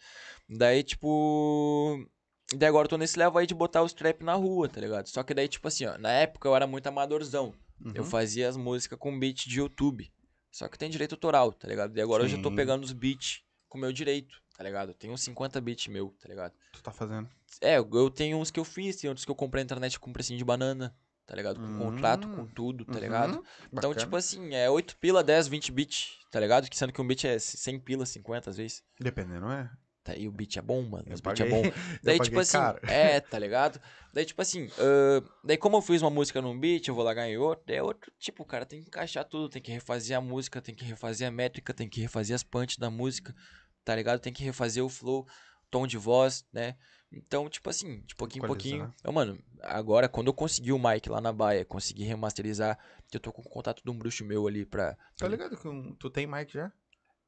Daí, 0.48 0.82
tipo. 0.82 2.06
Daí 2.54 2.68
agora 2.68 2.84
eu 2.84 2.90
tô 2.90 2.98
nesse 2.98 3.18
level 3.18 3.38
aí 3.38 3.46
de 3.46 3.54
botar 3.54 3.82
os 3.82 3.92
trap 3.92 4.22
na 4.22 4.34
rua, 4.34 4.68
tá 4.68 4.80
ligado? 4.80 5.06
Só 5.08 5.22
que 5.22 5.32
daí, 5.34 5.48
tipo 5.48 5.66
assim, 5.66 5.86
ó, 5.86 5.96
na 5.98 6.12
época 6.12 6.46
eu 6.48 6.54
era 6.54 6.66
muito 6.66 6.86
amadorzão. 6.86 7.52
Eu 7.94 8.02
Uhum. 8.04 8.08
fazia 8.08 8.48
as 8.48 8.56
músicas 8.56 8.98
com 8.98 9.18
beat 9.18 9.46
de 9.48 9.58
YouTube. 9.58 10.12
Só 10.52 10.68
que 10.68 10.78
tem 10.78 10.88
direito 10.88 11.14
autoral, 11.14 11.52
tá 11.52 11.66
ligado? 11.66 11.96
E 11.96 12.00
agora 12.00 12.22
hoje 12.22 12.36
eu 12.36 12.42
tô 12.42 12.50
Sim. 12.50 12.54
pegando 12.56 12.84
os 12.84 12.92
beats 12.92 13.42
com 13.68 13.76
meu 13.78 13.92
direito, 13.92 14.40
tá 14.56 14.62
ligado? 14.62 14.94
Tem 14.94 15.10
uns 15.10 15.22
50 15.22 15.60
beats 15.60 15.88
meu, 15.88 16.14
tá 16.20 16.28
ligado? 16.28 16.52
Tu 16.72 16.80
tá 16.82 16.92
fazendo. 16.92 17.28
É, 17.60 17.78
eu- 17.78 17.88
eu 17.92 18.08
tenho 18.10 18.36
uns 18.36 18.50
que 18.52 18.60
eu 18.60 18.64
fiz, 18.64 18.94
tem 18.96 19.08
outros 19.10 19.24
que 19.24 19.30
eu 19.30 19.34
comprei 19.34 19.62
na 19.62 19.64
internet 19.64 19.98
com 19.98 20.12
precinho 20.12 20.38
de 20.38 20.44
banana, 20.44 20.94
tá 21.26 21.34
ligado? 21.34 21.58
Com 21.60 21.66
Hum. 21.66 21.78
contrato, 21.78 22.28
com 22.28 22.46
tudo, 22.46 22.84
tá 22.84 22.94
Uhum. 22.94 23.00
ligado? 23.00 23.44
Então, 23.72 23.90
Bacana. 23.90 23.94
tipo 23.96 24.16
assim, 24.16 24.54
é 24.54 24.68
8 24.70 24.96
pila, 24.96 25.22
10, 25.22 25.48
20 25.48 25.70
bits, 25.72 26.18
tá 26.30 26.38
ligado? 26.40 26.68
Que 26.68 26.76
sendo 26.76 26.92
que 26.92 27.00
um 27.00 27.06
beat 27.06 27.24
é 27.24 27.38
100 27.38 27.78
pila, 27.80 28.04
50 28.06 28.50
às 28.50 28.56
vezes. 28.56 28.82
Dependendo, 29.00 29.50
é? 29.50 29.70
Tá, 30.02 30.14
e 30.14 30.28
o 30.28 30.32
beat 30.32 30.58
é 30.58 30.60
bom, 30.60 30.82
mano. 30.82 31.04
Eu 31.08 31.14
Os 31.14 31.20
beat 31.22 31.40
é 31.40 31.46
bom. 31.46 31.62
Daí, 32.04 32.20
tipo 32.20 32.38
assim, 32.38 32.58
caro. 32.58 32.78
é, 32.86 33.20
tá 33.20 33.38
ligado? 33.38 33.80
Daí, 34.12 34.26
tipo 34.26 34.42
assim, 34.42 34.68
ahn, 34.78 35.24
daí 35.42 35.56
como 35.56 35.78
eu 35.78 35.80
fiz 35.82 36.02
uma 36.02 36.10
música 36.10 36.42
num 36.42 36.58
beat, 36.60 36.86
eu 36.88 36.94
vou 36.94 37.02
lá 37.02 37.14
ganhar 37.14 37.40
outro, 37.40 37.64
é 37.74 37.82
outro, 37.82 38.12
tipo, 38.18 38.42
o 38.42 38.46
cara 38.46 38.66
tem 38.66 38.82
que 38.82 38.88
encaixar 38.88 39.24
tudo, 39.24 39.48
tem 39.48 39.62
que 39.62 39.72
refazer 39.72 40.14
a 40.14 40.20
música, 40.20 40.60
tem 40.60 40.74
que 40.74 40.84
refazer 40.84 41.26
a 41.26 41.30
métrica, 41.30 41.72
tem 41.72 41.88
que 41.88 42.02
refazer 42.02 42.34
as 42.36 42.42
punch 42.42 42.78
da 42.78 42.90
música, 42.90 43.34
tá 43.82 43.96
ligado? 43.96 44.20
Tem 44.20 44.30
que 44.32 44.44
refazer 44.44 44.84
o 44.84 44.90
flow, 44.90 45.26
tom 45.70 45.86
de 45.86 45.96
voz, 45.96 46.44
né? 46.52 46.76
Então, 47.16 47.48
tipo 47.48 47.68
assim, 47.70 48.00
de 48.06 48.14
pouquinho 48.14 48.44
em 48.44 48.46
pouquinho. 48.46 48.76
Equalizar. 48.76 48.96
Eu, 49.04 49.12
mano, 49.12 49.38
agora, 49.62 50.08
quando 50.08 50.26
eu 50.28 50.34
consegui 50.34 50.72
o 50.72 50.78
mic 50.78 51.08
lá 51.08 51.20
na 51.20 51.32
Baia, 51.32 51.64
consegui 51.64 52.04
remasterizar, 52.04 52.78
eu 53.12 53.20
tô 53.20 53.32
com 53.32 53.42
o 53.42 53.48
contato 53.48 53.82
de 53.84 53.90
um 53.90 53.96
bruxo 53.98 54.24
meu 54.24 54.46
ali 54.46 54.64
pra. 54.66 54.96
Tá 55.16 55.28
ligado 55.28 55.56
que 55.56 55.68
um- 55.68 55.94
tu 55.94 56.10
tem 56.10 56.26
mic 56.26 56.52
já? 56.52 56.72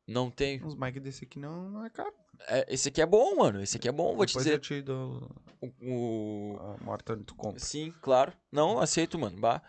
Não 0.06 0.30
tem. 0.30 0.62
Uns 0.62 0.74
mic 0.74 1.00
desse 1.00 1.24
aqui 1.24 1.38
não, 1.38 1.68
não 1.70 1.84
é 1.84 1.90
caro. 1.90 2.12
É, 2.48 2.66
esse 2.72 2.88
aqui 2.88 3.00
é 3.00 3.06
bom, 3.06 3.34
mano. 3.36 3.60
Esse 3.62 3.76
aqui 3.76 3.88
é 3.88 3.92
bom, 3.92 4.14
vou 4.14 4.24
te 4.26 4.30
Depois 4.30 4.44
dizer. 4.44 4.56
eu 4.56 4.60
te 4.60 4.82
dou 4.82 5.30
O, 5.60 5.66
o- 5.80 6.76
morta 6.84 7.16
tu 7.16 7.34
compra. 7.34 7.58
Sim, 7.58 7.92
claro. 8.02 8.32
Não, 8.52 8.78
aceito, 8.78 9.18
mano. 9.18 9.40
Bah. 9.40 9.62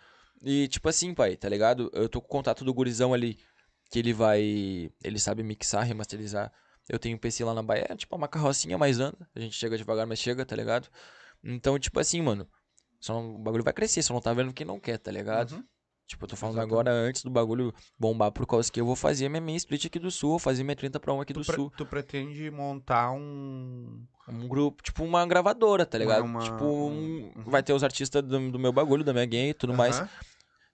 E 0.43 0.67
tipo 0.67 0.87
assim, 0.89 1.13
pai, 1.13 1.35
tá 1.35 1.49
ligado? 1.49 1.89
Eu 1.93 2.07
tô 2.09 2.19
com 2.21 2.27
o 2.27 2.29
contato 2.29 2.63
do 2.63 2.73
gurizão 2.73 3.13
ali, 3.13 3.39
que 3.89 3.97
ele 3.97 4.13
vai. 4.13 4.91
Ele 5.03 5.17
sabe 5.19 5.41
mixar, 5.43 5.83
remasterizar. 5.85 6.51
Eu 6.89 6.97
tenho 6.99 7.15
um 7.15 7.19
PC 7.19 7.43
lá 7.43 7.53
na 7.53 7.61
Bahia, 7.63 7.85
é 7.89 7.95
tipo 7.95 8.15
uma 8.15 8.27
carrocinha, 8.27 8.77
mas 8.77 8.99
anda. 8.99 9.27
A 9.35 9.39
gente 9.39 9.55
chega 9.55 9.77
devagar, 9.77 10.07
mas 10.07 10.19
chega, 10.19 10.45
tá 10.45 10.55
ligado? 10.55 10.87
Então, 11.43 11.77
tipo 11.77 11.99
assim, 11.99 12.21
mano. 12.21 12.47
Só 12.99 13.13
não- 13.13 13.35
o 13.35 13.37
bagulho 13.37 13.63
vai 13.63 13.73
crescer, 13.73 14.01
só 14.01 14.13
não 14.13 14.21
tá 14.21 14.33
vendo 14.33 14.53
quem 14.53 14.65
não 14.65 14.79
quer, 14.79 14.97
tá 14.97 15.11
ligado? 15.11 15.51
Uhum. 15.51 15.63
Tipo, 16.07 16.23
eu 16.23 16.29
tô 16.29 16.35
falando 16.37 16.55
Exatamente. 16.55 16.71
agora 16.73 16.91
antes 16.91 17.21
do 17.21 17.29
bagulho 17.29 17.73
bombar 17.99 18.31
por 18.31 18.47
causa 18.47 18.71
que 18.71 18.79
eu 18.79 18.85
vou 18.85 18.95
fazer 18.95 19.27
minha 19.27 19.41
main 19.41 19.55
split 19.57 19.85
aqui 19.85 19.99
do 19.99 20.09
sul, 20.09 20.31
vou 20.31 20.39
fazer 20.39 20.63
minha 20.63 20.75
30 20.75 20.99
pra 21.01 21.13
1 21.13 21.19
aqui 21.21 21.33
Tu, 21.33 21.41
do 21.41 21.43
sul. 21.43 21.69
tu 21.75 21.85
pretende 21.85 22.49
montar 22.49 23.11
um. 23.11 24.05
Um 24.29 24.47
grupo, 24.47 24.81
tipo 24.81 25.03
uma 25.03 25.25
gravadora, 25.27 25.85
tá 25.85 25.97
ligado? 25.97 26.23
uma- 26.23 26.39
tipo, 26.41 26.63
um- 26.63 26.87
um- 26.91 27.33
uhum. 27.35 27.43
vai 27.51 27.61
ter 27.61 27.73
os 27.73 27.83
artistas 27.83 28.23
do, 28.23 28.51
do 28.51 28.57
meu 28.57 28.71
bagulho, 28.71 29.03
da 29.03 29.11
minha 29.13 29.25
game 29.25 29.49
e 29.49 29.53
tudo 29.53 29.73
mais. 29.73 29.99
Aham. 29.99 30.09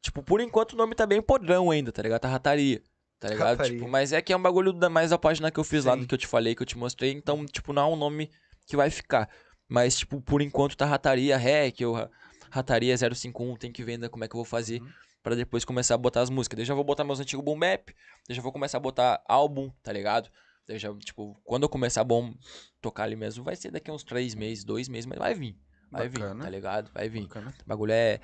Tipo, 0.01 0.21
por 0.21 0.39
enquanto 0.39 0.73
o 0.73 0.77
nome 0.77 0.93
tá 0.95 1.05
bem 1.07 1.21
podrão 1.21 1.71
ainda, 1.71 1.91
tá 1.91 2.01
ligado? 2.03 2.21
Tá 2.21 2.27
rataria. 2.27 2.81
Tá 3.23 3.29
ligado? 3.29 3.63
Tipo, 3.63 3.87
mas 3.87 4.11
é 4.11 4.21
que 4.21 4.33
é 4.33 4.37
um 4.37 4.41
bagulho 4.41 4.73
da, 4.73 4.89
mais 4.89 5.11
da 5.11 5.17
página 5.17 5.49
que 5.49 5.59
eu 5.59 5.63
fiz 5.63 5.85
lá 5.85 5.93
Sim. 5.93 6.01
do 6.01 6.07
que 6.07 6.13
eu 6.13 6.17
te 6.17 6.27
falei, 6.27 6.53
que 6.55 6.61
eu 6.61 6.65
te 6.67 6.77
mostrei. 6.77 7.11
Então, 7.11 7.45
tipo, 7.45 7.71
não 7.71 7.81
é 7.83 7.85
um 7.93 7.95
nome 7.95 8.29
que 8.67 8.75
vai 8.75 8.89
ficar. 8.89 9.29
Mas, 9.67 9.97
tipo, 9.99 10.21
por 10.21 10.41
enquanto 10.41 10.75
tá 10.75 10.85
rataria 10.85 11.37
rec, 11.37 11.79
ou 11.81 11.93
ra- 11.93 12.09
rataria 12.51 12.95
051, 12.97 13.55
tem 13.55 13.71
que 13.71 13.81
ver 13.83 13.93
ainda 13.93 14.09
como 14.09 14.23
é 14.23 14.27
que 14.27 14.35
eu 14.35 14.39
vou 14.39 14.45
fazer. 14.45 14.81
Uhum. 14.81 14.89
Pra 15.23 15.35
depois 15.35 15.63
começar 15.63 15.95
a 15.95 15.97
botar 15.97 16.19
as 16.21 16.29
músicas. 16.29 16.57
Daí 16.57 16.63
eu 16.63 16.67
já 16.67 16.73
vou 16.73 16.83
botar 16.83 17.05
meus 17.05 17.19
antigos 17.21 17.45
boom 17.45 17.57
bap. 17.57 17.93
Daí 18.27 18.35
já 18.35 18.41
vou 18.41 18.51
começar 18.51 18.77
a 18.77 18.81
botar 18.81 19.23
álbum, 19.25 19.71
tá 19.81 19.91
ligado? 19.93 20.29
Daí 20.67 20.77
já, 20.77 20.93
tipo, 20.95 21.39
quando 21.45 21.63
eu 21.63 21.69
começar 21.69 22.01
a 22.01 22.03
bom 22.03 22.33
tocar 22.81 23.03
ali 23.03 23.15
mesmo, 23.15 23.41
vai 23.43 23.55
ser 23.55 23.71
daqui 23.71 23.89
uns 23.89 24.03
três 24.03 24.35
meses, 24.35 24.65
dois 24.65 24.89
meses, 24.89 25.05
mas 25.05 25.17
vai 25.17 25.33
vir. 25.33 25.57
Vai 25.89 26.09
vir, 26.09 26.19
Bacana. 26.19 26.43
tá 26.43 26.49
ligado? 26.49 26.91
Vai 26.93 27.07
vir. 27.07 27.21
Bacana. 27.21 27.53
O 27.65 27.69
bagulho 27.69 27.91
é, 27.93 28.19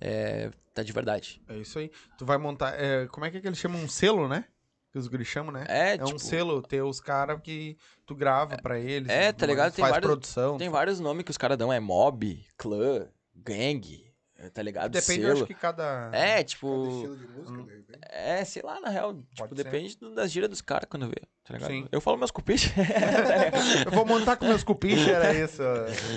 é. 0.00 0.50
Tá 0.74 0.82
de 0.82 0.92
verdade. 0.92 1.40
É 1.48 1.56
isso 1.56 1.78
aí. 1.78 1.90
Tu 2.18 2.26
vai 2.26 2.36
montar. 2.36 2.74
é, 2.80 3.06
como 3.06 3.24
é 3.24 3.30
que, 3.30 3.36
é 3.36 3.40
que 3.40 3.46
eles 3.46 3.58
chamam? 3.58 3.80
Um 3.80 3.88
selo, 3.88 4.26
né? 4.26 4.44
Que 4.90 4.98
os 4.98 5.06
guris 5.08 5.26
chamam, 5.26 5.52
né? 5.52 5.64
É, 5.68 5.96
É 5.96 6.02
um 6.02 6.06
tipo, 6.06 6.18
selo, 6.18 6.62
ter 6.62 6.82
os 6.82 7.00
caras 7.00 7.40
que 7.40 7.76
tu 8.06 8.14
grava 8.14 8.56
pra 8.58 8.78
eles. 8.78 9.08
É, 9.08 9.32
tá 9.32 9.46
ligado? 9.46 9.72
Tem 9.72 9.82
faz 9.82 9.92
vários- 9.94 10.08
produção. 10.10 10.56
Tem 10.58 10.68
vários 10.68 10.98
nomes 11.00 11.24
que 11.24 11.30
os 11.30 11.36
caras 11.38 11.56
dão, 11.58 11.72
é 11.72 11.78
mob, 11.80 12.44
clã, 12.56 13.08
gang, 13.36 14.03
tá 14.52 14.62
ligado? 14.62 14.90
Depende, 14.90 15.22
eu 15.22 15.28
Selo. 15.28 15.38
acho 15.38 15.46
que 15.46 15.54
cada. 15.54 16.10
É, 16.12 16.28
Cada 16.36 16.44
tipo. 16.44 16.88
estilo 16.90 17.16
de 17.16 17.26
música. 17.28 17.98
É, 18.10 18.44
sei 18.44 18.62
lá, 18.62 18.80
na 18.80 18.88
real. 18.88 19.14
Tipo, 19.14 19.26
Pode 19.36 19.56
ser. 19.56 19.64
depende 19.64 19.96
do- 19.96 20.14
das 20.14 20.30
gírias 20.30 20.50
dos 20.50 20.60
caras 20.60 20.86
quando 20.90 21.06
vê, 21.08 21.20
tá 21.44 21.54
ligado? 21.54 21.70
Sim. 21.70 21.88
Eu 21.92 22.00
falo 22.00 22.16
meus 22.16 22.30
cupiches. 22.30 22.72
Eu 23.86 23.92
vou 23.92 24.04
montar 24.04 24.36
com 24.36 24.44
meus 24.46 24.62
cupinches, 24.64 25.06
era 25.08 25.32
isso. 25.34 25.62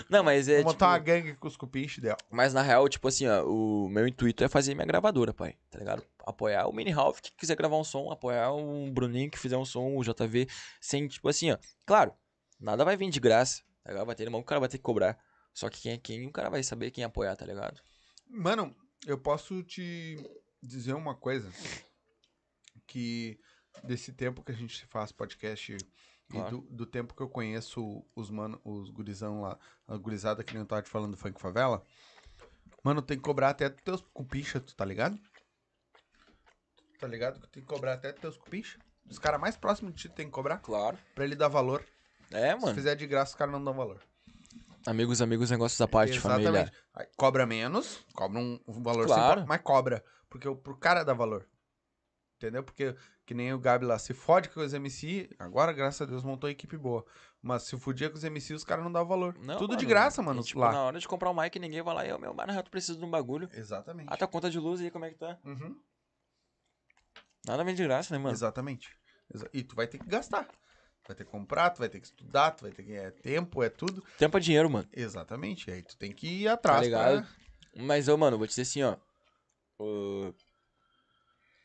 Não, 0.09 0.23
mas 0.23 0.47
é. 0.47 0.61
Vou 0.61 0.71
Tipo, 0.71 0.71
montar 0.73 0.87
uma 0.89 0.99
gangue 0.99 1.35
com 1.35 1.47
os 1.47 1.55
cupinches 1.57 1.99
dela. 2.03 2.17
Mas 2.29 2.53
na 2.53 2.61
real, 2.61 2.87
tipo 2.89 3.07
assim, 3.07 3.27
ó, 3.27 3.43
o 3.45 3.87
meu 3.89 4.07
intuito 4.07 4.43
é 4.43 4.47
fazer 4.47 4.73
minha 4.73 4.85
gravadora, 4.87 5.33
pai. 5.33 5.55
Tá 5.69 5.79
ligado? 5.79 6.03
Apoiar 6.25 6.67
o 6.67 6.73
Mini 6.73 6.91
Ralph 6.91 7.19
que 7.21 7.31
quiser 7.31 7.55
gravar 7.55 7.77
um 7.77 7.83
som, 7.83 8.11
apoiar 8.11 8.53
um 8.53 8.91
Bruninho 8.91 9.29
que 9.31 9.39
fizer 9.39 9.57
um 9.57 9.63
som, 9.65 9.95
o 9.95 10.03
JV, 10.03 10.47
sem, 10.81 11.07
tipo 11.07 11.29
assim, 11.29 11.51
ó. 11.51 11.57
Claro, 11.85 12.13
nada 12.59 12.83
vai 12.83 12.97
vir 12.97 13.09
de 13.09 13.19
graça, 13.19 13.61
tá 13.83 13.91
ligado? 13.91 14.05
Vai 14.07 14.15
ter 14.15 14.23
irmão 14.23 14.41
que 14.41 14.45
o 14.45 14.47
cara 14.49 14.59
vai 14.59 14.67
ter 14.69 14.77
que 14.77 14.83
cobrar. 14.83 15.17
Só 15.53 15.69
que 15.69 15.81
quem 15.81 15.93
é 15.93 15.97
quem, 15.97 16.27
o 16.27 16.31
cara 16.31 16.49
vai 16.49 16.61
saber 16.63 16.91
quem 16.91 17.03
apoiar, 17.03 17.35
tá 17.35 17.45
ligado? 17.45 17.79
Mano, 18.29 18.75
eu 19.05 19.17
posso 19.17 19.63
te 19.63 20.17
dizer 20.61 20.93
uma 20.93 21.15
coisa. 21.15 21.51
Que 22.85 23.39
desse 23.83 24.13
tempo 24.13 24.43
que 24.43 24.51
a 24.51 24.55
gente 24.55 24.85
faz 24.87 25.11
podcast 25.11 25.77
Claro. 26.29 26.47
e 26.47 26.51
do, 26.51 26.75
do 26.77 26.85
tempo 26.85 27.13
que 27.15 27.21
eu 27.21 27.29
conheço 27.29 28.05
os 28.15 28.29
mano, 28.29 28.59
os 28.63 28.89
gurizão 28.89 29.41
lá, 29.41 29.57
a 29.87 29.95
gurizada 29.97 30.43
que 30.43 30.53
nem 30.53 30.61
eu 30.61 30.67
tava 30.67 30.81
te 30.81 30.89
falando 30.89 31.11
do 31.11 31.17
Funk 31.17 31.39
Favela, 31.39 31.85
mano, 32.83 33.01
tem 33.01 33.15
que 33.17 33.23
cobrar 33.23 33.49
até 33.51 33.69
teus 33.69 34.01
cupincha, 34.13 34.59
tu 34.59 34.75
tá 34.75 34.83
ligado? 34.83 35.17
Tá 36.99 37.07
ligado 37.07 37.39
que 37.39 37.47
tem 37.47 37.61
que 37.63 37.67
cobrar 37.69 37.93
até 37.93 38.11
teus 38.11 38.35
cupincha? 38.37 38.77
Os 39.09 39.19
caras 39.19 39.39
mais 39.39 39.55
próximos 39.55 39.93
de 39.93 40.01
ti 40.01 40.09
tem 40.09 40.25
que 40.25 40.31
cobrar 40.33 40.57
Claro. 40.57 40.97
pra 41.15 41.23
ele 41.23 41.35
dar 41.35 41.47
valor. 41.47 41.85
É, 42.31 42.53
Se 42.55 42.61
mano. 42.61 42.75
fizer 42.75 42.95
de 42.95 43.07
graça, 43.07 43.31
os 43.31 43.37
caras 43.37 43.53
não 43.53 43.63
dão 43.63 43.73
valor. 43.73 44.01
Amigos, 44.89 45.21
amigos, 45.21 45.51
negócios 45.51 45.81
à 45.81 45.87
parte, 45.87 46.17
família. 46.17 46.71
Aí, 46.93 47.05
cobra 47.17 47.45
menos, 47.45 48.05
cobra 48.13 48.39
um, 48.39 48.57
um 48.65 48.81
valor 48.81 49.05
Claro. 49.05 49.41
sim, 49.41 49.45
mas 49.47 49.59
cobra. 49.61 50.01
Porque 50.29 50.49
pro 50.55 50.77
cara 50.77 51.03
dá 51.03 51.13
valor. 51.13 51.45
Entendeu? 52.37 52.63
Porque, 52.63 52.95
que 53.25 53.33
nem 53.33 53.51
o 53.53 53.59
Gabi 53.59 53.83
lá, 53.83 53.99
se 53.99 54.13
fode 54.13 54.47
com 54.47 54.61
os 54.61 54.73
MC, 54.73 55.29
agora, 55.37 55.73
graças 55.73 56.01
a 56.01 56.05
Deus, 56.05 56.23
montou 56.23 56.49
equipe 56.49 56.77
boa. 56.77 57.03
Mas 57.41 57.63
se 57.63 57.77
fudia 57.77 58.09
com 58.09 58.15
os 58.15 58.23
MC, 58.23 58.53
os 58.53 58.63
caras 58.63 58.81
não 58.85 58.91
dão 58.91 59.05
valor. 59.05 59.35
Não, 59.39 59.57
Tudo 59.57 59.75
de 59.75 59.83
mano, 59.83 59.89
graça, 59.89 60.21
mano, 60.21 60.39
e, 60.39 60.43
tipo, 60.45 60.59
lá. 60.61 60.71
na 60.71 60.83
hora 60.83 60.99
de 60.99 61.07
comprar 61.07 61.31
o 61.31 61.33
mic, 61.33 61.59
ninguém 61.59 61.81
vai 61.81 61.93
lá 61.93 62.05
e 62.05 62.09
eu, 62.09 62.17
meu, 62.17 62.33
mano, 62.33 62.63
tu 62.63 62.71
precisa 62.71 62.97
de 62.97 63.03
um 63.03 63.09
bagulho. 63.09 63.49
Exatamente. 63.53 64.07
Ah, 64.09 64.15
tua 64.15 64.27
conta 64.29 64.49
de 64.49 64.57
luz 64.57 64.79
aí, 64.79 64.89
como 64.89 65.03
é 65.03 65.09
que 65.09 65.17
tá? 65.17 65.37
Uhum. 65.43 65.77
Nada 67.45 67.63
vem 67.65 67.75
de 67.75 67.83
graça, 67.83 68.13
né, 68.13 68.23
mano? 68.23 68.33
Exatamente. 68.33 68.89
Exa- 69.33 69.49
E 69.51 69.63
tu 69.63 69.75
vai 69.75 69.87
ter 69.87 69.97
que 69.97 70.07
gastar. 70.07 70.47
Vai 71.07 71.15
ter 71.15 71.23
que 71.25 71.31
comprar, 71.31 71.69
tu 71.69 71.79
vai 71.79 71.87
ter 71.89 71.99
que 71.99 72.05
estudar, 72.07 72.51
tu 72.51 72.63
vai 72.63 72.71
ter 72.71 72.83
que. 72.83 72.93
É 72.93 73.09
tempo, 73.11 73.63
é 73.63 73.69
tudo. 73.69 74.03
Tempo 74.17 74.37
é 74.37 74.39
dinheiro, 74.41 74.69
mano. 74.69 74.87
Exatamente. 74.93 75.71
Aí 75.71 75.81
tu 75.81 75.95
tem 75.97 76.11
que 76.11 76.27
ir 76.27 76.47
atrás. 76.49 76.79
Tá 76.79 76.83
ligado? 76.83 77.21
pra- 77.23 77.83
Mas, 77.83 78.07
ô, 78.07 78.17
mano, 78.17 78.37
vou 78.37 78.45
te 78.45 78.49
dizer 78.49 78.63
assim, 78.63 78.83
ó. 78.83 78.97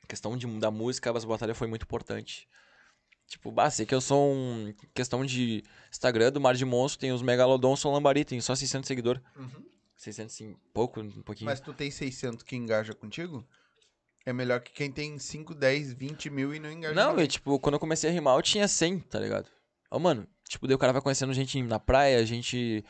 A 0.05 0.07
questão 0.07 0.37
de, 0.37 0.47
da 0.59 0.71
música, 0.71 1.11
as 1.17 1.25
batalhas 1.25 1.57
foi 1.57 1.67
muito 1.67 1.83
importante. 1.83 2.49
Tipo, 3.27 3.51
bah, 3.51 3.71
sei 3.71 3.87
que 3.87 3.95
eu 3.95 4.01
sou 4.01 4.33
um. 4.33 4.75
Questão 4.95 5.25
de 5.25 5.65
Instagram 5.91 6.31
do 6.33 6.41
Mar 6.41 6.55
de 6.55 6.65
Monstro, 6.65 7.01
tem 7.01 7.13
os 7.13 7.23
Megalodon, 7.23 7.75
sou 7.77 7.93
Lambari, 7.93 8.25
tem 8.25 8.41
só 8.41 8.55
600 8.55 8.87
seguidores. 8.87 9.23
Uhum. 9.37 9.65
600, 9.97 10.35
sim, 10.35 10.57
pouco, 10.75 11.01
um 11.01 11.23
pouquinho. 11.23 11.47
Mas 11.49 11.61
tu 11.61 11.73
tem 11.73 11.91
600 11.91 12.43
que 12.43 12.57
engaja 12.57 12.93
contigo? 12.93 13.47
É 14.25 14.33
melhor 14.33 14.61
que 14.61 14.73
quem 14.73 14.91
tem 14.91 15.19
5, 15.19 15.55
10, 15.55 15.95
20 15.95 16.31
mil 16.31 16.55
e 16.55 16.61
não 16.61 16.71
engaja. 16.71 16.95
Não, 16.95 17.19
e 17.19 17.27
tipo, 17.27 17.59
quando 17.59 17.75
eu 17.75 17.81
comecei 17.81 18.09
a 18.09 18.13
rimar, 18.13 18.37
eu 18.37 18.43
tinha 18.43 18.69
100, 18.69 19.01
tá 19.01 19.19
ligado? 19.19 19.49
Ó, 19.91 19.99
mano, 19.99 20.27
tipo, 20.49 20.67
daí 20.67 20.75
o 20.75 20.79
cara 20.79 20.93
vai 20.93 21.03
conhecendo 21.03 21.33
gente 21.33 21.61
na 21.63 21.81
praia, 21.81 22.25
gente 22.25 22.85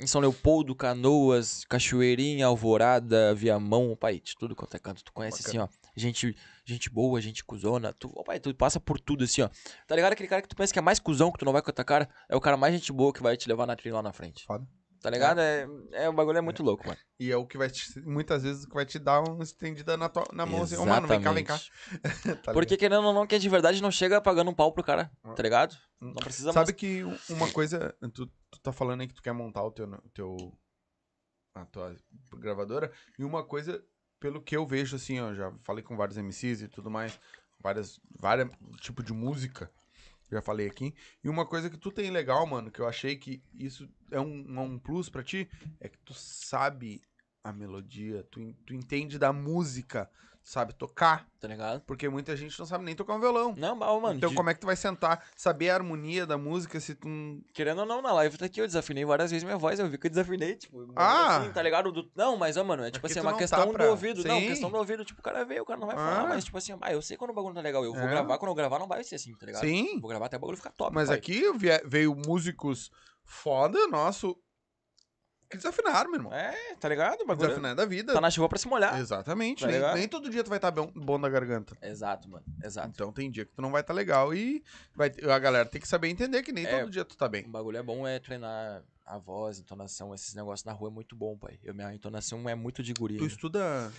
em 0.00 0.06
São 0.06 0.20
Leopoldo, 0.20 0.74
Canoas, 0.74 1.64
Cachoeirinha, 1.64 2.46
Alvorada, 2.46 3.34
Viamão, 3.34 3.96
pai, 3.96 4.20
de 4.20 4.34
tudo 4.36 4.56
quanto 4.56 4.76
é 4.76 4.80
canto, 4.80 5.04
tu 5.04 5.12
conhece 5.12 5.46
assim, 5.46 5.58
ó. 5.58 5.68
Gente, 5.96 6.36
gente 6.64 6.90
boa, 6.90 7.20
gente 7.20 7.44
cuzona, 7.44 7.92
tu, 7.92 8.12
ó, 8.16 8.24
pai, 8.24 8.40
tu 8.40 8.52
passa 8.54 8.80
por 8.80 8.98
tudo 8.98 9.24
assim, 9.24 9.42
ó. 9.42 9.50
Tá 9.86 9.94
ligado? 9.94 10.12
Aquele 10.12 10.28
cara 10.28 10.42
que 10.42 10.48
tu 10.48 10.56
pensa 10.56 10.72
que 10.72 10.78
é 10.78 10.82
mais 10.82 10.98
cuzão, 10.98 11.30
que 11.30 11.38
tu 11.38 11.44
não 11.44 11.52
vai 11.52 11.62
com 11.62 11.70
a 11.70 11.72
tua 11.72 11.84
cara, 11.84 12.08
é 12.28 12.34
o 12.34 12.40
cara 12.40 12.56
mais 12.56 12.74
gente 12.74 12.92
boa 12.92 13.12
que 13.12 13.22
vai 13.22 13.36
te 13.36 13.48
levar 13.48 13.66
na 13.66 13.76
trilha 13.76 13.94
lá 13.94 14.02
na 14.02 14.12
frente. 14.12 14.44
Foda. 14.44 14.66
Tá 15.04 15.10
ligado? 15.10 15.38
É, 15.38 15.68
é, 15.92 16.08
o 16.08 16.14
bagulho 16.14 16.38
é 16.38 16.40
muito 16.40 16.62
louco, 16.62 16.86
mano. 16.86 16.98
E 17.20 17.30
é 17.30 17.36
o 17.36 17.46
que 17.46 17.58
vai 17.58 17.68
te, 17.68 18.00
muitas 18.00 18.42
vezes 18.42 18.64
o 18.64 18.68
que 18.68 18.74
vai 18.74 18.86
te 18.86 18.98
dar 18.98 19.20
uma 19.20 19.44
estendida 19.44 19.98
na, 19.98 20.08
tua, 20.08 20.26
na 20.32 20.46
mão 20.46 20.62
assim, 20.62 20.76
ô 20.76 20.86
mano, 20.86 21.06
vem 21.06 21.20
cá, 21.20 21.30
vem 21.30 21.44
cá. 21.44 21.60
Exatamente. 22.02 22.40
Tá 22.42 22.52
Porque 22.54 22.74
querendo 22.78 23.06
ou 23.06 23.12
não, 23.12 23.26
que 23.26 23.34
é 23.34 23.38
de 23.38 23.48
verdade 23.50 23.82
não 23.82 23.90
chega 23.90 24.18
pagando 24.18 24.50
um 24.50 24.54
pau 24.54 24.72
pro 24.72 24.82
cara, 24.82 25.12
tá 25.36 25.42
ligado? 25.42 25.76
Hum. 26.00 26.12
Não 26.14 26.22
precisa 26.22 26.54
Sabe 26.54 26.72
que 26.72 27.04
u- 27.04 27.18
uma 27.28 27.52
coisa, 27.52 27.94
tu, 28.14 28.26
tu 28.26 28.60
tá 28.62 28.72
falando 28.72 29.02
aí 29.02 29.06
que 29.06 29.12
tu 29.12 29.20
quer 29.22 29.34
montar 29.34 29.62
o 29.62 29.70
teu, 29.70 29.86
teu 30.14 30.56
a 31.54 31.66
tua 31.66 31.94
gravadora, 32.38 32.90
e 33.18 33.24
uma 33.24 33.44
coisa, 33.44 33.84
pelo 34.18 34.40
que 34.40 34.56
eu 34.56 34.66
vejo 34.66 34.96
assim, 34.96 35.20
ó, 35.20 35.34
já 35.34 35.52
falei 35.64 35.84
com 35.84 35.98
vários 35.98 36.16
MCs 36.16 36.62
e 36.62 36.68
tudo 36.68 36.90
mais, 36.90 37.20
várias, 37.60 38.00
várias 38.18 38.48
tipo 38.80 39.02
de 39.02 39.12
música, 39.12 39.70
já 40.34 40.42
falei 40.42 40.66
aqui, 40.66 40.94
e 41.22 41.28
uma 41.28 41.46
coisa 41.46 41.70
que 41.70 41.78
tu 41.78 41.90
tem 41.90 42.10
legal, 42.10 42.46
mano, 42.46 42.70
que 42.70 42.80
eu 42.80 42.86
achei 42.86 43.16
que 43.16 43.42
isso 43.58 43.88
é 44.10 44.20
um, 44.20 44.44
um 44.60 44.78
plus 44.78 45.08
pra 45.08 45.22
ti, 45.22 45.48
é 45.80 45.88
que 45.88 45.98
tu 45.98 46.12
sabe 46.14 47.02
a 47.42 47.52
melodia, 47.52 48.22
tu, 48.30 48.54
tu 48.66 48.74
entende 48.74 49.18
da 49.18 49.32
música, 49.32 50.10
sabe 50.46 50.74
tocar, 50.74 51.26
Tá 51.40 51.48
ligado? 51.48 51.80
porque 51.86 52.06
muita 52.06 52.36
gente 52.36 52.58
não 52.58 52.66
sabe 52.66 52.84
nem 52.84 52.94
tocar 52.94 53.14
um 53.14 53.18
violão. 53.20 53.54
Não, 53.56 53.74
mas, 53.74 53.88
ô, 53.88 53.98
mano, 53.98 54.16
então 54.18 54.28
de- 54.28 54.36
como 54.36 54.50
é 54.50 54.54
que 54.54 54.60
tu 54.60 54.66
vai 54.66 54.76
sentar, 54.76 55.24
saber 55.34 55.70
a 55.70 55.74
harmonia 55.74 56.26
da 56.26 56.36
música 56.36 56.78
se 56.78 56.94
tu 56.94 57.08
não 57.08 57.40
Querendo 57.54 57.78
ou 57.80 57.86
não, 57.86 58.02
na 58.02 58.12
live 58.12 58.36
tá 58.36 58.44
aqui, 58.44 58.60
eu 58.60 58.66
desafinei 58.66 59.06
várias 59.06 59.30
vezes 59.30 59.42
minha 59.42 59.56
voz, 59.56 59.80
eu 59.80 59.88
vi 59.88 59.96
que 59.96 60.06
eu 60.06 60.10
desafinei, 60.10 60.54
tipo, 60.56 60.86
Ah! 60.94 61.38
assim, 61.38 61.50
tá 61.50 61.62
ligado? 61.62 61.90
Do- 61.90 62.10
Não, 62.14 62.36
mas, 62.36 62.58
ó, 62.58 62.62
mano, 62.62 62.82
é 62.84 62.90
tipo 62.90 63.00
Porque 63.00 63.12
assim, 63.12 63.20
é 63.20 63.22
uma 63.22 63.30
não 63.32 63.38
questão 63.38 63.66
tá 63.66 63.72
pra- 63.72 63.84
do 63.86 63.90
ouvido. 63.90 64.22
Não, 64.22 64.38
Sim. 64.38 64.46
questão 64.48 64.70
do 64.70 64.76
ouvido, 64.76 65.02
tipo, 65.04 65.20
o 65.20 65.22
cara 65.24 65.44
veio, 65.46 65.62
o 65.62 65.66
cara 65.66 65.80
não 65.80 65.86
vai 65.86 65.96
Ah. 65.96 65.98
falar, 65.98 66.28
mas, 66.28 66.44
tipo 66.44 66.58
assim, 66.58 66.76
ah, 66.78 66.92
eu 66.92 67.00
sei 67.00 67.16
quando 67.16 67.30
o 67.30 67.34
bagulho 67.34 67.54
tá 67.54 67.62
legal, 67.62 67.82
eu 67.82 67.94
vou 67.94 68.02
É. 68.02 68.06
gravar, 68.10 68.36
quando 68.36 68.50
eu 68.50 68.54
gravar 68.54 68.78
não 68.78 68.86
vai 68.86 69.02
ser 69.02 69.14
assim, 69.14 69.34
tá 69.34 69.46
ligado? 69.46 69.62
Sim, 69.62 69.98
Vou 69.98 70.10
gravar 70.10 70.26
até 70.26 70.36
o 70.36 70.40
bagulho 70.40 70.58
ficar 70.58 70.72
top, 70.72 70.94
mas 70.94 71.08
pai. 71.08 71.16
aqui 71.16 71.42
veio 71.86 72.14
músicos 72.14 72.90
foda, 73.24 73.86
nosso, 73.88 74.36
que 75.56 75.62
desafinaram, 75.62 76.10
meu 76.10 76.18
irmão. 76.20 76.32
É, 76.32 76.74
tá 76.76 76.88
ligado? 76.88 77.22
O 77.22 77.26
bagulho 77.26 77.48
Desafinaram 77.48 77.76
da 77.76 77.84
vida. 77.86 78.12
tá 78.12 78.20
na 78.20 78.30
chuva 78.30 78.48
pra 78.48 78.58
se 78.58 78.68
molhar. 78.68 78.98
Exatamente. 78.98 79.60
Tá 79.64 79.68
nem, 79.70 79.94
nem 79.94 80.08
todo 80.08 80.28
dia 80.30 80.44
tu 80.44 80.48
vai 80.48 80.58
estar 80.58 80.70
bom, 80.70 80.90
bom 80.94 81.18
da 81.20 81.28
garganta. 81.28 81.76
Exato, 81.82 82.28
mano, 82.28 82.44
exato. 82.62 82.88
Então 82.88 83.12
tem 83.12 83.30
dia 83.30 83.44
que 83.44 83.52
tu 83.52 83.62
não 83.62 83.70
vai 83.70 83.80
estar 83.80 83.94
legal 83.94 84.34
e 84.34 84.62
vai, 84.94 85.10
a 85.30 85.38
galera 85.38 85.66
tem 85.68 85.80
que 85.80 85.88
saber 85.88 86.08
entender 86.08 86.42
que 86.42 86.52
nem 86.52 86.66
É. 86.66 86.80
todo 86.80 86.90
dia 86.90 87.04
tu 87.04 87.16
tá 87.16 87.28
bem. 87.28 87.44
O 87.44 87.48
bagulho 87.50 87.76
é 87.78 87.82
bom 87.82 88.06
é 88.06 88.18
treinar 88.18 88.82
a 89.06 89.18
voz, 89.18 89.58
entonação, 89.58 90.14
esses 90.14 90.34
negócios 90.34 90.64
na 90.64 90.72
rua 90.72 90.88
é 90.88 90.92
muito 90.92 91.14
bom, 91.14 91.36
pai. 91.36 91.58
Eu, 91.62 91.74
minha 91.74 91.92
entonação 91.94 92.48
é 92.48 92.54
muito 92.54 92.82
de 92.82 92.92
guri. 92.94 93.16
Tu 93.18 93.26
estuda. 93.26 93.92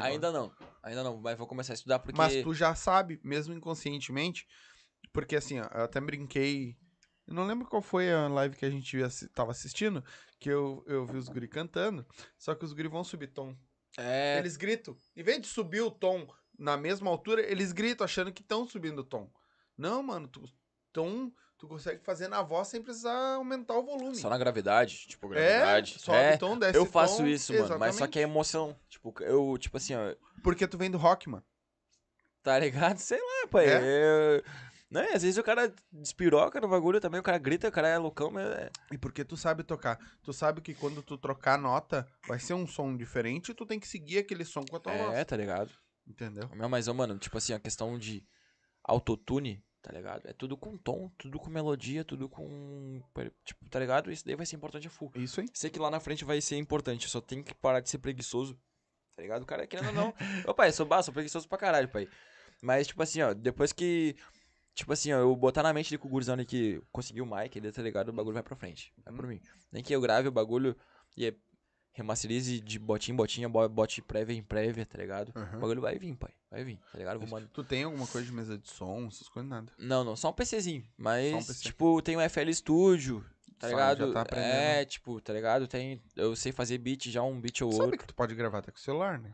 Ainda 0.00 0.30
não, 0.30 0.52
ainda 0.84 1.02
não, 1.02 1.16
mas 1.16 1.36
vou 1.36 1.48
começar 1.48 1.72
a 1.72 1.74
estudar 1.74 1.98
porque... 1.98 2.16
Mas 2.16 2.42
tu 2.42 2.54
já 2.54 2.74
sabe, 2.76 3.18
mesmo 3.24 3.52
inconscientemente, 3.52 4.46
porque 5.12 5.34
assim, 5.34 5.58
ó, 5.58 5.64
eu 5.74 5.82
até 5.84 6.00
brinquei. 6.00 6.76
Eu 7.26 7.34
não 7.34 7.46
lembro 7.46 7.66
qual 7.66 7.80
foi 7.80 8.12
a 8.12 8.28
live 8.28 8.56
que 8.56 8.66
a 8.66 8.70
gente 8.70 8.98
tava 9.34 9.50
assistindo, 9.50 10.04
que 10.38 10.48
eu, 10.48 10.84
eu 10.86 11.06
vi 11.06 11.16
os 11.16 11.28
guri 11.28 11.48
cantando, 11.48 12.06
só 12.36 12.54
que 12.54 12.64
os 12.64 12.72
guri 12.72 12.88
vão 12.88 13.02
subir 13.02 13.28
tom. 13.28 13.56
É, 13.96 14.38
Eles 14.38 14.56
gritam. 14.56 14.96
Em 15.16 15.22
vez 15.22 15.40
de 15.40 15.46
subir 15.46 15.80
o 15.80 15.90
tom 15.90 16.28
na 16.58 16.76
mesma 16.76 17.10
altura, 17.10 17.40
eles 17.42 17.72
gritam 17.72 18.04
achando 18.04 18.32
que 18.32 18.42
estão 18.42 18.66
subindo 18.66 18.98
o 18.98 19.04
tom. 19.04 19.30
Não, 19.76 20.02
mano, 20.02 20.28
tu, 20.28 20.44
tom 20.92 21.32
tu 21.56 21.68
consegue 21.68 22.02
fazer 22.04 22.28
na 22.28 22.42
voz 22.42 22.68
sem 22.68 22.82
precisar 22.82 23.34
aumentar 23.34 23.74
o 23.74 23.82
volume. 23.82 24.14
só 24.16 24.28
na 24.28 24.38
gravidade, 24.38 25.06
tipo, 25.06 25.32
é, 25.34 25.58
gravidade. 25.58 25.98
sobe 25.98 26.18
é, 26.18 26.36
tom, 26.36 26.58
desce 26.58 26.76
eu 26.76 26.84
faço 26.84 27.18
tom, 27.18 27.26
isso, 27.26 27.54
mano, 27.54 27.78
mas 27.78 27.96
só 27.96 28.06
que 28.06 28.18
é 28.18 28.22
emoção. 28.22 28.78
Tipo, 28.88 29.14
eu, 29.22 29.56
tipo 29.58 29.76
assim, 29.76 29.94
ó, 29.94 30.14
Porque 30.42 30.66
tu 30.66 30.76
vem 30.76 30.90
do 30.90 30.98
rock, 30.98 31.28
mano. 31.28 31.44
tá 32.42 32.58
ligado? 32.58 32.98
Sei 32.98 33.18
lá, 33.18 33.48
pai. 33.48 33.66
É? 33.66 33.80
É? 33.82 34.42
Né? 34.94 35.08
Às 35.12 35.22
vezes 35.22 35.36
o 35.38 35.42
cara 35.42 35.74
despiroca 35.90 36.60
no 36.60 36.68
bagulho 36.68 37.00
também, 37.00 37.18
o 37.18 37.22
cara 37.22 37.36
grita, 37.36 37.66
o 37.66 37.72
cara 37.72 37.88
é 37.88 37.98
loucão, 37.98 38.30
mas 38.30 38.46
é... 38.46 38.70
E 38.92 38.96
porque 38.96 39.24
tu 39.24 39.36
sabe 39.36 39.64
tocar. 39.64 39.98
Tu 40.22 40.32
sabe 40.32 40.60
que 40.60 40.72
quando 40.72 41.02
tu 41.02 41.18
trocar 41.18 41.58
nota, 41.58 42.06
vai 42.28 42.38
ser 42.38 42.54
um 42.54 42.64
som 42.64 42.96
diferente 42.96 43.50
e 43.50 43.54
tu 43.54 43.66
tem 43.66 43.80
que 43.80 43.88
seguir 43.88 44.18
aquele 44.18 44.44
som 44.44 44.64
com 44.64 44.76
a 44.76 44.78
tua 44.80 44.92
É, 44.92 45.04
voz. 45.06 45.24
tá 45.26 45.36
ligado? 45.36 45.72
Entendeu? 46.06 46.48
Não, 46.54 46.68
mas, 46.68 46.86
mano, 46.86 47.18
tipo 47.18 47.36
assim, 47.36 47.52
a 47.52 47.58
questão 47.58 47.98
de 47.98 48.24
autotune, 48.84 49.64
tá 49.82 49.90
ligado? 49.92 50.26
É 50.28 50.32
tudo 50.32 50.56
com 50.56 50.76
tom, 50.76 51.10
tudo 51.18 51.38
com 51.40 51.50
melodia, 51.50 52.04
tudo 52.04 52.28
com. 52.28 53.02
Tipo, 53.44 53.68
tá 53.68 53.80
ligado? 53.80 54.12
Isso 54.12 54.24
daí 54.24 54.36
vai 54.36 54.46
ser 54.46 54.54
importante 54.56 54.86
a 54.86 54.90
full. 54.90 55.10
Isso 55.16 55.40
aí. 55.40 55.48
Sei 55.54 55.70
que 55.70 55.78
lá 55.80 55.90
na 55.90 55.98
frente 55.98 56.24
vai 56.24 56.40
ser 56.40 56.56
importante, 56.56 57.08
só 57.08 57.20
tem 57.20 57.42
que 57.42 57.54
parar 57.54 57.80
de 57.80 57.90
ser 57.90 57.98
preguiçoso. 57.98 58.56
Tá 59.16 59.22
ligado? 59.22 59.42
O 59.42 59.46
cara, 59.46 59.66
querendo 59.66 59.88
ou 59.88 59.92
não. 59.94 60.14
Ô, 60.46 60.54
pai, 60.54 60.70
sou, 60.72 60.86
bah, 60.86 61.02
sou 61.02 61.12
preguiçoso 61.14 61.48
pra 61.48 61.58
caralho, 61.58 61.88
pai. 61.88 62.08
Mas, 62.62 62.86
tipo 62.86 63.02
assim, 63.02 63.20
ó, 63.22 63.34
depois 63.34 63.72
que. 63.72 64.16
Tipo 64.74 64.92
assim, 64.92 65.12
ó, 65.12 65.18
eu 65.18 65.36
botar 65.36 65.62
na 65.62 65.72
mente 65.72 65.88
de 65.90 65.98
que 65.98 66.06
o 66.06 66.10
gurizão 66.10 66.34
ali 66.34 66.44
que 66.44 66.82
conseguiu 66.90 67.24
o 67.24 67.36
mic, 67.36 67.56
ele 67.56 67.70
tá 67.70 67.80
ligado? 67.80 68.08
O 68.08 68.12
bagulho 68.12 68.34
vai 68.34 68.42
pra 68.42 68.56
frente. 68.56 68.92
Vai 69.04 69.14
por 69.14 69.26
mim. 69.26 69.40
Nem 69.70 69.82
que 69.82 69.94
eu 69.94 70.00
grave 70.00 70.26
o 70.28 70.32
bagulho 70.32 70.76
e 71.16 71.26
é- 71.26 71.34
remasterize 71.92 72.60
de 72.60 72.78
botinha 72.78 73.12
em 73.14 73.16
botinha, 73.16 73.48
bo- 73.48 73.68
bote 73.68 74.02
prévia 74.02 74.34
em 74.34 74.42
prévia, 74.42 74.84
tá 74.84 74.98
ligado? 74.98 75.28
O 75.54 75.60
bagulho 75.60 75.80
vai 75.80 75.96
vir, 75.96 76.14
pai. 76.16 76.32
Vai 76.50 76.64
vir, 76.64 76.80
tá 76.92 76.98
ligado? 76.98 77.20
Vou 77.20 77.28
mandar. 77.28 77.46
Tu 77.52 77.62
tem 77.62 77.84
alguma 77.84 78.06
coisa 78.06 78.26
de 78.26 78.32
mesa 78.32 78.58
de 78.58 78.68
som, 78.68 79.06
essas 79.06 79.28
coisas, 79.28 79.48
nada. 79.48 79.72
Não, 79.78 80.02
não, 80.02 80.16
só 80.16 80.30
um 80.30 80.32
PCzinho. 80.32 80.84
Mas, 80.96 81.32
um 81.32 81.38
PC. 81.38 81.62
tipo, 81.62 82.02
tem 82.02 82.16
o 82.16 82.20
FL 82.20 82.52
Studio, 82.52 83.24
tá 83.60 83.68
ligado? 83.68 84.12
tá 84.12 84.26
é, 84.36 84.84
tipo, 84.84 85.20
tá 85.20 85.32
ligado? 85.32 85.68
Tem, 85.68 86.02
eu 86.16 86.34
sei 86.34 86.50
fazer 86.50 86.78
beat 86.78 87.08
já, 87.10 87.22
um 87.22 87.40
beat 87.40 87.60
ou 87.62 87.70
Sabe 87.70 87.84
outro. 87.84 87.98
que 87.98 88.06
tu 88.08 88.14
pode 88.14 88.34
gravar 88.34 88.58
até 88.58 88.72
com 88.72 88.78
o 88.78 88.80
celular, 88.80 89.20
né? 89.20 89.32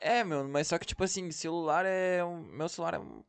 É, 0.00 0.24
meu, 0.24 0.46
mas 0.48 0.66
só 0.66 0.78
que, 0.78 0.86
tipo 0.86 1.04
assim, 1.04 1.30
celular 1.30 1.86
é. 1.86 2.20
Meu 2.52 2.68
celular 2.68 2.94
é. 2.94 2.98
um- 2.98 3.22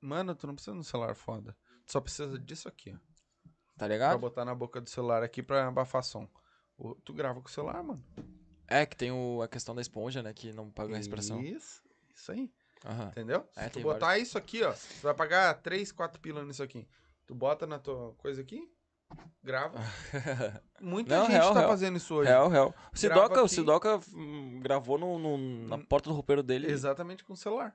Mano, 0.00 0.34
tu 0.34 0.46
não 0.46 0.54
precisa 0.54 0.72
de 0.74 0.80
um 0.80 0.82
celular 0.82 1.14
foda. 1.14 1.56
Tu 1.86 1.92
só 1.92 2.00
precisa 2.00 2.38
disso 2.38 2.68
aqui, 2.68 2.90
ó. 2.90 2.96
Tá 2.96 3.50
Pra 3.78 3.88
ligado? 3.88 4.18
botar 4.18 4.44
na 4.44 4.54
boca 4.54 4.80
do 4.80 4.88
celular 4.88 5.22
aqui 5.22 5.42
pra 5.42 5.68
abafar 5.68 6.02
som. 6.02 6.28
O- 6.78 6.94
Tu 6.94 7.12
grava 7.12 7.40
com 7.40 7.48
o 7.48 7.50
celular, 7.50 7.82
mano. 7.82 8.02
É, 8.68 8.84
que 8.86 8.96
tem 8.96 9.12
o, 9.12 9.42
a 9.42 9.48
questão 9.48 9.74
da 9.74 9.80
esponja, 9.82 10.22
né? 10.22 10.32
Que 10.32 10.52
não 10.52 10.70
paga 10.70 10.94
a 10.94 10.96
respiração. 10.96 11.40
Isso, 11.42 11.82
isso 12.14 12.32
aí. 12.32 12.50
Aham. 12.84 13.08
Entendeu? 13.08 13.48
É, 13.56 13.64
Se 13.64 13.70
tu 13.70 13.74
tem 13.74 13.82
botar 13.82 14.18
isso 14.18 14.36
aqui, 14.38 14.62
ó, 14.62 14.72
tu 14.72 15.02
vai 15.02 15.14
pagar 15.14 15.54
3, 15.62 15.92
4 15.92 16.20
pila 16.20 16.44
nisso 16.44 16.62
aqui. 16.62 16.86
Tu 17.26 17.34
bota 17.34 17.66
na 17.66 17.78
tua 17.78 18.14
coisa 18.14 18.40
aqui, 18.40 18.68
grava. 19.42 19.78
Muita 20.80 21.16
Não, 21.16 21.22
gente 21.24 21.32
real, 21.32 21.52
tá 21.54 21.60
real. 21.60 21.70
fazendo 21.70 21.96
isso 21.96 22.14
hoje. 22.14 22.28
real, 22.28 22.48
real. 22.48 22.74
O 22.92 22.96
Sidoca, 22.98 23.40
o 23.42 23.44
aqui. 23.44 23.54
Sidoca 23.54 24.00
hum, 24.14 24.60
gravou 24.60 24.98
no, 24.98 25.18
no- 25.18 25.68
na 25.68 25.78
porta 25.78 26.08
do 26.10 26.14
roupeiro 26.14 26.42
dele. 26.42 26.70
Exatamente 26.70 27.24
com 27.24 27.32
o 27.32 27.36
celular. 27.36 27.74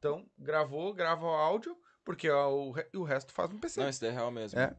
Então, 0.00 0.24
gravou, 0.38 0.94
grava 0.94 1.26
o 1.26 1.28
áudio, 1.28 1.76
porque 2.04 2.28
o, 2.30 2.70
re- 2.70 2.88
o 2.96 3.02
resto 3.04 3.32
faz 3.34 3.50
no 3.50 3.58
PC. 3.58 3.82
Não, 3.82 3.88
isso 3.90 4.02
é 4.04 4.10
real 4.10 4.30
mesmo. 4.30 4.58
É. 4.58 4.74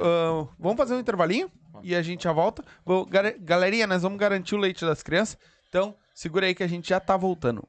Ah, 0.00 0.46
vamos 0.56 0.76
fazer 0.76 0.94
um 0.94 1.00
intervalinho 1.00 1.50
e 1.82 1.92
a 1.92 2.00
gente 2.02 2.22
já 2.22 2.32
volta. 2.32 2.64
Vou- 2.84 3.04
galerinha, 3.40 3.84
nós 3.88 4.02
vamos 4.02 4.16
garantir 4.18 4.54
o 4.54 4.58
leite 4.58 4.84
das 4.84 5.02
crianças. 5.02 5.36
Então, 5.68 5.96
segura 6.14 6.46
aí 6.46 6.54
que 6.54 6.62
a 6.62 6.68
gente 6.68 6.88
já 6.88 7.00
tá 7.00 7.16
voltando. 7.16 7.68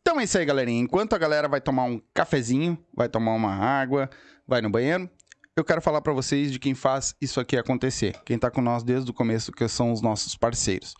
Então 0.00 0.18
é 0.20 0.24
isso 0.24 0.38
aí, 0.38 0.44
galerinha. 0.44 0.80
Enquanto 0.80 1.14
a 1.14 1.18
galera 1.18 1.48
vai 1.48 1.60
tomar 1.60 1.82
um 1.84 2.00
cafezinho, 2.14 2.78
vai 2.94 3.08
tomar 3.08 3.32
uma 3.34 3.52
água, 3.54 4.08
vai 4.46 4.60
no 4.62 4.70
banheiro, 4.70 5.10
eu 5.56 5.64
quero 5.64 5.82
falar 5.82 6.00
pra 6.00 6.12
vocês 6.12 6.50
de 6.52 6.58
quem 6.60 6.74
faz 6.74 7.14
isso 7.20 7.38
aqui 7.40 7.56
acontecer. 7.56 8.16
Quem 8.24 8.38
tá 8.38 8.50
com 8.52 8.60
nós 8.62 8.82
desde 8.84 9.10
o 9.10 9.14
começo, 9.14 9.52
que 9.52 9.66
são 9.68 9.92
os 9.92 10.00
nossos 10.00 10.36
parceiros. 10.36 10.94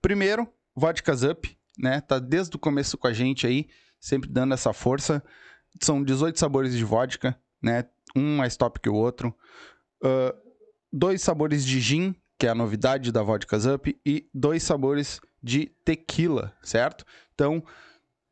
Primeiro, 0.00 0.46
Vodkas 0.76 1.22
Up, 1.22 1.58
né? 1.78 2.00
Tá 2.02 2.18
desde 2.18 2.54
o 2.54 2.58
começo 2.58 2.96
com 2.96 3.08
a 3.08 3.12
gente 3.12 3.46
aí, 3.46 3.66
sempre 4.04 4.28
dando 4.28 4.52
essa 4.52 4.72
força. 4.74 5.24
São 5.80 6.04
18 6.04 6.38
sabores 6.38 6.76
de 6.76 6.84
vodka, 6.84 7.34
né? 7.62 7.86
Um 8.14 8.36
mais 8.36 8.54
top 8.54 8.78
que 8.78 8.88
o 8.88 8.94
outro. 8.94 9.34
Ah, 10.02 10.34
dois 10.92 11.22
sabores 11.22 11.64
de 11.64 11.80
gin, 11.80 12.14
que 12.38 12.46
é 12.46 12.50
a 12.50 12.54
novidade 12.54 13.10
da 13.10 13.22
Vodkas 13.22 13.64
Up, 13.64 13.98
e 14.04 14.28
dois 14.34 14.62
sabores 14.62 15.20
de 15.42 15.66
tequila, 15.84 16.54
certo? 16.62 17.04
Então, 17.34 17.64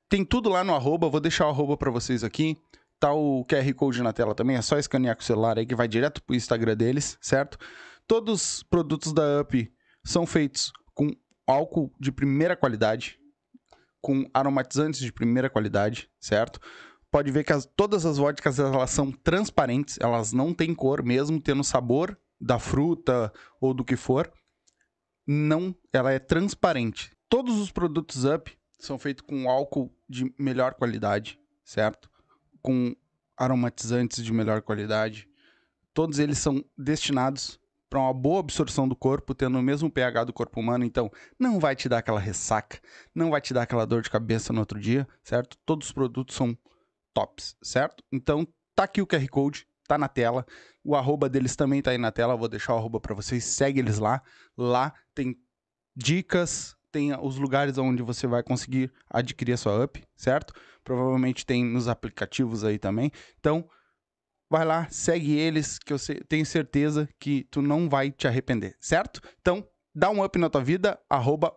tem 0.09 0.25
tudo 0.25 0.51
lá 0.51 0.63
no 0.63 0.75
arroba, 0.75 1.09
vou 1.09 1.21
deixar 1.21 1.47
o 1.47 1.49
arroba 1.49 1.77
pra 1.77 1.91
vocês 1.91 2.23
aqui. 2.23 2.57
Tá 3.01 3.13
o 3.13 3.45
QR 3.47 3.75
Code 3.75 4.03
na 4.03 4.13
tela 4.13 4.35
também, 4.35 4.57
é 4.57 4.63
só 4.63 4.79
escanear 4.79 5.17
com 5.17 5.23
o 5.23 5.25
celular 5.25 5.59
aí 5.59 5.67
que 5.67 5.75
vai 5.75 5.89
direto 5.89 6.23
pro 6.23 6.37
Instagram 6.37 6.77
deles, 6.77 7.19
certo? 7.21 7.59
Todos 8.07 8.59
os 8.59 8.63
produtos 8.63 9.13
da 9.13 9.41
Up 9.41 9.73
são 10.05 10.25
feitos 10.27 10.73
com 10.95 11.11
álcool 11.47 11.93
de 11.99 12.13
primeira 12.13 12.55
qualidade, 12.55 13.19
com 14.03 14.29
aromatizantes 14.35 15.01
de 15.01 15.11
primeira 15.13 15.49
qualidade, 15.49 16.11
certo? 16.21 16.61
Pode 17.11 17.31
ver 17.31 17.45
que 17.45 17.53
as- 17.53 17.65
todas 17.77 18.05
as 18.05 18.19
vodkas 18.19 18.59
elas 18.59 18.91
são 18.91 19.11
transparentes, 19.13 19.97
elas 20.01 20.33
não 20.33 20.53
têm 20.53 20.75
cor, 20.75 21.03
mesmo 21.03 21.41
tendo 21.41 21.63
sabor 21.65 22.19
da 22.41 22.59
fruta 22.59 23.33
ou 23.61 23.73
do 23.73 23.85
que 23.85 23.97
for. 23.97 24.31
Não, 25.27 25.75
ela 25.93 26.13
é 26.13 26.19
transparente. 26.19 27.13
Todos 27.29 27.59
os 27.59 27.71
produtos 27.71 28.25
Up 28.25 28.53
são 28.79 28.99
feitos 28.99 29.25
com 29.27 29.49
álcool 29.49 29.95
de 30.09 30.35
melhor 30.39 30.75
qualidade, 30.75 31.39
certo? 31.65 32.11
Com 32.61 32.95
aromatizantes 33.37 34.25
de 34.25 34.33
melhor 34.33 34.61
qualidade. 34.63 35.29
Todos 35.95 36.19
eles 36.19 36.39
são 36.39 36.65
destinados 36.77 37.61
para 37.93 38.01
uma 38.01 38.15
boa 38.15 38.41
absorção 38.41 38.89
do 38.89 38.97
corpo, 38.97 39.35
tendo 39.35 39.59
o 39.59 39.63
mesmo 39.63 39.91
pH 39.91 40.25
do 40.25 40.33
corpo 40.33 40.59
humano, 40.59 40.83
então 40.83 41.11
não 41.39 41.61
vai 41.61 41.77
te 41.77 41.91
dar 41.91 41.99
aquela 41.99 42.19
ressaca, 42.19 42.81
não 43.15 43.29
vai 43.29 43.39
te 43.39 43.53
dar 43.53 43.65
aquela 43.65 43.87
dor 43.87 44.01
de 44.01 44.09
cabeça 44.09 44.51
no 44.51 44.61
outro 44.61 44.81
dia, 44.81 45.07
certo? 45.23 45.59
Todos 45.67 45.89
os 45.89 45.93
produtos 45.93 46.35
são 46.35 46.57
tops, 47.13 47.55
certo? 47.63 48.03
Então 48.11 48.49
tá 48.75 48.85
aqui 48.85 49.03
o 49.03 49.07
QR 49.07 49.29
Code, 49.29 49.67
tá 49.87 49.99
na 49.99 50.09
tela. 50.09 50.47
O 50.83 50.97
arroba 50.97 51.29
deles 51.29 51.55
também 51.55 51.83
tá 51.83 51.91
aí 51.91 51.99
na 51.99 52.11
tela, 52.11 52.35
vou 52.35 52.49
deixar 52.49 52.73
o 52.73 52.79
arroba 52.79 52.99
para 52.99 53.15
vocês, 53.15 53.45
segue 53.45 53.81
eles 53.81 53.99
lá. 53.99 54.23
Lá 54.57 54.95
tem 55.15 55.37
dicas, 55.95 56.75
tem 56.91 57.15
os 57.21 57.37
lugares 57.37 57.77
onde 57.77 58.03
você 58.03 58.27
vai 58.27 58.43
conseguir 58.43 58.91
adquirir 59.11 59.53
a 59.53 59.59
sua 59.59 59.85
up, 59.85 60.03
certo? 60.17 60.55
Provavelmente 60.83 61.45
tem 61.45 61.63
nos 61.63 61.89
aplicativos 61.89 62.65
aí 62.65 62.79
também. 62.79 63.13
Então, 63.39 63.69
vai 64.53 64.67
lá, 64.67 64.87
segue 64.91 65.33
eles, 65.33 65.79
que 65.79 65.95
eu 65.95 65.97
tenho 66.29 66.45
certeza 66.45 67.09
que 67.19 67.45
tu 67.51 67.63
não 67.63 67.89
vai 67.89 68.11
te 68.11 68.29
arrepender, 68.29 68.77
certo? 68.79 69.23
Então, 69.41 69.67
dá 69.95 70.11
um 70.11 70.23
up 70.23 70.39
na 70.39 70.51
tua 70.51 70.63
vida, 70.63 71.01
arroba. 71.09 71.55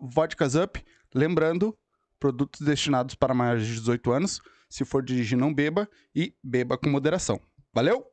Lembrando, 1.14 1.78
produtos 2.18 2.62
destinados 2.62 3.14
para 3.14 3.34
maiores 3.34 3.68
de 3.68 3.74
18 3.74 4.12
anos. 4.14 4.40
Se 4.70 4.86
for 4.86 5.04
dirigir, 5.04 5.38
não 5.38 5.54
beba 5.54 5.90
e 6.16 6.34
beba 6.42 6.78
com 6.78 6.90
moderação. 6.90 7.38
Valeu? 7.74 8.06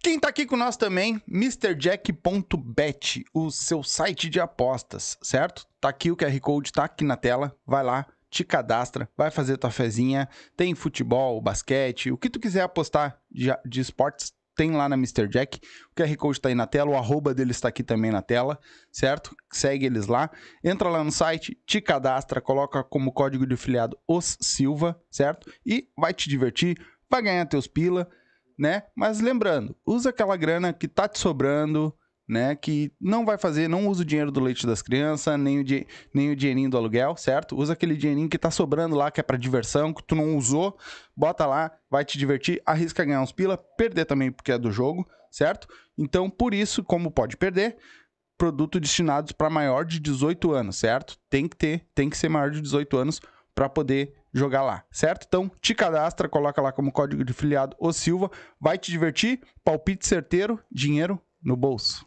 Quem 0.00 0.18
tá 0.18 0.28
aqui 0.28 0.44
com 0.44 0.56
nós 0.56 0.76
também, 0.76 1.22
MrJack.bet, 1.28 3.24
o 3.32 3.52
seu 3.52 3.84
site 3.84 4.28
de 4.28 4.40
apostas, 4.40 5.16
certo? 5.22 5.64
Tá 5.80 5.90
aqui 5.90 6.10
o 6.10 6.16
QR 6.16 6.40
Code, 6.40 6.72
tá 6.72 6.82
aqui 6.84 7.04
na 7.04 7.16
tela. 7.16 7.56
Vai 7.64 7.84
lá, 7.84 8.04
te 8.30 8.44
cadastra, 8.44 9.08
vai 9.16 9.30
fazer 9.30 9.56
tua 9.56 9.70
fezinha. 9.70 10.28
Tem 10.56 10.74
futebol, 10.74 11.40
basquete, 11.40 12.10
o 12.10 12.18
que 12.18 12.30
tu 12.30 12.38
quiser 12.38 12.62
apostar 12.62 13.20
de, 13.30 13.48
de 13.64 13.80
esportes, 13.80 14.32
tem 14.58 14.72
lá 14.72 14.88
na 14.88 14.96
Mr. 14.96 15.28
Jack. 15.28 15.60
O 15.92 15.94
QR 15.94 16.16
Code 16.16 16.40
tá 16.40 16.48
aí 16.48 16.54
na 16.54 16.66
tela, 16.66 16.90
o 16.90 16.96
arroba 16.96 17.32
deles 17.32 17.60
tá 17.60 17.68
aqui 17.68 17.84
também 17.84 18.10
na 18.10 18.20
tela, 18.20 18.58
certo? 18.90 19.36
Segue 19.52 19.86
eles 19.86 20.08
lá. 20.08 20.28
Entra 20.64 20.88
lá 20.88 21.04
no 21.04 21.12
site, 21.12 21.56
te 21.64 21.80
cadastra, 21.80 22.40
coloca 22.40 22.82
como 22.82 23.12
código 23.12 23.46
de 23.46 23.54
afiliado 23.54 23.96
os 24.06 24.36
Silva, 24.40 25.00
certo? 25.08 25.48
E 25.64 25.88
vai 25.96 26.12
te 26.12 26.28
divertir, 26.28 26.76
vai 27.08 27.22
ganhar 27.22 27.46
teus 27.46 27.68
pila, 27.68 28.10
né? 28.58 28.82
Mas 28.96 29.20
lembrando, 29.20 29.76
usa 29.86 30.10
aquela 30.10 30.36
grana 30.36 30.72
que 30.72 30.88
tá 30.88 31.06
te 31.06 31.20
sobrando, 31.20 31.96
né? 32.28 32.54
Que 32.54 32.92
não 33.00 33.24
vai 33.24 33.38
fazer, 33.38 33.68
não 33.68 33.88
usa 33.88 34.02
o 34.02 34.04
dinheiro 34.04 34.30
do 34.30 34.40
leite 34.40 34.66
das 34.66 34.82
crianças, 34.82 35.38
nem 35.38 35.60
o, 35.60 35.64
di- 35.64 35.86
nem 36.12 36.30
o 36.30 36.36
dinheirinho 36.36 36.68
do 36.70 36.76
aluguel, 36.76 37.16
certo? 37.16 37.56
Usa 37.56 37.72
aquele 37.72 37.96
dinheirinho 37.96 38.28
que 38.28 38.38
tá 38.38 38.50
sobrando 38.50 38.94
lá, 38.94 39.10
que 39.10 39.18
é 39.20 39.22
pra 39.22 39.36
diversão, 39.38 39.92
que 39.94 40.02
tu 40.02 40.14
não 40.14 40.36
usou, 40.36 40.76
bota 41.16 41.46
lá, 41.46 41.72
vai 41.90 42.04
te 42.04 42.18
divertir, 42.18 42.60
arrisca 42.66 43.04
ganhar 43.04 43.22
uns 43.22 43.32
pila, 43.32 43.56
perder 43.56 44.04
também 44.04 44.30
porque 44.30 44.52
é 44.52 44.58
do 44.58 44.70
jogo, 44.70 45.08
certo? 45.30 45.66
Então, 45.96 46.28
por 46.28 46.52
isso, 46.52 46.84
como 46.84 47.10
pode 47.10 47.36
perder, 47.36 47.76
produto 48.36 48.78
destinados 48.78 49.32
para 49.32 49.50
maior 49.50 49.84
de 49.84 49.98
18 49.98 50.52
anos, 50.52 50.76
certo? 50.76 51.18
Tem 51.28 51.48
que 51.48 51.56
ter, 51.56 51.86
tem 51.94 52.08
que 52.08 52.16
ser 52.16 52.28
maior 52.28 52.50
de 52.50 52.60
18 52.60 52.96
anos 52.96 53.20
para 53.54 53.68
poder 53.68 54.14
jogar 54.32 54.62
lá, 54.62 54.84
certo? 54.92 55.24
Então, 55.26 55.50
te 55.60 55.74
cadastra, 55.74 56.28
coloca 56.28 56.62
lá 56.62 56.70
como 56.70 56.92
código 56.92 57.24
de 57.24 57.32
filiado 57.32 57.74
o 57.80 57.92
Silva, 57.92 58.30
vai 58.60 58.78
te 58.78 58.90
divertir, 58.90 59.40
palpite 59.64 60.06
certeiro, 60.06 60.60
dinheiro 60.70 61.20
no 61.42 61.56
bolso. 61.56 62.06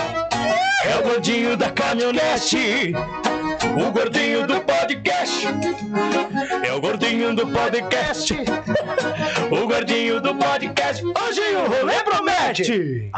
É 1.11 1.13
o 1.13 1.15
gordinho 1.15 1.57
da 1.57 1.69
caminhonete. 1.69 2.93
O 3.75 3.91
gordinho 3.91 4.47
do 4.47 4.61
podcast. 4.61 5.45
É 6.65 6.73
o 6.73 6.79
gordinho 6.79 7.35
do 7.35 7.47
podcast. 7.47 8.33
O 9.51 9.67
gordinho 9.67 10.21
do 10.21 10.33
podcast. 10.33 11.03
Hoje 11.03 11.41
o 11.57 11.67
rolê 11.67 12.01
promete. 12.03 13.11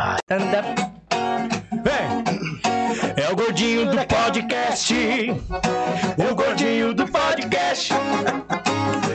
Vem! 1.83 2.23
É 3.15 3.31
o 3.31 3.35
gordinho 3.35 3.85
do 3.85 3.97
podcast. 4.07 4.95
O 6.17 6.35
gordinho 6.35 6.93
do 6.95 7.07
podcast. 7.07 7.93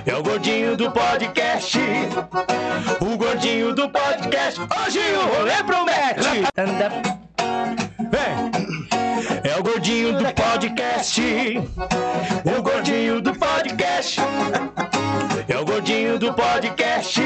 É 0.07 0.15
o 0.15 0.23
gordinho 0.23 0.77
do 0.77 0.93
podcast. 0.93 1.79
O 3.01 3.17
gordinho 3.17 3.75
do 3.75 3.89
podcast. 3.91 4.61
Hoje 4.61 5.01
o 5.01 5.37
rolê 5.37 5.65
promete. 5.65 7.18
É 9.89 9.91
gordinho 9.91 10.19
do 10.19 10.35
podcast. 10.35 11.23
O 12.45 12.63
gordinho 12.63 13.21
do 13.23 13.35
podcast. 13.35 14.21
É 15.49 15.59
o 15.59 15.65
gordinho 15.65 16.19
do 16.19 16.35
podcast. 16.35 17.21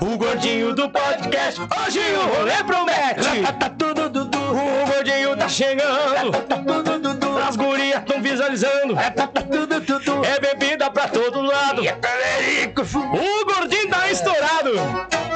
O 0.00 0.18
gordinho 0.18 0.74
do 0.74 0.90
podcast. 0.90 1.60
Hoje 1.60 2.00
o 2.00 2.36
rolê 2.36 2.64
promete. 2.64 3.52
Tá 3.60 3.70
tudo 3.70 4.10
Dudu. 4.10 4.38
O 4.38 4.86
gordinho 4.92 5.36
tá 5.36 5.48
chegando. 5.48 6.32
Tá 6.32 6.56
tudo 6.56 6.98
Dudu. 6.98 7.38
As 7.38 7.54
gurias 7.54 8.02
tão 8.04 8.20
visualizando. 8.20 8.96
Tá 8.96 9.28
tudo 9.28 9.80
Dudu. 9.80 10.24
É 10.24 10.40
bebida 10.40 10.90
pra 10.90 11.06
todo 11.06 11.42
lado. 11.42 11.80
O 11.80 13.44
gordinho 13.54 13.88
tá 13.88 14.10
estourado. 14.10 15.35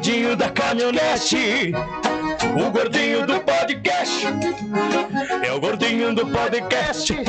É 0.00 0.02
o 0.02 0.02
gordinho 0.02 0.34
da 0.34 0.48
caminhonete. 0.48 1.72
O 2.56 2.70
gordinho 2.70 3.26
do 3.26 3.38
podcast. 3.40 4.26
É 5.46 5.52
o 5.52 5.60
gordinho 5.60 6.14
do 6.14 6.26
podcast. 6.26 7.12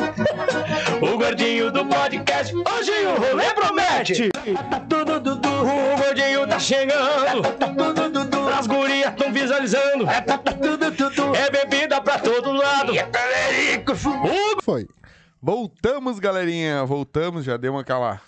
O 1.01 1.17
gordinho 1.17 1.69
do 1.71 1.85
podcast. 1.85 2.55
Hoje 2.55 2.91
o 3.05 3.19
rolê 3.19 3.53
promete. 3.53 4.29
Tá 4.29 4.79
tudo 4.87 5.19
Dudu. 5.19 5.49
O 5.49 5.97
gordinho 5.97 6.47
tá 6.47 6.59
chegando. 6.59 7.41
Tá 7.41 7.67
tudo 7.67 8.09
Dudu. 8.09 8.49
As 8.49 8.67
gurias 8.67 9.13
tão 9.15 9.33
visualizando. 9.33 10.05
Tá 10.05 10.37
tudo 10.37 10.91
Dudu. 10.91 11.35
É 11.35 11.49
bebida 11.49 11.99
pra 11.99 12.19
todo 12.19 12.53
lado. 12.53 12.93
O 12.93 14.61
Foi. 14.61 14.87
Voltamos, 15.41 16.19
galerinha. 16.19 16.85
Voltamos, 16.85 17.43
já 17.43 17.57
deu 17.57 17.77
aquela 17.77 18.21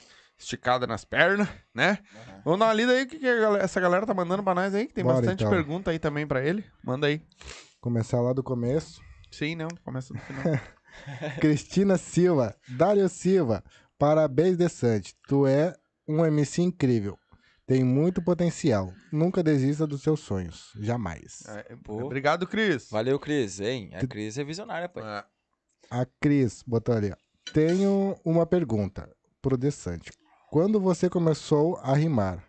esticada 0.44 0.86
nas 0.88 1.04
pernas, 1.06 1.48
né? 1.74 2.00
Vamos 2.44 2.60
dar 2.60 2.66
uma 2.68 2.74
lida 2.74 2.92
aí, 2.92 3.04
o 3.04 3.08
que, 3.08 3.20
que 3.20 3.28
a 3.28 3.40
galera- 3.40 3.64
essa 3.64 3.80
galera 3.80 4.06
tá 4.06 4.14
mandando 4.14 4.44
pra 4.44 4.54
nós 4.56 4.74
aí, 4.76 4.86
que 4.88 4.94
tem 4.94 5.04
Bora, 5.04 5.18
bastante 5.18 5.44
então. 5.44 5.52
pergunta 5.52 5.92
aí 5.92 6.00
também 6.00 6.26
pra 6.28 6.44
ele. 6.46 6.64
Manda 6.84 7.08
aí. 7.08 7.22
Começar 7.82 8.22
lá 8.22 8.34
do 8.34 8.44
começo. 8.44 9.02
Sim, 9.32 9.56
não, 9.56 9.68
começa 9.84 10.14
no 10.14 10.20
final. 10.20 10.44
Cristina 11.42 11.98
Silva, 11.98 12.56
Dário 12.70 13.08
Silva, 13.10 13.64
parabéns, 13.98 14.58
Desante. 14.58 15.16
Tu 15.28 15.48
é 15.48 15.74
um 16.08 16.26
MC 16.26 16.62
incrível. 16.62 17.18
Tem 17.66 17.84
muito 17.84 18.22
potencial. 18.22 18.92
Nunca 19.12 19.42
desista 19.42 19.88
dos 19.88 20.02
seus 20.04 20.20
sonhos. 20.20 20.72
Jamais. 20.80 21.44
É, 21.48 21.76
Pô. 21.84 22.04
Obrigado, 22.04 22.46
Cris. 22.46 22.90
Valeu, 22.92 23.18
Cris, 23.18 23.60
hein? 23.62 23.90
A 23.94 24.06
Cris 24.06 24.38
é 24.38 24.44
visionária, 24.44 24.90
pai. 24.90 25.04
É. 25.04 25.24
A 25.90 26.06
Cris 26.20 26.62
botou 26.68 26.94
ali. 26.94 27.12
ó. 27.12 27.16
Tenho 27.54 28.16
uma 28.26 28.46
pergunta 28.46 29.10
pro 29.42 29.58
Desante. 29.58 30.12
Quando 30.54 30.80
você 30.80 31.10
começou 31.10 31.78
a 31.78 31.96
rimar, 31.96 32.48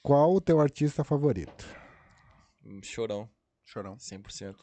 qual 0.00 0.32
o 0.32 0.40
teu 0.40 0.60
artista 0.60 1.02
favorito? 1.02 1.66
Hum, 2.64 2.80
Chorão, 2.84 3.28
Chorão. 3.64 3.96
100%. 3.96 4.54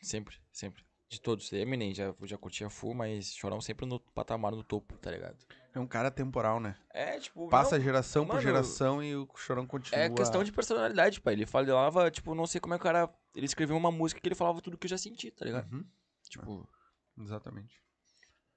Sempre, 0.00 0.36
sempre. 0.50 0.82
De 1.06 1.20
todos. 1.20 1.52
Eminem 1.52 1.92
já, 1.92 2.14
já 2.22 2.38
curtia 2.38 2.70
full, 2.70 2.94
mas 2.94 3.34
Chorão 3.34 3.60
sempre 3.60 3.84
no 3.84 4.00
patamar 4.00 4.52
no 4.52 4.64
topo, 4.64 4.96
tá 4.96 5.10
ligado? 5.10 5.36
É 5.74 5.78
um 5.78 5.86
cara 5.86 6.10
temporal, 6.10 6.58
né? 6.60 6.78
É, 6.94 7.20
tipo. 7.20 7.46
Passa 7.50 7.76
não, 7.76 7.84
geração 7.84 8.24
por 8.24 8.36
mano, 8.36 8.40
geração 8.40 9.02
e 9.02 9.14
o 9.14 9.28
Chorão 9.36 9.66
continua. 9.66 10.00
É 10.00 10.08
questão 10.08 10.42
de 10.42 10.50
personalidade, 10.50 11.20
pai. 11.20 11.34
Ele 11.34 11.44
falava, 11.44 12.10
tipo, 12.10 12.34
não 12.34 12.46
sei 12.46 12.58
como 12.58 12.72
é 12.72 12.78
que 12.78 12.84
o 12.84 12.90
cara. 12.90 13.14
Ele 13.36 13.44
escreveu 13.44 13.76
uma 13.76 13.92
música 13.92 14.18
que 14.18 14.26
ele 14.26 14.34
falava 14.34 14.62
tudo 14.62 14.78
que 14.78 14.86
eu 14.86 14.90
já 14.90 14.96
senti, 14.96 15.30
tá 15.30 15.44
ligado? 15.44 15.70
Uhum, 15.70 15.84
Tipo, 16.30 16.66
exatamente. 17.20 17.82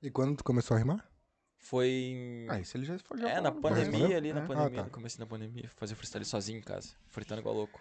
E 0.02 0.10
quando 0.10 0.38
tu 0.38 0.44
começou 0.45 0.76
a 0.76 0.77
rimar? 0.77 1.16
Foi 1.57 1.88
em. 1.89 2.47
Ah, 2.49 2.59
isso 2.59 2.77
ele 2.77 2.85
já 2.85 2.97
foi 2.99 3.17
já 3.19 3.29
é, 3.29 3.41
na 3.41 3.51
pandemia 3.51 3.89
programa. 3.91 4.15
ali, 4.17 4.34
na 4.34 4.41
É. 4.43 4.45
pandemia, 4.47 4.67
Ah, 4.67 4.75
tá. 4.81 4.84
no 4.84 4.89
começo 4.89 5.17
da 5.19 5.25
pandemia, 5.25 5.69
fazer 5.75 5.95
freestyle 5.95 6.23
sozinho 6.25 6.59
em 6.59 6.61
casa, 6.61 6.89
fritando 7.07 7.41
igual 7.41 7.55
louco. 7.55 7.79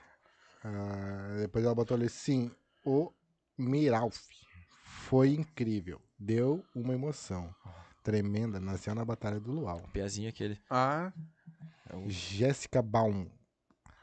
Ah, 0.64 1.36
depois 1.40 1.64
ela 1.64 1.74
botou 1.74 1.96
ali, 1.96 2.08
sim, 2.08 2.50
o 2.84 3.12
Miralf. 3.56 4.18
Foi 5.08 5.30
incrível. 5.34 6.00
Deu 6.18 6.64
uma 6.74 6.94
emoção. 6.94 7.54
Tremenda. 8.02 8.58
Nasceu 8.58 8.94
na 8.94 9.04
Batalha 9.04 9.38
do 9.38 9.52
Luau. 9.52 9.80
Piazinho 9.92 10.28
aquele. 10.28 10.58
Ah, 10.70 11.12
É 11.88 11.94
o- 11.96 12.08
Jéssica 12.10 12.82
Baum. 12.82 13.28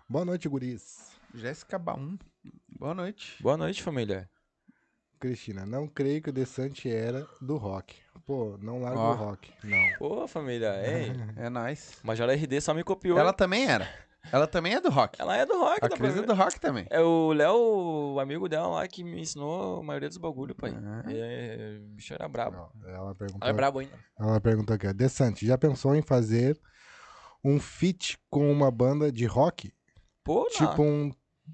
Boa 0.07 0.23
noite, 0.23 0.47
guris. 0.47 1.11
Jéssica 1.33 1.77
Baum. 1.79 2.17
Boa 2.79 2.93
noite. 2.93 3.41
Boa 3.41 3.57
noite, 3.57 3.81
família. 3.83 4.29
Cristina, 5.19 5.65
não 5.65 5.87
creio 5.87 6.21
que 6.21 6.29
o 6.29 6.33
Desante 6.33 6.89
era 6.89 7.27
do 7.41 7.57
rock. 7.57 7.95
Pô, 8.25 8.57
não 8.61 8.81
larga 8.81 8.99
Ó. 8.99 9.11
o 9.11 9.15
rock. 9.15 9.51
Não. 9.63 9.97
Pô, 9.99 10.27
família, 10.27 10.71
hein? 10.85 11.13
É 11.37 11.49
nice. 11.49 11.97
Major 12.03 12.29
RD 12.29 12.61
só 12.61 12.73
me 12.73 12.83
copiou. 12.83 13.17
Ela 13.17 13.27
Ela, 13.29 13.33
também 13.33 13.65
era. 13.69 13.87
Ela 14.31 14.47
também 14.47 14.73
é 14.73 14.79
do 14.79 14.89
rock. 14.89 15.21
é 15.21 15.45
do 15.45 15.59
rock, 15.59 15.79
A 15.81 15.87
dá 15.89 15.97
pra 15.97 15.97
Cris 15.97 16.11
é 16.17 16.21
ver. 16.21 16.25
do 16.27 16.33
rock 16.33 16.57
também. 16.59 16.85
É 16.89 17.01
o 17.01 17.33
Léo, 17.33 18.13
o 18.15 18.19
amigo 18.21 18.47
dela 18.47 18.67
lá, 18.67 18.87
que 18.87 19.03
me 19.03 19.19
ensinou 19.19 19.81
a 19.81 19.83
maioria 19.83 20.07
dos 20.07 20.17
bagulho, 20.17 20.55
pai. 20.55 20.73
Ah. 20.73 21.03
É, 21.11 21.77
o 21.81 21.87
bicho 21.89 22.13
era 22.13 22.29
brabo. 22.29 22.55
Não, 22.55 22.89
Ela 22.89 23.13
perguntou, 23.13 23.39
Ela 23.41 23.49
é 23.49 23.53
brabo 23.53 23.79
ainda. 23.79 23.93
ela 24.17 24.39
perguntou 24.39 24.75
aqui, 24.75 24.87
ó. 24.87 24.93
Desante, 24.93 25.45
já 25.45 25.57
pensou 25.57 25.93
em 25.93 26.01
fazer 26.01 26.57
um 27.43 27.59
feat 27.59 28.17
com 28.29 28.49
uma 28.49 28.71
banda 28.71 29.11
de 29.11 29.25
rock? 29.25 29.73
Pô, 30.23 30.43
não. 30.43 30.49
Tipo 30.69 30.81
um 30.81 31.11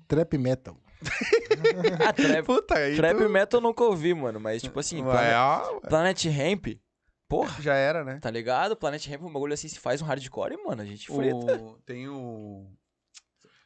trap 0.08 0.38
metal. 0.38 0.78
Ah, 2.08 2.14
trap, 2.14 2.46
Puta, 2.46 2.76
aí 2.78 2.96
trap 2.96 3.18
tu- 3.18 3.30
metal 3.30 3.60
eu 3.60 3.64
nunca 3.64 3.84
ouvi, 3.84 4.14
mano. 4.14 4.40
Mas, 4.40 4.62
tipo 4.62 4.80
assim, 4.80 5.02
Vai, 5.04 5.30
Planet, 5.32 5.36
ó, 5.38 5.80
Planet 5.82 6.26
Ramp, 6.26 6.68
porra, 7.28 7.62
já 7.62 7.74
era, 7.76 8.04
né? 8.04 8.20
tá 8.20 8.30
ligado? 8.32 8.76
Planet 8.76 9.06
Ramp 9.08 9.22
é 9.22 9.26
um 9.26 9.34
bagulho 9.34 9.54
assim, 9.54 9.68
se 9.68 9.80
faz 9.80 10.02
um 10.02 10.06
hardcore, 10.06 10.58
mano, 10.64 10.82
a 10.82 10.86
gente 10.86 11.08
frita. 11.08 11.56
O... 11.62 11.78
Tem 11.86 12.08
o... 12.08 12.66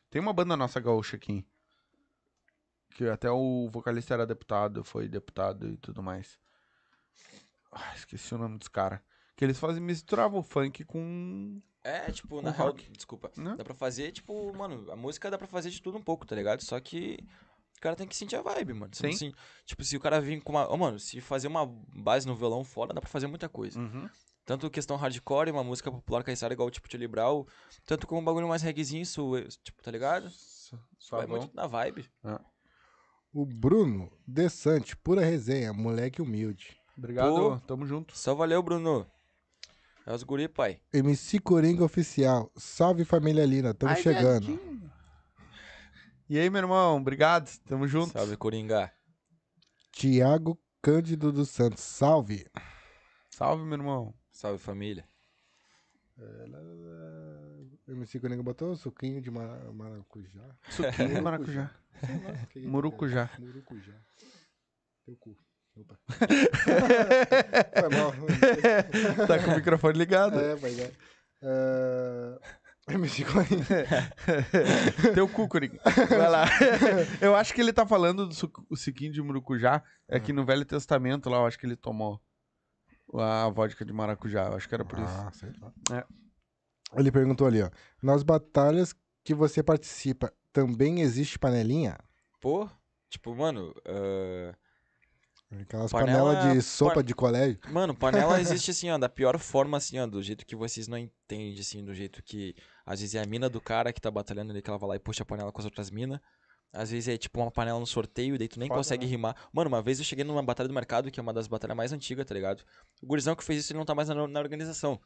Tem 0.10 0.22
uma 0.22 0.34
banda 0.34 0.56
nossa 0.56 0.80
gaúcha 0.80 1.16
aqui. 1.16 1.46
Que 2.96 3.08
até 3.10 3.32
o 3.32 3.68
vocalista 3.72 4.14
era 4.14 4.26
deputado, 4.28 4.84
foi 4.84 5.08
deputado 5.10 5.68
e 5.68 5.78
tudo 5.78 6.04
mais. 6.04 6.38
Ah, 7.72 7.92
esqueci 7.96 8.36
o 8.36 8.38
nome 8.38 8.60
dos 8.60 8.68
caras. 8.68 9.00
Que 9.36 9.44
eles 9.44 9.58
fazem, 9.58 9.82
misturavam 9.82 10.40
o 10.40 10.44
funk 10.44 10.84
com... 10.86 11.60
É, 11.84 12.12
tipo, 12.12 12.40
na 12.42 12.52
Com 12.52 12.58
real, 12.58 12.68
rock. 12.70 12.90
desculpa. 12.92 13.32
Né? 13.36 13.56
Dá 13.58 13.64
pra 13.64 13.74
fazer, 13.74 14.12
tipo, 14.12 14.56
mano, 14.56 14.90
a 14.92 14.96
música 14.96 15.30
dá 15.32 15.38
pra 15.40 15.48
fazer 15.48 15.72
de 15.72 15.82
tudo 15.82 15.98
um 15.98 16.02
pouco, 16.04 16.26
tá 16.26 16.36
ligado? 16.36 16.62
Só 16.62 16.80
que 16.80 17.18
cara 17.84 17.96
tem 17.96 18.08
que 18.08 18.16
sentir 18.16 18.36
a 18.38 18.42
vibe, 18.42 18.74
mano. 18.74 18.92
Sim. 18.96 19.10
Assim, 19.10 19.34
tipo, 19.66 19.84
se 19.84 19.98
o 19.98 20.00
cara 20.00 20.22
vir 20.22 20.42
com 20.42 20.54
uma. 20.54 20.68
Ô, 20.72 20.78
mano, 20.78 20.98
se 20.98 21.20
fazer 21.20 21.48
uma 21.48 21.66
base 21.66 22.26
no 22.26 22.36
violão 22.36 22.64
fora, 22.64 22.94
dá 22.94 23.02
pra 23.02 23.10
fazer 23.10 23.28
muita 23.28 23.50
coisa. 23.50 23.80
Uhum. 23.80 24.10
Tanto 24.46 24.70
questão 24.70 24.98
hardcore, 24.98 25.52
uma 25.52 25.64
música 25.64 25.92
popular 25.92 26.24
caiçara 26.24 26.54
igual 26.54 26.70
tipo 26.70 26.90
Charlie 26.92 27.08
Brown, 27.08 27.46
tanto 27.86 28.06
como 28.08 28.20
um 28.20 28.24
bagulho 28.24 28.48
mais 28.48 28.62
reggaezinho, 28.62 29.02
isso, 29.02 29.32
tipo, 29.64 29.82
tá 29.82 29.90
ligado? 29.92 30.30
Só 30.98 31.18
Vai 31.18 31.28
bom. 31.28 31.38
muito 31.38 31.56
na 31.56 31.66
vibe. 31.68 32.10
O 33.34 33.46
Bruno 33.46 34.12
Desante, 34.28 34.96
pura 34.98 35.22
resenha, 35.24 35.72
moleque 35.74 36.22
humilde. 36.22 36.78
Obrigado, 36.98 37.34
Pô. 37.34 37.60
tamo 37.66 37.86
junto. 37.86 38.18
Só 38.18 38.36
valeu, 38.36 38.62
Bruno. 38.62 39.08
É 40.06 40.14
os 40.14 40.24
guri, 40.24 40.50
pai. 40.50 40.80
MC 40.94 41.40
Coringa 41.40 41.84
Oficial. 41.86 42.52
Salve 42.58 43.06
família 43.06 43.46
Lina, 43.46 43.74
tamo 43.74 43.94
Ai, 43.94 44.02
chegando. 44.02 44.46
viadinho. 44.48 44.73
E 46.30 46.40
aí, 46.40 46.50
meu 46.50 46.62
irmão, 46.62 46.98
obrigado, 46.98 47.50
tamo 47.68 47.88
junto. 47.88 48.14
Salve, 48.14 48.38
Coringa. 48.38 48.92
Tiago 49.92 50.60
Cândido 50.82 51.32
dos 51.32 51.50
Santos, 51.50 51.84
salve. 51.84 52.46
Salve, 53.30 53.64
meu 53.64 53.78
irmão. 53.78 54.14
Salve, 54.32 54.58
família. 54.58 55.08
MC 57.88 58.20
Coringa 58.20 58.42
botou 58.44 58.76
suquinho 58.76 59.22
de 59.22 59.30
mara- 59.30 59.72
maracujá. 59.72 60.56
Suquinho 60.70 61.16
de 61.16 61.22
maracujá. 61.22 61.72
Sei 62.00 62.20
lá, 62.24 62.32
o 62.32 62.48
que 62.48 62.60
que 62.60 62.66
é 62.66 62.70
Murucujá. 62.70 63.30
Murucujá. 63.40 63.94
Teu 65.06 65.16
cu. 65.18 65.38
Opa. 65.76 65.98
Foi 67.80 67.90
mal. 67.90 68.14
tá 69.28 69.40
com 69.44 69.52
o 69.52 69.56
microfone 69.56 69.98
ligado. 69.98 70.40
É, 70.40 70.56
pois 70.56 70.78
é. 70.80 70.92
Ah, 71.42 72.40
MC 72.88 73.24
Coringa. 73.24 73.86
Teu 75.16 75.28
cu, 75.28 75.48
Coringa. 75.48 75.80
Vai 76.10 76.30
lá. 76.30 76.46
Eu 77.22 77.36
acho 77.36 77.54
que 77.54 77.62
ele 77.62 77.72
tá 77.72 77.86
falando 77.86 78.28
do 78.28 78.34
suco- 78.36 78.66
o 78.70 78.76
suquinho 78.76 79.12
de 79.14 79.22
murucujá. 79.22 79.82
É 80.08 80.20
que 80.20 80.34
no 80.34 80.46
Velho 80.46 80.66
Testamento 80.66 81.30
lá, 81.30 81.38
eu 81.38 81.46
acho 81.46 81.58
que 81.58 81.66
ele 81.66 81.78
tomou 81.78 82.22
a 83.16 83.50
vodka 83.50 83.86
de 83.86 83.94
maracujá. 83.94 84.48
Eu 84.48 84.56
acho 84.56 84.68
que 84.68 84.76
era 84.76 84.84
por 84.84 85.00
isso. 85.00 85.08
Ah, 85.08 85.32
sei 85.32 85.52
lá. 85.62 85.72
É. 85.98 86.06
Ele 87.00 87.12
perguntou 87.12 87.48
ali, 87.48 87.62
ó. 87.62 87.70
Nas 88.02 88.22
batalhas 88.22 88.94
que 89.24 89.34
você 89.34 89.64
participa, 89.64 90.32
também 90.52 91.02
existe 91.02 91.40
panelinha? 91.40 91.98
Pô, 92.42 92.70
tipo, 93.10 93.34
mano, 93.34 93.74
ah, 93.88 94.54
Aquelas 95.62 95.92
Panela- 95.92 96.34
panelas 96.36 96.54
de 96.56 96.62
sopa 96.64 96.96
pan- 96.96 97.04
de 97.04 97.14
colégio. 97.16 97.60
Mano, 97.70 97.96
panela 97.96 98.40
existe 98.42 98.72
assim, 98.72 98.90
ó, 98.90 98.98
da 98.98 99.08
pior 99.08 99.38
forma, 99.38 99.78
assim, 99.78 100.00
ó, 100.00 100.06
do 100.08 100.22
jeito 100.22 100.46
que 100.46 100.56
vocês 100.56 100.88
não 100.88 100.98
entendem, 100.98 101.58
assim, 101.60 101.86
do 101.86 101.94
jeito 101.94 102.22
que 102.24 102.56
às 102.86 103.00
vezes 103.00 103.16
é 103.16 103.22
a 103.22 103.26
mina 103.26 103.50
do 103.50 103.62
cara 103.62 103.92
que 103.94 104.02
tá 104.02 104.10
batalhando 104.12 104.52
ali, 104.52 104.62
que 104.62 104.70
ela 104.70 104.78
vai 104.80 104.90
lá 104.90 104.96
e 104.96 105.00
puxa 105.00 105.24
a 105.24 105.26
panela 105.26 105.52
com 105.52 105.60
as 105.60 105.66
outras 105.66 105.90
minas. 105.90 106.20
Às 106.72 106.90
vezes 106.90 107.08
é 107.08 107.18
tipo 107.18 107.40
uma 107.40 107.52
panela 107.52 107.80
no 107.80 107.86
sorteio, 107.86 108.38
daí 108.38 108.48
tu 108.48 108.60
nem 108.60 108.68
Foda, 108.68 108.80
consegue 108.80 109.06
né? 109.06 109.12
rimar. 109.12 109.36
Mano, 109.54 109.68
uma 109.70 109.82
vez 109.82 110.00
eu 110.00 110.06
cheguei 110.06 110.24
numa 110.26 110.42
batalha 110.42 110.68
do 110.68 110.74
mercado, 110.74 111.12
que 111.12 111.20
é 111.20 111.24
uma 111.24 111.32
das 111.32 111.48
batalhas 111.48 111.78
mais 111.78 111.94
antigas, 111.94 112.26
tá 112.26 112.34
ligado? 112.34 112.64
O 113.02 113.06
gurizão 113.06 113.36
que 113.36 113.44
fez 113.44 113.60
isso, 113.60 113.72
ele 113.74 113.78
não 113.78 113.86
tá 113.86 113.94
mais 113.94 114.10
na, 114.10 114.28
na 114.28 114.40
organização. 114.40 115.00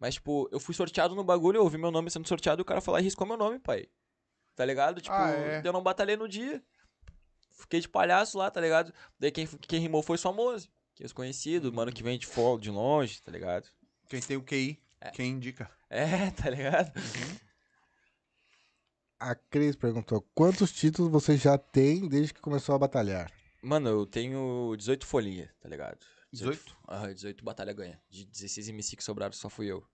Mas, 0.00 0.14
tipo, 0.14 0.48
eu 0.50 0.58
fui 0.58 0.74
sorteado 0.74 1.14
no 1.14 1.22
bagulho, 1.22 1.58
eu 1.58 1.62
ouvi 1.62 1.78
meu 1.78 1.92
nome 1.92 2.10
sendo 2.10 2.26
sorteado 2.26 2.60
e 2.60 2.62
o 2.62 2.64
cara 2.64 2.80
falou 2.80 2.98
e 2.98 3.04
riscou 3.04 3.24
meu 3.24 3.36
nome, 3.36 3.60
pai. 3.60 3.86
Tá 4.56 4.64
ligado? 4.64 5.00
Tipo, 5.00 5.14
Ah, 5.14 5.30
é. 5.30 5.62
eu 5.64 5.72
não 5.72 5.80
batalhei 5.82 6.16
no 6.16 6.28
dia. 6.28 6.60
Fiquei 7.52 7.78
de 7.78 7.88
palhaço 7.88 8.36
lá, 8.36 8.50
tá 8.50 8.60
ligado? 8.60 8.92
Daí 9.16 9.30
quem, 9.30 9.46
quem 9.46 9.78
rimou 9.80 10.02
foi 10.02 10.16
o 10.16 10.18
famoso. 10.18 10.68
Que 10.96 11.04
é 11.04 11.06
os 11.06 11.12
conhecidos, 11.12 11.70
mano 11.70 11.92
que 11.92 12.02
vem 12.02 12.18
de 12.18 12.26
fora, 12.26 12.60
de 12.60 12.68
longe, 12.70 13.22
tá 13.22 13.30
ligado? 13.30 13.68
Quem 14.08 14.20
tem 14.20 14.36
o 14.36 14.42
QI, 14.42 14.82
quem 15.10 15.32
indica. 15.32 15.70
É, 15.90 16.30
tá 16.30 16.48
ligado? 16.48 16.92
A 19.20 19.34
Cris 19.34 19.76
perguntou, 19.76 20.26
quantos 20.34 20.72
títulos 20.72 21.10
você 21.10 21.36
já 21.36 21.56
tem 21.56 22.08
desde 22.08 22.34
que 22.34 22.40
começou 22.40 22.74
a 22.74 22.78
batalhar? 22.78 23.30
Mano, 23.62 23.88
eu 23.88 24.06
tenho 24.06 24.74
18 24.76 25.06
folhinhas, 25.06 25.48
tá 25.60 25.68
ligado? 25.68 25.98
18? 26.32 26.76
Aham, 26.88 27.14
18 27.14 27.44
batalha 27.44 27.72
ganha. 27.72 28.00
De 28.10 28.24
16 28.24 28.68
MC 28.70 28.96
que 28.96 29.04
sobraram, 29.04 29.32
só 29.32 29.48
fui 29.48 29.66
eu. 29.66 29.84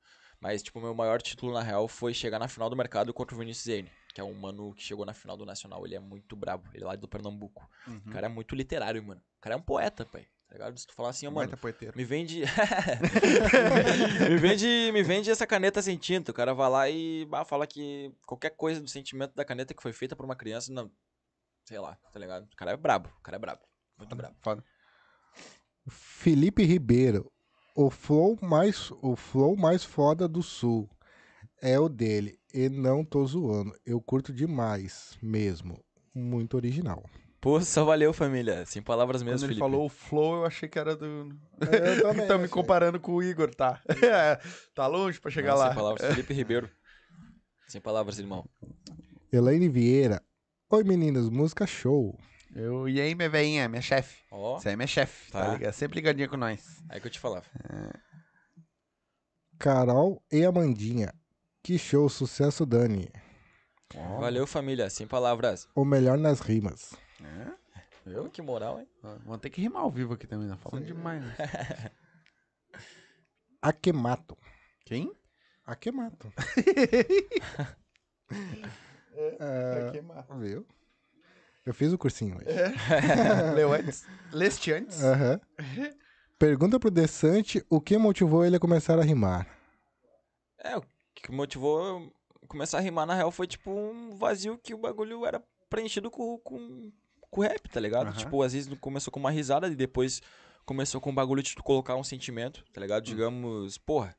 Mas, 0.40 0.62
tipo, 0.62 0.80
meu 0.80 0.94
maior 0.94 1.20
título, 1.20 1.52
na 1.52 1.62
real, 1.62 1.88
foi 1.88 2.14
chegar 2.14 2.38
na 2.38 2.48
final 2.48 2.70
do 2.70 2.76
mercado 2.76 3.12
contra 3.12 3.34
o 3.34 3.38
Vinícius 3.38 3.64
Zene. 3.64 3.90
Que 4.14 4.20
é 4.20 4.24
um 4.24 4.32
mano 4.32 4.72
que 4.72 4.82
chegou 4.82 5.04
na 5.04 5.12
final 5.12 5.36
do 5.36 5.44
Nacional. 5.44 5.84
Ele 5.84 5.96
é 5.96 6.00
muito 6.00 6.36
brabo. 6.36 6.68
Ele 6.72 6.84
é 6.84 6.86
lá 6.86 6.96
do 6.96 7.08
Pernambuco. 7.08 7.68
Uhum. 7.86 8.00
O 8.06 8.10
cara 8.10 8.26
é 8.26 8.28
muito 8.28 8.54
literário, 8.54 9.02
mano. 9.02 9.20
O 9.20 9.40
cara 9.40 9.54
é 9.54 9.58
um 9.58 9.62
poeta, 9.62 10.06
pai. 10.06 10.26
Tá 10.48 10.54
ligado? 10.54 10.78
Se 10.78 10.86
tu 10.86 10.94
falar 10.94 11.10
assim, 11.10 11.26
ó, 11.26 11.30
mano, 11.30 11.52
me 11.94 12.04
vende... 12.04 12.42
me 14.30 14.36
vende. 14.38 14.90
Me 14.92 15.02
vende 15.02 15.30
essa 15.30 15.46
caneta 15.46 15.82
sem 15.82 15.98
tinta. 15.98 16.30
O 16.30 16.34
cara 16.34 16.54
vai 16.54 16.70
lá 16.70 16.88
e 16.88 17.26
bah, 17.26 17.44
fala 17.44 17.66
que 17.66 18.10
qualquer 18.26 18.50
coisa 18.50 18.80
do 18.80 18.88
sentimento 18.88 19.34
da 19.34 19.44
caneta 19.44 19.74
que 19.74 19.82
foi 19.82 19.92
feita 19.92 20.16
por 20.16 20.24
uma 20.24 20.34
criança, 20.34 20.72
não... 20.72 20.90
Sei 21.66 21.78
lá, 21.78 21.96
tá 22.10 22.18
ligado? 22.18 22.44
O 22.50 22.56
cara 22.56 22.72
é 22.72 22.76
brabo. 22.78 23.10
O 23.18 23.22
cara 23.22 23.36
é 23.36 23.38
brabo. 23.38 23.60
Muito 23.98 24.16
brabo. 24.16 24.34
Foda. 24.40 24.64
Felipe 25.86 26.64
Ribeiro, 26.64 27.30
o 27.74 27.90
flow 27.90 28.38
mais, 28.40 28.90
o 29.02 29.16
flow 29.16 29.54
mais 29.54 29.84
foda 29.84 30.26
do 30.26 30.42
sul. 30.42 30.88
é 31.60 31.78
o 31.78 31.88
dele. 31.88 32.38
E 32.54 32.70
não 32.70 33.04
tô 33.04 33.24
zoando. 33.26 33.78
Eu 33.84 34.00
curto 34.00 34.32
demais, 34.32 35.18
mesmo. 35.22 35.84
Muito 36.14 36.56
original. 36.56 37.04
Pô, 37.40 37.60
só 37.60 37.84
valeu, 37.84 38.12
família. 38.12 38.66
Sem 38.66 38.82
palavras 38.82 39.22
Quando 39.22 39.30
mesmo, 39.30 39.46
ele 39.46 39.54
Felipe. 39.54 39.60
falou 39.60 39.86
o 39.86 39.88
flow, 39.88 40.36
eu 40.38 40.44
achei 40.46 40.68
que 40.68 40.78
era 40.78 40.96
do. 40.96 41.28
Eu 41.60 42.02
também 42.02 42.26
tá 42.26 42.36
me 42.36 42.48
comparando 42.48 42.98
com 42.98 43.12
o 43.12 43.22
Igor, 43.22 43.54
tá? 43.54 43.80
É, 44.02 44.40
tá 44.74 44.86
longe 44.88 45.20
pra 45.20 45.30
chegar 45.30 45.52
Não, 45.52 45.58
lá. 45.58 45.66
Sem 45.68 45.74
palavras, 45.76 46.06
Felipe 46.08 46.34
Ribeiro. 46.34 46.68
Sem 47.68 47.80
palavras, 47.80 48.18
irmão. 48.18 48.44
Elaine 49.32 49.68
Vieira. 49.68 50.20
Oi, 50.70 50.82
meninos. 50.82 51.28
Música 51.30 51.66
show. 51.66 52.18
Eu, 52.56 52.88
e 52.88 53.00
aí, 53.00 53.14
minha 53.14 53.28
veinha, 53.28 53.68
minha 53.68 53.82
chefe. 53.82 54.16
Ó, 54.32 54.58
Você 54.58 54.70
é 54.70 54.76
minha 54.76 54.86
chefe, 54.86 55.30
tá, 55.30 55.44
Tá. 55.46 55.52
ligado? 55.54 55.72
Sempre 55.74 55.96
ligadinha 55.96 56.28
com 56.28 56.36
nós. 56.36 56.82
aí 56.88 56.98
que 57.00 57.06
eu 57.06 57.10
te 57.10 57.20
falava. 57.20 57.44
Carol 59.58 60.22
e 60.32 60.44
Amandinha. 60.44 61.12
Que 61.62 61.78
show, 61.78 62.08
sucesso, 62.08 62.64
Dani. 62.64 63.08
Valeu, 64.18 64.46
família. 64.46 64.88
Sem 64.90 65.06
palavras. 65.06 65.68
O 65.74 65.84
melhor 65.84 66.16
nas 66.18 66.40
rimas. 66.40 66.94
É? 67.24 68.18
Ô, 68.18 68.30
que 68.30 68.40
moral, 68.40 68.80
hein? 68.80 68.88
Vamos 69.24 69.40
ter 69.40 69.50
que 69.50 69.60
rimar 69.60 69.82
ao 69.82 69.90
vivo 69.90 70.14
aqui 70.14 70.26
também, 70.26 70.48
né? 70.48 70.56
Falando 70.56 70.84
demais, 70.84 71.22
né? 71.22 71.36
Akemato. 73.60 74.36
Quem? 74.84 75.12
Akemato. 75.64 76.32
É. 79.40 79.90
Viu? 80.38 80.64
Eu 81.66 81.74
fiz 81.74 81.92
o 81.92 81.98
cursinho 81.98 82.36
hoje. 82.36 82.46
Leu 83.54 83.72
antes? 83.72 84.06
Leste 84.32 84.72
antes? 84.72 85.02
Aham. 85.02 85.40
Pergunta 86.38 86.78
pro 86.78 86.90
Desante 86.90 87.64
o 87.68 87.80
que 87.80 87.98
motivou 87.98 88.44
ele 88.44 88.56
a 88.56 88.60
começar 88.60 88.98
a 88.98 89.02
rimar. 89.02 89.46
É, 90.58 90.76
o 90.76 90.82
que 91.14 91.32
motivou 91.32 91.84
eu 91.84 92.12
começar 92.46 92.78
a 92.78 92.80
rimar 92.80 93.06
na 93.06 93.14
real 93.14 93.30
foi 93.32 93.46
tipo 93.46 93.70
um 93.70 94.16
vazio 94.16 94.56
que 94.56 94.72
o 94.72 94.78
bagulho 94.78 95.26
era 95.26 95.42
preenchido 95.68 96.10
com, 96.10 96.38
com, 96.38 96.92
com 97.30 97.42
rap, 97.42 97.68
tá 97.68 97.80
ligado? 97.80 98.08
Aham. 98.08 98.16
Tipo, 98.16 98.42
às 98.42 98.52
vezes 98.52 98.72
começou 98.78 99.10
com 99.10 99.20
uma 99.20 99.30
risada 99.30 99.68
e 99.68 99.74
depois 99.76 100.20
começou 100.64 101.00
com 101.00 101.10
um 101.10 101.14
bagulho 101.14 101.42
de 101.42 101.54
tu 101.54 101.62
colocar 101.62 101.96
um 101.96 102.04
sentimento, 102.04 102.64
tá 102.72 102.80
ligado? 102.80 103.02
Hum. 103.02 103.06
Digamos, 103.06 103.78
porra, 103.78 104.16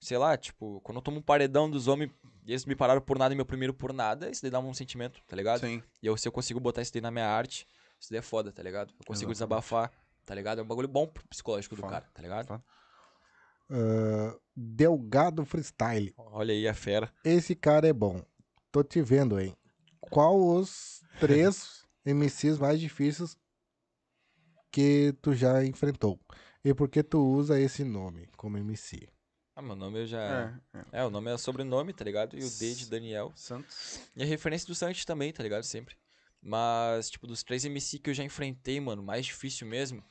sei 0.00 0.18
lá, 0.18 0.36
tipo, 0.36 0.80
quando 0.82 0.96
eu 0.96 1.02
tomo 1.02 1.18
um 1.18 1.22
paredão 1.22 1.70
dos 1.70 1.88
homens 1.88 2.10
e 2.46 2.52
eles 2.52 2.64
me 2.64 2.74
pararam 2.74 3.00
por 3.00 3.18
nada 3.18 3.34
e 3.34 3.36
meu 3.36 3.44
primeiro 3.46 3.74
por 3.74 3.92
nada, 3.92 4.30
isso 4.30 4.42
daí 4.42 4.50
dá 4.50 4.58
um 4.58 4.74
sentimento, 4.74 5.20
tá 5.26 5.36
ligado? 5.36 5.60
Sim. 5.60 5.82
E 6.02 6.06
eu, 6.06 6.16
se 6.16 6.26
eu 6.26 6.32
consigo 6.32 6.58
botar 6.60 6.82
isso 6.82 6.92
daí 6.92 7.02
na 7.02 7.10
minha 7.10 7.26
arte, 7.26 7.66
isso 7.98 8.10
daí 8.10 8.18
é 8.18 8.22
foda, 8.22 8.50
tá 8.50 8.62
ligado? 8.62 8.90
Eu 8.98 9.06
consigo 9.06 9.30
Exatamente. 9.30 9.34
desabafar, 9.34 9.92
tá 10.24 10.34
ligado? 10.34 10.60
É 10.60 10.62
um 10.62 10.66
bagulho 10.66 10.88
bom 10.88 11.06
pro 11.06 11.26
psicológico 11.28 11.76
do 11.76 11.82
Foda. 11.82 11.92
cara, 11.92 12.06
tá 12.14 12.22
ligado? 12.22 12.46
Foda. 12.46 12.64
Ah, 13.70 14.36
Delgado 14.56 15.44
Freestyle. 15.44 16.12
Olha 16.16 16.52
aí 16.52 16.66
a 16.66 16.74
fera. 16.74 17.12
Esse 17.24 17.54
cara 17.54 17.86
é 17.86 17.92
bom. 17.92 18.22
Tô 18.72 18.82
te 18.82 19.00
vendo, 19.02 19.38
hein? 19.38 19.56
Qual 20.00 20.40
os 20.40 21.02
três 21.20 21.84
MCs 22.04 22.58
mais 22.58 22.80
difíceis 22.80 23.36
que 24.70 25.14
tu 25.20 25.34
já 25.34 25.64
enfrentou? 25.64 26.18
E 26.64 26.74
por 26.74 26.88
que 26.88 27.02
tu 27.02 27.18
usa 27.18 27.58
esse 27.58 27.84
nome 27.84 28.28
como 28.36 28.58
MC? 28.58 29.08
Ah, 29.56 29.62
meu 29.62 29.76
nome 29.76 30.00
eu 30.00 30.06
já. 30.06 30.60
É, 30.72 30.78
é. 30.78 31.00
É, 31.00 31.04
o 31.04 31.10
nome 31.10 31.30
é 31.30 31.36
sobrenome, 31.36 31.92
tá 31.92 32.04
ligado? 32.04 32.38
E 32.38 32.44
o 32.44 32.50
D 32.50 32.74
de 32.74 32.86
Daniel. 32.86 33.32
Santos. 33.34 34.00
E 34.16 34.22
a 34.22 34.26
referência 34.26 34.66
do 34.66 34.74
Santos 34.74 35.04
também, 35.04 35.32
tá 35.32 35.42
ligado? 35.42 35.64
Sempre. 35.64 35.96
Mas, 36.42 37.10
tipo, 37.10 37.26
dos 37.26 37.42
três 37.42 37.64
MC 37.64 37.98
que 37.98 38.10
eu 38.10 38.14
já 38.14 38.24
enfrentei, 38.24 38.80
mano, 38.80 39.02
mais 39.02 39.26
difícil 39.26 39.66
mesmo. 39.66 40.02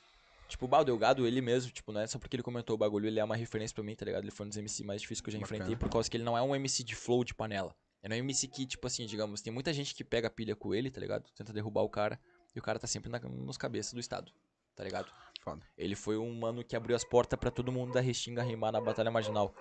Tipo, 0.47 0.65
o 0.65 0.67
Bal 0.67 0.83
Delgado, 0.83 1.25
ele 1.25 1.41
mesmo, 1.41 1.71
tipo, 1.71 1.91
não 1.91 2.01
é 2.01 2.07
só 2.07 2.17
porque 2.19 2.35
ele 2.35 2.43
comentou 2.43 2.75
o 2.75 2.77
bagulho, 2.77 3.07
ele 3.07 3.19
é 3.19 3.23
uma 3.23 3.35
referência 3.35 3.73
pra 3.73 3.83
mim, 3.83 3.95
tá 3.95 4.05
ligado? 4.05 4.23
Ele 4.23 4.31
foi 4.31 4.45
um 4.45 4.49
dos 4.49 4.57
MC 4.57 4.83
mais 4.83 5.01
difíceis 5.01 5.21
que 5.21 5.29
eu 5.29 5.33
já 5.33 5.39
Bacana. 5.39 5.57
enfrentei, 5.57 5.75
por 5.75 5.89
causa 5.89 6.09
que 6.09 6.17
ele 6.17 6.23
não 6.23 6.37
é 6.37 6.41
um 6.41 6.55
MC 6.55 6.83
de 6.83 6.95
flow 6.95 7.23
de 7.23 7.33
panela. 7.33 7.75
É 8.01 8.09
um 8.09 8.13
MC 8.13 8.47
que, 8.47 8.65
tipo 8.65 8.87
assim, 8.87 9.05
digamos, 9.05 9.41
tem 9.41 9.51
muita 9.51 9.73
gente 9.73 9.93
que 9.93 10.03
pega 10.03 10.27
a 10.27 10.31
pilha 10.31 10.55
com 10.55 10.73
ele, 10.73 10.89
tá 10.89 10.99
ligado? 11.01 11.29
Tenta 11.35 11.51
derrubar 11.51 11.81
o 11.81 11.89
cara, 11.89 12.19
e 12.55 12.59
o 12.59 12.61
cara 12.61 12.79
tá 12.79 12.87
sempre 12.87 13.09
na, 13.09 13.19
nos 13.19 13.57
cabeças 13.57 13.93
do 13.93 13.99
Estado, 13.99 14.31
tá 14.75 14.83
ligado? 14.83 15.11
Foda. 15.43 15.65
Ele 15.77 15.95
foi 15.95 16.17
um 16.17 16.33
mano 16.33 16.63
que 16.63 16.75
abriu 16.75 16.95
as 16.95 17.03
portas 17.03 17.37
pra 17.39 17.51
todo 17.51 17.71
mundo 17.71 17.93
da 17.93 17.99
Restinga 18.01 18.41
rimar 18.43 18.71
na 18.71 18.79
Batalha 18.81 19.11
Marginal. 19.11 19.53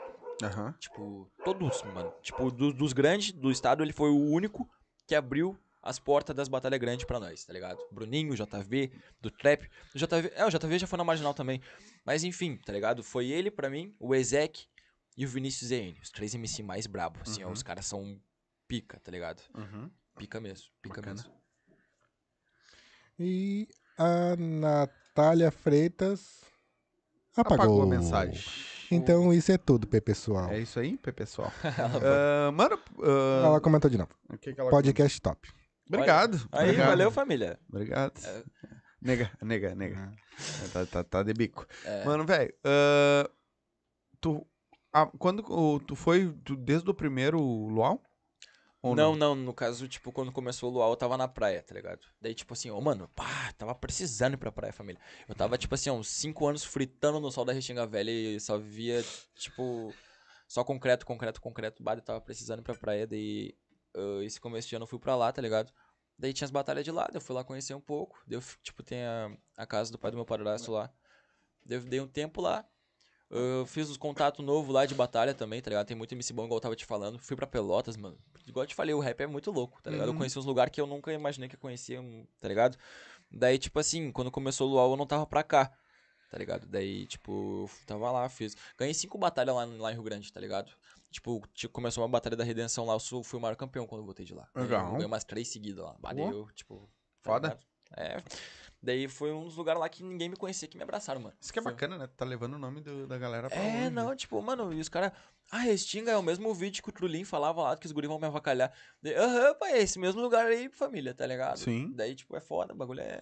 Aham. 0.43 0.73
Tipo, 0.79 1.29
todos, 1.45 1.83
mano. 1.83 2.13
Tipo, 2.23 2.51
do- 2.51 2.73
dos 2.73 2.93
grandes 2.93 3.33
do 3.33 3.51
estado, 3.51 3.83
ele 3.83 3.93
foi 3.93 4.11
o 4.11 4.19
único 4.31 4.69
que 5.07 5.15
abriu 5.15 5.59
as 5.83 5.99
portas 5.99 6.35
das 6.37 6.49
batalhas 6.49 6.79
grandes 6.79 7.05
pra 7.07 7.19
nós, 7.19 7.45
tá 7.45 7.53
ligado? 7.53 7.79
Bruninho, 7.91 8.35
JV, 8.37 8.93
do 9.21 9.31
Trap. 9.31 9.69
O 9.95 9.99
JV, 9.99 10.33
é, 10.35 10.45
o 10.45 10.51
JV 10.51 10.79
já 10.79 10.87
foi 10.87 10.97
na 10.97 11.05
Marginal 11.05 11.35
também. 11.35 11.61
Mas 12.05 12.23
enfim, 12.25 12.57
tá 12.57 12.73
ligado? 12.73 13.03
Foi 13.03 13.27
ele 13.29 13.51
pra 13.51 13.69
mim, 13.71 13.95
o 13.99 14.15
Ezek 14.15 14.67
e 15.17 15.25
o 15.25 15.29
Vinícius 15.29 15.71
ZN. 15.71 15.95
Os 16.03 16.11
três 16.11 16.35
MC 16.35 16.63
mais 16.63 16.87
brabo, 16.87 17.19
assim, 17.23 17.43
ó. 17.43 17.47
Uhum. 17.47 17.53
Os 17.53 17.63
caras 17.63 17.87
são 17.87 18.21
pica, 18.69 19.01
tá 19.01 19.11
ligado? 19.11 19.43
Uhum. 19.57 19.91
Pica 20.17 20.41
mesmo, 20.41 20.67
pica 20.83 21.01
Bacana. 21.01 21.17
mesmo. 21.17 21.33
E 23.19 23.69
a 23.99 24.37
Natália 24.37 25.51
Freitas 25.51 26.43
apagou, 27.37 27.57
Apagou 27.65 27.83
a 27.83 27.87
mensagem. 27.87 28.45
Então 28.91 29.33
isso 29.35 29.51
é 29.53 29.59
tudo, 29.59 29.87
P 29.87 30.01
pessoal. 30.01 30.51
É 30.51 30.61
isso 30.61 30.79
aí, 30.79 30.97
Pê, 30.97 31.13
pessoal. 31.13 31.53
Ah, 31.65 32.51
mano, 32.53 32.79
ah, 33.03 33.47
Ela 33.47 33.61
comentou 33.61 33.91
de 33.91 33.99
novo. 33.99 34.11
o 34.31 34.39
que 34.39 34.55
que 34.55 34.61
ela 34.61 34.71
Podcast 34.71 35.21
top. 35.21 35.51
Obrigado. 35.89 36.37
Aí, 36.53 36.67
obrigado. 36.67 36.89
valeu, 36.89 37.11
família. 37.11 37.59
Obrigado. 37.69 38.21
Nega, 39.01 39.31
nega, 39.43 39.75
nega. 39.75 40.13
Tá, 40.73 40.87
tá, 40.87 41.05
tá 41.05 41.23
de 41.23 41.33
bico. 41.33 41.67
É. 41.85 42.05
Mano, 42.05 42.25
velho, 42.25 42.53
ah, 42.65 43.29
tu. 44.21 44.47
ah, 44.93 45.07
quando 45.19 45.43
tu 45.81 45.95
foi 45.97 46.33
tu- 46.45 46.57
desde 46.57 46.89
o 46.91 46.95
primeiro 46.95 47.39
Luau? 47.41 48.03
Ou 48.81 48.95
não, 48.95 49.17
não, 49.17 49.35
no 49.35 49.53
caso, 49.53 49.89
tipo, 49.89 50.13
quando 50.13 50.31
começou 50.31 50.71
o 50.71 50.73
luau, 50.73 50.91
eu 50.91 50.97
tava 50.97 51.17
na 51.17 51.27
praia, 51.27 51.63
tá 51.63 51.75
ligado? 51.75 52.07
Daí, 52.21 52.33
tipo 52.33 52.53
assim, 52.53 52.71
ô, 52.71 52.81
mano, 52.81 53.09
pá, 53.09 53.53
tava 53.59 53.75
precisando 53.75 54.35
ir 54.35 54.37
pra 54.37 54.53
praia, 54.53 54.73
família. 54.73 55.01
Eu 55.29 55.35
tava, 55.35 55.59
tipo 55.59 55.75
assim, 55.75 55.91
uns 55.91 56.09
5 56.09 56.47
anos 56.47 56.63
fritando 56.65 57.19
no 57.19 57.31
sol 57.33 57.45
da 57.45 57.53
Restinga 57.53 57.85
Velha 57.87 58.11
e 58.11 58.39
só 58.39 58.57
via, 58.57 59.03
tipo, 59.35 59.93
só 60.47 60.63
concreto, 60.63 61.05
concreto, 61.05 61.41
concreto. 61.41 61.83
Bah, 61.83 61.95
eu 61.97 62.03
tava 62.03 62.21
precisando 62.21 62.61
ir 62.61 62.63
pra 62.63 62.75
praia, 62.75 63.05
daí, 63.05 63.53
ah, 63.97 64.21
esse 64.23 64.41
começo 64.41 64.69
de 64.69 64.77
ano 64.77 64.85
eu 64.85 64.89
fui 64.89 64.99
pra 65.01 65.17
lá, 65.17 65.33
tá 65.33 65.43
ligado? 65.43 65.73
Daí 66.17 66.33
tinha 66.33 66.47
as 66.47 66.51
batalhas 66.53 66.85
de 66.85 66.93
lá, 66.93 67.09
eu 67.13 67.21
fui 67.21 67.35
lá 67.35 67.43
conhecer 67.43 67.75
um 67.75 67.81
pouco. 67.81 68.23
Daí, 68.27 68.37
eu, 68.37 68.41
f- 68.41 68.59
tipo, 68.63 68.83
tem 68.85 69.03
a, 69.05 69.37
a 69.57 69.67
casa 69.67 69.91
do 69.91 69.99
pai 69.99 70.11
do 70.13 70.17
meu 70.17 70.25
padrasto 70.25 70.71
lá. 70.71 70.89
Daí 71.67 71.79
eu 71.79 71.83
dei 71.85 72.01
um 72.01 72.09
tempo 72.09 72.41
lá. 72.41 72.65
Eu 73.31 73.67
fiz 73.67 73.91
os 73.91 73.97
contatos 73.99 74.43
novos 74.45 74.73
lá 74.73 74.87
de 74.87 74.95
batalha 74.95 75.35
também, 75.35 75.61
tá 75.61 75.69
ligado? 75.69 75.87
Tem 75.87 75.97
muito 75.97 76.13
MC 76.13 76.33
bom, 76.33 76.45
igual 76.47 76.57
eu 76.57 76.63
tava 76.63 76.75
te 76.77 76.87
falando. 76.87 77.19
Fui 77.19 77.37
pra 77.37 77.47
Pelotas, 77.47 77.97
mano. 77.97 78.19
Igual 78.47 78.65
eu 78.65 78.69
te 78.69 78.75
falei, 78.75 78.95
o 78.95 79.01
rap 79.01 79.21
é 79.21 79.27
muito 79.27 79.51
louco, 79.51 79.83
tá 79.83 79.91
ligado? 79.91 80.07
Eu 80.07 80.13
Uhum. 80.13 80.19
conheci 80.19 80.39
uns 80.39 80.47
lugares 80.47 80.73
que 80.73 80.81
eu 80.81 80.87
nunca 80.87 81.13
imaginei 81.13 81.49
que 81.49 81.55
eu 81.55 81.61
conhecia, 81.61 82.01
tá 82.41 82.49
ligado? 82.49 82.79
Daí, 83.31 83.59
tipo 83.59 83.79
assim, 83.79 84.11
quando 84.11 84.31
começou 84.31 84.67
o 84.69 84.73
Luau, 84.73 84.91
eu 84.93 84.97
não 84.97 85.07
tava 85.07 85.27
pra 85.27 85.43
cá, 85.43 85.71
tá 86.31 86.39
ligado? 86.39 86.67
Daí, 86.67 87.07
tipo, 87.07 87.67
eu 87.69 87.87
tava 87.87 88.11
lá, 88.11 88.27
fiz. 88.31 88.57
Ganhei 88.79 88.95
cinco 88.95 89.19
batalhas 89.19 89.55
lá, 89.55 89.65
lá 89.67 89.91
em 89.91 89.95
Rio 89.95 90.03
Grande, 90.03 90.33
tá 90.33 90.41
ligado? 90.41 90.73
Tipo, 91.11 91.43
tipo, 91.53 91.73
começou 91.75 92.03
uma 92.03 92.09
batalha 92.09 92.37
da 92.37 92.45
redenção 92.45 92.87
lá, 92.87 92.95
eu 92.95 93.01
sou- 93.01 93.23
fui 93.23 93.39
o 93.39 93.43
maior 93.43 93.57
campeão 93.57 93.87
quando 93.87 94.01
eu 94.01 94.05
voltei 94.07 94.25
de 94.25 94.33
lá. 94.33 94.49
Legal. 94.55 94.87
Eu 94.87 94.93
ganhei 94.93 95.07
umas 95.07 95.25
três 95.25 95.49
seguidas 95.49 95.85
lá. 95.85 95.95
Bah, 96.01 96.15
daí 96.15 96.25
Pô. 96.25 96.31
eu, 96.33 96.49
tipo. 96.55 96.89
tá 97.23 97.33
Foda. 97.33 97.49
ligado? 97.49 97.67
É. 97.97 98.23
Daí 98.81 99.09
foi 99.09 99.33
um 99.33 99.43
dos 99.45 99.57
lugares 99.57 99.81
lá 99.81 99.89
que 99.89 100.05
ninguém 100.05 100.29
me 100.29 100.37
conhecia 100.37 100.69
que 100.69 100.77
me 100.77 100.85
abraçaram, 100.85 101.21
mano. 101.21 101.35
Isso 101.41 101.53
que 101.53 101.59
é 101.59 101.63
Foi- 101.63 101.73
bacana, 101.73 101.99
né? 101.99 102.07
Tu 102.07 102.15
Tá 102.15 102.25
levando 102.25 102.55
o 102.55 102.59
nome 102.59 102.81
do- 102.81 103.07
da 103.09 103.19
galera 103.19 103.49
pra 103.49 103.59
é, 103.59 103.73
longe. 103.85 103.91
não, 103.91 104.15
tipo, 104.15 104.41
mano, 104.41 104.73
e 104.73 104.79
os 104.81 104.89
caras. 104.89 105.11
Ah, 105.51 105.59
Restinga 105.59 106.13
é 106.13 106.17
o 106.17 106.23
mesmo 106.23 106.55
vídeo 106.55 106.83
que 106.83 106.89
o 106.89 106.93
Trulin 106.93 107.25
falava 107.25 107.63
lá, 107.63 107.77
que 107.77 107.87
os 107.87 107.93
guris 107.93 108.09
vão 108.09 108.19
me 108.19 108.27
avacalhar. 108.27 108.73
Aham, 109.05 109.55
pai, 109.57 109.73
é 109.73 109.83
esse 109.83 109.99
mesmo 109.99 110.21
lugar 110.21 110.47
aí, 110.47 110.69
família, 110.71 111.13
tá 111.15 111.27
ligado? 111.27 111.59
Sim. 111.59 111.93
Daí, 111.95 112.15
tipo, 112.15 112.37
é 112.37 112.41
foda, 112.41 112.73
o 112.73 112.77
bagulho 112.77 113.01
é. 113.01 113.21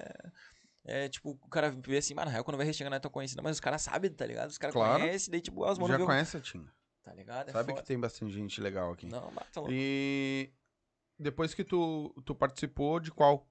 É, 0.84 1.08
tipo, 1.08 1.30
o 1.30 1.48
cara 1.48 1.70
vê 1.70 1.96
assim, 1.98 2.14
mano, 2.14 2.26
na 2.26 2.32
real, 2.32 2.44
quando 2.44 2.56
vai 2.58 2.66
Restinga 2.66 2.90
não 2.90 2.96
é 2.96 3.00
tão 3.00 3.10
conhecido, 3.10 3.42
mas 3.42 3.56
os 3.56 3.60
caras 3.60 3.80
sabem, 3.82 4.10
tá 4.10 4.24
ligado? 4.26 4.50
Os 4.50 4.58
caras 4.58 4.72
Claro. 4.74 5.00
conhecem, 5.02 5.30
daí, 5.32 5.40
tipo, 5.40 5.64
as 5.64 5.78
mano 5.78 5.94
Já 5.96 6.02
o- 6.02 6.06
conhece 6.06 6.36
a 6.36 6.40
Tinga. 6.40 6.70
Tá 7.02 7.14
ligado? 7.14 7.48
É 7.48 7.52
Sabe 7.52 7.70
foda. 7.70 7.80
que 7.82 7.86
tem 7.88 7.98
bastante 7.98 8.32
gente 8.32 8.60
legal 8.60 8.92
aqui. 8.92 9.06
Não, 9.06 9.30
bata 9.32 9.60
louco. 9.60 9.72
E 9.72 10.52
depois 11.18 11.54
que 11.54 11.64
tu, 11.64 12.12
tu 12.24 12.34
participou 12.34 12.98
de 13.00 13.10
qual? 13.12 13.48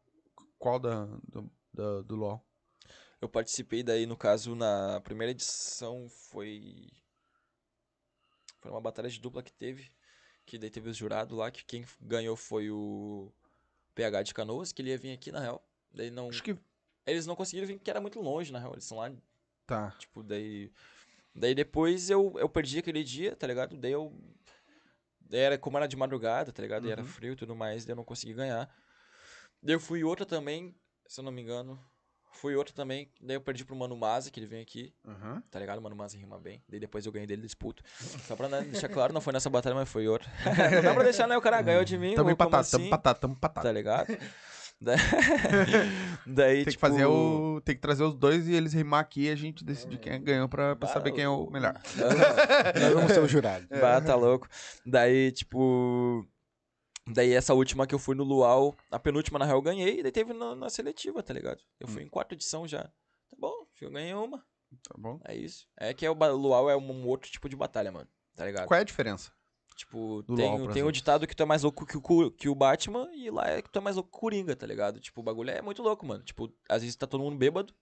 Qual 0.59 0.77
da, 0.79 1.05
do, 1.27 1.49
da- 1.75 2.01
do 2.01 2.15
LoL? 2.15 2.43
Eu 3.21 3.29
participei 3.29 3.83
daí, 3.83 4.05
no 4.05 4.17
caso, 4.17 4.55
na 4.55 4.99
primeira 5.01 5.31
edição 5.31 6.07
foi. 6.09 6.89
Foi 8.59 8.71
uma 8.71 8.81
batalha 8.81 9.09
de 9.09 9.19
dupla 9.19 9.43
que 9.43 9.51
teve. 9.53 9.91
Que 10.45 10.57
daí 10.57 10.69
teve 10.69 10.89
os 10.89 10.97
jurados 10.97 11.35
lá, 11.37 11.49
que 11.49 11.65
quem 11.65 11.85
ganhou 11.99 12.35
foi 12.35 12.69
o 12.69 13.31
PH 13.95 14.23
de 14.23 14.33
Canoas, 14.33 14.71
que 14.71 14.81
ele 14.81 14.89
ia 14.91 14.97
vir 14.97 15.11
aqui 15.13 15.31
na 15.31 15.39
real. 15.39 15.67
Daí 15.91 16.11
não. 16.11 16.29
Acho 16.29 16.43
que. 16.43 16.55
Eles 17.05 17.25
não 17.25 17.35
conseguiram 17.35 17.67
vir 17.67 17.77
porque 17.77 17.89
era 17.89 18.01
muito 18.01 18.19
longe, 18.19 18.51
na 18.51 18.59
real. 18.59 18.73
Eles 18.73 18.83
são 18.85 18.97
lá, 18.97 19.11
Tá. 19.65 19.91
tipo, 19.99 20.21
daí. 20.23 20.71
Daí 21.33 21.53
depois 21.53 22.09
eu, 22.09 22.33
eu 22.37 22.47
perdi 22.49 22.79
aquele 22.79 23.03
dia, 23.03 23.35
tá 23.35 23.45
ligado? 23.47 23.75
Daí 23.77 23.91
eu. 23.91 24.13
Daí 25.19 25.39
era 25.41 25.57
como 25.57 25.77
era 25.77 25.87
de 25.87 25.95
madrugada, 25.95 26.51
tá 26.51 26.61
ligado? 26.61 26.87
E 26.87 26.91
era 26.91 27.01
Uhum. 27.01 27.07
frio 27.07 27.33
e 27.33 27.35
tudo 27.35 27.55
mais, 27.55 27.85
daí 27.85 27.93
eu 27.93 27.97
não 27.97 28.03
consegui 28.03 28.33
ganhar. 28.33 28.69
Daí 29.61 29.75
eu 29.75 29.79
fui 29.79 30.03
outra 30.03 30.25
também, 30.25 30.75
se 31.07 31.19
eu 31.19 31.23
não 31.23 31.31
me 31.31 31.41
engano. 31.41 31.79
Fui 32.31 32.53
outro 32.53 32.73
também. 32.73 33.09
Daí 33.21 33.37
eu 33.37 33.41
perdi 33.41 33.63
pro 33.63 33.75
Mano 33.77 33.95
Maza, 33.95 34.29
que 34.29 34.37
ele 34.39 34.45
vem 34.45 34.61
aqui. 34.61 34.93
Aham. 35.07 35.41
Tá 35.49 35.57
ligado? 35.57 35.77
O 35.77 35.81
Mano 35.81 35.95
Maza 35.95 36.17
rima 36.17 36.37
bem. 36.37 36.61
Daí 36.67 36.81
depois 36.81 37.05
eu 37.05 37.11
ganhei 37.11 37.25
dele 37.25 37.41
disputo. 37.41 37.81
Só 38.27 38.35
pra 38.35 38.49
né, 38.49 38.61
deixar 38.61 38.89
claro, 38.89 39.13
não 39.13 39.21
foi 39.21 39.31
nessa 39.31 39.49
batalha, 39.49 39.73
mas 39.73 39.87
foi 39.87 40.05
outra. 40.07 40.29
não 40.75 40.81
dá 40.83 40.93
pra 40.93 41.03
deixar, 41.03 41.27
né? 41.27 41.37
O 41.37 41.41
cara 41.41 41.61
ganhou 41.61 41.85
de 41.85 41.97
mim. 41.97 42.13
Tamo 42.13 42.29
empatado, 42.29 42.67
tamo 42.69 42.81
assim? 42.81 42.87
empatado, 42.87 43.19
tamo 43.19 43.33
empatado. 43.35 43.65
Tá 43.65 43.71
ligado? 43.71 44.07
Da- 44.81 44.95
Daí, 46.27 46.55
Tem 46.57 46.65
que 46.65 46.71
tipo... 46.71 46.81
fazer 46.81 47.05
o. 47.05 47.61
Tem 47.63 47.75
que 47.75 47.81
trazer 47.81 48.03
os 48.03 48.13
dois 48.13 48.45
e 48.49 48.53
eles 48.53 48.73
rimar 48.73 48.99
aqui 48.99 49.27
e 49.27 49.29
a 49.29 49.35
gente 49.35 49.63
decidir 49.63 49.97
quem 49.99 50.21
ganhou 50.21 50.49
pra, 50.49 50.75
pra 50.75 50.87
Bah, 50.87 50.93
saber 50.93 51.13
quem 51.13 51.23
é 51.23 51.29
o 51.29 51.49
melhor. 51.49 51.79
Nós 52.81 52.93
vamos 52.93 53.13
ser 53.13 53.21
o 53.21 53.27
jurado. 53.27 53.65
Bah, 53.69 54.01
tá 54.01 54.15
louco. 54.15 54.49
Daí, 54.85 55.31
tipo. 55.31 56.27
Daí 57.07 57.33
essa 57.33 57.53
última 57.53 57.85
que 57.85 57.93
eu 57.93 57.99
fui 57.99 58.15
no 58.15 58.23
Luau, 58.23 58.75
a 58.89 58.97
penúltima 58.97 59.37
na 59.37 59.45
real 59.45 59.57
eu 59.57 59.61
ganhei, 59.61 59.99
e 59.99 60.03
daí 60.03 60.11
teve 60.11 60.33
na, 60.33 60.55
na 60.55 60.69
seletiva, 60.69 61.21
tá 61.21 61.33
ligado? 61.33 61.61
Eu 61.79 61.87
fui 61.87 62.01
em 62.03 62.09
quarta 62.09 62.33
edição 62.33 62.67
já. 62.67 62.83
Tá 62.83 63.37
bom, 63.37 63.67
eu 63.79 63.91
ganhei 63.91 64.13
uma. 64.13 64.39
Tá 64.83 64.95
bom? 64.97 65.19
É 65.23 65.35
isso. 65.35 65.67
É 65.77 65.93
que 65.93 66.05
é 66.05 66.09
o 66.09 66.13
Luau 66.13 66.69
é 66.69 66.75
um, 66.75 67.07
outro 67.07 67.29
tipo 67.29 67.47
de 67.47 67.55
batalha, 67.55 67.91
mano. 67.91 68.07
Tá 68.35 68.45
ligado? 68.45 68.67
Qual 68.67 68.77
é 68.77 68.81
a 68.81 68.85
diferença? 68.85 69.31
Tipo, 69.75 70.23
Do 70.23 70.35
tem, 70.35 70.57
LoL, 70.57 70.71
tem 70.71 70.83
o 70.83 70.91
ditado 70.91 71.27
que 71.27 71.35
tu 71.35 71.43
é 71.43 71.45
mais 71.45 71.63
louco 71.63 71.85
que 71.85 71.97
o, 71.97 72.31
que 72.31 72.47
o 72.47 72.55
Batman, 72.55 73.09
e 73.13 73.29
lá 73.29 73.49
é 73.49 73.61
que 73.61 73.69
tu 73.69 73.77
é 73.77 73.81
mais 73.81 73.97
louco 73.97 74.09
que 74.09 74.17
o 74.17 74.19
Coringa, 74.21 74.55
tá 74.55 74.65
ligado? 74.65 74.99
Tipo, 74.99 75.19
o 75.19 75.23
bagulho 75.23 75.49
é 75.51 75.61
muito 75.61 75.83
louco, 75.83 76.05
mano. 76.05 76.23
Tipo, 76.23 76.51
às 76.69 76.81
vezes 76.81 76.95
tá 76.95 77.05
todo 77.05 77.21
mundo 77.21 77.37
bêbado, 77.37 77.73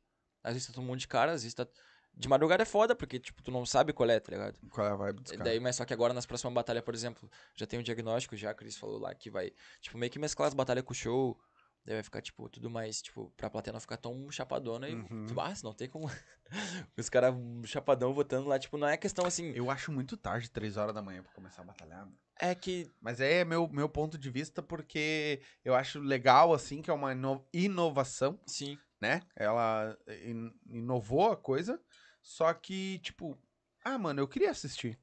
às 0.44 0.54
vezes 0.54 0.68
tá 0.68 0.74
todo 0.74 0.84
mundo 0.84 0.98
de 0.98 1.08
cara, 1.08 1.32
às 1.32 1.44
vezes 1.44 1.54
tá. 1.54 1.68
De 2.16 2.30
madrugada 2.30 2.62
é 2.64 2.66
foda, 2.66 2.96
porque, 2.96 3.20
tipo, 3.20 3.42
tu 3.42 3.50
não 3.52 3.66
sabe 3.66 3.92
qual 3.92 4.10
é, 4.10 4.20
tá 4.20 4.32
ligado? 4.32 4.60
Qual 4.70 4.86
é 4.86 4.92
a 4.92 4.96
vibe 4.96 5.22
dos 5.22 5.32
E 5.32 5.38
caras? 5.38 5.52
Daí, 5.52 5.60
mas 5.60 5.76
só 5.76 5.84
que 5.86 5.94
agora 5.94 6.14
nas 6.14 6.26
próximas 6.26 6.54
batalhas, 6.54 6.84
por 6.84 6.94
exemplo, 6.94 7.30
já 7.56 7.66
tem 7.66 7.80
um 7.80 7.84
diagnóstico, 7.84 8.36
já 8.38 8.52
a 8.52 8.54
Cris 8.54 8.78
falou 8.78 9.00
lá 9.00 9.14
que 9.16 9.30
vai, 9.32 9.52
tipo, 9.82 9.98
meio 9.98 10.12
que 10.12 10.20
mesclar 10.20 10.48
as 10.48 10.54
batalhas 10.54 10.84
com 10.84 10.92
o 10.92 10.96
show. 10.96 11.38
Daí 11.86 11.96
vai 11.96 12.04
ficar, 12.04 12.22
tipo, 12.22 12.48
tudo 12.48 12.70
mais, 12.70 13.02
tipo, 13.02 13.30
pra 13.36 13.50
plateia 13.50 13.74
não 13.74 13.80
ficar 13.82 13.98
tão 13.98 14.32
chapadona 14.32 14.88
e. 14.88 14.94
Uhum. 14.96 15.26
Ah, 15.38 15.54
não 15.64 15.74
tem 15.74 15.90
como. 15.90 16.10
Os 16.98 17.10
caras 17.10 17.36
chapadão 17.66 18.14
votando 18.14 18.48
lá, 18.48 18.58
tipo, 18.58 18.78
não 18.78 18.88
é 18.88 18.96
questão 18.96 19.26
assim. 19.26 19.52
Eu 19.54 19.70
acho 19.70 19.92
muito 19.92 20.16
tarde, 20.16 20.50
3 20.50 20.78
horas 20.78 20.94
da 20.96 21.02
manhã, 21.02 21.22
pra 21.24 21.32
começar 21.34 21.62
a 21.62 21.66
batalhar. 21.66 22.08
É 22.40 22.56
que. 22.56 22.90
Mas 23.02 23.20
é 23.20 23.44
meu, 23.44 23.68
meu 23.68 23.90
ponto 23.90 24.18
de 24.18 24.30
vista, 24.30 24.62
porque 24.62 25.42
eu 25.66 25.76
acho 25.76 26.00
legal, 26.00 26.54
assim, 26.54 26.82
que 26.82 26.90
é 26.90 26.94
uma 26.94 27.12
ino- 27.12 27.46
inovação, 27.52 28.40
Sim. 28.48 28.78
né? 29.02 29.20
Ela 29.36 29.98
in- 30.26 30.54
inovou 30.70 31.32
a 31.34 31.36
coisa, 31.38 31.82
só 32.24 32.52
que, 32.54 32.98
tipo, 33.00 33.38
ah, 33.84 33.98
mano, 34.00 34.22
eu 34.22 34.28
queria 34.28 34.50
assistir. 34.50 34.98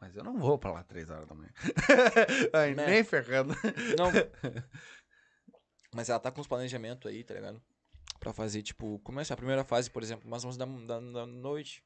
Mas 0.00 0.16
eu 0.16 0.24
não 0.24 0.36
vou 0.38 0.58
pra 0.58 0.72
lá 0.72 0.82
3 0.82 1.08
horas 1.10 1.28
da 1.28 1.34
manhã. 1.34 1.50
Ai, 2.52 2.74
Né? 2.74 2.86
nem 2.86 3.04
ferrando. 3.04 3.54
Não. 3.98 4.10
Mas 5.94 6.08
ela 6.08 6.18
tá 6.18 6.30
com 6.30 6.40
os 6.40 6.46
planejamentos 6.46 7.10
aí, 7.10 7.22
tá 7.24 7.34
ligado? 7.34 7.62
Pra 8.18 8.32
fazer, 8.32 8.62
tipo, 8.62 8.98
começar 9.00 9.34
a 9.34 9.36
primeira 9.36 9.64
fase, 9.64 9.90
por 9.90 10.02
exemplo, 10.02 10.26
umas 10.26 10.44
11 10.44 10.58
da, 10.58 10.64
da, 10.66 11.00
da 11.00 11.26
noite. 11.26 11.82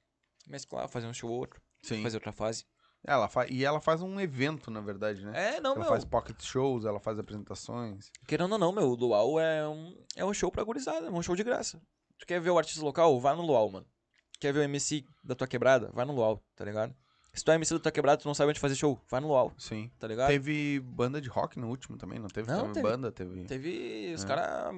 Mesclar, 0.47 0.89
fazer 0.89 1.07
um 1.07 1.13
show 1.13 1.31
ou 1.31 1.39
outro. 1.39 1.61
Sim. 1.83 2.03
Fazer 2.03 2.17
outra 2.17 2.33
fase. 2.33 2.65
Ela 3.05 3.29
fa... 3.29 3.47
E 3.47 3.65
ela 3.65 3.81
faz 3.81 4.03
um 4.03 4.21
evento, 4.21 4.71
na 4.71 4.81
verdade, 4.81 5.25
né? 5.25 5.57
É, 5.57 5.61
não, 5.61 5.73
ela 5.73 5.81
meu. 5.81 5.89
faz 5.89 6.05
pocket 6.05 6.41
shows, 6.43 6.85
ela 6.85 6.99
faz 7.01 7.19
apresentações. 7.19 8.11
Querendo 8.27 8.53
ou 8.53 8.59
não, 8.59 8.73
meu, 8.73 8.85
o 8.91 8.95
Luau 8.95 9.39
é 9.41 9.67
um, 9.69 9.97
é 10.17 10.25
um 10.25 10.35
show 10.35 10.51
pra 10.51 10.65
gurizada, 10.65 11.07
é 11.07 11.11
um 11.11 11.23
show 11.23 11.35
de 11.37 11.45
graça. 11.45 11.81
Tu 12.19 12.27
quer 12.27 12.41
ver 12.41 12.51
o 12.51 12.59
artista 12.59 12.83
local? 12.85 13.19
Vai 13.21 13.35
no 13.37 13.43
Luau, 13.43 13.71
mano. 13.71 13.87
Quer 14.41 14.53
ver 14.53 14.61
o 14.61 14.63
MC 14.63 15.05
da 15.23 15.35
tua 15.35 15.47
quebrada? 15.47 15.91
Vai 15.93 16.05
no 16.05 16.13
Luau, 16.15 16.43
tá 16.57 16.65
ligado? 16.65 16.95
Se 17.33 17.45
tu 17.45 17.53
é 17.53 17.55
MC 17.55 17.75
da 17.75 17.81
tua 17.81 17.93
quebrada, 17.93 18.21
tu 18.21 18.27
não 18.27 18.35
sabe 18.35 18.51
onde 18.51 18.59
fazer 18.59 18.75
show, 18.75 18.99
vai 19.09 19.21
no 19.21 19.29
Luau, 19.29 19.53
Sim. 19.57 19.89
tá 20.01 20.09
ligado? 20.09 20.29
Teve 20.29 20.81
banda 20.81 21.21
de 21.21 21.29
rock 21.29 21.59
no 21.61 21.69
último 21.69 21.97
também, 21.97 22.19
não 22.19 22.27
teve? 22.29 22.49
Não, 22.51 22.63
Teve 22.63 22.75
teve. 22.75 22.89
banda, 22.89 23.13
teve. 23.13 23.45
Teve 23.45 24.13
os 24.15 24.25
É. 24.25 24.27
caras. 24.27 24.75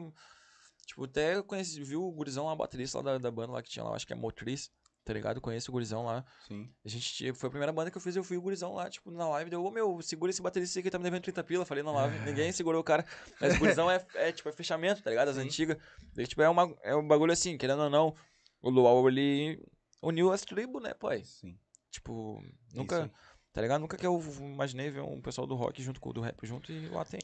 Tipo, 0.86 1.04
até 1.04 1.36
eu 1.36 1.44
conheci, 1.44 1.82
viu 1.82 2.02
o 2.04 2.12
gurizão 2.12 2.44
lá, 2.46 2.54
baterista 2.56 2.98
lá 2.98 3.04
da, 3.04 3.18
da 3.18 3.30
banda 3.30 3.52
lá 3.52 3.62
que 3.62 3.70
tinha 3.70 3.84
lá, 3.84 3.94
acho 3.94 4.06
que 4.06 4.12
é 4.12 4.16
Motriz, 4.16 4.70
tá 5.04 5.12
ligado? 5.14 5.40
Conheço 5.40 5.70
o 5.70 5.72
gurizão 5.72 6.04
lá. 6.04 6.24
Sim. 6.46 6.68
A 6.84 6.88
gente 6.88 7.14
tinha- 7.14 7.32
foi 7.32 7.46
a 7.46 7.50
primeira 7.50 7.72
banda 7.72 7.90
que 7.90 7.96
eu 7.96 8.02
fiz, 8.02 8.16
eu 8.16 8.24
fui 8.24 8.36
o 8.36 8.42
gurizão 8.42 8.74
lá, 8.74 8.90
tipo, 8.90 9.10
na 9.10 9.26
live, 9.30 9.48
deu, 9.48 9.64
ô 9.64 9.70
meu, 9.70 10.02
segura 10.02 10.30
esse 10.30 10.42
baterista 10.42 10.78
aqui, 10.80 10.90
tá 10.90 10.98
me 10.98 11.04
devendo 11.04 11.22
30 11.22 11.42
pila, 11.44 11.64
falei 11.64 11.82
na 11.84 11.92
live, 11.92 12.18
ninguém 12.36 12.52
segurou 12.52 12.80
o 12.80 12.84
cara. 12.84 13.06
Mas 13.40 13.54
o 13.54 13.58
gurizão 13.60 13.90
é, 13.90 14.04
é, 14.16 14.32
tipo, 14.32 14.48
é 14.48 14.52
fechamento, 14.52 15.02
tá 15.02 15.08
ligado? 15.08 15.28
As 15.28 15.38
antigas. 15.38 15.78
Daí, 16.14 16.26
tipo, 16.26 16.42
é, 16.42 16.48
uma, 16.50 16.74
é 16.82 16.94
um 16.94 17.06
bagulho 17.06 17.32
assim, 17.32 17.56
querendo 17.56 17.82
ou 17.84 17.88
não, 17.90 18.14
o 18.62 18.70
Luau, 18.70 19.08
ele 19.08 19.62
uniu 20.00 20.32
as 20.32 20.42
tribos, 20.42 20.82
né, 20.82 20.94
pai? 20.94 21.24
Sim. 21.24 21.58
Tipo, 21.90 22.42
nunca, 22.72 23.10
tá 23.52 23.60
ligado? 23.60 23.80
Nunca 23.80 23.96
que 23.96 24.06
eu 24.06 24.22
imaginei 24.40 24.90
ver 24.90 25.02
um 25.02 25.20
pessoal 25.20 25.46
do 25.46 25.54
rock 25.54 25.82
junto 25.82 26.00
com 26.00 26.10
o 26.10 26.12
do 26.12 26.20
rap 26.20 26.46
junto 26.46 26.72
e 26.72 26.88
lá 26.88 27.04
tem. 27.04 27.20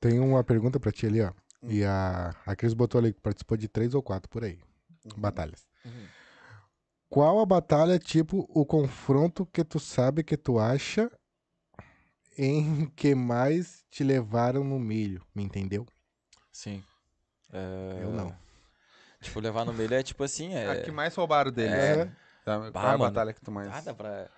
Tem 0.00 0.18
uma 0.18 0.42
pergunta 0.42 0.80
pra 0.80 0.90
ti 0.90 1.06
ali, 1.06 1.20
ó. 1.20 1.32
E 1.62 1.84
a, 1.84 2.34
a 2.46 2.56
Cris 2.56 2.72
botou 2.72 2.98
ali 2.98 3.12
que 3.12 3.20
participou 3.20 3.56
de 3.56 3.68
três 3.68 3.94
ou 3.94 4.02
quatro 4.02 4.30
por 4.30 4.42
aí. 4.42 4.58
Batalhas. 5.16 5.66
Uhum. 5.84 6.06
Qual 7.08 7.40
a 7.40 7.46
batalha, 7.46 7.98
tipo, 7.98 8.46
o 8.48 8.64
confronto 8.64 9.44
que 9.44 9.62
tu 9.64 9.78
sabe 9.78 10.22
que 10.24 10.36
tu 10.36 10.58
acha 10.58 11.10
em 12.38 12.86
que 12.96 13.14
mais 13.14 13.84
te 13.90 14.02
levaram 14.04 14.64
no 14.64 14.78
milho? 14.78 15.26
Me 15.34 15.42
entendeu? 15.42 15.86
Sim. 16.52 16.82
É, 17.52 17.98
Eu 18.02 18.12
não. 18.12 18.34
Tipo, 19.20 19.38
levar 19.40 19.64
no 19.64 19.72
meio 19.72 19.92
é 19.92 20.02
tipo 20.02 20.22
assim, 20.24 20.54
é... 20.54 20.70
A 20.70 20.82
que 20.82 20.90
mais 20.90 21.14
roubaram 21.14 21.50
deles. 21.52 21.72
É. 21.74 22.06
Tá, 22.44 22.58
Qual 22.58 22.72
Bah, 22.72 22.82
é 22.82 22.94
a 22.94 22.98
mano. 22.98 22.98
batalha 23.12 23.32
que 23.34 23.40
tu 23.40 23.50
mais. 23.50 23.68
Nada 23.68 23.94
pra... 23.94 24.30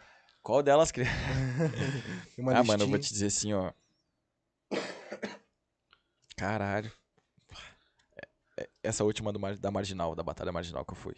Qual 0.43 0.63
delas, 0.63 0.91
cria? 0.91 1.07
Ah, 2.55 2.65
mano, 2.65 2.83
eu 2.85 2.89
vou 2.89 2.99
te 2.99 3.13
dizer 3.13 3.27
assim, 3.27 3.53
ó. 3.53 3.73
Caralho. 6.37 6.91
É- 8.17 8.63
é- 8.63 8.71
Essa 8.83 9.05
última 9.05 9.33
do 9.33 9.39
mar- 9.39 9.57
da 9.57 9.71
Marginal, 9.71 10.15
da 10.15 10.23
Batalha 10.23 10.51
Marginal 10.53 10.85
que 10.85 10.93
eu 10.93 10.97
fui. 10.97 11.15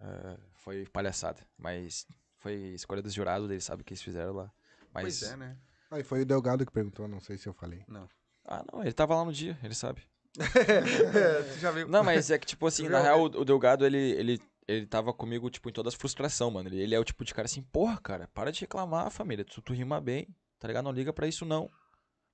É, 0.00 0.38
foi 0.54 0.86
palhaçada. 0.86 1.40
Mas 1.58 2.06
foi 2.38 2.54
escolha 2.74 3.02
dos 3.02 3.12
jurados, 3.12 3.50
eles 3.50 3.64
sabem 3.64 3.82
o 3.82 3.84
que 3.84 3.92
eles 3.92 4.02
fizeram 4.02 4.32
lá. 4.32 4.50
Mas. 4.92 5.20
Pois 5.20 5.22
é, 5.32 5.36
né? 5.36 5.56
Aí 5.90 6.02
foi 6.02 6.22
o 6.22 6.26
Delgado 6.26 6.64
que 6.64 6.72
perguntou, 6.72 7.06
não 7.06 7.20
sei 7.20 7.36
se 7.36 7.46
eu 7.48 7.52
falei. 7.52 7.84
Ah, 8.46 8.64
não, 8.72 8.82
ele 8.82 8.92
tava 8.92 9.14
lá 9.14 9.24
no 9.24 9.32
dia, 9.32 9.58
ele 9.62 9.74
sabe. 9.74 10.02
tu 11.54 11.58
já 11.60 11.70
viu. 11.70 11.88
Não, 11.88 12.02
mas 12.02 12.30
é 12.30 12.38
que, 12.38 12.46
tipo 12.46 12.66
assim, 12.66 12.88
na 12.88 13.00
real, 13.00 13.22
o, 13.22 13.44
Delgado, 13.44 13.86
ele, 13.86 13.98
ele, 14.12 14.42
ele 14.66 14.86
tava 14.86 15.12
comigo, 15.12 15.48
tipo, 15.48 15.68
em 15.68 15.72
toda 15.72 15.88
as 15.88 15.94
frustração, 15.94 16.50
mano. 16.50 16.68
Ele, 16.68 16.80
ele 16.80 16.94
é 16.94 16.98
o 16.98 17.04
tipo 17.04 17.24
de 17.24 17.32
cara 17.32 17.46
assim, 17.46 17.62
porra, 17.62 17.98
cara, 18.00 18.28
para 18.34 18.50
de 18.50 18.60
reclamar, 18.60 19.10
família. 19.10 19.44
Tu, 19.44 19.62
tu 19.62 19.72
rima 19.72 20.00
bem, 20.00 20.26
tá 20.58 20.66
ligado? 20.68 20.84
Não 20.84 20.92
liga 20.92 21.12
pra 21.12 21.28
isso, 21.28 21.44
não. 21.44 21.70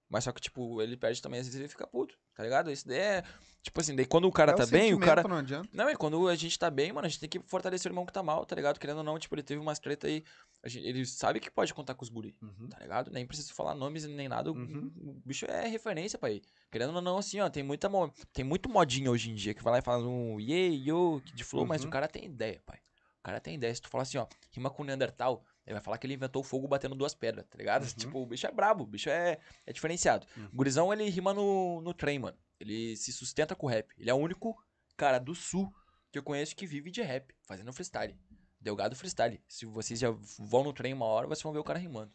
Mas 0.09 0.25
só 0.25 0.33
que, 0.33 0.41
tipo, 0.41 0.83
ele 0.83 0.97
perde 0.97 1.23
também, 1.23 1.41
às 1.41 1.47
vezes 1.47 1.61
ele 1.61 1.69
fica 1.69 1.87
puto, 1.87 2.19
tá 2.35 2.43
ligado? 2.43 2.71
Isso 2.71 2.89
daí 2.89 2.99
é. 2.99 3.25
Tipo 3.63 3.79
assim, 3.81 3.95
daí 3.95 4.07
quando 4.07 4.27
o 4.27 4.33
cara 4.33 4.53
É 4.53 4.55
tá 4.55 4.65
bem, 4.67 4.95
o 4.95 4.99
cara. 4.99 5.23
Não 5.23 5.37
adianta. 5.37 5.69
Não, 5.73 5.87
é 5.89 5.95
quando 5.95 6.27
a 6.29 6.35
gente 6.35 6.59
tá 6.59 6.71
bem, 6.71 6.93
mano, 6.93 7.07
a 7.07 7.09
gente 7.11 7.21
tem 7.21 7.29
que 7.29 7.39
fortalecer 7.41 7.91
o 7.91 7.93
irmão 7.93 8.07
que 8.07 8.13
tá 8.13 8.23
mal, 8.23 8.45
tá 8.47 8.57
ligado? 8.57 8.79
Querendo 8.81 8.99
ou 8.99 9.05
não, 9.05 9.19
tipo, 9.19 9.35
ele 9.35 9.43
teve 9.43 9.61
umas 9.61 9.79
treta 9.79 10.07
aí. 10.07 10.25
a 10.63 10.69
gente- 10.69 10.87
ele 10.87 11.07
sabe 11.07 11.41
que 11.41 11.51
pode 11.51 11.73
contar 11.73 11.95
com 11.95 12.03
os 12.05 12.11
guri, 12.11 12.37
Uhum. 12.43 12.69
tá 12.69 12.79
ligado? 12.81 13.11
Nem 13.11 13.27
preciso 13.27 13.55
falar 13.55 13.75
nomes 13.75 14.05
nem 14.05 14.29
nada. 14.29 14.53
o- 14.53 14.55
Uhum. 14.55 14.93
O 14.99 15.23
bicho 15.27 15.47
é 15.47 15.67
referência 15.67 16.21
ele. 16.25 16.43
Querendo 16.71 16.95
ou 16.95 17.01
não, 17.01 17.17
assim, 17.17 17.41
ó, 17.41 17.49
tem 17.49 17.63
muita 17.63 17.89
mo- 17.89 18.13
tem 18.31 18.45
muito 18.45 18.69
modinha 18.69 19.11
hoje 19.11 19.31
em 19.31 19.35
dia 19.35 19.55
que 19.55 19.63
vai 19.63 19.73
lá 19.73 19.79
e 19.79 19.83
fala 19.83 20.07
um 20.07 20.39
yeah, 20.39 20.75
yo, 20.77 21.23
de 21.35 21.43
flow, 21.45 21.65
mas 21.65 21.81
o 21.81 21.85
Uhum. 21.87 21.91
cara 21.91 22.07
tem 22.07 22.27
ideia, 22.27 22.61
pai. 22.67 22.79
O 23.21 23.23
cara 23.23 23.41
tem 23.41 23.55
ideia. 23.55 23.75
Se 23.75 23.81
tu 23.81 23.89
falar 23.89 24.03
assim, 24.03 24.19
ó, 24.19 24.27
rima 24.51 24.69
com 24.69 24.85
Neandertal, 24.85 25.43
ele 25.67 25.73
vai 25.75 25.83
falar 25.83 25.97
que 25.97 26.07
ele 26.07 26.13
inventou 26.13 26.41
o 26.41 26.45
fogo 26.45 26.69
batendo 26.69 26.95
duas 26.95 27.15
pedras, 27.15 27.47
tá 27.49 27.57
ligado? 27.57 27.85
Uhum. 27.85 27.95
Tipo, 27.97 28.19
o 28.23 28.27
bicho 28.27 28.47
é 28.47 28.51
brabo, 28.53 28.85
o 28.85 28.87
bicho 28.87 29.09
é, 29.09 29.39
é 29.67 29.73
diferenciado. 29.73 30.27
O 30.53 30.57
gurizão, 30.57 30.93
ele 30.93 31.09
rima 31.09 31.33
no, 31.33 31.81
no 31.81 31.95
trem, 31.95 32.19
mano. 32.19 32.37
Ele 32.61 32.95
se 32.97 33.13
sustenta 33.13 33.57
com 33.57 33.67
o 33.67 33.71
rap. 33.71 33.93
Ele 33.99 34.11
é 34.11 34.15
o 34.15 34.19
único 34.19 34.63
cara 34.97 35.19
do 35.19 35.35
sul 35.35 35.75
que 36.13 36.19
eu 36.19 36.23
conheço 36.23 36.55
que 36.55 36.67
vive 36.67 36.91
de 36.91 37.01
rap, 37.03 37.35
fazendo 37.43 37.73
freestyle. 37.73 38.15
Delgado 38.61 38.95
freestyle. 38.95 39.43
Se 39.49 39.65
vocês 39.65 39.99
já 39.99 40.11
vão 40.39 40.63
no 40.65 40.73
trem 40.73 40.93
uma 40.93 41.07
hora, 41.07 41.27
vocês 41.27 41.43
vão 41.43 41.53
ver 41.53 41.61
o 41.61 41.65
cara 41.65 41.79
rimando. 41.79 42.13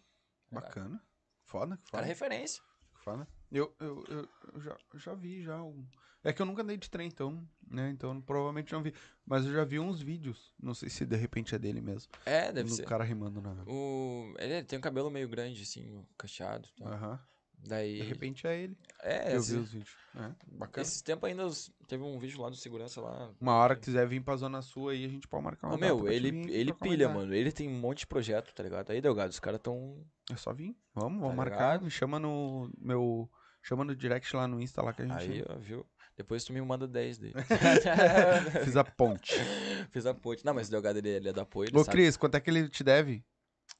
tá? 0.52 0.62
Bacana. 0.62 1.02
Foda, 1.46 1.76
O 1.76 1.78
cara 1.78 1.86
foda. 1.92 2.04
é 2.04 2.08
referência. 2.08 2.62
foda. 3.04 3.28
Eu, 3.52 3.76
eu, 3.80 4.04
eu, 4.08 4.30
eu 4.54 4.62
já, 4.62 4.78
já 4.96 5.14
vi 5.16 5.42
já 5.44 5.62
um... 5.64 5.86
É 6.24 6.34
que 6.34 6.42
eu 6.42 6.46
nunca 6.46 6.64
andei 6.64 6.76
de 6.76 6.90
trem, 6.90 7.08
então, 7.08 7.48
né? 7.68 7.90
Então 7.92 8.20
provavelmente 8.20 8.74
não 8.74 8.82
vi. 8.82 8.94
Mas 9.24 9.46
eu 9.46 9.54
já 9.54 9.64
vi 9.64 9.80
uns 9.80 10.02
vídeos. 10.02 10.52
Não 10.60 10.74
sei 10.74 10.90
se 10.90 11.06
de 11.06 11.16
repente 11.16 11.54
é 11.54 11.60
dele 11.60 11.80
mesmo. 11.82 12.12
É, 12.26 12.52
deve 12.52 12.68
do 12.70 12.76
ser. 12.76 12.86
cara 12.86 13.04
rimando 13.04 13.40
na. 13.42 13.64
O... 13.68 14.34
Ele 14.40 14.64
tem 14.64 14.80
um 14.80 14.82
cabelo 14.82 15.12
meio 15.12 15.30
grande, 15.30 15.62
assim, 15.62 16.04
cacheado. 16.18 16.68
Tá? 16.80 16.90
Aham. 16.90 17.20
Daí. 17.68 17.98
De 17.98 18.04
repente 18.04 18.46
é 18.48 18.62
ele. 18.64 18.78
É, 19.02 19.34
eu 19.34 19.40
esse- 19.40 19.54
vi 19.54 19.60
os 19.60 19.72
vídeos. 19.72 19.96
É, 20.16 20.32
bacana. 20.54 20.82
esses 20.86 21.02
tempos 21.02 21.28
ainda 21.30 21.46
teve 21.88 22.02
um 22.04 22.18
vídeo 22.20 22.40
lá 22.42 22.50
do 22.50 22.56
segurança 22.56 23.02
lá. 23.02 23.32
Uma 23.42 23.54
hora 23.56 23.76
que 23.76 23.82
quiser 23.82 24.08
vir 24.08 24.22
pra 24.24 24.36
zona 24.38 24.62
sul 24.62 24.90
aí, 24.90 25.04
a 25.04 25.10
gente 25.10 25.28
pode 25.28 25.44
marcar 25.44 25.68
uma 25.68 25.78
data 25.78 25.94
meu, 25.94 26.08
ele, 26.08 26.32
vir 26.32 26.50
ele 26.50 26.74
pilha, 26.74 27.10
mano. 27.10 27.34
Ele 27.34 27.52
tem 27.52 27.68
um 27.68 27.78
monte 27.80 28.00
de 28.00 28.08
projeto, 28.08 28.54
tá 28.54 28.64
ligado? 28.64 28.92
Aí, 28.92 29.02
Delgado, 29.02 29.32
os 29.32 29.40
caras 29.40 29.60
tão. 29.62 30.06
É 30.32 30.36
só 30.38 30.54
vir. 30.54 30.76
Vamos, 30.94 31.20
vamos 31.20 31.30
Tá 31.32 31.36
marcar. 31.36 31.56
ligado? 31.74 31.84
Me 31.86 31.92
chama 31.92 32.20
no 32.20 32.70
meu. 32.80 33.30
Chama 33.62 33.84
no 33.84 33.96
direct 33.96 34.34
lá 34.36 34.48
no 34.48 34.62
Insta 34.62 34.82
lá 34.82 34.94
que 34.94 35.02
a 35.02 35.08
gente 35.08 35.32
Aí, 35.32 35.44
ó, 35.50 35.56
viu? 35.58 35.86
Depois 36.16 36.44
tu 36.46 36.54
me 36.54 36.62
manda 36.62 36.88
10 36.88 37.18
dele. 37.18 37.34
fiz 38.64 38.78
a 38.78 38.84
ponte. 38.84 39.34
Fiz 39.92 40.06
a 40.06 40.14
ponte. 40.14 40.46
Não, 40.46 40.54
mas 40.54 40.68
o 40.68 40.72
Delgado 40.72 40.98
ele, 41.00 41.10
ele 41.10 41.30
é 41.30 41.34
do 41.34 41.42
apoio. 41.42 41.70
Ô. 41.74 41.84
Cris, 41.84 42.16
quanto 42.16 42.36
é 42.36 42.40
que 42.40 42.50
ele 42.50 42.70
te 42.70 42.84
deve? 42.84 43.24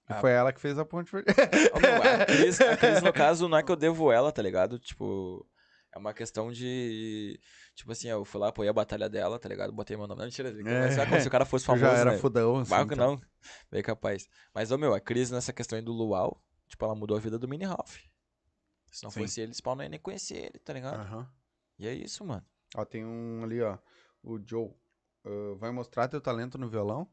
E 0.10 0.14
Ah. 0.14 0.20
foi 0.22 0.32
ela 0.32 0.54
que 0.54 0.60
fez 0.62 0.78
a 0.78 0.86
ponte. 0.86 1.16
Ô, 1.16 1.20
meu, 1.20 2.04
a 2.22 2.26
Cris, 2.26 2.62
a 2.62 2.78
Cris, 2.78 3.02
no 3.02 3.12
caso, 3.14 3.48
não 3.48 3.58
é 3.58 3.64
que 3.64 3.72
eu 3.72 3.76
devo 3.76 4.12
ela, 4.12 4.32
tá 4.32 4.42
ligado? 4.42 4.78
Tipo, 4.80 5.46
É 5.94 5.98
uma 5.98 6.14
questão 6.14 6.52
de. 6.52 7.40
Tipo 7.74 7.92
assim, 7.94 8.10
eu 8.10 8.26
fui 8.26 8.40
lá, 8.42 8.50
apoiei 8.50 8.70
a 8.70 8.74
batalha 8.74 9.08
dela, 9.10 9.40
tá 9.40 9.48
ligado? 9.48 9.72
Botei 9.72 9.96
meu 9.96 10.06
nome. 10.08 10.20
Não, 10.20 10.26
mentira. 10.26 10.50
É. 10.50 11.06
Como 11.06 11.22
se 11.22 11.28
o 11.28 11.32
cara 11.32 11.46
fosse 11.46 11.66
famoso. 11.66 11.86
já 11.86 11.94
era 11.94 12.12
né? 12.12 12.18
fodão, 12.18 12.58
assim. 12.58 12.70
Barco 12.70 12.94
então. 12.94 13.12
não. 13.16 13.22
Bem 13.72 13.82
capaz. 13.82 14.28
Mas, 14.54 14.72
ô 14.72 14.78
meu, 14.78 14.94
a 14.94 15.00
crise 15.00 15.34
nessa 15.34 15.54
questão 15.54 15.78
aí 15.78 15.82
do 15.84 15.94
Luau, 15.94 16.44
tipo, 16.68 16.84
ela 16.84 16.94
mudou 16.96 17.16
a 17.16 17.20
vida 17.20 17.40
do 17.40 17.48
Mini 17.48 17.64
Ralph. 17.66 17.98
Se 18.92 19.04
não 19.04 19.10
Sim. 19.12 19.22
fosse 19.22 19.40
ele, 19.42 19.54
pau 19.64 19.76
não 19.76 19.84
ia 19.84 19.90
nem 19.90 20.00
conhecer 20.00 20.36
ele, 20.38 20.60
tá 20.60 20.74
ligado? 20.74 21.00
Aham. 21.00 21.30
E 21.80 21.88
é 21.88 21.94
isso, 21.94 22.24
mano. 22.26 22.46
Ó, 22.76 22.84
tem 22.86 23.06
um 23.06 23.44
ali, 23.44 23.62
ó. 23.62 23.78
O 24.22 24.38
Joe. 24.46 24.72
ah, 25.26 25.56
vai 25.58 25.72
mostrar 25.72 26.08
teu 26.10 26.20
talento 26.22 26.58
no 26.58 26.68
violão? 26.70 27.08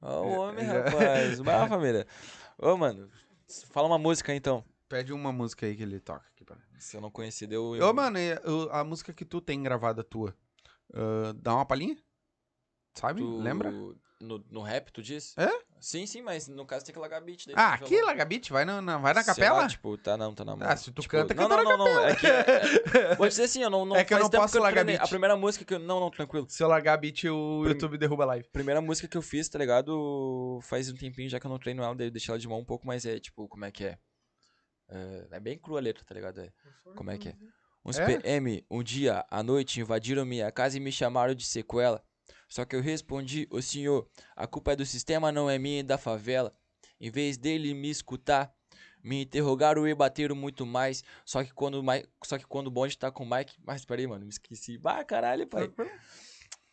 Ó, 0.00 0.22
o 0.26 0.30
Já- 0.30 0.38
homem, 0.40 0.64
rapaz. 0.64 1.40
Bah, 1.42 1.68
família. 1.68 2.06
Ô, 2.58 2.76
mano, 2.76 3.10
fala 3.70 3.88
uma 3.88 3.98
música 3.98 4.32
aí, 4.32 4.38
então. 4.38 4.64
Pede 4.88 5.12
uma 5.12 5.32
música 5.32 5.66
aí 5.66 5.76
que 5.76 5.82
ele 5.82 6.00
toca 6.00 6.24
aqui 6.32 6.44
para. 6.44 6.56
Se 6.78 6.96
eu 6.96 7.00
não 7.00 7.10
conhecer, 7.10 7.46
deu. 7.46 7.72
Ô, 7.72 7.92
mano, 7.92 8.18
e 8.18 8.32
a 8.70 8.84
música 8.84 9.12
que 9.12 9.24
tu 9.24 9.40
tem 9.40 9.62
gravada 9.62 10.02
tua, 10.02 10.34
ah, 10.94 11.32
dá 11.36 11.54
uma 11.54 11.66
palhinha? 11.66 11.96
Sabe? 12.94 13.22
Lembra? 13.22 13.70
No, 14.20 14.44
no 14.50 14.62
rap, 14.62 14.90
tu 14.90 15.02
diz? 15.02 15.36
É? 15.38 15.48
Sim, 15.80 16.06
sim, 16.06 16.22
mas 16.22 16.48
no 16.48 16.64
caso 16.66 16.84
tem 16.84 16.92
que 16.92 16.98
largar 16.98 17.20
beat 17.20 17.46
daí. 17.46 17.54
Ah, 17.56 17.74
aqui, 17.74 17.88
violão. 17.88 18.06
Lagabit, 18.08 18.52
vai 18.52 18.64
na, 18.64 18.80
na- 18.82 18.98
vai 18.98 19.14
na 19.14 19.22
Sei 19.22 19.34
capela? 19.34 19.60
lá, 19.62 19.68
tipo, 19.68 19.96
tá 19.96 20.16
não, 20.16 20.34
tá 20.34 20.44
na 20.44 20.56
mão. 20.56 20.68
Ah, 20.68 20.76
se 20.76 20.90
tu 20.90 21.02
Tipo, 21.02 21.12
canta, 21.12 21.34
não, 21.34 21.42
canta 21.48 21.62
não, 21.62 21.64
na 21.64 21.76
não, 21.76 21.94
não, 21.94 22.04
é 22.06 22.16
que, 22.16 22.26
é- 22.26 23.14
Vou 23.16 23.26
te 23.26 23.30
dizer 23.30 23.44
assim, 23.44 23.62
eu 23.62 23.70
não, 23.70 23.84
não 23.84 23.96
É 23.96 24.04
que 24.04 24.12
eu 24.14 24.18
não 24.18 24.28
tempo 24.28 24.42
posso 24.42 24.58
largar 24.58 24.82
treinei. 24.84 24.96
beat. 24.96 25.06
A 25.06 25.08
primeira 25.08 25.36
música 25.36 25.64
que 25.64 25.74
eu... 25.74 25.78
Não, 25.78 26.00
não, 26.00 26.10
tranquilo. 26.10 26.46
Se 26.48 26.62
eu 26.62 26.68
largar 26.68 26.96
beat, 26.98 27.24
o 27.24 27.60
Prim- 27.62 27.72
YouTube 27.72 27.98
derruba 27.98 28.24
a 28.24 28.26
live. 28.26 28.48
Primeira 28.52 28.80
música 28.80 29.06
que 29.08 29.16
eu 29.16 29.22
fiz, 29.22 29.48
tá 29.48 29.58
ligado? 29.58 30.58
Faz 30.62 30.90
um 30.90 30.94
tempinho 30.96 31.28
já 31.28 31.38
que 31.40 31.46
eu 31.46 31.50
não 31.50 31.58
treino 31.58 31.82
ela, 31.82 31.94
daí 31.94 32.08
eu 32.08 32.10
deixei 32.10 32.32
ela 32.32 32.38
de 32.38 32.48
mão 32.48 32.58
um 32.60 32.64
pouco, 32.64 32.86
mas 32.86 33.04
é 33.06 33.18
tipo, 33.18 33.46
como 33.48 33.64
é 33.64 33.70
que 33.70 33.84
é? 33.84 33.98
É, 34.90 35.26
é 35.32 35.40
bem 35.40 35.58
crua 35.58 35.78
a 35.78 35.82
letra, 35.82 36.04
tá 36.04 36.14
ligado? 36.14 36.40
É, 36.40 36.52
como 36.96 37.10
é 37.10 37.18
que 37.18 37.28
é? 37.28 37.34
Uns 37.84 37.98
É? 37.98 38.04
PM, 38.04 38.64
um 38.70 38.82
dia, 38.82 39.24
à 39.30 39.42
noite, 39.42 39.80
invadiram 39.80 40.24
minha 40.24 40.50
casa 40.50 40.76
e 40.76 40.80
me 40.80 40.90
chamaram 40.92 41.34
de 41.34 41.44
sequela. 41.46 42.02
Só 42.48 42.64
que 42.64 42.74
eu 42.74 42.80
respondi, 42.80 43.46
ô 43.50 43.60
senhor, 43.60 44.08
a 44.34 44.46
culpa 44.46 44.72
é 44.72 44.76
do 44.76 44.86
sistema, 44.86 45.30
não 45.30 45.50
é 45.50 45.58
minha 45.58 45.80
e 45.80 45.82
da 45.82 45.98
favela. 45.98 46.54
Em 47.00 47.10
vez 47.10 47.36
dele 47.36 47.74
me 47.74 47.90
escutar, 47.90 48.52
me 49.02 49.22
interrogaram 49.22 49.86
e 49.86 49.94
bateram 49.94 50.34
muito 50.34 50.64
mais. 50.66 51.04
Só 51.24 51.44
que 51.44 51.52
quando, 51.52 51.80
o 51.80 52.26
só 52.26 52.38
que 52.38 52.46
quando 52.46 52.68
o 52.68 52.70
bonde 52.70 52.96
tá 52.98 53.10
com 53.10 53.24
o 53.24 53.30
Mike. 53.30 53.56
Mas 53.64 53.84
peraí, 53.84 54.06
mano, 54.06 54.24
me 54.24 54.30
esqueci. 54.30 54.78
Bah, 54.78 55.04
caralho, 55.04 55.46
pai. 55.46 55.70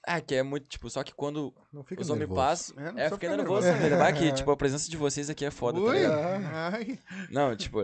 Ah, 0.08 0.22
que 0.22 0.36
é 0.36 0.44
muito, 0.44 0.70
tipo, 0.70 0.88
só 0.88 1.04
que 1.04 1.14
quando 1.14 1.52
fica 1.86 2.02
os 2.02 2.12
homens 2.12 2.30
passam. 2.30 2.78
É, 2.78 2.92
não 2.92 3.00
É, 3.00 3.10
ficar 3.10 3.36
nervoso, 3.36 3.66
nervoso. 3.68 3.98
Vai 3.98 4.14
que, 4.14 4.32
tipo, 4.34 4.52
a 4.52 4.58
presença 4.58 4.90
de 4.90 4.96
vocês 4.96 5.32
aqui 5.32 5.44
é 5.44 5.50
foda, 5.50 5.80
tá 5.80 5.86
Ui, 5.86 5.98
ligado? 5.98 6.46
ai. 6.46 7.00
Não, 7.32 7.56
tipo, 7.56 7.80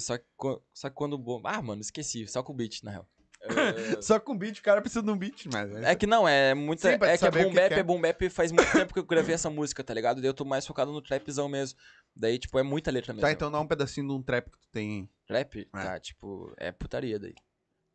só, 0.00 0.16
que, 0.16 0.24
só 0.72 0.88
que 0.88 0.94
quando. 0.94 1.20
Ah, 1.44 1.60
mano, 1.60 1.80
esqueci. 1.80 2.28
Só 2.28 2.44
com 2.44 2.52
o 2.52 2.56
beat, 2.56 2.84
na 2.84 2.92
real. 2.92 3.08
Eh, 3.44 4.02
Só 4.02 4.18
com 4.18 4.36
beat, 4.36 4.58
o 4.58 4.62
cara 4.62 4.80
precisa 4.80 5.02
de 5.02 5.10
um 5.10 5.16
beat, 5.16 5.46
mas... 5.52 5.70
É 5.76 5.94
que 5.94 6.06
não, 6.06 6.26
é 6.26 6.54
muita. 6.54 6.90
Sim, 6.90 6.98
é 7.02 7.18
que 7.18 7.26
é 7.26 7.30
boom 7.30 7.52
bap, 7.52 7.68
que 7.68 7.74
é. 7.74 7.78
é 7.78 7.82
boom 7.82 8.00
bap 8.00 8.30
faz 8.30 8.50
muito 8.50 8.70
tempo 8.72 8.92
que 8.92 8.98
eu 8.98 9.04
gravei 9.04 9.34
essa 9.34 9.50
música, 9.50 9.84
tá 9.84 9.92
ligado? 9.92 10.20
Daí 10.20 10.28
eu 10.28 10.34
tô 10.34 10.44
mais 10.44 10.66
focado 10.66 10.92
no 10.92 11.02
trapzão 11.02 11.48
mesmo. 11.48 11.78
Daí, 12.16 12.38
tipo, 12.38 12.58
é 12.58 12.62
muita 12.62 12.90
letra 12.90 13.12
mesmo. 13.12 13.22
Tá, 13.22 13.32
então 13.32 13.50
dá 13.50 13.60
um 13.60 13.66
pedacinho 13.66 14.06
de 14.06 14.12
um 14.12 14.22
trap 14.22 14.50
que 14.50 14.58
tu 14.58 14.68
tem. 14.70 15.08
Trap? 15.26 15.64
Tá, 15.66 16.00
tipo, 16.00 16.52
é 16.56 16.72
putaria 16.72 17.18
daí. 17.18 17.34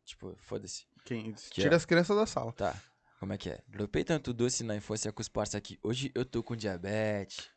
Tipo, 0.04 0.34
foda-se. 0.38 0.86
Quem... 1.04 1.32
Que 1.32 1.62
Tira 1.62 1.76
as 1.76 1.84
crianças 1.84 2.16
da 2.16 2.26
sala. 2.26 2.52
Tá. 2.52 2.74
Como 3.18 3.32
é 3.32 3.38
que 3.38 3.50
é? 3.50 3.60
Dropei 3.68 4.02
tanto 4.02 4.32
doce 4.32 4.64
na 4.64 4.76
infância 4.76 5.12
com 5.12 5.20
os 5.20 5.28
parça 5.28 5.58
aqui. 5.58 5.78
Hoje 5.82 6.10
eu 6.14 6.24
tô 6.24 6.42
com 6.42 6.56
diabetes. 6.56 7.50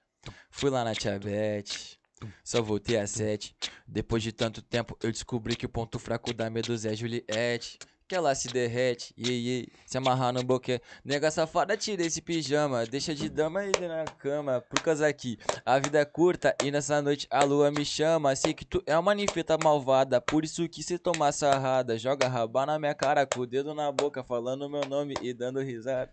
Fui 0.51 0.69
lá 0.69 0.83
na 0.83 0.93
diabetes. 0.93 1.97
Só 2.43 2.61
voltei 2.61 2.97
a 2.97 3.07
sete. 3.07 3.55
Depois 3.87 4.21
de 4.23 4.31
tanto 4.31 4.61
tempo, 4.61 4.97
eu 5.01 5.11
descobri 5.11 5.55
que 5.55 5.65
o 5.65 5.69
ponto 5.69 5.99
fraco 5.99 6.33
da 6.33 6.49
Medusa 6.49 6.91
é 6.91 6.95
Juliette. 6.95 7.77
Que 8.05 8.15
ela 8.15 8.35
se 8.35 8.49
derrete, 8.49 9.13
iê, 9.17 9.31
iê, 9.31 9.67
se 9.85 9.97
amarrar 9.97 10.33
no 10.33 10.43
boquê. 10.43 10.81
Nega 11.05 11.31
safada, 11.31 11.77
tira 11.77 12.05
esse 12.05 12.21
pijama. 12.21 12.85
Deixa 12.85 13.15
de 13.15 13.29
dama 13.29 13.65
e 13.65 13.71
na 13.87 14.03
cama. 14.03 14.59
Por 14.59 14.81
causa 14.81 15.11
que 15.13 15.39
a 15.65 15.79
vida 15.79 15.99
é 15.99 16.05
curta 16.05 16.53
e 16.61 16.69
nessa 16.69 17.01
noite 17.01 17.25
a 17.29 17.43
lua 17.45 17.71
me 17.71 17.85
chama. 17.85 18.35
Sei 18.35 18.53
que 18.53 18.65
tu 18.65 18.83
é 18.85 18.97
uma 18.97 19.15
ninfeta 19.15 19.57
malvada. 19.57 20.19
Por 20.19 20.43
isso 20.43 20.67
que 20.67 20.83
se 20.83 20.99
tomar 20.99 21.31
sarrada, 21.31 21.97
joga 21.97 22.27
rabá 22.27 22.65
na 22.65 22.77
minha 22.77 22.93
cara 22.93 23.25
com 23.25 23.39
o 23.39 23.47
dedo 23.47 23.73
na 23.73 23.89
boca, 23.91 24.21
falando 24.21 24.69
meu 24.69 24.85
nome 24.85 25.15
e 25.21 25.33
dando 25.33 25.61
risada. 25.61 26.11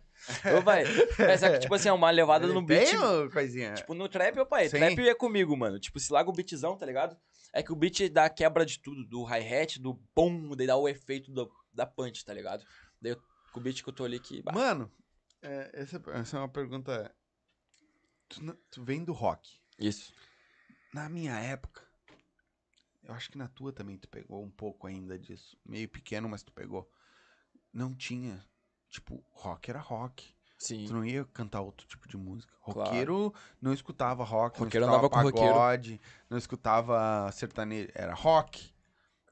Ô, 0.59 0.63
pai, 0.63 0.85
mas 1.19 1.43
é 1.43 1.51
que, 1.53 1.59
tipo 1.61 1.75
assim, 1.75 1.89
é 1.89 1.93
uma 1.93 2.11
levada 2.11 2.47
no 2.47 2.63
beat. 2.63 2.91
Tem, 2.91 3.31
coisinha? 3.31 3.75
Tipo, 3.75 3.95
no 3.95 4.09
trap, 4.09 4.39
ô 4.39 4.47
pai, 4.47 4.69
Sim. 4.69 4.79
trap 4.79 4.99
é 5.09 5.15
comigo, 5.15 5.57
mano. 5.57 5.79
Tipo, 5.81 5.99
se 5.99 6.13
larga 6.13 6.31
o 6.31 6.33
beatzão, 6.33 6.77
tá 6.77 6.85
ligado? 6.87 7.17
É 7.53 7.63
que 7.63 7.73
o 7.73 7.77
beat 7.77 8.09
dá 8.11 8.27
a 8.27 8.31
quebra 8.31 8.65
de 8.65 8.79
tudo, 8.81 9.05
do 9.07 9.25
hi-hat, 9.25 9.81
do 9.81 9.95
pum, 10.15 10.55
daí 10.55 10.67
dá 10.67 10.77
o 10.77 10.89
efeito 10.89 11.33
do- 11.33 11.51
da 11.73 11.87
punch, 11.87 12.25
tá 12.25 12.33
ligado? 12.35 12.65
Daí 13.01 13.13
eu- 13.13 13.23
com 13.53 13.59
o 13.61 13.63
beat 13.63 13.83
que 13.83 13.89
eu 13.89 13.93
tô 13.93 14.05
ali 14.05 14.21
que. 14.21 14.43
bah, 14.43 14.53
Mano, 14.53 14.93
é, 15.43 15.71
essa, 15.75 16.01
essa 16.15 16.37
é 16.37 16.41
uma 16.41 16.49
pergunta... 16.49 17.13
Tu, 18.29 18.55
tu 18.71 18.85
vem 18.85 19.03
do 19.03 19.13
rock. 19.13 19.59
Isso. 19.79 20.13
Na 20.95 21.09
minha 21.09 21.37
época, 21.41 21.83
eu 23.03 23.13
acho 23.15 23.31
que 23.31 23.39
na 23.39 23.49
tua 23.49 23.73
também 23.73 23.97
tu 23.99 24.09
pegou 24.09 24.45
um 24.45 24.51
pouco 24.51 24.87
ainda 24.87 25.19
disso. 25.19 25.59
Meio 25.65 25.89
pequeno, 25.89 26.29
mas 26.29 26.43
tu 26.45 26.53
pegou. 26.53 26.89
Não 27.73 27.93
tinha. 27.95 28.45
Tipo, 28.91 29.25
rock 29.31 29.71
era 29.71 29.79
rock. 29.81 30.35
Sim. 30.59 30.85
Tu 30.87 30.93
não 30.93 31.05
ia 31.05 31.25
cantar 31.27 31.62
outro 31.62 31.87
tipo 31.87 32.07
de 32.07 32.17
música. 32.19 32.53
Claro. 32.62 32.81
Roqueiro 32.91 33.35
não 33.62 33.73
escutava 33.73 34.23
rock, 34.25 34.59
Roqueiro 34.59 34.85
não 34.87 34.93
escutava 34.95 35.17
andava 35.17 35.31
com 35.33 35.39
pagode, 35.39 36.01
não 36.29 36.37
escutava 36.37 37.33
sertanejo. 37.33 37.89
Era 37.95 38.12
rock. 38.15 38.71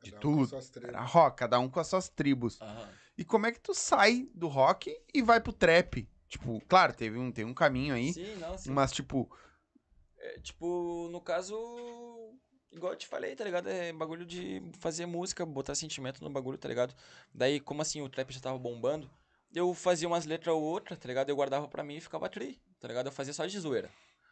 De 0.02 0.12
Cada 0.12 0.26
um 0.26 0.30
com 0.30 0.36
tudo. 0.38 0.48
suas 0.48 0.70
tribos. 0.70 0.88
Era 0.88 1.02
rock, 1.02 1.36
cada 1.36 1.58
um 1.58 1.68
com 1.68 1.80
as 1.80 1.86
suas 1.88 2.08
tribos. 2.08 2.58
Aham. 2.62 2.88
E 3.18 3.24
como 3.24 3.46
é 3.46 3.52
que 3.52 3.60
tu 3.60 3.74
sai 3.74 4.28
do 4.32 4.46
rock 4.46 4.96
e 5.12 5.20
vai 5.20 5.40
pro 5.40 5.52
trap? 5.52 6.08
Tipo, 6.28 6.60
claro, 6.68 6.94
teve 6.94 7.18
um, 7.18 7.32
tem 7.32 7.44
um 7.44 7.52
caminho 7.52 7.94
aí, 7.94 8.12
Sim, 8.12 8.36
não, 8.36 8.56
sim. 8.56 8.70
mas 8.70 8.92
tipo, 8.92 9.28
É, 10.18 10.38
tipo, 10.40 11.08
no 11.10 11.20
caso, 11.20 11.54
igual 12.70 12.92
eu 12.92 12.98
te 12.98 13.06
falei, 13.06 13.34
tá 13.34 13.44
ligado? 13.44 13.68
É 13.68 13.92
bagulho 13.92 14.24
de 14.24 14.62
fazer 14.78 15.04
música, 15.06 15.44
botar 15.44 15.74
sentimento 15.74 16.22
no 16.22 16.30
bagulho, 16.30 16.58
tá 16.58 16.68
ligado? 16.68 16.94
Daí, 17.34 17.58
como 17.60 17.82
assim, 17.82 18.00
o 18.00 18.08
trap 18.08 18.30
já 18.32 18.40
tava 18.40 18.58
bombando, 18.58 19.10
eu 19.54 19.72
fazia 19.74 20.08
umas 20.08 20.24
letras 20.24 20.54
ou 20.54 20.62
outra, 20.62 20.96
tá 20.96 21.08
ligado? 21.08 21.28
Eu 21.30 21.36
guardava 21.36 21.68
pra 21.68 21.82
mim 21.82 21.96
e 21.96 22.00
ficava 22.00 22.28
tri, 22.28 22.60
tá 22.80 22.88
ligado? 22.88 23.06
Eu 23.06 23.12
fazia 23.12 23.32
só 23.32 23.46
de 23.46 23.58
zoeira. 23.58 23.90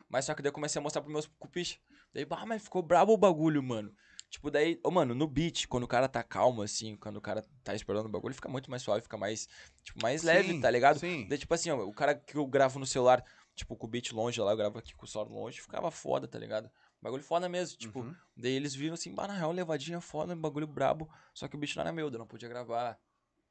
Mas 0.08 0.24
só 0.24 0.34
que 0.34 0.42
daí 0.42 0.48
eu 0.50 0.52
comecei 0.54 0.78
a 0.78 0.82
mostrar 0.82 1.02
pros 1.02 1.12
meus 1.12 1.26
cupiches. 1.38 1.80
Daí, 2.12 2.24
bah, 2.24 2.46
mas 2.46 2.62
ficou 2.62 2.82
brabo 2.82 3.12
o 3.12 3.16
bagulho, 3.16 3.62
mano. 3.62 3.92
Tipo, 4.30 4.50
daí, 4.50 4.78
ô, 4.82 4.90
mano, 4.90 5.14
no 5.14 5.26
beat, 5.26 5.66
quando 5.66 5.84
o 5.84 5.88
cara 5.88 6.08
tá 6.08 6.22
calmo, 6.22 6.62
assim, 6.62 6.96
quando 6.96 7.16
o 7.16 7.20
cara 7.20 7.44
tá 7.62 7.74
esperando 7.74 8.06
o 8.06 8.08
bagulho, 8.08 8.34
fica 8.34 8.48
muito 8.48 8.70
mais 8.70 8.82
suave, 8.82 9.02
fica 9.02 9.16
mais, 9.16 9.48
tipo, 9.82 10.00
mais 10.02 10.22
leve, 10.22 10.54
sim, 10.54 10.60
tá 10.60 10.70
ligado? 10.70 10.98
Sim. 10.98 11.26
Daí, 11.28 11.38
tipo 11.38 11.52
assim, 11.54 11.70
ó, 11.70 11.76
o 11.84 11.92
cara 11.92 12.14
que 12.14 12.36
eu 12.36 12.46
gravo 12.46 12.78
no 12.78 12.86
celular, 12.86 13.24
tipo, 13.54 13.76
com 13.76 13.86
o 13.86 13.90
beat 13.90 14.12
longe 14.12 14.40
lá, 14.40 14.50
eu 14.52 14.56
gravo 14.56 14.78
aqui 14.78 14.94
com 14.94 15.04
o 15.04 15.08
solo 15.08 15.32
longe, 15.32 15.60
ficava 15.60 15.90
foda, 15.90 16.26
tá 16.26 16.38
ligado? 16.38 16.70
Bagulho 17.00 17.22
foda 17.22 17.48
mesmo, 17.48 17.78
tipo. 17.78 18.00
Uhum. 18.00 18.14
Daí 18.36 18.52
eles 18.52 18.74
viram 18.74 18.94
assim, 18.94 19.14
bah, 19.14 19.28
na 19.28 19.34
real, 19.34 19.52
levadinha 19.52 20.00
foda, 20.00 20.34
bagulho 20.34 20.66
brabo, 20.66 21.08
só 21.32 21.46
que 21.46 21.54
o 21.56 21.58
bicho 21.58 21.76
não 21.78 21.82
era 21.82 21.92
meu, 21.92 22.08
eu 22.10 22.18
não 22.18 22.26
podia 22.26 22.48
gravar. 22.48 22.98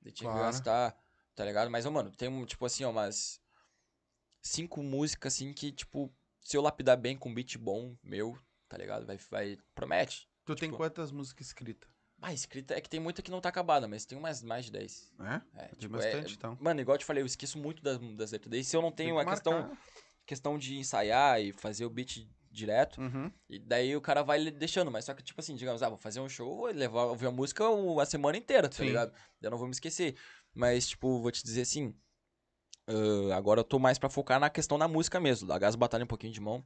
Daí 0.01 0.11
tinha 0.11 0.29
Claro. 0.29 0.39
que 0.39 0.45
gastar, 0.45 0.95
tá 1.35 1.43
ligado? 1.45 1.69
Mas, 1.69 1.85
mano, 1.85 2.11
tem, 2.11 2.45
tipo 2.45 2.65
assim, 2.65 2.83
ó, 2.83 2.89
umas 2.89 3.39
cinco 4.41 4.81
músicas, 4.83 5.33
assim, 5.33 5.53
que, 5.53 5.71
tipo, 5.71 6.13
se 6.41 6.55
eu 6.55 6.61
lapidar 6.61 6.97
bem 6.97 7.17
com 7.17 7.29
um 7.29 7.33
beat 7.33 7.57
bom, 7.57 7.95
meu, 8.03 8.37
tá 8.69 8.77
ligado? 8.77 9.05
Vai, 9.05 9.17
vai, 9.29 9.57
promete. 9.73 10.29
Tu 10.45 10.55
tem 10.55 10.69
tipo- 10.69 10.77
quantas 10.77 11.11
músicas 11.11 11.47
escritas? 11.47 11.89
Ah, 12.21 12.33
escrita 12.33 12.73
é 12.73 12.79
que 12.81 12.89
tem 12.89 12.99
muita 12.99 13.21
que 13.21 13.29
não 13.29 13.41
tá 13.41 13.49
acabada, 13.49 13.87
mas 13.87 14.05
tem 14.05 14.17
umas 14.17 14.41
mais 14.41 14.65
de 14.65 14.71
10. 14.71 15.11
É? 15.19 15.63
É, 15.63 15.67
Tem 15.67 15.79
tipo, 15.79 15.93
bastante, 15.95 16.31
é, 16.31 16.35
então. 16.35 16.57
Mano, 16.61 16.79
igual 16.79 16.95
eu 16.95 16.99
te 16.99 17.05
falei, 17.05 17.21
eu 17.21 17.25
esqueço 17.27 17.57
muito 17.57 17.83
das, 17.83 17.97
das 18.15 18.31
letras. 18.31 18.49
Daí 18.49 18.63
se 18.63 18.75
eu 18.75 18.81
não 18.81 18.89
Tem 18.91 19.07
tenho 19.07 19.19
a 19.19 19.25
questão, 19.25 19.77
questão 20.25 20.57
de 20.57 20.77
ensaiar 20.77 21.41
e 21.41 21.51
fazer 21.51 21.85
o 21.85 21.89
beat 21.89 22.25
direto, 22.49 23.01
Uhum. 23.01 23.29
e 23.49 23.59
daí 23.59 23.95
o 23.97 24.01
cara 24.01 24.23
vai 24.23 24.49
deixando. 24.49 24.89
Mas 24.89 25.03
só 25.05 25.13
que, 25.13 25.21
tipo 25.21 25.41
assim, 25.41 25.55
digamos, 25.55 25.83
ah, 25.83 25.89
vou 25.89 25.97
fazer 25.97 26.21
um 26.21 26.29
show, 26.29 26.55
vou 26.55 26.67
levar, 26.67 27.03
ouvir 27.03 27.27
a 27.27 27.31
música 27.31 27.65
a 28.01 28.05
semana 28.05 28.37
inteira, 28.37 28.69
tá 28.69 28.77
Sim. 28.77 28.85
ligado? 28.85 29.13
Eu 29.41 29.51
não 29.51 29.57
vou 29.57 29.67
me 29.67 29.73
esquecer. 29.73 30.15
Mas, 30.55 30.87
tipo, 30.87 31.19
vou 31.19 31.31
te 31.31 31.43
dizer 31.43 31.61
assim, 31.61 31.93
ah, 32.87 33.35
agora 33.35 33.59
eu 33.59 33.63
tô 33.63 33.77
mais 33.79 33.97
pra 33.99 34.09
focar 34.09 34.39
na 34.39 34.49
questão 34.49 34.77
da 34.79 34.87
música 34.87 35.19
mesmo. 35.19 35.47
Da 35.47 35.57
Gás 35.59 35.75
Batalha 35.75 36.03
um 36.03 36.07
pouquinho 36.07 36.33
de 36.33 36.39
mão. 36.41 36.65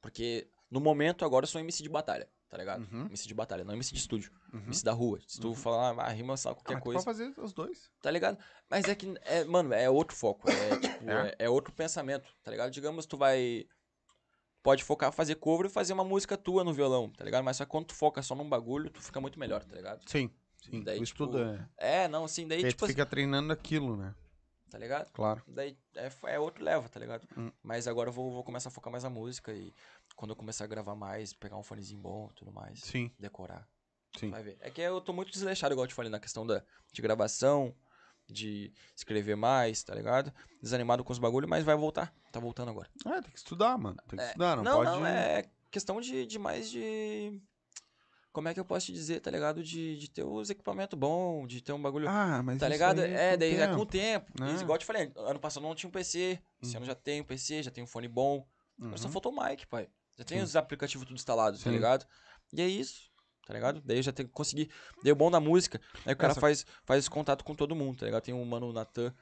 Porque 0.00 0.48
no 0.70 0.80
momento 0.80 1.24
agora 1.24 1.44
eu 1.44 1.48
sou 1.48 1.60
MC 1.60 1.82
de 1.82 1.88
batalha, 1.88 2.26
tá 2.48 2.56
ligado? 2.56 2.82
Uhum. 2.90 3.06
MC 3.06 3.28
de 3.28 3.34
batalha, 3.34 3.62
não 3.64 3.74
MC 3.74 3.92
de 3.92 4.00
estúdio. 4.00 4.32
Uhum. 4.52 4.60
MC 4.64 4.82
da 4.82 4.92
rua. 4.92 5.20
Se 5.26 5.38
tu 5.38 5.48
Uhum. 5.48 5.54
falar, 5.54 5.98
ah, 6.00 6.08
rima 6.08 6.34
Ah, 6.34 6.54
qualquer 6.54 6.78
tu 6.78 6.82
coisa 6.82 7.04
pode 7.04 7.18
fazer 7.18 7.34
os 7.38 7.52
dois. 7.52 7.90
tá 8.00 8.10
ligado? 8.10 8.38
Mas 8.68 8.86
é 8.88 8.94
que, 8.94 9.12
é, 9.22 9.44
mano, 9.44 9.74
é 9.74 9.90
outro 9.90 10.16
foco. 10.16 10.48
É, 10.50 10.54
tipo, 10.80 11.10
É? 11.10 11.28
é. 11.38 11.44
é 11.46 11.50
outro 11.50 11.72
pensamento, 11.74 12.34
tá 12.42 12.50
ligado? 12.50 12.70
Digamos, 12.70 13.04
tu 13.06 13.16
vai. 13.18 13.66
Pode 14.62 14.84
focar, 14.84 15.10
fazer 15.12 15.36
cover 15.36 15.66
e 15.66 15.70
fazer 15.72 15.92
uma 15.94 16.04
música 16.04 16.36
tua 16.36 16.62
no 16.62 16.72
violão, 16.74 17.08
tá 17.10 17.24
ligado? 17.24 17.42
Mas 17.44 17.56
só 17.56 17.64
que 17.64 17.70
quando 17.70 17.86
tu 17.86 17.94
foca 17.94 18.20
só 18.22 18.34
num 18.34 18.46
bagulho, 18.48 18.90
tu 18.90 19.00
fica 19.02 19.18
muito 19.20 19.38
melhor, 19.38 19.64
tá 19.64 19.74
ligado? 19.74 20.02
Sim. 20.06 20.30
Sim. 20.62 20.82
Daí, 20.82 20.98
tu 20.98 21.04
tipo, 21.04 21.24
estuda. 21.24 21.70
É, 21.76 22.08
não, 22.08 22.24
assim, 22.24 22.46
daí, 22.46 22.64
aí 22.64 22.70
tipo, 22.70 22.86
fica 22.86 23.06
treinando 23.06 23.52
aquilo, 23.52 23.96
né? 23.96 24.14
tá 24.70 24.78
ligado? 24.78 25.10
Claro. 25.12 25.42
Daí 25.48 25.76
é, 25.96 26.10
é 26.28 26.38
outro 26.38 26.64
leva, 26.64 26.88
tá 26.88 27.00
ligado? 27.00 27.26
Hum. 27.36 27.50
Mas 27.62 27.88
agora 27.88 28.08
eu 28.08 28.12
vou, 28.12 28.30
vou 28.30 28.44
começar 28.44 28.68
a 28.68 28.72
focar 28.72 28.90
mais 28.90 29.02
na 29.02 29.10
música 29.10 29.52
e 29.52 29.74
quando 30.14 30.30
eu 30.30 30.36
começar 30.36 30.64
a 30.64 30.68
gravar 30.68 30.94
mais, 30.94 31.32
pegar 31.32 31.56
um 31.56 31.62
fonezinho 31.62 32.00
bom 32.00 32.28
e 32.30 32.34
tudo 32.34 32.52
mais, 32.52 32.80
Sim. 32.80 33.10
decorar. 33.18 33.68
Sim. 34.16 34.30
Vai 34.30 34.42
ver. 34.42 34.58
É 34.60 34.70
que 34.70 34.80
eu 34.80 35.00
tô 35.00 35.12
muito 35.12 35.32
desleixado, 35.32 35.74
igual 35.74 35.84
eu 35.84 35.88
te 35.88 35.94
falei, 35.94 36.10
na 36.10 36.20
questão 36.20 36.46
da, 36.46 36.62
de 36.92 37.02
gravação, 37.02 37.74
de 38.28 38.72
escrever 38.96 39.36
mais, 39.36 39.82
tá 39.82 39.94
ligado? 39.94 40.32
Desanimado 40.62 41.02
com 41.04 41.12
os 41.12 41.18
bagulho, 41.18 41.48
mas 41.48 41.64
vai 41.64 41.76
voltar. 41.76 42.14
Tá 42.30 42.38
voltando 42.38 42.70
agora. 42.70 42.88
É, 43.06 43.20
tem 43.20 43.30
que 43.30 43.38
estudar, 43.38 43.76
mano. 43.76 43.96
Tem 44.08 44.18
que 44.18 44.24
É, 44.24 44.28
estudar, 44.28 44.56
não, 44.56 44.62
não, 44.62 44.76
pode... 44.76 44.90
não, 44.90 45.06
é 45.06 45.50
questão 45.70 46.00
de, 46.00 46.26
de 46.26 46.38
mais 46.38 46.70
de. 46.70 47.40
Como 48.32 48.48
é 48.48 48.54
que 48.54 48.60
eu 48.60 48.64
posso 48.64 48.86
te 48.86 48.92
dizer, 48.92 49.20
tá 49.20 49.30
ligado? 49.30 49.62
De, 49.62 49.98
de 49.98 50.08
ter 50.08 50.22
os 50.22 50.50
equipamentos 50.50 50.96
bons, 50.98 51.48
de 51.48 51.60
ter 51.60 51.72
um 51.72 51.82
bagulho. 51.82 52.08
Ah, 52.08 52.42
mas 52.44 52.58
tá 52.58 52.68
ligado? 52.68 53.00
É, 53.00 53.32
com 53.32 53.38
daí 53.38 53.54
é 53.54 53.58
tempo. 53.66 53.74
com 53.76 53.82
o 53.82 53.86
tempo. 53.86 54.32
né? 54.40 54.52
Igual 54.60 54.76
eu 54.76 54.78
te 54.78 54.84
falei, 54.86 55.12
ano 55.16 55.40
passado 55.40 55.62
não 55.64 55.74
tinha 55.74 55.88
um 55.88 55.92
PC. 55.92 56.38
Esse 56.62 56.72
Uhum. 56.72 56.76
ano 56.78 56.86
já 56.86 56.94
tem 56.94 57.20
um 57.20 57.24
PC, 57.24 57.62
já 57.64 57.70
tem 57.72 57.82
um 57.82 57.86
fone 57.88 58.06
bom. 58.06 58.46
Agora 58.80 58.96
só 58.98 59.06
Uhum. 59.06 59.12
faltou 59.12 59.32
o 59.32 59.44
mic, 59.44 59.66
pai. 59.66 59.88
Já 60.16 60.24
tem 60.24 60.38
Sim. 60.38 60.44
os 60.44 60.54
aplicativos 60.54 61.06
tudo 61.06 61.16
instalados, 61.16 61.62
tá 61.64 61.70
ligado? 61.70 62.06
E 62.52 62.62
é 62.62 62.66
isso, 62.68 63.10
tá 63.46 63.52
ligado? 63.54 63.80
Daí 63.84 63.96
eu 63.98 64.02
já 64.02 64.12
tenho 64.12 64.28
que 64.28 64.34
conseguir. 64.34 64.70
O 65.04 65.14
bom 65.14 65.30
da 65.30 65.40
música, 65.40 65.80
aí 66.06 66.12
o 66.12 66.16
cara 66.16 66.32
Essa- 66.32 66.40
faz, 66.40 66.64
faz 66.84 66.98
esse 67.00 67.10
contato 67.10 67.44
com 67.44 67.54
todo 67.54 67.74
mundo, 67.74 67.98
tá 67.98 68.06
ligado? 68.06 68.22
Tem 68.22 68.32
um 68.34 68.44
mano 68.44 68.72
Natan, 68.72 69.12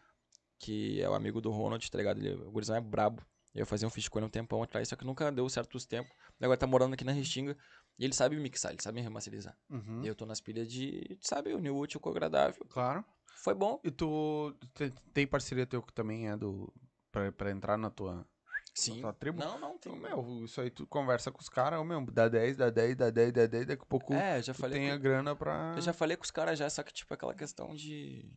que 0.58 1.00
é 1.00 1.08
o 1.08 1.14
amigo 1.14 1.40
do 1.40 1.50
Ronald, 1.50 1.90
tá 1.90 1.96
ligado? 1.98 2.18
Ele, 2.18 2.34
o 2.34 2.50
gurizão 2.50 2.76
é 2.76 2.80
brabo. 2.80 3.22
Eu 3.54 3.64
fazia 3.66 3.88
um 3.88 3.90
feat 3.90 4.10
com 4.10 4.18
ele 4.18 4.26
um 4.26 4.30
tempão 4.30 4.62
atrás, 4.62 4.88
só 4.88 4.94
que 4.96 5.04
nunca 5.04 5.32
deu 5.32 5.48
certo 5.48 5.74
os 5.76 5.86
tempos. 5.86 6.12
Agora 6.40 6.58
tá 6.58 6.66
morando 6.66 6.94
aqui 6.94 7.04
na 7.04 7.12
Restinga 7.12 7.56
e 7.98 8.04
ele 8.04 8.14
sabe 8.14 8.36
mixar, 8.36 8.72
ele 8.72 8.82
sabe 8.82 9.00
remasterizar. 9.00 9.56
Uhum. 9.68 10.02
E 10.04 10.06
eu 10.06 10.14
tô 10.14 10.24
nas 10.24 10.40
pilhas 10.40 10.68
de, 10.68 11.18
sabe, 11.20 11.52
o 11.52 11.58
New 11.58 11.76
Útil 11.76 11.98
com 12.00 12.08
o 12.08 12.12
agradável. 12.12 12.64
Claro. 12.68 13.04
Foi 13.42 13.54
bom. 13.54 13.80
E 13.84 13.90
tu 13.90 14.54
te- 14.74 14.90
tem 15.12 15.26
parceria 15.26 15.66
teu 15.66 15.82
que 15.82 15.92
também 15.92 16.28
é 16.28 16.36
do... 16.36 16.72
Pra, 17.10 17.32
pra 17.32 17.50
entrar 17.50 17.76
na 17.78 17.88
tua, 17.90 18.26
Sim. 18.74 18.96
na 18.96 19.00
tua 19.02 19.12
tribo? 19.14 19.38
Não, 19.40 19.58
não, 19.58 19.78
tem. 19.78 19.92
Então, 19.96 20.22
meu, 20.24 20.44
isso 20.44 20.60
aí 20.60 20.70
tu 20.70 20.86
conversa 20.86 21.32
com 21.32 21.40
os 21.40 21.48
caras, 21.48 21.84
meu, 21.86 22.04
dá 22.06 22.28
10, 22.28 22.56
dá 22.56 22.68
10, 22.70 22.96
dá 22.96 23.10
10, 23.10 23.32
dá 23.32 23.46
10, 23.46 23.66
daqui 23.66 23.82
a 23.82 23.86
pouco 23.86 24.12
É, 24.12 24.42
já 24.42 24.52
tu 24.52 24.60
falei. 24.60 24.78
tem 24.78 24.88
com- 24.88 24.94
a 24.94 24.98
grana 24.98 25.34
pra... 25.34 25.72
Eu 25.76 25.80
já 25.82 25.92
falei 25.92 26.16
com 26.16 26.24
os 26.24 26.30
caras 26.30 26.58
já, 26.58 26.68
só 26.68 26.82
que, 26.82 26.92
tipo, 26.92 27.12
aquela 27.14 27.34
questão 27.34 27.74
de. 27.74 28.30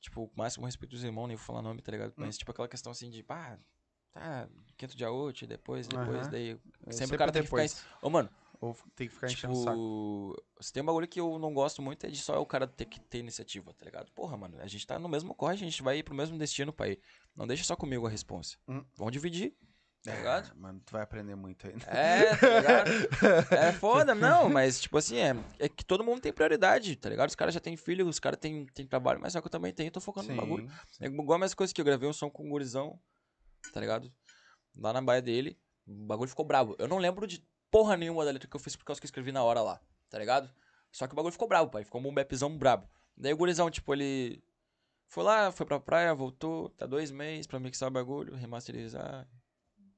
Tipo, 0.00 0.24
o 0.24 0.30
máximo 0.36 0.66
respeito 0.66 0.90
dos 0.90 1.04
irmãos, 1.04 1.28
nem 1.28 1.36
vou 1.36 1.46
falar 1.46 1.62
nome, 1.62 1.80
tá 1.80 1.90
ligado? 1.92 2.10
Hum. 2.10 2.14
Mas, 2.18 2.36
tipo, 2.36 2.50
aquela 2.50 2.68
questão 2.68 2.90
assim 2.92 3.08
de, 3.08 3.22
pá, 3.22 3.56
tá, 4.12 4.48
quinto 4.76 4.96
dia 4.96 5.10
útil, 5.10 5.46
depois, 5.46 5.86
depois, 5.86 6.22
Aham. 6.22 6.30
daí. 6.30 6.60
É, 6.86 6.92
Sempre, 6.92 7.14
o 7.14 7.18
cara 7.18 7.30
tem 7.32 7.40
que 7.42 7.46
ficar. 7.48 7.62
depois. 7.62 7.84
Ô, 8.02 8.10
mano, 8.10 8.28
Ou 8.62 8.76
tem 8.94 9.08
que 9.08 9.14
ficar 9.14 9.26
enchendo 9.26 9.54
o 9.54 9.56
saco. 9.56 10.36
tipo. 10.36 10.62
Se 10.62 10.72
tem 10.72 10.84
um 10.84 10.86
bagulho 10.86 11.08
que 11.08 11.18
eu 11.18 11.36
não 11.36 11.52
gosto 11.52 11.82
muito 11.82 12.06
é 12.06 12.08
de 12.08 12.18
só 12.18 12.40
o 12.40 12.46
cara 12.46 12.64
ter 12.64 12.84
que 12.84 13.00
ter 13.00 13.18
iniciativa, 13.18 13.74
tá 13.74 13.84
ligado? 13.84 14.12
Porra, 14.12 14.36
mano, 14.36 14.56
a 14.60 14.68
gente 14.68 14.86
tá 14.86 15.00
no 15.00 15.08
mesmo 15.08 15.34
corre, 15.34 15.54
a 15.54 15.58
gente 15.58 15.82
vai 15.82 15.98
ir 15.98 16.04
pro 16.04 16.14
mesmo 16.14 16.38
destino, 16.38 16.72
pai. 16.72 16.96
Não 17.34 17.44
deixa 17.44 17.64
só 17.64 17.74
comigo 17.74 18.06
a 18.06 18.10
responsa. 18.10 18.56
Hum. 18.68 18.84
Vamos 18.94 19.12
dividir, 19.12 19.56
tá 20.04 20.14
ligado? 20.14 20.52
É, 20.52 20.54
mano, 20.54 20.80
tu 20.86 20.92
vai 20.92 21.02
aprender 21.02 21.34
muito 21.34 21.66
ainda. 21.66 21.84
É, 21.86 22.36
tá 22.36 22.60
ligado? 22.60 22.90
É 23.50 23.72
foda, 23.72 24.14
não, 24.14 24.48
mas 24.48 24.80
tipo 24.80 24.96
assim, 24.96 25.16
é, 25.16 25.34
é 25.58 25.68
que 25.68 25.84
todo 25.84 26.04
mundo 26.04 26.20
tem 26.20 26.32
prioridade, 26.32 26.94
tá 26.94 27.08
ligado? 27.08 27.30
Os 27.30 27.34
caras 27.34 27.54
já 27.54 27.60
têm 27.60 27.76
filho, 27.76 28.06
os 28.06 28.20
caras 28.20 28.38
têm, 28.38 28.64
têm 28.66 28.86
trabalho, 28.86 29.20
mas 29.20 29.32
só 29.32 29.40
que 29.40 29.48
eu 29.48 29.50
também 29.50 29.72
tenho, 29.72 29.90
tô 29.90 30.00
focando 30.00 30.28
no 30.28 30.36
bagulho. 30.36 30.70
sim. 30.88 31.04
É 31.04 31.06
igual 31.08 31.34
a 31.34 31.40
mesma 31.40 31.56
coisa 31.56 31.74
que 31.74 31.80
eu 31.80 31.84
gravei 31.84 32.08
um 32.08 32.12
som 32.12 32.30
com 32.30 32.46
o 32.46 32.48
gurizão, 32.48 32.96
tá 33.72 33.80
ligado? 33.80 34.08
Lá 34.76 34.92
na 34.92 35.02
baia 35.02 35.20
dele, 35.20 35.58
o 35.84 36.06
bagulho 36.06 36.30
ficou 36.30 36.44
brabo. 36.44 36.76
Eu 36.78 36.86
não 36.86 36.98
lembro 36.98 37.26
de 37.26 37.44
porra 37.72 37.96
nenhuma 37.96 38.24
da 38.24 38.30
letra 38.30 38.46
que 38.46 38.54
eu 38.54 38.60
fiz 38.60 38.76
por 38.76 38.84
causa 38.84 39.00
que 39.00 39.06
eu 39.06 39.08
escrevi 39.08 39.32
na 39.32 39.42
hora 39.42 39.62
lá, 39.62 39.80
tá 40.10 40.18
ligado? 40.18 40.48
Só 40.92 41.06
que 41.06 41.14
o 41.14 41.16
bagulho 41.16 41.32
ficou 41.32 41.48
brabo, 41.48 41.70
pai, 41.70 41.82
ficou 41.82 42.06
um 42.06 42.14
bepzão 42.14 42.56
brabo. 42.56 42.86
Daí 43.16 43.32
o 43.32 43.36
gurizão, 43.36 43.70
tipo, 43.70 43.94
ele 43.94 44.44
foi 45.08 45.24
lá, 45.24 45.50
foi 45.50 45.64
pra 45.64 45.80
praia, 45.80 46.14
voltou, 46.14 46.68
tá 46.68 46.84
dois 46.84 47.10
meses 47.10 47.46
pra 47.46 47.58
mixar 47.58 47.88
o 47.88 47.90
bagulho, 47.92 48.36
remasterizar, 48.36 49.26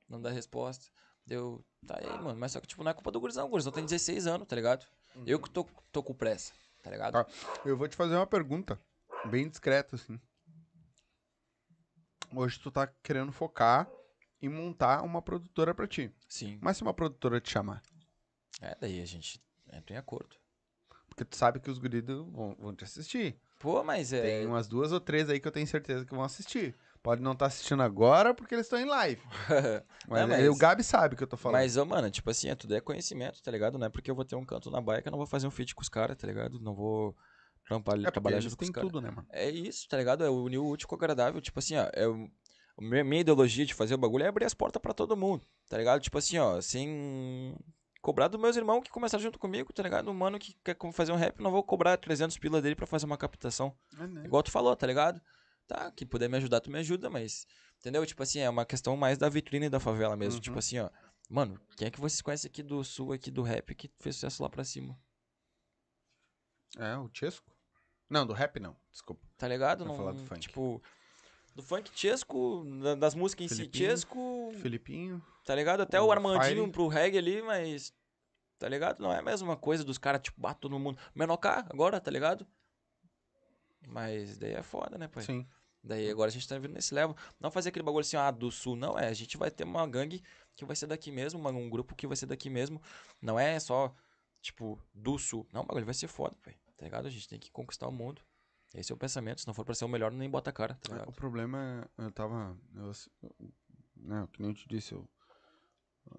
não 0.08 0.22
dá 0.22 0.30
resposta. 0.30 0.86
Deu, 1.26 1.64
tá 1.84 1.98
aí, 1.98 2.22
mano, 2.22 2.38
mas 2.38 2.52
só 2.52 2.60
que, 2.60 2.66
tipo, 2.66 2.84
não 2.84 2.90
é 2.92 2.94
culpa 2.94 3.10
do 3.10 3.20
gurizão, 3.20 3.46
o 3.46 3.50
gurizão 3.50 3.72
tem 3.72 3.84
16 3.84 4.28
anos, 4.28 4.46
tá 4.46 4.54
ligado? 4.54 4.86
Eu 5.26 5.40
que 5.40 5.50
tô, 5.50 5.64
tô 5.90 6.02
com 6.02 6.14
pressa, 6.14 6.52
tá 6.80 6.90
ligado? 6.90 7.14
Eu 7.64 7.76
vou 7.76 7.88
te 7.88 7.96
fazer 7.96 8.14
uma 8.14 8.26
pergunta, 8.26 8.78
bem 9.24 9.48
discreta, 9.48 9.96
assim. 9.96 10.20
Hoje 12.36 12.60
tu 12.60 12.70
tá 12.70 12.86
querendo 13.02 13.32
focar 13.32 13.88
em 14.44 14.48
montar 14.48 15.02
uma 15.02 15.20
produtora 15.22 15.74
pra 15.74 15.86
ti. 15.86 16.12
Sim. 16.28 16.58
Mas 16.60 16.76
se 16.76 16.82
uma 16.82 16.94
produtora 16.94 17.40
te 17.40 17.50
chamar, 17.50 17.82
É, 18.60 18.76
daí 18.80 19.00
a 19.00 19.06
gente 19.06 19.40
entra 19.72 19.94
em 19.94 19.98
acordo. 19.98 20.36
porque 21.08 21.24
tu 21.24 21.36
sabe 21.36 21.60
que 21.60 21.70
os 21.70 21.78
guridos 21.78 22.26
vão, 22.32 22.56
vão 22.58 22.74
te 22.74 22.84
assistir. 22.84 23.38
Pô, 23.60 23.82
mas 23.84 24.12
é. 24.12 24.20
Tem 24.22 24.46
umas 24.46 24.66
duas 24.68 24.90
ou 24.92 25.00
três 25.00 25.30
aí 25.30 25.38
que 25.40 25.46
eu 25.48 25.52
tenho 25.52 25.66
certeza 25.66 26.04
que 26.04 26.14
vão 26.14 26.24
assistir. 26.24 26.74
Pode 27.02 27.20
não 27.22 27.32
estar 27.32 27.46
assistindo 27.46 27.82
agora 27.82 28.32
porque 28.34 28.54
eles 28.54 28.66
estão 28.66 28.78
em 28.80 28.84
live. 28.86 29.20
Mas, 30.08 30.20
Não, 30.22 30.28
mas- 30.28 30.32
aí 30.40 30.48
o 30.48 30.56
Gabi 30.56 30.82
sabe 30.82 31.14
o 31.14 31.16
que 31.18 31.22
eu 31.22 31.26
tô 31.28 31.36
falando. 31.36 31.60
Mas, 31.60 31.76
mano, 31.76 32.10
tipo 32.10 32.30
assim, 32.30 32.48
é, 32.48 32.54
tudo 32.54 32.74
é 32.74 32.80
conhecimento, 32.80 33.42
tá 33.42 33.50
ligado? 33.50 33.78
Não 33.78 33.86
é 33.86 33.90
porque 33.90 34.10
eu 34.10 34.14
vou 34.14 34.24
ter 34.24 34.36
um 34.36 34.44
canto 34.44 34.70
na 34.70 34.80
baia 34.80 35.02
que 35.02 35.08
eu 35.08 35.12
não 35.12 35.18
vou 35.18 35.26
fazer 35.26 35.46
um 35.46 35.50
feat 35.50 35.74
com 35.74 35.82
os 35.82 35.88
caras, 35.88 36.16
tá 36.16 36.26
ligado? 36.26 36.58
Não 36.60 36.74
vou 36.74 37.14
trampar, 37.66 37.98
é 38.00 38.10
trabalhar 38.10 38.40
junto 38.40 38.56
com 38.56 38.64
os 38.64 38.70
caras. 38.70 38.90
tudo, 38.90 39.00
né, 39.02 39.10
mano? 39.10 39.26
É 39.30 39.48
isso, 39.50 39.86
tá 39.88 39.96
ligado? 39.98 40.24
É 40.24 40.30
unir 40.30 40.58
o 40.58 40.66
útil 40.66 40.88
com 40.88 40.94
o 40.94 40.98
agradável. 40.98 41.40
Tipo 41.40 41.58
assim, 41.58 41.76
ó, 41.76 41.88
é 41.92 42.06
minha 42.80 43.20
ideologia 43.20 43.64
de 43.64 43.74
fazer 43.74 43.94
o 43.94 43.98
bagulho 43.98 44.24
é 44.24 44.28
abrir 44.28 44.44
as 44.44 44.54
portas 44.54 44.80
pra 44.80 44.92
todo 44.92 45.16
mundo, 45.16 45.46
tá 45.68 45.78
ligado? 45.78 46.00
Tipo 46.00 46.18
assim, 46.18 46.38
ó, 46.38 46.60
sem 46.60 47.56
cobrar 48.02 48.28
dos 48.28 48.40
meus 48.40 48.56
irmãos 48.56 48.82
que 48.82 48.90
começaram 48.90 49.22
junto 49.22 49.38
comigo, 49.38 49.72
tá 49.72 49.82
ligado? 49.82 50.10
Um 50.10 50.14
mano 50.14 50.38
que 50.38 50.54
quer 50.64 50.76
fazer 50.92 51.12
um 51.12 51.16
rap, 51.16 51.40
não 51.40 51.50
vou 51.50 51.62
cobrar 51.62 51.96
300 51.96 52.36
pila 52.38 52.60
dele 52.60 52.74
pra 52.74 52.86
fazer 52.86 53.06
uma 53.06 53.16
captação. 53.16 53.74
É, 53.98 54.06
né? 54.06 54.24
Igual 54.24 54.42
tu 54.42 54.50
falou, 54.50 54.74
tá 54.76 54.86
ligado? 54.86 55.20
Tá, 55.66 55.90
que 55.90 56.04
puder 56.04 56.28
me 56.28 56.36
ajudar, 56.36 56.60
tu 56.60 56.70
me 56.70 56.78
ajuda, 56.78 57.08
mas. 57.08 57.46
Entendeu? 57.78 58.04
Tipo 58.04 58.22
assim, 58.22 58.40
é 58.40 58.50
uma 58.50 58.66
questão 58.66 58.96
mais 58.96 59.16
da 59.16 59.28
vitrine 59.28 59.70
da 59.70 59.80
favela 59.80 60.16
mesmo. 60.16 60.34
Uhum. 60.34 60.40
Tipo 60.42 60.58
assim, 60.58 60.78
ó. 60.78 60.90
Mano, 61.30 61.58
quem 61.76 61.88
é 61.88 61.90
que 61.90 62.00
vocês 62.00 62.20
conhecem 62.20 62.50
aqui 62.50 62.62
do 62.62 62.84
sul, 62.84 63.12
aqui 63.12 63.30
do 63.30 63.42
rap, 63.42 63.74
que 63.74 63.90
fez 63.98 64.16
sucesso 64.16 64.42
lá 64.42 64.50
pra 64.50 64.62
cima? 64.64 64.98
É, 66.76 66.96
o 66.98 67.08
Chesco? 67.12 67.50
Não, 68.10 68.26
do 68.26 68.34
rap 68.34 68.60
não, 68.60 68.76
desculpa. 68.92 69.26
Tá 69.38 69.48
ligado? 69.48 69.84
Não, 69.84 69.96
falar 69.96 70.12
do 70.12 70.22
funk. 70.24 70.40
Tipo. 70.40 70.82
Do 71.54 71.62
funk 71.62 71.90
Chesco, 71.94 72.64
da- 72.82 72.94
das 72.96 73.14
músicas 73.14 73.44
em 73.46 73.48
si, 73.48 73.54
Felipinho. 73.56 73.84
Chesco, 73.90 74.52
Filipinho. 74.60 75.22
tá 75.44 75.54
ligado? 75.54 75.82
Até 75.82 76.00
o, 76.00 76.06
o 76.06 76.12
Armandinho 76.12 76.62
Fire. 76.62 76.72
pro 76.72 76.88
reggae 76.88 77.18
ali, 77.18 77.42
mas. 77.42 77.94
Tá 78.58 78.68
ligado? 78.68 79.00
Não 79.00 79.12
é 79.12 79.18
a 79.18 79.22
mesma 79.22 79.56
coisa 79.56 79.84
dos 79.84 79.98
caras, 79.98 80.20
tipo, 80.22 80.40
bato 80.40 80.60
todo 80.62 80.78
mundo. 80.78 80.98
Menocá 81.14 81.66
agora, 81.70 82.00
tá 82.00 82.10
ligado? 82.10 82.46
Mas 83.86 84.38
daí 84.38 84.52
é 84.52 84.62
foda, 84.62 84.96
né, 84.96 85.08
pai? 85.08 85.22
Sim. 85.22 85.46
Daí 85.82 86.08
agora 86.10 86.28
a 86.30 86.32
gente 86.32 86.48
tá 86.48 86.58
vindo 86.58 86.72
nesse 86.72 86.94
level. 86.94 87.14
Não 87.38 87.50
fazer 87.50 87.68
aquele 87.68 87.82
bagulho 87.84 88.00
assim, 88.00 88.16
ah, 88.16 88.30
do 88.30 88.50
sul. 88.50 88.74
Não 88.74 88.98
é. 88.98 89.08
A 89.08 89.12
gente 89.12 89.36
vai 89.36 89.50
ter 89.50 89.64
uma 89.64 89.86
gangue 89.86 90.22
que 90.56 90.64
vai 90.64 90.74
ser 90.74 90.86
daqui 90.86 91.10
mesmo, 91.10 91.38
uma- 91.38 91.50
um 91.50 91.68
grupo 91.68 91.94
que 91.94 92.06
vai 92.06 92.16
ser 92.16 92.26
daqui 92.26 92.48
mesmo. 92.48 92.80
Não 93.20 93.38
é 93.38 93.60
só, 93.60 93.94
tipo, 94.40 94.80
do 94.94 95.18
sul. 95.18 95.46
Não, 95.52 95.60
o 95.60 95.64
bagulho 95.66 95.84
vai 95.84 95.94
ser 95.94 96.08
foda, 96.08 96.34
pai. 96.42 96.56
Tá 96.76 96.84
ligado? 96.86 97.06
A 97.06 97.10
gente 97.10 97.28
tem 97.28 97.38
que 97.38 97.50
conquistar 97.50 97.86
o 97.86 97.92
mundo. 97.92 98.22
Esse 98.74 98.92
é 98.92 98.94
o 98.94 98.98
pensamento. 98.98 99.40
Se 99.40 99.46
não 99.46 99.54
for 99.54 99.64
pra 99.64 99.74
ser 99.74 99.84
o 99.84 99.88
melhor, 99.88 100.10
nem 100.10 100.28
bota 100.28 100.50
a 100.50 100.52
cara, 100.52 100.74
tá 100.82 100.96
É, 100.96 101.02
o 101.08 101.12
problema 101.12 101.88
é, 101.98 102.04
eu 102.04 102.10
tava. 102.12 102.56
Eu, 102.74 102.90
não, 103.96 104.26
que 104.26 104.40
nem 104.42 104.50
eu 104.50 104.54
te 104.56 104.68
disse, 104.68 104.92
eu, 104.92 105.08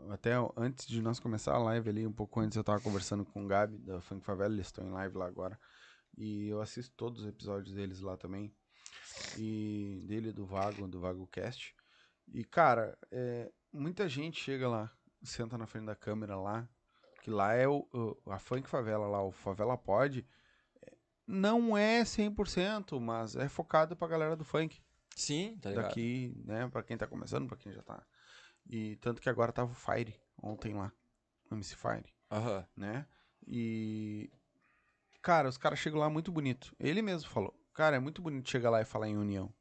até 0.09 0.31
antes 0.55 0.87
de 0.87 1.01
nós 1.01 1.19
começar 1.19 1.53
a 1.53 1.57
live 1.59 1.89
ali, 1.89 2.07
um 2.07 2.13
pouco 2.13 2.39
antes 2.39 2.55
eu 2.55 2.63
tava 2.63 2.79
conversando 2.81 3.25
com 3.25 3.43
o 3.43 3.47
Gabi 3.47 3.77
da 3.79 3.99
Funk 4.01 4.23
Favela, 4.25 4.53
eles 4.53 4.67
estão 4.67 4.85
em 4.87 4.91
live 4.91 5.17
lá 5.17 5.27
agora. 5.27 5.59
E 6.17 6.47
eu 6.47 6.61
assisto 6.61 6.95
todos 6.95 7.21
os 7.23 7.27
episódios 7.27 7.73
deles 7.75 7.99
lá 7.99 8.15
também. 8.15 8.55
E 9.37 10.01
dele 10.05 10.31
do 10.31 10.45
Vago, 10.45 10.87
do 10.87 10.99
Vago 10.99 11.27
Cast. 11.27 11.75
E, 12.33 12.43
cara, 12.43 12.97
é, 13.11 13.51
muita 13.71 14.07
gente 14.09 14.39
chega 14.41 14.67
lá, 14.67 14.91
senta 15.23 15.57
na 15.57 15.67
frente 15.67 15.85
da 15.85 15.95
câmera 15.95 16.35
lá, 16.37 16.67
que 17.21 17.29
lá 17.29 17.53
é 17.53 17.67
o, 17.67 17.87
o- 17.93 18.31
a 18.31 18.39
Funk 18.39 18.67
Favela 18.69 19.07
lá, 19.07 19.21
o 19.23 19.31
Favela 19.31 19.77
Pod. 19.77 20.25
Não 21.27 21.75
é 21.77 22.03
100%, 22.05 22.99
mas 22.99 23.35
é 23.35 23.49
focado 23.49 23.95
pra 23.95 24.07
galera 24.07 24.35
do 24.35 24.43
funk 24.45 24.81
Sim, 25.15 25.57
tá 25.61 25.69
ligado? 25.69 25.87
daqui, 25.87 26.33
né, 26.45 26.67
Pra 26.69 26.83
quem 26.83 26.97
tá 26.97 27.07
começando, 27.07 27.47
pra 27.47 27.57
quem 27.57 27.71
já 27.71 27.81
tá. 27.81 28.05
E 28.69 28.95
tanto 28.97 29.21
que 29.21 29.29
agora 29.29 29.51
tava 29.51 29.71
o 29.71 29.75
Fire 29.75 30.15
ontem 30.41 30.73
lá, 30.73 30.91
o 31.49 31.55
MC 31.55 31.75
Fire, 31.75 32.13
Aham. 32.31 32.67
né? 32.75 33.07
E 33.47 34.29
cara, 35.21 35.47
os 35.49 35.57
caras 35.57 35.79
chegam 35.79 35.99
lá 35.99 36.09
muito 36.09 36.31
bonito. 36.31 36.75
Ele 36.79 37.01
mesmo 37.01 37.29
falou: 37.29 37.53
"Cara, 37.73 37.95
é 37.95 37.99
muito 37.99 38.21
bonito 38.21 38.49
chegar 38.49 38.69
lá 38.69 38.81
e 38.81 38.85
falar 38.85 39.07
em 39.07 39.17
união". 39.17 39.53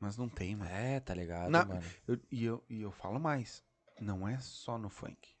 Mas 0.00 0.16
não 0.16 0.28
tem, 0.28 0.54
mano. 0.54 0.70
É, 0.70 1.00
tá 1.00 1.12
ligado, 1.14 1.50
Na- 1.50 1.64
mano. 1.64 1.82
Eu- 2.06 2.20
e, 2.30 2.44
eu, 2.44 2.64
e 2.68 2.80
eu 2.82 2.92
falo 2.92 3.18
mais, 3.18 3.64
não 4.00 4.26
é 4.28 4.38
só 4.38 4.78
no 4.78 4.88
funk. 4.88 5.36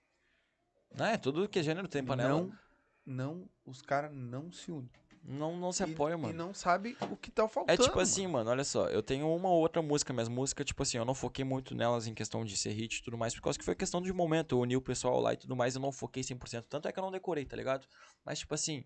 Não, 0.94 1.06
é 1.06 1.16
tudo 1.16 1.48
que 1.48 1.58
é 1.60 1.62
gênero 1.62 1.86
tem 1.86 2.04
panela. 2.04 2.40
Não, 2.40 2.58
não, 3.06 3.50
os 3.64 3.80
caras 3.82 4.12
não 4.12 4.50
se 4.50 4.72
unem. 4.72 4.90
Não, 5.30 5.58
não 5.58 5.70
se 5.72 5.82
E- 5.82 5.92
apoia, 5.92 6.14
e, 6.14 6.16
mano. 6.16 6.32
não 6.34 6.54
sabe 6.54 6.96
o 7.10 7.16
que 7.16 7.30
tá 7.30 7.42
É 7.44 7.48
faltando. 7.48 7.82
tipo 7.82 8.00
assim, 8.00 8.26
mano, 8.26 8.48
olha 8.48 8.64
só, 8.64 8.86
eu 8.88 9.02
tenho 9.02 9.30
uma 9.30 9.50
ou 9.50 9.60
outra 9.60 9.82
música, 9.82 10.10
mas 10.10 10.26
música, 10.26 10.64
tipo 10.64 10.82
assim, 10.82 10.96
eu 10.96 11.04
não 11.04 11.14
foquei 11.14 11.44
muito 11.44 11.74
nelas 11.74 12.06
em 12.06 12.14
questão 12.14 12.44
de 12.46 12.56
ser 12.56 12.70
hit 12.70 12.96
e 12.96 13.02
tudo 13.02 13.18
mais, 13.18 13.34
por 13.34 13.42
causa 13.42 13.58
que 13.58 13.64
foi 13.64 13.74
questão 13.74 14.00
de 14.00 14.10
momento, 14.10 14.54
eu 14.56 14.60
uni 14.60 14.74
o 14.74 14.80
pessoal 14.80 15.20
lá 15.20 15.34
e 15.34 15.36
tudo 15.36 15.54
mais, 15.54 15.74
eu 15.74 15.82
não 15.82 15.92
foquei 15.92 16.22
100%, 16.22 16.64
tanto 16.66 16.88
é 16.88 16.92
que 16.92 16.98
eu 16.98 17.02
não 17.02 17.10
decorei, 17.10 17.44
tá 17.44 17.54
ligado? 17.56 17.86
Mas, 18.24 18.38
tipo 18.38 18.54
assim, 18.54 18.84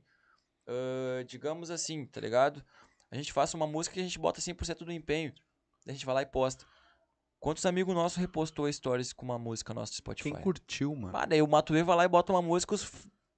ah, 0.66 1.22
digamos 1.26 1.70
assim, 1.70 2.04
tá 2.06 2.20
ligado? 2.20 2.64
A 3.10 3.14
gente 3.16 3.32
faça 3.32 3.56
uma 3.56 3.66
música 3.66 3.94
que 3.94 4.00
a 4.00 4.04
gente 4.04 4.18
bota 4.18 4.40
100% 4.40 4.84
do 4.84 4.90
empenho, 4.92 5.32
a 5.86 5.92
gente 5.92 6.04
vai 6.04 6.14
lá 6.16 6.22
e 6.22 6.26
posta. 6.26 6.64
Quantos 7.38 7.64
amigos 7.66 7.94
nossos 7.94 8.18
repostou 8.18 8.72
stories 8.72 9.12
com 9.12 9.24
uma 9.24 9.38
música 9.38 9.74
nossa 9.74 9.92
do 9.92 9.96
Spotify? 9.96 10.32
Quem 10.32 10.40
curtiu, 10.40 10.94
mano? 10.94 11.16
Ah, 11.16 11.24
daí 11.26 11.42
o 11.42 11.46
Matuê 11.46 11.82
vai 11.82 11.96
lá 11.96 12.04
e 12.04 12.08
bota 12.08 12.32
uma 12.32 12.42
música, 12.42 12.74
os 12.74 12.88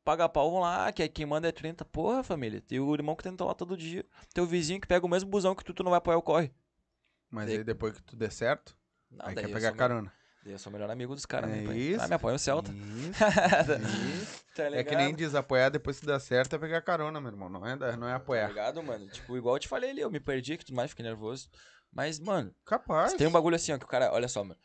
paga 0.05 0.29
pau 0.29 0.51
vão 0.51 0.61
lá, 0.61 0.93
que 0.93 1.03
é 1.03 1.09
quem 1.09 1.27
manda 1.27 1.49
é 1.49 1.53
30. 1.53 1.85
Porra, 1.85 2.23
família. 2.23 2.61
Tem 2.61 2.79
o 2.79 2.95
irmão 2.95 3.17
que 3.17 3.23
tenta 3.23 3.45
lá 3.45 3.55
todo 3.55 3.77
dia. 3.77 4.05
Teu 4.33 4.47
vizinho 4.47 4.81
que 4.81 4.87
pega 4.87 5.05
o 5.05 5.09
mesmo 5.09 5.31
busão 5.31 5.55
que 5.55 5.65
tu, 5.65 5.73
tu 5.75 5.83
não 5.83 5.91
vai 5.91 5.99
apoiar 5.99 6.19
o 6.19 6.23
corre. 6.23 6.53
Mas 7.31 7.47
Daí- 7.47 7.57
aí 7.59 7.65
depois 7.65 7.95
que 7.95 8.03
tu 8.03 8.15
der 8.17 8.31
certo, 8.31 8.77
Não, 9.11 9.27
aí 9.27 9.35
quer 9.35 9.49
pegar 9.49 9.69
sou 9.71 9.77
carona. 9.79 10.13
Daí 10.45 10.53
eu 10.53 10.59
sou 10.59 10.71
o 10.71 10.73
melhor 10.75 10.91
amigo 10.91 11.15
dos 11.15 11.25
caras, 11.25 11.51
É 11.51 11.57
né, 11.63 11.77
isso. 11.77 12.05
Ah, 12.05 12.09
me 12.09 12.15
apoia 12.15 12.37
o 12.37 12.39
Celta. 12.39 12.71
Isso, 12.71 13.15
isso. 14.23 14.45
Tá 14.55 14.65
É 14.65 14.85
que 14.85 14.95
nem 14.95 15.15
diz, 15.15 15.35
apoiar 15.35 15.71
depois 15.71 15.99
que 15.99 16.07
dá 16.07 16.21
certo 16.21 16.55
é 16.55 16.59
pegar 16.59 16.83
carona, 16.83 17.21
meu 17.21 17.31
irmão. 17.31 17.49
Não 17.49 17.67
é, 17.67 17.75
não 17.97 18.07
é 18.07 18.11
Tá 18.13 18.17
apoiar. 18.17 18.49
ligado, 18.49 18.83
mano? 18.83 19.09
Tipo, 19.09 19.37
igual 19.37 19.57
eu 19.57 19.59
te 19.61 19.67
falei 19.69 19.91
ali, 19.91 20.01
eu 20.03 20.11
me 20.11 20.21
perdi, 20.21 20.57
que 20.59 20.65
tudo 20.65 20.77
mais, 20.77 20.91
fiquei 20.91 21.05
nervoso. 21.05 21.49
Mas, 21.91 22.21
mano, 22.21 22.55
Capaz. 22.65 23.15
tem 23.15 23.27
um 23.27 23.33
bagulho 23.33 23.57
assim, 23.57 23.73
ó, 23.73 23.79
que 23.79 23.85
o 23.85 23.89
cara, 23.89 24.13
olha 24.13 24.29
só, 24.29 24.45
mano. 24.45 24.61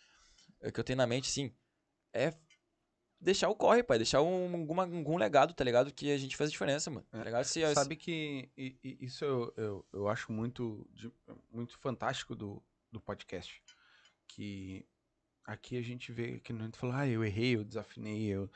O 0.61 0.71
que 0.71 0.79
eu 0.79 0.83
tenho 0.83 0.97
na 0.97 1.07
mente, 1.07 1.29
assim, 1.29 1.53
é 2.13 2.33
deixar 3.19 3.49
o 3.49 3.55
corre, 3.55 3.83
pai. 3.83 3.97
Deixar 3.97 4.21
um, 4.21 4.55
alguma, 4.55 4.83
algum 4.83 5.17
legado, 5.17 5.53
tá 5.53 5.63
ligado? 5.63 5.91
Que 5.93 6.11
a 6.11 6.17
gente 6.17 6.35
faz 6.37 6.51
diferença, 6.51 6.89
mano. 6.89 7.05
Tá 7.11 7.23
ligado? 7.23 7.43
Se, 7.43 7.61
Sabe 7.73 7.95
que 7.95 8.49
i- 8.57 8.77
i- 8.83 8.97
isso 9.01 9.23
eu, 9.25 9.53
eu, 9.57 9.85
eu 9.93 10.07
acho 10.07 10.31
muito, 10.31 10.87
de- 10.93 11.11
muito 11.51 11.77
fantástico 11.79 12.35
do, 12.35 12.61
do 12.91 12.99
podcast. 12.99 13.61
Que 14.27 14.85
aqui 15.45 15.77
a 15.77 15.81
gente 15.81 16.11
vê 16.11 16.39
que 16.39 16.53
a 16.53 16.55
gente 16.55 16.77
fala, 16.77 16.99
ah, 16.99 17.07
eu 17.07 17.23
errei, 17.25 17.55
eu 17.55 17.63
desafinei, 17.63 18.27
eu. 18.27 18.49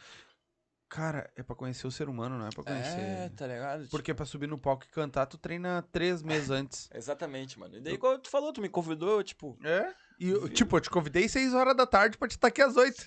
Cara, 0.90 1.28
é 1.36 1.42
pra 1.42 1.56
conhecer 1.56 1.88
o 1.88 1.92
ser 1.92 2.08
humano, 2.08 2.38
não 2.38 2.46
é 2.46 2.50
pra 2.52 2.64
conhecer. 2.64 3.00
É, 3.00 3.30
tá 3.30 3.48
ligado? 3.48 3.88
Porque 3.90 4.14
pra 4.14 4.28
subir 4.28 4.46
no 4.48 4.60
palco 4.60 4.86
e 4.86 4.90
cantar, 4.90 5.26
tu 5.26 5.40
treina 5.40 5.82
três 5.92 6.22
meses 6.22 6.52
antes. 6.52 6.88
Exatamente, 6.94 7.58
mano. 7.58 7.76
E 7.78 7.82
daí, 7.82 7.94
igual 7.96 8.20
tu 8.20 8.30
falou, 8.30 8.54
tu 8.54 8.62
me 8.62 8.70
convidou, 8.70 9.10
eu, 9.18 9.24
tipo, 9.24 9.58
É? 9.64 9.92
E, 10.24 10.30
eu, 10.30 10.48
tipo, 10.50 10.78
eu 10.78 10.82
te 10.82 10.90
convidei 10.90 11.28
seis 11.28 11.54
horas 11.54 11.76
da 11.76 11.86
tarde 11.86 12.18
pra 12.18 12.28
te 12.28 12.32
estar 12.32 12.48
aqui 12.48 12.62
às 12.62 12.76
oito. 12.78 13.06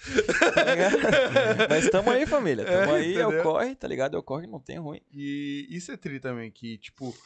tá 0.55 0.65
ligado? 0.65 1.69
Mas 1.71 1.89
tamo 1.91 2.11
aí, 2.11 2.27
família. 2.27 2.65
Tamo 2.67 2.93
É, 2.93 2.97
aí, 2.97 3.15
é 3.17 3.27
o 3.27 3.29
entendeu? 3.31 3.43
corre, 3.43 3.75
tá 3.75 3.89
ligado? 3.89 4.17
O 4.19 4.23
corre, 4.23 4.47
não 4.47 4.61
tem 4.61 4.79
ruim. 4.79 5.01
E 5.13 5.67
isso 5.71 5.91
é 5.93 5.97
tri 5.97 6.21
também, 6.21 6.51
que, 6.51 6.77
tipo, 6.79 7.17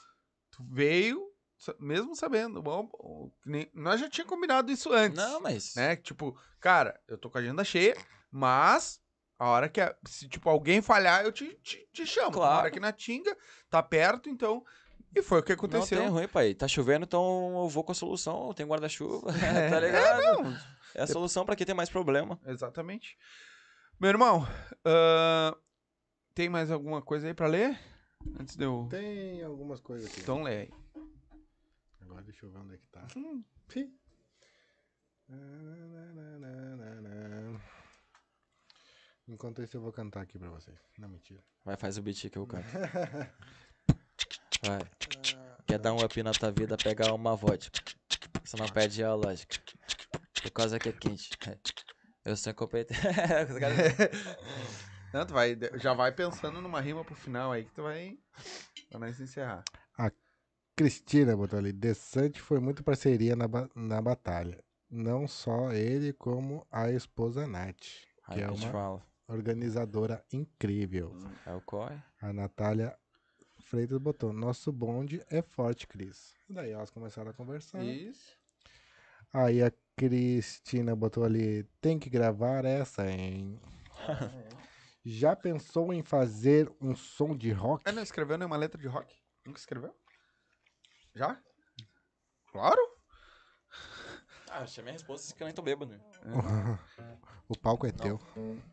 tu 0.51 0.63
veio, 0.71 1.27
mesmo 1.79 2.15
sabendo, 2.15 2.63
bom, 2.63 2.89
nós 3.75 4.01
já 4.01 4.09
tínhamos 4.09 4.31
combinado 4.35 4.71
isso 4.71 4.93
antes. 4.93 5.17
Não, 5.17 5.41
mas. 5.41 5.75
Né? 5.75 5.97
Que, 5.97 6.03
Tipo, 6.03 6.39
cara, 6.61 7.01
eu 7.09 7.19
tô 7.19 7.29
com 7.29 7.39
a 7.39 7.41
agenda 7.41 7.65
cheia, 7.65 7.97
mas 8.31 9.01
a 9.39 9.47
hora 9.49 9.69
que, 9.69 9.81
a- 9.81 9.95
se, 10.07 10.29
tipo, 10.29 10.49
alguém 10.49 10.81
falhar, 10.83 11.25
eu 11.25 11.33
te, 11.33 11.55
te, 11.63 11.89
te 11.93 12.07
chamo. 12.07 12.33
Claro. 12.33 12.53
Na 12.55 12.59
hora 12.61 12.71
que 12.71 12.79
na 12.81 12.93
Tinga, 12.93 13.37
tá 13.69 13.83
perto, 13.83 14.29
então... 14.29 14.65
E 15.15 15.23
foi 15.23 15.41
o 15.41 15.43
que 15.43 15.51
Não 15.51 15.57
aconteceu. 15.57 15.99
tem 15.99 16.09
ruim, 16.09 16.29
pai. 16.29 16.55
Tá 16.55 16.69
chovendo, 16.69 17.05
então 17.05 17.63
eu 17.63 17.69
vou 17.69 17.83
com 17.83 17.93
a 17.93 17.95
solução. 17.95 18.49
Eu 18.49 18.55
tenho 18.55 18.69
guarda-chuva. 18.69 19.31
É, 19.33 19.69
tá 19.71 19.77
é, 19.77 19.81
ligado? 19.81 20.43
não, 20.43 20.57
É 20.95 21.03
a 21.03 21.07
solução 21.07 21.45
pra 21.45 21.57
quem 21.57 21.67
tem 21.67 21.75
mais 21.75 21.91
problema. 21.91 22.39
Exatamente. 22.47 23.17
Meu 23.99 24.11
irmão, 24.11 24.47
ahn, 24.85 25.53
tem 26.35 26.49
mais 26.49 26.71
alguma 26.71 27.03
coisa 27.03 27.27
aí 27.27 27.35
pra 27.35 27.47
ler? 27.49 27.79
Antes 28.39 28.57
de 28.57 28.65
eu... 28.65 28.87
Tem 28.91 29.43
algumas 29.43 29.81
coisas 29.81 30.09
aqui. 30.09 30.21
Então 30.21 30.43
lê 30.43 30.61
aí. 30.61 30.71
Agora 32.01 32.23
deixa 32.23 32.47
eu 32.47 32.51
ver 32.51 32.59
onde 32.59 32.75
é 32.75 32.79
que 32.79 32.89
tá. 32.89 33.07
Hum. 33.17 33.45
Enquanto 39.27 39.63
isso 39.63 39.77
eu 39.77 39.81
vou 39.81 39.93
cantar 39.93 40.23
aqui 40.23 40.39
pra 40.39 40.51
vocês. 40.51 40.77
Não, 40.99 41.09
mentira. 41.09 41.43
Vai, 41.65 41.77
faz 41.77 41.97
o 41.97 42.03
beat 42.03 42.29
que 42.29 42.37
eu 42.37 42.47
canto. 42.47 42.67
Vai. 44.63 44.81
Quer 45.67 45.79
dar 45.79 45.93
um 45.93 46.05
up 46.05 46.23
na 46.23 46.33
tua 46.33 46.51
vida, 46.51 46.77
pegar 46.77 47.13
uma 47.15 47.37
vodka. 47.37 47.79
Você 48.45 48.57
não 48.57 48.69
perde 48.69 49.03
a 49.05 49.15
lógica. 49.15 49.57
Por 50.43 50.51
causa 50.51 50.79
que 50.79 50.89
é 50.89 50.93
quente. 50.93 51.31
Eu 52.25 52.37
sou 52.37 52.51
incompetente. 52.53 53.01
Não, 55.13 55.27
tu 55.27 55.33
vai, 55.33 55.59
já 55.75 55.93
vai 55.95 56.13
pensando 56.13 56.61
numa 56.61 56.81
rima 56.81 57.05
pro 57.05 57.15
final 57.15 57.51
aí 57.51 57.65
que 57.65 57.73
tu 57.73 57.83
vai. 57.83 58.19
Pra 58.91 59.01
nós 59.01 59.19
encerrar. 59.19 59.65
Cristina 60.77 61.37
botou 61.37 61.59
ali. 61.59 61.73
Desante 61.73 62.41
foi 62.41 62.59
muito 62.61 62.83
parceria 62.85 63.35
na, 63.37 63.49
ba- 63.49 63.69
na 63.75 64.01
batalha. 64.01 64.63
Não 64.89 65.27
só 65.29 65.73
ele, 65.73 66.13
como 66.13 66.67
a 66.71 66.91
esposa 66.91 67.47
Nath, 67.47 67.77
que 67.81 68.07
Aí 68.29 68.41
é 68.43 68.51
uma 68.51 69.03
organizadora 69.29 70.25
incrível. 70.33 71.15
É 71.47 71.53
o 71.55 71.61
corre. 71.61 71.97
A 72.23 72.33
Natália 72.33 72.97
Freitas 73.71 73.99
botou. 73.99 74.33
Nosso 74.33 74.73
bonde 74.73 75.25
é 75.31 75.41
forte, 75.41 75.87
Cris. 75.87 76.35
E 76.49 76.53
daí 76.53 76.73
elas 76.73 76.91
começaram 76.91 77.31
a 77.31 77.33
conversar. 77.33 77.81
Isso. 77.85 78.37
Aí 79.33 79.63
a 79.63 79.73
Cristina 79.97 80.97
botou 80.97 81.23
ali, 81.23 81.63
tem 81.81 81.97
que 81.97 82.11
gravar 82.11 82.65
essa, 82.65 83.09
hein? 83.09 83.61
Já 85.05 85.37
pensou 85.37 85.93
em 85.93 86.03
fazer 86.03 86.69
um 86.81 86.97
som 86.97 87.37
de 87.37 87.53
rock? 87.53 87.89
É, 87.89 87.93
não 87.93 88.03
escreveu 88.03 88.37
nenhuma 88.37 88.57
letra 88.57 88.77
de 88.77 88.89
rock? 88.89 89.15
Nunca 89.47 89.61
escreveu? 89.61 89.95
Já? 91.15 91.41
Claro. 92.51 92.81
Ah, 94.51 94.63
achei 94.63 94.83
minha 94.83 94.95
resposta 94.95 95.33
que 95.33 95.41
eu 95.41 95.47
nem 95.47 95.55
tô 95.55 95.63
bêbado. 95.63 95.93
né? 95.93 96.01
o 97.49 97.57
palco 97.57 97.87
é 97.87 97.93
teu. 97.93 98.19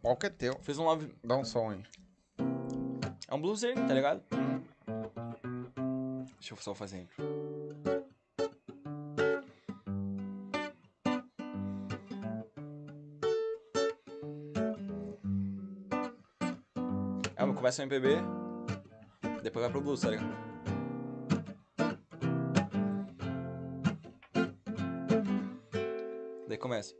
Qual 0.02 0.18
que 0.18 0.26
é 0.26 0.30
teu? 0.32 0.58
Fiz 0.64 0.80
um 0.80 0.86
love. 0.86 1.14
Dá 1.24 1.38
um 1.38 1.46
som 1.46 1.70
aí. 1.70 1.84
É 3.28 3.36
um 3.36 3.40
bluesinho, 3.40 3.88
tá 3.88 3.94
ligado? 3.94 4.24
Deixa 6.40 6.54
eu 6.54 6.58
só 6.58 6.74
fazer. 6.74 7.08
É, 17.36 17.46
mas 17.46 17.56
começa 17.56 17.82
o 17.82 17.86
MPB, 17.86 18.18
depois 19.44 19.64
vai 19.64 19.72
pro 19.72 19.82
blues, 19.82 20.02
tá 20.02 20.10
ligado? 20.10 20.48
Daí 26.48 26.58
começa. 26.58 26.96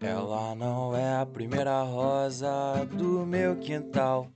Ela 0.00 0.54
não 0.54 0.96
é 0.96 1.16
a 1.16 1.26
primeira 1.26 1.82
rosa 1.82 2.84
do 2.92 3.26
meu 3.26 3.56
quintal. 3.56 4.30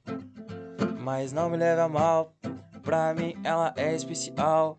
Mas 1.01 1.33
não 1.33 1.49
me 1.51 1.57
leve 1.57 1.81
a 1.81 1.89
mal, 1.89 2.35
pra 2.83 3.15
mim 3.15 3.35
ela 3.45 3.73
é 3.77 3.95
especial. 3.95 4.79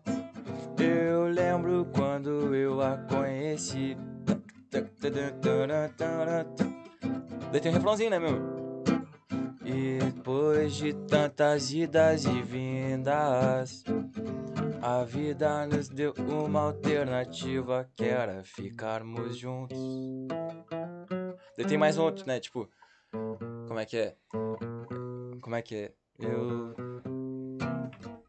Eu 0.78 1.24
lembro 1.24 1.86
quando 1.94 2.54
eu 2.54 2.80
a 2.80 2.96
conheci. 2.96 3.96
Daí 7.52 7.60
tem 7.60 7.70
um 7.70 7.74
refrãozinho, 7.74 8.10
né, 8.10 8.18
meu? 8.18 8.60
E 9.64 9.98
depois 9.98 10.74
de 10.74 10.92
tantas 10.92 11.72
idas 11.72 12.24
e 12.24 12.42
vindas, 12.42 13.84
a 14.82 15.04
vida 15.04 15.66
nos 15.66 15.88
deu 15.88 16.14
uma 16.28 16.60
alternativa 16.62 17.88
que 17.94 18.04
era 18.04 18.42
ficarmos 18.42 19.36
juntos. 19.36 19.78
Daí 21.56 21.66
tem 21.66 21.78
mais 21.78 21.98
outro, 21.98 22.26
né? 22.26 22.40
Tipo, 22.40 22.68
como 23.68 23.78
é 23.78 23.84
que 23.84 23.96
é? 23.96 24.16
Como 25.50 25.58
é 25.58 25.62
que 25.62 25.74
é? 25.74 25.92
Eu. 26.20 26.76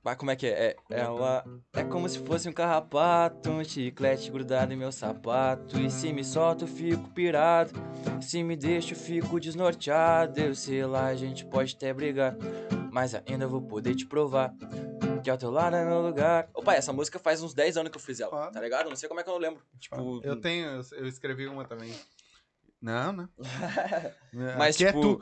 Ah, 0.04 0.16
como 0.16 0.32
é 0.32 0.36
que 0.36 0.48
é? 0.48 0.70
é? 0.70 0.78
Ela 0.90 1.46
é 1.72 1.84
como 1.84 2.10
se 2.10 2.18
fosse 2.18 2.50
um 2.50 2.52
carrapato, 2.52 3.48
um 3.52 3.64
chiclete 3.64 4.32
grudado 4.32 4.74
em 4.74 4.76
meu 4.76 4.92
sapato. 4.92 5.80
E 5.80 5.92
se 5.92 6.12
me 6.12 6.24
solto, 6.24 6.64
eu 6.64 6.68
fico 6.68 7.08
pirado. 7.12 7.74
Se 8.20 8.42
me 8.42 8.56
deixo, 8.56 8.94
eu 8.94 8.98
fico 8.98 9.40
desnorteado. 9.40 10.40
Eu 10.40 10.56
sei 10.56 10.84
lá, 10.84 11.06
a 11.06 11.16
gente 11.16 11.46
pode 11.46 11.76
até 11.76 11.94
brigar. 11.94 12.36
Mas 12.92 13.14
ainda 13.14 13.48
vou 13.48 13.62
poder 13.62 13.94
te 13.94 14.08
provar 14.08 14.52
que 15.24 15.30
ao 15.30 15.38
teu 15.38 15.52
lado 15.52 15.76
é 15.76 15.86
meu 15.86 16.02
lugar. 16.02 16.50
Opa, 16.56 16.74
essa 16.74 16.92
música 16.92 17.20
faz 17.20 17.44
uns 17.44 17.54
10 17.54 17.78
anos 17.78 17.92
que 17.92 17.98
eu 17.98 18.02
fiz 18.02 18.20
ela, 18.20 18.50
tá 18.50 18.60
ligado? 18.60 18.90
Não 18.90 18.96
sei 18.96 19.08
como 19.08 19.20
é 19.20 19.24
que 19.24 19.30
eu 19.30 19.34
não 19.36 19.40
lembro. 19.42 19.62
Tipo, 19.80 20.22
Eu 20.24 20.42
tenho, 20.42 20.82
eu 20.94 21.08
escrevi 21.08 21.46
uma 21.46 21.66
também. 21.66 21.94
Não, 22.82 23.12
não. 23.14 23.30
Mas, 24.58 24.76
Aqui 24.76 24.86
tipo, 24.88 25.22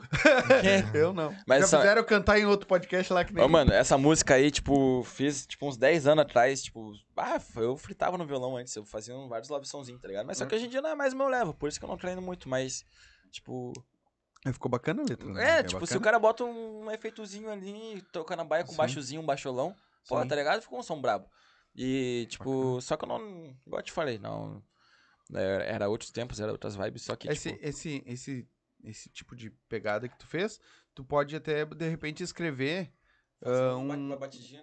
é 0.64 0.82
tu. 0.82 0.96
eu 0.96 1.12
não. 1.12 1.30
Mas 1.46 1.58
Já 1.60 1.64
essa- 1.66 1.78
fizeram 1.78 2.00
eu 2.00 2.06
cantar 2.06 2.38
em 2.38 2.46
outro 2.46 2.66
podcast 2.66 3.12
lá 3.12 3.22
que 3.24 3.34
nem. 3.34 3.44
Ô, 3.44 3.48
mano, 3.48 3.70
essa 3.72 3.98
música 3.98 4.34
aí, 4.34 4.50
tipo, 4.50 5.02
fiz, 5.04 5.46
tipo, 5.46 5.68
uns 5.68 5.76
10 5.76 6.06
anos 6.06 6.22
atrás, 6.22 6.62
tipo, 6.62 6.92
ah, 7.16 7.38
eu 7.56 7.76
fritava 7.76 8.16
no 8.16 8.24
violão 8.26 8.56
antes, 8.56 8.74
eu 8.74 8.84
fazia 8.84 9.14
vários 9.28 9.50
love 9.50 9.66
sonzinhos, 9.66 10.00
tá 10.00 10.08
ligado? 10.08 10.26
Mas 10.26 10.38
só 10.38 10.46
que 10.46 10.54
hoje 10.54 10.66
em 10.66 10.70
dia 10.70 10.80
não 10.80 10.88
é 10.90 10.94
mais 10.94 11.12
meu 11.12 11.28
level, 11.28 11.52
por 11.52 11.68
isso 11.68 11.78
que 11.78 11.84
eu 11.84 11.88
não 11.88 11.98
treino 11.98 12.22
muito, 12.22 12.48
mas, 12.48 12.82
tipo... 13.30 13.72
Aí 14.46 14.54
Ficou 14.54 14.70
bacana 14.70 15.02
a 15.02 15.04
letra. 15.04 15.28
né? 15.28 15.58
É, 15.58 15.62
tipo, 15.62 15.86
se 15.86 15.92
o 15.92 16.00
bacana. 16.00 16.04
cara 16.04 16.18
bota 16.18 16.44
um 16.44 16.90
efeitozinho 16.90 17.50
ali, 17.50 18.00
toca 18.10 18.34
na 18.34 18.42
baia 18.42 18.64
com 18.64 18.70
Sim. 18.70 18.78
baixozinho, 18.78 19.20
um 19.20 19.26
baixolão, 19.26 19.74
pô, 20.08 20.18
Sim. 20.22 20.28
tá 20.28 20.34
ligado? 20.34 20.62
Ficou 20.62 20.78
um 20.78 20.82
som 20.82 20.98
brabo. 20.98 21.26
E, 21.76 22.26
tipo, 22.30 22.80
só 22.80 22.96
que 22.96 23.04
eu 23.04 23.08
não, 23.08 23.20
igual 23.66 23.80
eu 23.80 23.82
te 23.82 23.92
falei, 23.92 24.18
não... 24.18 24.62
Era, 25.32 25.64
era 25.64 25.88
outros 25.88 26.10
tempos, 26.10 26.40
era 26.40 26.52
outras 26.52 26.74
vibes, 26.76 27.02
só 27.02 27.16
que, 27.16 27.28
Esse, 27.28 27.52
tipo... 27.52 27.66
esse, 27.66 28.02
esse, 28.06 28.48
esse 28.84 29.08
tipo 29.10 29.34
de 29.36 29.50
pegada 29.68 30.08
que 30.08 30.18
tu 30.18 30.26
fez, 30.26 30.58
tu 30.94 31.04
pode 31.04 31.34
até, 31.36 31.64
de 31.64 31.88
repente, 31.88 32.22
escrever 32.22 32.92
uma- 33.78 33.96
um, 33.96 34.18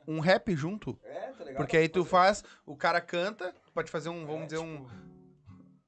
um 0.07 0.19
rap 0.19 0.55
junto. 0.55 0.99
É, 1.03 1.31
tá 1.31 1.43
ligado? 1.43 1.57
Porque 1.57 1.77
aí 1.77 1.89
tu 1.89 2.03
faz, 2.05 2.43
o 2.65 2.75
cara 2.75 3.01
canta, 3.01 3.53
tu 3.65 3.71
pode 3.71 3.89
fazer 3.89 4.09
um, 4.09 4.25
vamos 4.25 4.43
É, 4.43 4.45
dizer, 4.47 4.57
um. 4.59 4.85
tipo, 4.85 4.91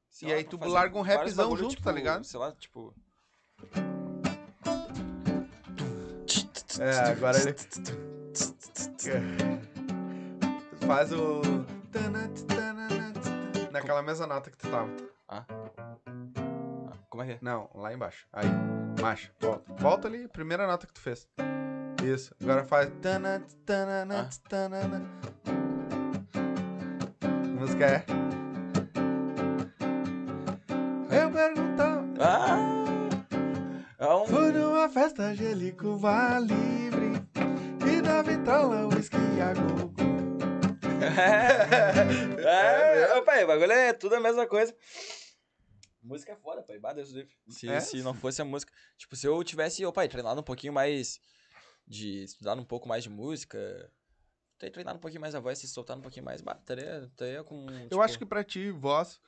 sei 0.09 0.27
E 0.27 0.31
lá, 0.31 0.37
aí 0.37 0.43
tu 0.43 0.57
larga 0.65 0.97
um 0.97 1.01
rapzão 1.01 1.45
bagulho, 1.49 1.63
junto, 1.63 1.71
tipo, 1.71 1.83
tá 1.83 1.91
ligado? 1.91 2.23
Sei 2.23 2.39
lá, 2.39 2.51
tipo. 2.53 2.95
É, 6.79 6.91
agora 7.11 7.37
ele. 7.41 7.53
Faz 10.87 11.11
o. 11.11 11.41
Naquela 13.79 14.01
mesma 14.03 14.27
nota 14.27 14.51
que 14.51 14.57
tu 14.57 14.69
tava. 14.69 14.89
Ah, 15.27 15.45
como 17.09 17.23
é 17.23 17.25
que 17.27 17.31
é? 17.33 17.37
Não, 17.41 17.69
lá 17.73 17.93
embaixo. 17.93 18.27
Aí. 18.33 18.47
Marcha. 19.01 19.31
Volta. 19.39 19.73
Volta 19.77 20.07
ali, 20.07 20.27
primeira 20.27 20.67
nota 20.67 20.85
que 20.85 20.93
tu 20.93 20.99
fez. 20.99 21.27
Isso. 22.03 22.35
Agora 22.41 22.63
faz. 22.65 22.91
tana, 23.01 23.41
Ah. 23.41 24.29
tanana. 24.49 25.05
A 27.23 27.59
música 27.59 27.85
é. 27.85 28.05
Eu 31.11 31.31
perguntava. 31.31 32.05
Ah! 32.19 32.57
É 33.97 34.13
um... 34.13 34.25
Fui 34.25 34.51
numa 34.51 34.87
festa 34.89 35.23
angélico 35.23 35.97
vá 35.97 36.39
livre 36.39 37.21
Que 37.79 38.01
da 38.01 38.21
vitrola, 38.21 38.87
whisky 38.87 39.17
e 39.37 39.41
a 39.41 39.53
gogo 39.53 40.08
é, 42.45 43.17
é, 43.17 43.21
pai, 43.21 43.43
o 43.43 43.47
bagulho 43.47 43.71
é 43.71 43.93
tudo 43.93 44.15
a 44.15 44.19
mesma 44.19 44.47
coisa. 44.47 44.75
Música 46.01 46.31
é 46.31 46.35
foda, 46.35 46.61
pai. 46.63 46.79
Bah, 46.79 46.93
Deus 46.93 47.11
do 47.11 47.19
livre. 47.19 47.35
Se, 47.47 47.67
É? 47.69 47.79
se 47.79 48.01
não 48.01 48.13
fosse 48.13 48.41
a 48.41 48.45
música. 48.45 48.71
Tipo, 48.97 49.15
se 49.15 49.27
eu 49.27 49.43
tivesse, 49.43 49.85
ô 49.85 49.91
pai, 49.91 50.07
treinado 50.07 50.39
um 50.39 50.43
pouquinho 50.43 50.73
mais. 50.73 51.19
De 51.87 52.23
estudar 52.23 52.55
um 52.57 52.63
pouco 52.63 52.87
mais 52.87 53.03
de 53.03 53.09
música. 53.09 53.91
Ter 54.59 54.69
treinado 54.69 54.97
um 54.97 55.01
pouquinho 55.01 55.21
mais 55.21 55.33
a 55.33 55.39
voz, 55.39 55.57
se 55.57 55.67
soltar 55.67 55.97
um 55.97 56.01
pouquinho 56.01 56.25
mais. 56.25 56.41
Bah, 56.41 56.55
estaria, 56.59 56.99
estaria 57.05 57.43
com. 57.43 57.65
Eu 57.69 57.89
tipo, 57.89 58.01
acho 58.01 58.17
que 58.17 58.25
pra 58.25 58.43
ti, 58.43 58.69
voz 58.71 59.19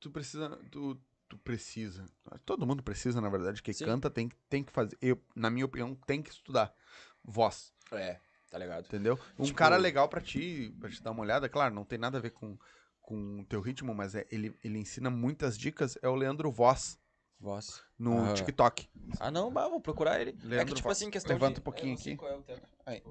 Tu 0.00 0.10
precisa 0.10 0.58
Tu, 0.70 1.00
tu 1.28 1.38
precisa 1.38 2.04
Todo 2.44 2.66
mundo 2.66 2.82
precisa, 2.82 3.20
na 3.20 3.28
verdade 3.28 3.62
Quem 3.62 3.72
Sim. 3.72 3.84
canta 3.84 4.10
tem, 4.10 4.28
que- 4.28 4.36
tem 4.48 4.64
que 4.64 4.72
fazer 4.72 4.96
eu, 5.00 5.22
Na 5.36 5.48
minha 5.48 5.64
opinião, 5.64 5.94
tem 5.94 6.20
que 6.22 6.30
estudar 6.30 6.74
Voz 7.22 7.72
É, 7.92 8.18
tá 8.52 8.58
ligado? 8.58 8.84
Entendeu? 8.84 9.18
Um 9.38 9.44
Tipo- 9.44 9.56
cara 9.58 9.76
legal 9.78 10.08
pra 10.10 10.20
ti, 10.20 10.76
pra 10.78 10.90
te 10.90 11.02
dar 11.02 11.10
uma 11.10 11.22
olhada, 11.22 11.48
claro, 11.48 11.74
não 11.74 11.84
tem 11.86 11.98
nada 11.98 12.18
a 12.18 12.20
ver 12.20 12.30
com 12.30 12.56
com 13.04 13.40
o 13.40 13.44
teu 13.46 13.60
ritmo, 13.60 13.92
mas 13.92 14.14
é, 14.14 14.24
ele, 14.30 14.56
ele 14.62 14.78
ensina 14.78 15.10
muitas 15.10 15.58
dicas, 15.58 15.98
é 16.02 16.08
o 16.08 16.14
Leandro 16.14 16.52
Voz, 16.52 17.00
Voz. 17.40 17.82
no 17.98 18.16
Aham. 18.16 18.34
TikTok. 18.34 18.88
Ah, 19.18 19.28
não, 19.28 19.52
bah, 19.52 19.66
vou 19.68 19.80
procurar 19.80 20.20
ele. 20.20 20.30
é 20.40 20.46
Leandro 20.46 20.66
que, 20.68 20.74
tipo 20.76 20.88
Voz. 20.88 20.98
assim, 20.98 21.10
questão 21.10 21.32
Levanta 21.32 21.54
de... 21.54 21.60
um 21.60 21.64
pouquinho 21.64 21.88
eu 21.88 21.96
não 21.96 22.02
sei 22.02 22.12
aqui. 22.12 22.18
qual 22.20 22.44
é. 22.86 23.02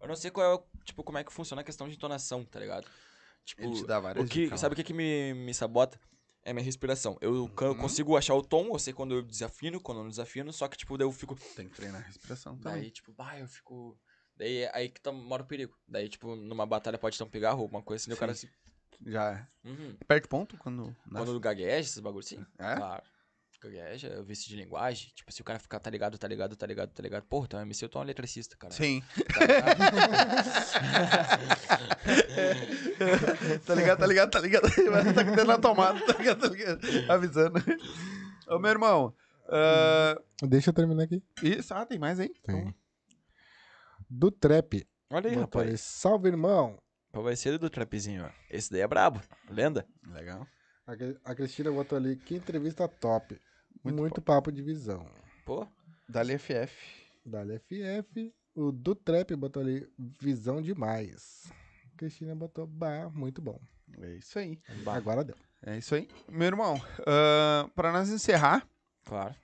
Eu 0.00 0.08
não 0.08 0.16
sei 0.16 0.30
qual 0.30 0.46
é, 0.46 0.54
o- 0.54 0.64
tipo, 0.84 1.04
como 1.04 1.18
é 1.18 1.24
que 1.24 1.30
funciona 1.32 1.60
a 1.60 1.64
questão 1.64 1.86
de 1.86 1.94
entonação, 1.96 2.44
tá 2.46 2.58
ligado? 2.58 2.86
Tipo, 3.44 3.62
Ele 3.64 3.74
te 3.74 3.86
dá 3.86 4.00
várias 4.00 4.24
o 4.24 4.28
que, 4.28 4.44
dicas. 4.44 4.58
sabe 4.58 4.72
o 4.72 4.76
que, 4.76 4.82
que 4.82 4.94
me, 4.94 5.34
me 5.34 5.52
sabota? 5.52 6.00
É 6.42 6.54
minha 6.54 6.64
respiração. 6.64 7.18
Eu 7.20 7.32
Uhum. 7.44 7.76
consigo 7.76 8.16
achar 8.16 8.34
o 8.34 8.42
tom, 8.42 8.68
eu 8.72 8.78
sei 8.78 8.94
quando 8.94 9.14
eu 9.16 9.22
desafino, 9.22 9.80
quando 9.80 9.98
eu 9.98 10.04
não 10.04 10.10
desafino, 10.10 10.50
só 10.50 10.66
que, 10.66 10.78
tipo, 10.78 10.96
daí 10.96 11.06
eu 11.06 11.12
fico... 11.12 11.36
Tem 11.54 11.68
que 11.68 11.74
treinar 11.76 12.00
a 12.00 12.04
respiração 12.06 12.56
também. 12.56 12.80
Daí, 12.82 12.90
tipo, 12.90 13.12
bah, 13.12 13.38
eu 13.38 13.46
fico... 13.46 13.98
Daí 14.36 14.58
é 14.58 14.70
aí 14.74 14.88
que 14.88 15.00
tá, 15.00 15.10
mora 15.12 15.42
o 15.42 15.46
perigo. 15.46 15.74
Daí, 15.88 16.08
tipo, 16.08 16.36
numa 16.36 16.66
batalha 16.66 16.98
pode 16.98 17.16
ter 17.16 17.24
um 17.24 17.28
pigarro, 17.28 17.62
alguma 17.62 17.82
coisa 17.82 18.02
assim, 18.02 18.10
daí 18.10 18.16
o 18.16 18.20
cara 18.20 18.34
se... 18.34 18.50
Já 19.04 19.30
é. 19.32 19.68
Uhum. 19.68 19.96
Perde 20.06 20.26
ponto 20.28 20.56
quando. 20.56 20.94
Quando 21.10 21.38
gagueja, 21.40 21.78
esses 21.80 21.98
bagulhos, 21.98 22.26
sim. 22.26 22.44
É? 22.58 22.76
Claro. 22.76 23.02
Gagueja, 23.62 24.22
vício 24.22 24.48
de 24.48 24.56
linguagem. 24.56 25.10
Tipo, 25.14 25.32
se 25.32 25.40
o 25.40 25.44
cara 25.44 25.58
ficar 25.58 25.80
tá 25.80 25.90
ligado, 25.90 26.16
tá 26.18 26.28
ligado, 26.28 26.54
tá 26.54 26.66
ligado, 26.66 26.90
tá 26.90 27.02
ligado. 27.02 27.24
Porra, 27.24 27.46
então 27.46 27.60
MC, 27.60 27.84
eu 27.84 27.88
tô 27.88 27.98
um 27.98 28.02
eletricista, 28.02 28.56
cara. 28.56 28.72
Sim. 28.72 29.02
Tá 33.64 33.66
tá 33.66 33.74
ligado, 33.74 33.98
tá 33.98 34.06
ligado, 34.06 34.30
tá 34.30 34.40
ligado. 34.40 34.68
Mas 34.92 35.14
tá 35.14 35.22
dentro 35.22 35.46
da 35.46 35.58
tomada, 35.58 36.00
tá 36.06 36.12
ligado, 36.18 36.40
tá 36.40 36.48
ligado. 36.48 36.80
Avisando. 37.10 37.58
Ô, 38.48 38.58
meu 38.58 38.70
irmão. 38.70 39.14
ah, 39.48 40.20
Deixa 40.42 40.70
eu 40.70 40.74
terminar 40.74 41.04
aqui. 41.04 41.22
isso, 41.42 41.74
ah, 41.74 41.84
tem 41.84 41.98
mais 41.98 42.20
aí? 42.20 42.32
Tem. 42.44 42.74
Do 44.08 44.30
Trap. 44.30 44.86
Olha 45.10 45.28
aí, 45.28 45.32
ali, 45.34 45.40
rapaz. 45.40 45.80
Salve, 45.80 46.28
irmão. 46.28 46.78
Qual 47.12 47.24
vai 47.24 47.36
ser 47.36 47.58
do 47.58 47.70
trapzinho, 47.70 48.24
ó? 48.26 48.30
Esse 48.50 48.70
daí 48.70 48.82
é 48.82 48.86
brabo. 48.86 49.20
Lenda. 49.48 49.86
Legal. 50.06 50.46
A, 50.86 50.92
a 51.30 51.34
Cristina 51.34 51.70
botou 51.70 51.96
ali, 51.96 52.16
que 52.16 52.34
entrevista 52.34 52.86
top. 52.88 53.40
Muito 53.82 53.96
Muito, 53.98 54.22
papo 54.22 54.52
de 54.52 54.62
visão. 54.62 55.08
Pô. 55.44 55.66
Dali 56.08 56.36
FF. 56.38 56.76
Dali 57.24 57.58
FF. 57.58 58.34
O 58.54 58.72
do 58.72 58.94
Trap 58.94 59.34
botou 59.36 59.62
ali, 59.62 59.88
visão 59.98 60.60
demais. 60.60 61.50
Cristina 61.96 62.34
botou, 62.34 62.66
bah, 62.66 63.08
muito 63.10 63.40
bom. 63.40 63.58
É 64.00 64.14
isso 64.16 64.38
aí. 64.38 64.60
Agora 64.86 65.24
deu. 65.24 65.36
É 65.62 65.78
isso 65.78 65.94
aí. 65.94 66.08
Meu 66.28 66.46
irmão, 66.46 66.80
ah, 67.06 67.68
pra 67.74 67.92
nós 67.92 68.08
encerrar, 68.10 68.66
Claro. 69.04 69.34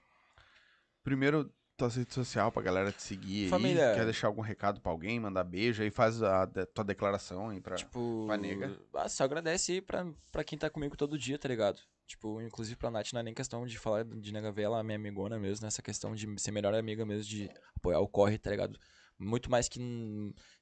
primeiro 1.02 1.50
tua 1.76 1.88
rede 1.88 2.12
social 2.14 2.52
pra 2.52 2.62
galera 2.62 2.92
te 2.92 3.02
seguir 3.02 3.48
Família. 3.48 3.90
aí. 3.90 3.96
Quer 3.96 4.04
deixar 4.04 4.26
algum 4.28 4.42
recado 4.42 4.80
pra 4.80 4.92
alguém, 4.92 5.18
mandar 5.18 5.42
beijo 5.44 5.82
aí, 5.82 5.90
faz 5.90 6.22
a 6.22 6.44
de- 6.46 6.66
tua 6.66 6.84
declaração 6.84 7.48
aí 7.50 7.60
pra... 7.60 7.76
Tipo. 7.76 8.24
pra 8.26 8.36
nega. 8.36 8.78
Ah, 8.94 9.08
só 9.08 9.24
agradece 9.24 9.72
aí 9.72 9.80
pra, 9.80 10.06
pra 10.30 10.44
quem 10.44 10.58
tá 10.58 10.68
comigo 10.70 10.96
todo 10.96 11.18
dia, 11.18 11.38
tá 11.38 11.48
ligado? 11.48 11.80
Tipo, 12.06 12.40
inclusive 12.42 12.76
pra 12.76 12.90
Nath 12.90 13.12
não 13.12 13.20
é 13.20 13.22
nem 13.22 13.32
questão 13.34 13.64
de 13.64 13.78
falar 13.78 14.04
de 14.04 14.32
nega 14.32 14.52
ver 14.52 14.62
ela 14.62 14.80
é 14.80 14.82
minha 14.82 14.96
amigona 14.96 15.38
mesmo, 15.38 15.64
nessa 15.64 15.80
questão 15.80 16.14
de 16.14 16.28
ser 16.40 16.50
melhor 16.50 16.74
amiga 16.74 17.06
mesmo, 17.06 17.24
de 17.24 17.48
apoiar 17.76 18.00
o 18.00 18.08
corre, 18.08 18.36
tá 18.38 18.50
ligado? 18.50 18.78
Muito 19.18 19.50
mais 19.50 19.68
que 19.68 19.80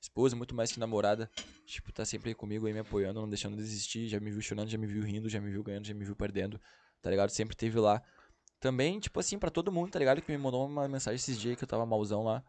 esposa, 0.00 0.36
muito 0.36 0.54
mais 0.54 0.70
que 0.70 0.78
namorada. 0.78 1.30
Tipo, 1.66 1.90
tá 1.92 2.04
sempre 2.04 2.28
aí 2.30 2.34
comigo 2.34 2.66
aí 2.66 2.72
me 2.72 2.80
apoiando, 2.80 3.20
não 3.20 3.28
deixando 3.28 3.56
de 3.56 3.62
desistir. 3.62 4.06
Já 4.06 4.20
me 4.20 4.30
viu 4.30 4.40
chorando, 4.42 4.68
já 4.68 4.76
me 4.78 4.86
viu 4.86 5.02
rindo, 5.02 5.28
já 5.28 5.40
me 5.40 5.50
viu 5.50 5.62
ganhando, 5.62 5.86
já 5.86 5.94
me 5.94 6.04
viu 6.04 6.14
perdendo, 6.14 6.60
tá 7.00 7.08
ligado? 7.10 7.30
Sempre 7.30 7.56
teve 7.56 7.78
lá. 7.80 8.02
Também, 8.60 9.00
tipo 9.00 9.18
assim, 9.18 9.38
pra 9.38 9.50
todo 9.50 9.72
mundo, 9.72 9.90
tá 9.90 9.98
ligado? 9.98 10.20
Que 10.20 10.30
me 10.30 10.38
mandou 10.38 10.66
uma 10.66 10.86
mensagem 10.86 11.16
esses 11.16 11.40
dias 11.40 11.56
que 11.56 11.64
eu 11.64 11.68
tava 11.68 11.86
malzão 11.86 12.22
lá. 12.22 12.44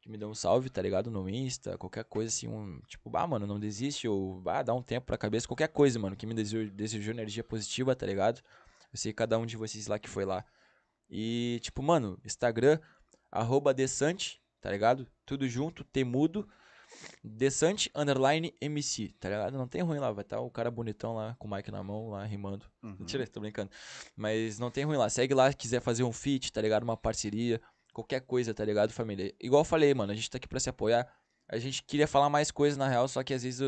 Que 0.00 0.08
me 0.10 0.16
deu 0.18 0.28
um 0.28 0.34
salve, 0.34 0.70
tá 0.70 0.82
ligado? 0.82 1.10
No 1.10 1.28
Insta, 1.28 1.78
qualquer 1.78 2.04
coisa 2.04 2.28
assim, 2.28 2.48
um. 2.48 2.80
Tipo, 2.88 3.14
ah, 3.16 3.26
mano, 3.26 3.46
não 3.46 3.60
desiste, 3.60 4.08
ou 4.08 4.42
ah, 4.48 4.62
dá 4.62 4.74
um 4.74 4.82
tempo 4.82 5.06
pra 5.06 5.18
cabeça, 5.18 5.46
qualquer 5.46 5.68
coisa, 5.68 5.98
mano, 5.98 6.16
que 6.16 6.26
me 6.26 6.34
desejou, 6.34 6.74
desejou 6.74 7.12
energia 7.14 7.44
positiva, 7.44 7.94
tá 7.94 8.06
ligado? 8.06 8.42
Eu 8.92 8.98
sei 8.98 9.12
cada 9.12 9.38
um 9.38 9.46
de 9.46 9.56
vocês 9.56 9.86
lá 9.86 9.98
que 9.98 10.08
foi 10.08 10.24
lá. 10.24 10.44
E, 11.08 11.60
tipo, 11.62 11.82
mano, 11.82 12.18
Instagram, 12.24 12.80
arroba 13.30 13.74
Desante, 13.74 14.40
tá 14.60 14.70
ligado? 14.70 15.06
Tudo 15.26 15.46
junto, 15.46 15.84
temudo. 15.84 16.48
Desante 17.22 17.90
underline 17.94 18.54
MC, 18.60 19.14
tá 19.20 19.28
ligado? 19.28 19.56
Não 19.56 19.68
tem 19.68 19.82
ruim 19.82 19.98
lá, 19.98 20.10
vai 20.10 20.22
estar 20.22 20.40
o 20.40 20.50
cara 20.50 20.70
bonitão 20.70 21.14
lá, 21.14 21.36
com 21.38 21.46
o 21.46 21.50
mic 21.50 21.70
na 21.70 21.82
mão, 21.82 22.10
lá, 22.10 22.24
rimando. 22.24 22.66
Uhum. 22.82 22.96
Mentira, 22.98 23.26
tô 23.26 23.40
brincando. 23.40 23.70
Mas 24.16 24.58
não 24.58 24.70
tem 24.70 24.84
ruim 24.84 24.96
lá. 24.96 25.08
Segue 25.08 25.34
lá, 25.34 25.52
quiser 25.52 25.80
fazer 25.80 26.04
um 26.04 26.12
feat, 26.12 26.52
tá 26.52 26.60
ligado? 26.60 26.82
Uma 26.82 26.96
parceria, 26.96 27.60
qualquer 27.92 28.20
coisa, 28.20 28.52
tá 28.52 28.64
ligado, 28.64 28.92
família? 28.92 29.34
Igual 29.40 29.60
eu 29.60 29.64
falei, 29.64 29.94
mano, 29.94 30.12
a 30.12 30.14
gente 30.14 30.30
tá 30.30 30.38
aqui 30.38 30.48
pra 30.48 30.60
se 30.60 30.68
apoiar. 30.68 31.06
A 31.48 31.58
gente 31.58 31.82
queria 31.82 32.06
falar 32.06 32.30
mais 32.30 32.50
coisas 32.50 32.76
na 32.76 32.88
real, 32.88 33.06
só 33.08 33.22
que 33.22 33.34
às 33.34 33.42
vezes 33.42 33.60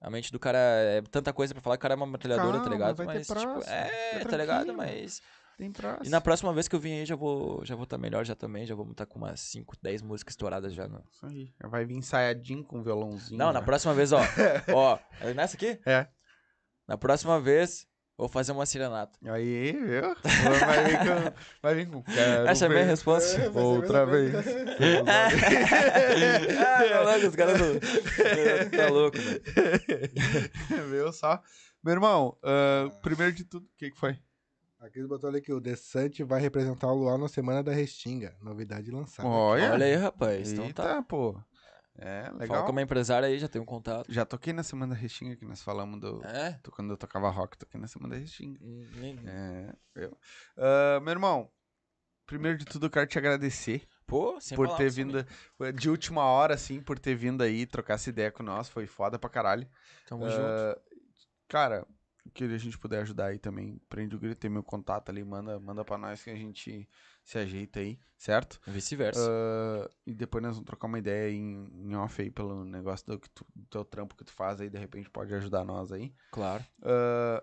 a 0.00 0.10
mente 0.10 0.30
do 0.30 0.38
cara 0.38 0.58
é 0.58 1.02
tanta 1.10 1.32
coisa 1.32 1.54
pra 1.54 1.62
falar, 1.62 1.76
o 1.76 1.78
cara 1.78 1.94
é 1.94 1.96
uma 1.96 2.06
metralhadora, 2.06 2.60
tá 2.60 2.68
ligado? 2.68 3.04
Mas, 3.04 3.26
tipo, 3.26 3.62
é, 3.66 4.18
tá 4.24 4.36
ligado? 4.36 4.74
Mas. 4.74 5.22
Tem 5.56 5.70
próximo. 5.70 6.06
E 6.06 6.08
na 6.08 6.20
próxima 6.20 6.52
vez 6.52 6.66
que 6.66 6.74
eu 6.74 6.80
vim 6.80 6.92
aí, 6.92 7.06
já 7.06 7.14
vou 7.14 7.64
já 7.64 7.76
vou 7.76 7.86
tá 7.86 7.96
melhor 7.96 8.24
já 8.24 8.34
também, 8.34 8.66
já 8.66 8.74
vamos 8.74 8.92
estar 8.92 9.06
com 9.06 9.18
umas 9.18 9.40
5, 9.40 9.76
10 9.80 10.02
músicas 10.02 10.32
estouradas 10.32 10.74
já. 10.74 10.88
No... 10.88 11.02
Isso 11.10 11.26
aí. 11.26 11.52
Já 11.60 11.68
vai 11.68 11.84
vir 11.84 11.94
ensaiadinho 11.96 12.64
com 12.64 12.82
violãozinho. 12.82 13.38
Não, 13.38 13.52
na 13.52 13.60
já. 13.60 13.64
próxima 13.64 13.94
vez, 13.94 14.12
ó. 14.12 14.20
ó, 14.74 14.98
é 15.20 15.32
nessa 15.32 15.56
aqui? 15.56 15.78
É. 15.86 16.08
Na 16.88 16.98
próxima 16.98 17.40
vez, 17.40 17.86
vou 18.18 18.28
fazer 18.28 18.52
uma 18.52 18.66
serenata. 18.66 19.18
Aí, 19.24 19.72
viu? 19.72 20.14
Vai 20.22 20.84
vir 20.84 20.98
com... 20.98 21.32
Vai 21.62 21.74
vir 21.74 21.88
com... 21.88 22.02
quero 22.02 22.48
Essa 22.48 22.64
é 22.64 22.68
a 22.68 22.70
minha 22.70 22.84
resposta. 22.84 23.50
Outra 23.58 24.04
vez. 24.04 24.34
ah, 25.08 25.30
tá 26.88 27.00
louco, 27.00 27.26
os 27.28 27.36
caras 27.36 27.60
não. 27.60 27.80
Tá 28.70 28.88
louco, 28.88 29.16
velho. 29.22 30.90
Viu 30.90 31.12
só? 31.12 31.40
Meu 31.82 31.94
irmão, 31.94 32.36
ah, 32.42 32.90
primeiro 33.02 33.32
de 33.32 33.44
tudo, 33.44 33.66
o 33.66 33.76
que 33.78 33.90
que 33.90 33.98
foi? 33.98 34.18
A 34.84 34.90
Cris 34.90 35.06
botou 35.06 35.30
ali 35.30 35.40
que 35.40 35.52
o 35.52 35.60
Desante 35.60 36.22
vai 36.22 36.40
representar 36.40 36.88
o 36.88 36.94
Luau 36.94 37.16
na 37.16 37.26
Semana 37.26 37.62
da 37.62 37.72
Restinga. 37.72 38.36
Novidade 38.42 38.90
lançada. 38.90 39.26
Olha. 39.28 39.72
Olha 39.72 39.86
aí, 39.86 39.94
rapaz. 39.94 40.52
Então 40.52 40.66
Eita, 40.66 40.82
tá. 40.82 41.02
pô. 41.02 41.40
É, 41.96 42.24
Fala 42.24 42.38
legal. 42.38 42.64
com 42.66 42.72
uma 42.72 42.82
empresária 42.82 43.26
aí, 43.28 43.38
já 43.38 43.48
tem 43.48 43.62
um 43.62 43.64
contato. 43.64 44.12
Já 44.12 44.26
toquei 44.26 44.52
na 44.52 44.62
Semana 44.62 44.94
da 44.94 45.00
Restinga, 45.00 45.36
que 45.36 45.44
nós 45.46 45.62
falamos 45.62 46.00
do... 46.00 46.20
É? 46.24 46.58
do- 46.62 46.70
Quando 46.70 46.90
eu 46.90 46.96
tocava 46.98 47.30
rock, 47.30 47.56
toquei 47.56 47.80
na 47.80 47.86
Semana 47.86 48.14
da 48.14 48.20
Restinga. 48.20 48.58
Hum, 48.62 48.86
nem- 48.96 49.18
É, 49.26 49.72
viu? 49.96 50.18
Ah, 50.58 51.00
meu 51.00 51.12
irmão, 51.12 51.48
primeiro 52.26 52.58
de 52.58 52.64
tudo 52.66 52.86
eu 52.86 52.90
quero 52.90 53.06
te 53.06 53.16
agradecer 53.16 53.86
Pô, 54.06 54.38
sem 54.40 54.54
por 54.56 54.76
ter 54.76 54.90
vindo 54.90 55.24
de 55.76 55.88
última 55.88 56.24
hora, 56.24 56.54
assim, 56.54 56.82
por 56.82 56.98
ter 56.98 57.14
vindo 57.14 57.42
aí 57.42 57.64
trocar 57.64 57.94
essa 57.94 58.10
ideia 58.10 58.30
com 58.30 58.42
nós. 58.42 58.68
Foi 58.68 58.86
foda 58.86 59.18
pra 59.18 59.30
caralho. 59.30 59.66
Tamo 60.06 60.26
Ah, 60.26 60.28
junto. 60.28 60.80
Cara, 61.48 61.86
que 62.32 62.44
a 62.44 62.58
gente 62.58 62.78
puder 62.78 63.02
ajudar 63.02 63.26
aí 63.26 63.38
também, 63.38 63.78
prende 63.88 64.16
o 64.16 64.18
grito, 64.18 64.38
tem 64.38 64.50
meu 64.50 64.62
contato 64.62 65.10
ali, 65.10 65.22
manda, 65.22 65.58
manda 65.60 65.84
pra 65.84 65.98
nós 65.98 66.22
que 66.22 66.30
a 66.30 66.34
gente 66.36 66.88
se 67.22 67.38
ajeita 67.38 67.80
aí, 67.80 67.98
certo? 68.16 68.60
Vice-versa. 68.66 69.20
Ah, 69.30 69.90
e 70.06 70.14
depois 70.14 70.42
nós 70.42 70.54
vamos 70.56 70.66
trocar 70.66 70.86
uma 70.86 70.98
ideia 70.98 71.30
em, 71.30 71.68
em 71.90 71.94
off 71.96 72.20
aí 72.22 72.30
pelo 72.30 72.64
negócio 72.64 73.06
do, 73.06 73.18
que 73.18 73.28
tu- 73.30 73.46
do 73.54 73.66
teu 73.66 73.84
trampo 73.84 74.16
que 74.16 74.24
tu 74.24 74.32
faz 74.32 74.60
aí, 74.60 74.70
de 74.70 74.78
repente 74.78 75.10
pode 75.10 75.34
ajudar 75.34 75.64
nós 75.64 75.92
aí. 75.92 76.14
claro. 76.30 76.64
Ah, 76.82 77.42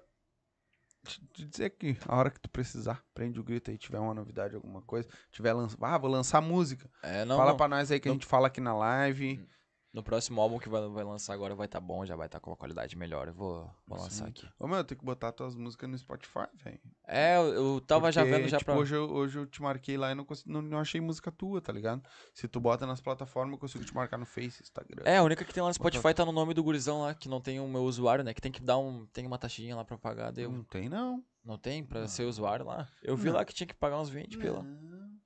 te, 1.06 1.22
dizer 1.48 1.72
que 1.72 1.98
a 2.08 2.16
hora 2.16 2.30
que 2.30 2.40
tu 2.40 2.50
precisar, 2.50 3.04
prende 3.14 3.40
o 3.40 3.44
grito 3.44 3.72
aí, 3.72 3.78
tiver 3.78 4.00
uma 4.00 4.14
novidade, 4.14 4.56
alguma 4.56 4.82
coisa, 4.82 5.08
tiver 5.32 5.54
lança, 5.54 5.76
ah, 5.82 5.98
vou 5.98 6.10
lançar 6.10 6.42
música. 6.42 6.90
É, 7.02 7.26
não, 7.26 7.38
Fala 7.38 7.52
não. 7.52 7.58
pra 7.58 7.68
nós 7.68 7.92
aí 7.92 8.00
que 8.00 8.08
a 8.08 8.12
não. 8.12 8.16
gente 8.16 8.26
fala 8.28 8.48
aqui 8.48 8.62
na 8.62 8.76
live. 8.76 9.48
No 9.94 10.02
próximo 10.02 10.40
álbum 10.40 10.58
que 10.58 10.70
vai, 10.70 10.88
vai 10.88 11.04
lançar 11.04 11.34
agora 11.34 11.54
vai 11.54 11.66
estar 11.66 11.82
bom, 11.82 12.06
já 12.06 12.16
vai 12.16 12.28
estar 12.28 12.40
com 12.40 12.50
uma 12.50 12.56
qualidade 12.56 12.98
melhor. 12.98 13.28
Eu 13.28 13.34
vou, 13.34 13.70
vou 13.86 14.00
lançar 14.00 14.28
aqui. 14.30 14.48
Ô, 14.58 14.66
meu, 14.66 14.82
tem 14.86 14.98
que 14.98 15.04
botar 15.04 15.34
tuas 15.34 15.54
músicas 15.54 15.90
no 15.90 15.98
Spotify, 15.98 16.48
velho. 16.64 16.80
É, 17.06 17.36
eu, 17.36 17.54
eu 17.54 17.82
tava 17.82 18.10
já 18.10 18.22
Porque, 18.22 18.38
vendo 18.38 18.48
já 18.48 18.58
tipo, 18.58 18.72
pra. 18.72 18.80
hoje, 18.80 18.96
eu, 18.96 19.12
hoje 19.12 19.38
eu 19.40 19.46
te 19.46 19.62
marquei 19.62 19.98
lá 19.98 20.10
e 20.12 20.16
não, 20.16 20.24
consegui, 20.24 20.50
não, 20.50 20.62
não 20.62 20.80
achei 20.80 21.02
música 21.02 21.30
tua, 21.30 21.60
tá 21.60 21.74
ligado? 21.74 22.02
Se 22.34 22.48
tu 22.48 22.58
bota 22.62 22.88
nas 22.88 23.02
plataformas, 23.02 23.52
eu 23.52 23.60
consigo 23.60 23.84
te 23.84 23.94
marcar 23.94 24.18
no 24.18 24.26
Face, 24.26 24.64
Instagram. 24.64 25.04
É, 25.06 25.18
a 25.18 25.24
única 25.24 25.44
que 25.44 25.54
tem 25.54 25.62
lá 25.62 25.68
no 25.68 25.74
Spotify 25.76 26.14
tá 26.14 26.24
no 26.24 26.32
nome 26.32 26.54
do 26.54 26.64
gurizão 26.64 27.02
lá, 27.02 27.14
que 27.14 27.28
não 27.28 27.42
tem 27.42 27.60
o 27.60 27.68
meu 27.68 27.84
usuário, 27.84 28.24
né? 28.24 28.34
Que 28.34 28.40
tem 28.42 28.52
que 28.52 28.62
dar 28.62 28.78
um. 28.78 29.06
Tem 29.08 29.28
uma 29.28 29.38
taxinha 29.38 29.76
lá 29.76 29.84
pra 29.84 29.98
pagar. 29.98 30.32
Daí 30.32 30.46
eu, 30.46 30.52
Não 30.54 30.64
tem, 30.64 30.88
não. 30.88 31.22
não 31.44 31.58
tem 31.58 31.84
pra 31.84 32.08
ser 32.08 32.24
usuário 32.24 32.66
lá? 32.66 32.88
Eu 33.04 33.18
vi 33.18 33.28
Não. 33.28 33.36
lá 33.36 33.44
que 33.44 33.54
tinha 33.54 33.68
que 33.68 33.74
pagar 33.74 34.00
uns 34.00 34.08
20 34.10 34.38
pila. 34.38 34.66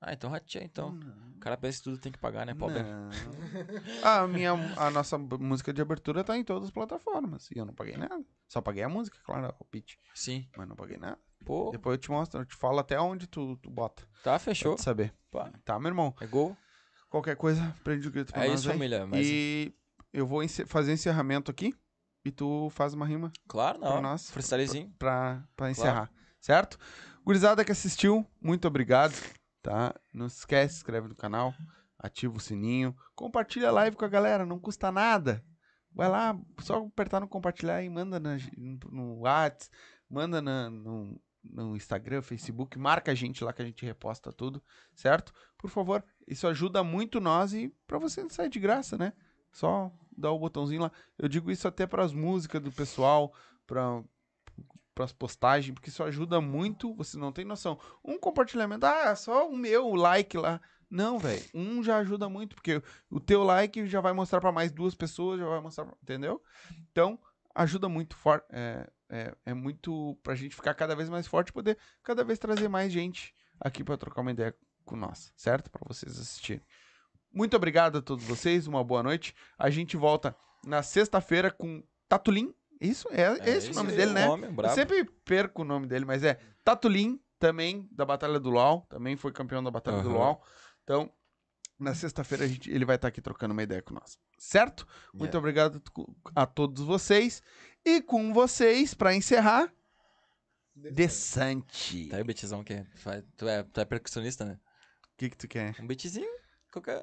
Ah, 0.08 0.12
então 0.12 0.30
rateia 0.30 0.62
então. 0.62 0.92
não. 0.92 1.26
O 1.36 1.40
cara 1.40 1.56
pensa 1.56 1.78
que 1.78 1.84
tudo 1.84 1.98
tem 1.98 2.12
que 2.12 2.18
pagar, 2.18 2.46
né, 2.46 2.54
pobre? 2.54 2.78
A, 4.02 4.26
minha, 4.26 4.52
a 4.76 4.90
nossa 4.90 5.18
música 5.18 5.72
de 5.72 5.82
abertura 5.82 6.22
tá 6.22 6.36
em 6.36 6.44
todas 6.44 6.64
as 6.64 6.70
plataformas. 6.70 7.50
E 7.50 7.58
eu 7.58 7.64
não 7.64 7.74
paguei 7.74 7.96
nada. 7.96 8.24
Só 8.48 8.60
paguei 8.60 8.82
a 8.84 8.88
música, 8.88 9.18
claro, 9.24 9.52
o 9.58 9.64
pitch. 9.64 9.94
Sim. 10.14 10.48
Mas 10.56 10.68
não 10.68 10.76
paguei 10.76 10.96
nada. 10.96 11.18
Pô, 11.44 11.70
Depois 11.70 11.94
eu 11.94 11.98
te 12.00 12.10
mostro, 12.10 12.40
eu 12.40 12.44
te 12.44 12.54
falo 12.54 12.78
até 12.78 12.98
onde 13.00 13.26
tu, 13.26 13.56
tu 13.56 13.68
bota. 13.70 14.02
tá, 14.22 14.30
Pra 14.30 14.38
fechou. 14.38 14.76
te 14.76 14.82
saber. 14.82 15.12
Pá, 15.30 15.50
Tá, 15.64 15.78
meu 15.78 15.88
irmão? 15.88 16.14
é 16.20 16.26
gol. 16.26 16.56
Qualquer 17.10 17.36
coisa, 17.36 17.74
prende 17.84 18.06
o 18.08 18.10
grito 18.10 18.32
pra 18.32 18.44
É 18.44 18.48
nós 18.48 18.60
isso, 18.60 18.68
aí. 18.70 18.74
família. 18.74 19.06
Mas, 19.06 19.26
E 19.26 19.74
eu 20.12 20.26
vou 20.26 20.42
encer- 20.42 20.66
fazer 20.66 20.92
encerramento 20.92 21.50
aqui. 21.50 21.74
E 22.24 22.30
tu 22.32 22.68
faz 22.70 22.92
uma 22.94 23.06
rima 23.06 23.30
claro, 23.46 23.78
pra 23.78 23.90
não. 23.94 24.02
nós. 24.02 24.30
Freestylezinho. 24.30 24.92
pra, 24.98 25.44
pra 25.56 25.70
encerrar, 25.70 26.10
certo? 26.40 26.76
Gurizada 27.24 27.64
que 27.64 27.70
assistiu, 27.70 28.26
muito 28.40 28.66
obrigado, 28.66 29.14
tá? 29.66 29.92
Não 30.14 30.26
esquece, 30.26 30.74
se 30.74 30.78
inscreve 30.80 31.08
no 31.08 31.16
canal, 31.16 31.52
ativa 31.98 32.36
o 32.36 32.40
sininho, 32.40 32.96
compartilha 33.16 33.68
a 33.68 33.72
live 33.72 33.96
com 33.96 34.04
a 34.04 34.08
galera, 34.08 34.46
não 34.46 34.60
custa 34.60 34.92
nada. 34.92 35.44
Vai 35.92 36.08
lá, 36.08 36.38
só 36.60 36.84
apertar 36.84 37.20
no 37.20 37.26
compartilhar 37.26 37.82
e 37.82 37.90
manda 37.90 38.20
na, 38.20 38.36
no, 38.56 39.18
WhatsApp, 39.20 39.74
manda 40.08 40.40
na- 40.40 40.70
no, 40.70 41.20
no 41.42 41.74
Instagram, 41.76 42.22
Facebook, 42.22 42.78
marca 42.78 43.10
a 43.10 43.14
gente 43.14 43.42
lá 43.42 43.52
que 43.52 43.62
a 43.62 43.64
gente 43.64 43.84
reposta 43.84 44.32
tudo, 44.32 44.62
certo? 44.94 45.32
Por 45.58 45.68
favor, 45.68 46.04
isso 46.28 46.46
ajuda 46.46 46.84
muito 46.84 47.18
nós 47.20 47.52
e 47.52 47.74
pra 47.88 47.98
você 47.98 48.22
não 48.22 48.30
sair 48.30 48.48
de 48.48 48.60
graça, 48.60 48.96
né? 48.96 49.14
Só 49.50 49.90
dar 50.16 50.30
o 50.30 50.38
botãozinho 50.38 50.82
lá. 50.82 50.92
Eu 51.18 51.28
digo 51.28 51.50
isso 51.50 51.66
até 51.66 51.86
pras 51.86 52.12
músicas 52.12 52.62
do 52.62 52.70
pessoal, 52.70 53.34
pra, 53.66 54.00
pras 54.96 55.12
postagens, 55.12 55.74
porque 55.74 55.90
isso 55.90 56.02
ajuda 56.02 56.40
muito, 56.40 56.94
você 56.94 57.18
não 57.18 57.30
tem 57.30 57.44
noção. 57.44 57.78
Um 58.02 58.18
compartilhamento, 58.18 58.86
ah, 58.86 59.14
só 59.14 59.46
o 59.46 59.54
meu 59.54 59.94
like 59.94 60.38
lá. 60.38 60.58
Não, 60.88 61.18
velho, 61.18 61.44
um 61.52 61.82
já 61.82 61.98
ajuda 61.98 62.30
muito, 62.30 62.56
porque 62.56 62.82
o 63.10 63.20
teu 63.20 63.42
like 63.44 63.86
já 63.86 64.00
vai 64.00 64.14
mostrar 64.14 64.40
pra 64.40 64.50
mais 64.50 64.72
duas 64.72 64.94
pessoas, 64.94 65.38
já 65.38 65.46
vai 65.46 65.60
mostrar, 65.60 65.86
entendeu? 66.02 66.42
Então, 66.90 67.18
ajuda 67.54 67.90
muito 67.90 68.16
forte, 68.16 68.46
é, 68.50 68.90
é, 69.10 69.36
é 69.44 69.52
muito 69.54 70.18
pra 70.22 70.34
gente 70.34 70.56
ficar 70.56 70.72
cada 70.72 70.96
vez 70.96 71.10
mais 71.10 71.26
forte 71.26 71.50
e 71.50 71.52
poder 71.52 71.76
cada 72.02 72.24
vez 72.24 72.38
trazer 72.38 72.68
mais 72.68 72.90
gente 72.90 73.34
aqui 73.60 73.84
pra 73.84 73.98
trocar 73.98 74.22
uma 74.22 74.30
ideia 74.30 74.56
com 74.86 74.96
nós, 74.96 75.30
certo? 75.36 75.70
Pra 75.70 75.82
vocês 75.86 76.18
assistirem. 76.18 76.64
Muito 77.30 77.54
obrigado 77.54 77.98
a 77.98 78.02
todos 78.02 78.24
vocês, 78.24 78.66
uma 78.66 78.82
boa 78.82 79.02
noite. 79.02 79.34
A 79.58 79.68
gente 79.68 79.94
volta 79.94 80.34
na 80.64 80.82
sexta-feira 80.82 81.50
com 81.50 81.82
Tatulim. 82.08 82.54
Isso, 82.80 83.08
é, 83.10 83.22
é 83.50 83.56
esse 83.56 83.70
o 83.70 83.74
nome 83.74 83.90
aí, 83.90 83.96
dele, 83.96 84.12
né? 84.12 84.26
Nome, 84.26 84.46
Eu 84.46 84.52
brabo. 84.52 84.74
sempre 84.74 85.04
perco 85.24 85.62
o 85.62 85.64
nome 85.64 85.86
dele, 85.86 86.04
mas 86.04 86.22
é 86.22 86.38
Tatulim, 86.64 87.20
também 87.38 87.88
da 87.92 88.04
Batalha 88.04 88.38
do 88.40 88.50
Luau, 88.50 88.86
também 88.88 89.16
foi 89.16 89.32
campeão 89.32 89.62
da 89.62 89.70
Batalha 89.70 90.02
do 90.02 90.08
Aham. 90.08 90.16
Luau. 90.18 90.44
Então, 90.84 91.12
na 91.78 91.94
sexta-feira 91.94 92.44
ele 92.44 92.84
vai 92.84 92.96
estar 92.96 93.08
aqui 93.08 93.20
trocando 93.20 93.52
uma 93.52 93.62
ideia 93.62 93.82
com 93.82 93.94
nós. 93.94 94.18
Certo? 94.38 94.86
Muito 95.12 95.34
Yeah. 95.34 95.38
obrigado 95.38 95.82
a 96.34 96.46
todos 96.46 96.82
vocês. 96.84 97.42
E 97.84 98.00
com 98.02 98.32
vocês, 98.34 98.94
pra 98.94 99.14
encerrar, 99.14 99.72
Desante. 100.74 102.08
Tá 102.10 102.16
aí 102.16 102.22
o 102.22 102.24
beatzão 102.24 102.62
que 102.62 102.74
é- 102.74 102.86
faz- 102.96 103.24
tu, 103.36 103.48
é, 103.48 103.62
tu 103.62 103.80
é 103.80 103.84
percussionista, 103.86 104.44
né? 104.44 104.58
O 105.04 105.16
que 105.16 105.30
que 105.30 105.36
tu 105.36 105.48
quer? 105.48 105.74
Um 105.80 105.86
beatzinho, 105.86 106.28
qualquer. 106.70 107.02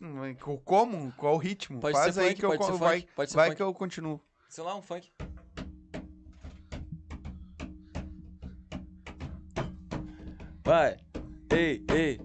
Hum, 0.00 0.34
co- 0.34 0.58
Como? 0.58 1.10
Qual 1.12 1.34
o 1.34 1.38
ritmo? 1.38 1.80
Pode 1.80 1.96
Faz 1.96 2.14
ser 2.14 2.20
aí 2.20 2.28
funk, 2.28 2.40
que 2.40 2.44
eu 2.44 2.50
pode 2.50 2.60
co- 2.60 2.72
ser 2.72 2.78
vai, 2.78 3.00
funk, 3.00 3.12
pode 3.14 3.30
ser 3.30 3.36
vai 3.36 3.46
funk. 3.48 3.56
que 3.56 3.62
eu 3.62 3.74
continuo. 3.74 4.20
Sei 4.48 4.64
lá, 4.64 4.74
um 4.74 4.82
funk. 4.82 5.10
Vai, 10.64 10.96
ei, 11.52 11.84
ei. 11.90 12.20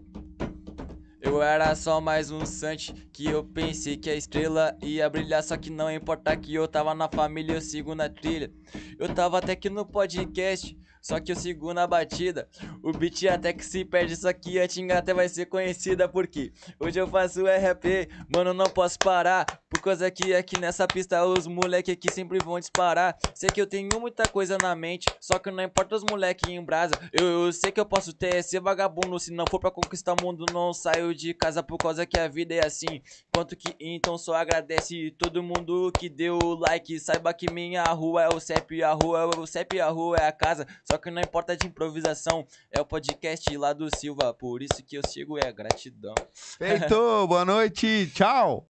Eu 1.22 1.42
era 1.42 1.76
só 1.76 2.02
mais 2.02 2.32
um 2.32 2.46
sante 2.46 2.94
que 3.14 3.26
eu 3.26 3.44
pensei 3.44 3.98
que 3.98 4.10
a 4.10 4.16
estrela 4.16 4.78
ia 4.82 5.10
brilhar, 5.10 5.44
só 5.44 5.56
que 5.58 5.70
não 5.70 5.92
importa 5.92 6.36
que 6.36 6.54
eu 6.54 6.68
tava 6.68 6.94
na 6.94 7.10
família, 7.10 7.54
eu 7.54 7.62
sigo 7.62 7.94
na 7.94 8.10
trilha. 8.10 8.52
Eu 8.98 9.14
tava 9.14 9.38
até 9.38 9.54
aqui 9.54 9.70
no 9.70 9.86
podcast, 9.86 10.78
só 11.04 11.20
que 11.20 11.34
eu 11.34 11.36
sigo 11.36 11.74
na 11.74 11.86
batida. 11.86 12.48
O 12.82 12.94
beat 12.94 13.26
até 13.26 13.52
que 13.52 13.66
se 13.66 13.84
perde, 13.84 14.16
só 14.16 14.32
que 14.32 14.58
a 14.58 14.66
Tinga 14.66 15.00
até 15.00 15.14
vai 15.14 15.28
ser 15.28 15.48
conhecida 15.48 16.08
porque 16.08 16.54
hoje 16.80 16.98
eu 16.98 17.08
faço 17.08 17.42
RP, 17.42 18.10
mano, 18.34 18.54
não 18.54 18.68
posso 18.68 18.98
parar. 18.98 19.46
Por 19.70 19.82
causa 19.82 20.10
que 20.10 20.34
aqui 20.34 20.58
nessa 20.58 20.88
pista 20.88 21.26
os 21.26 21.46
moleque 21.46 21.92
aqui 21.92 22.10
sempre 22.10 22.40
vão 22.40 22.58
disparar. 22.58 23.18
Sei 23.34 23.50
que 23.50 23.60
eu 23.60 23.68
tenho 23.68 23.90
muita 24.00 24.26
coisa 24.30 24.58
na 24.62 24.74
mente, 24.76 25.08
só 25.20 25.38
que 25.38 25.52
não 25.52 25.62
importa 25.62 25.96
os 25.96 26.04
moleque 26.10 26.50
em 26.50 26.64
brasa. 26.64 26.94
Eu, 27.12 27.46
eu 27.46 27.52
sei 27.52 27.70
que 27.72 27.82
eu 27.82 27.86
posso 27.86 28.14
ter 28.14 28.42
ser 28.42 28.62
vagabundo, 28.62 29.20
se 29.20 29.34
não 29.34 29.46
for 29.50 29.60
pra 29.60 29.72
conquistar 29.72 30.14
o 30.14 30.24
mundo, 30.24 30.46
não 30.54 30.74
saio 30.74 31.14
de 31.14 31.34
casa 31.34 31.62
por 31.62 31.78
causa 31.78 32.06
que 32.06 32.18
a 32.18 32.30
vida 32.30 32.54
é 32.54 32.66
assim. 32.66 33.02
Quanto 33.34 33.58
que 33.58 33.76
então 33.78 34.18
só 34.18 34.36
agradece 34.36 35.12
todo 35.18 35.44
mundo 35.44 35.92
que 36.00 36.08
deu 36.08 36.40
like. 36.60 36.98
Saiba 37.00 37.34
que 37.34 37.52
minha 37.52 37.84
rua 37.84 38.24
é 38.24 38.30
o 38.30 38.40
CEP, 38.40 38.82
a 38.84 38.94
rua 38.94 39.32
é 39.36 39.40
o 39.40 39.46
CEP, 39.46 39.82
a 39.82 39.90
rua 39.90 40.18
é 40.18 40.28
a 40.28 40.32
casa. 40.32 40.66
Só 40.94 41.00
que 41.00 41.10
não 41.10 41.24
importa 41.24 41.58
de 41.58 41.66
improvisação, 41.66 42.46
é 42.70 42.80
o 42.80 42.86
podcast 42.86 43.58
lá 43.58 43.74
do 43.74 43.90
Silva. 43.98 44.32
Por 44.32 44.62
isso 44.62 44.84
que 44.86 44.96
eu 44.96 45.02
sigo 45.08 45.40
é 45.40 45.52
gratidão. 45.52 46.14
Feito, 46.32 47.26
boa 47.28 47.44
noite, 47.44 48.12
tchau. 48.14 48.70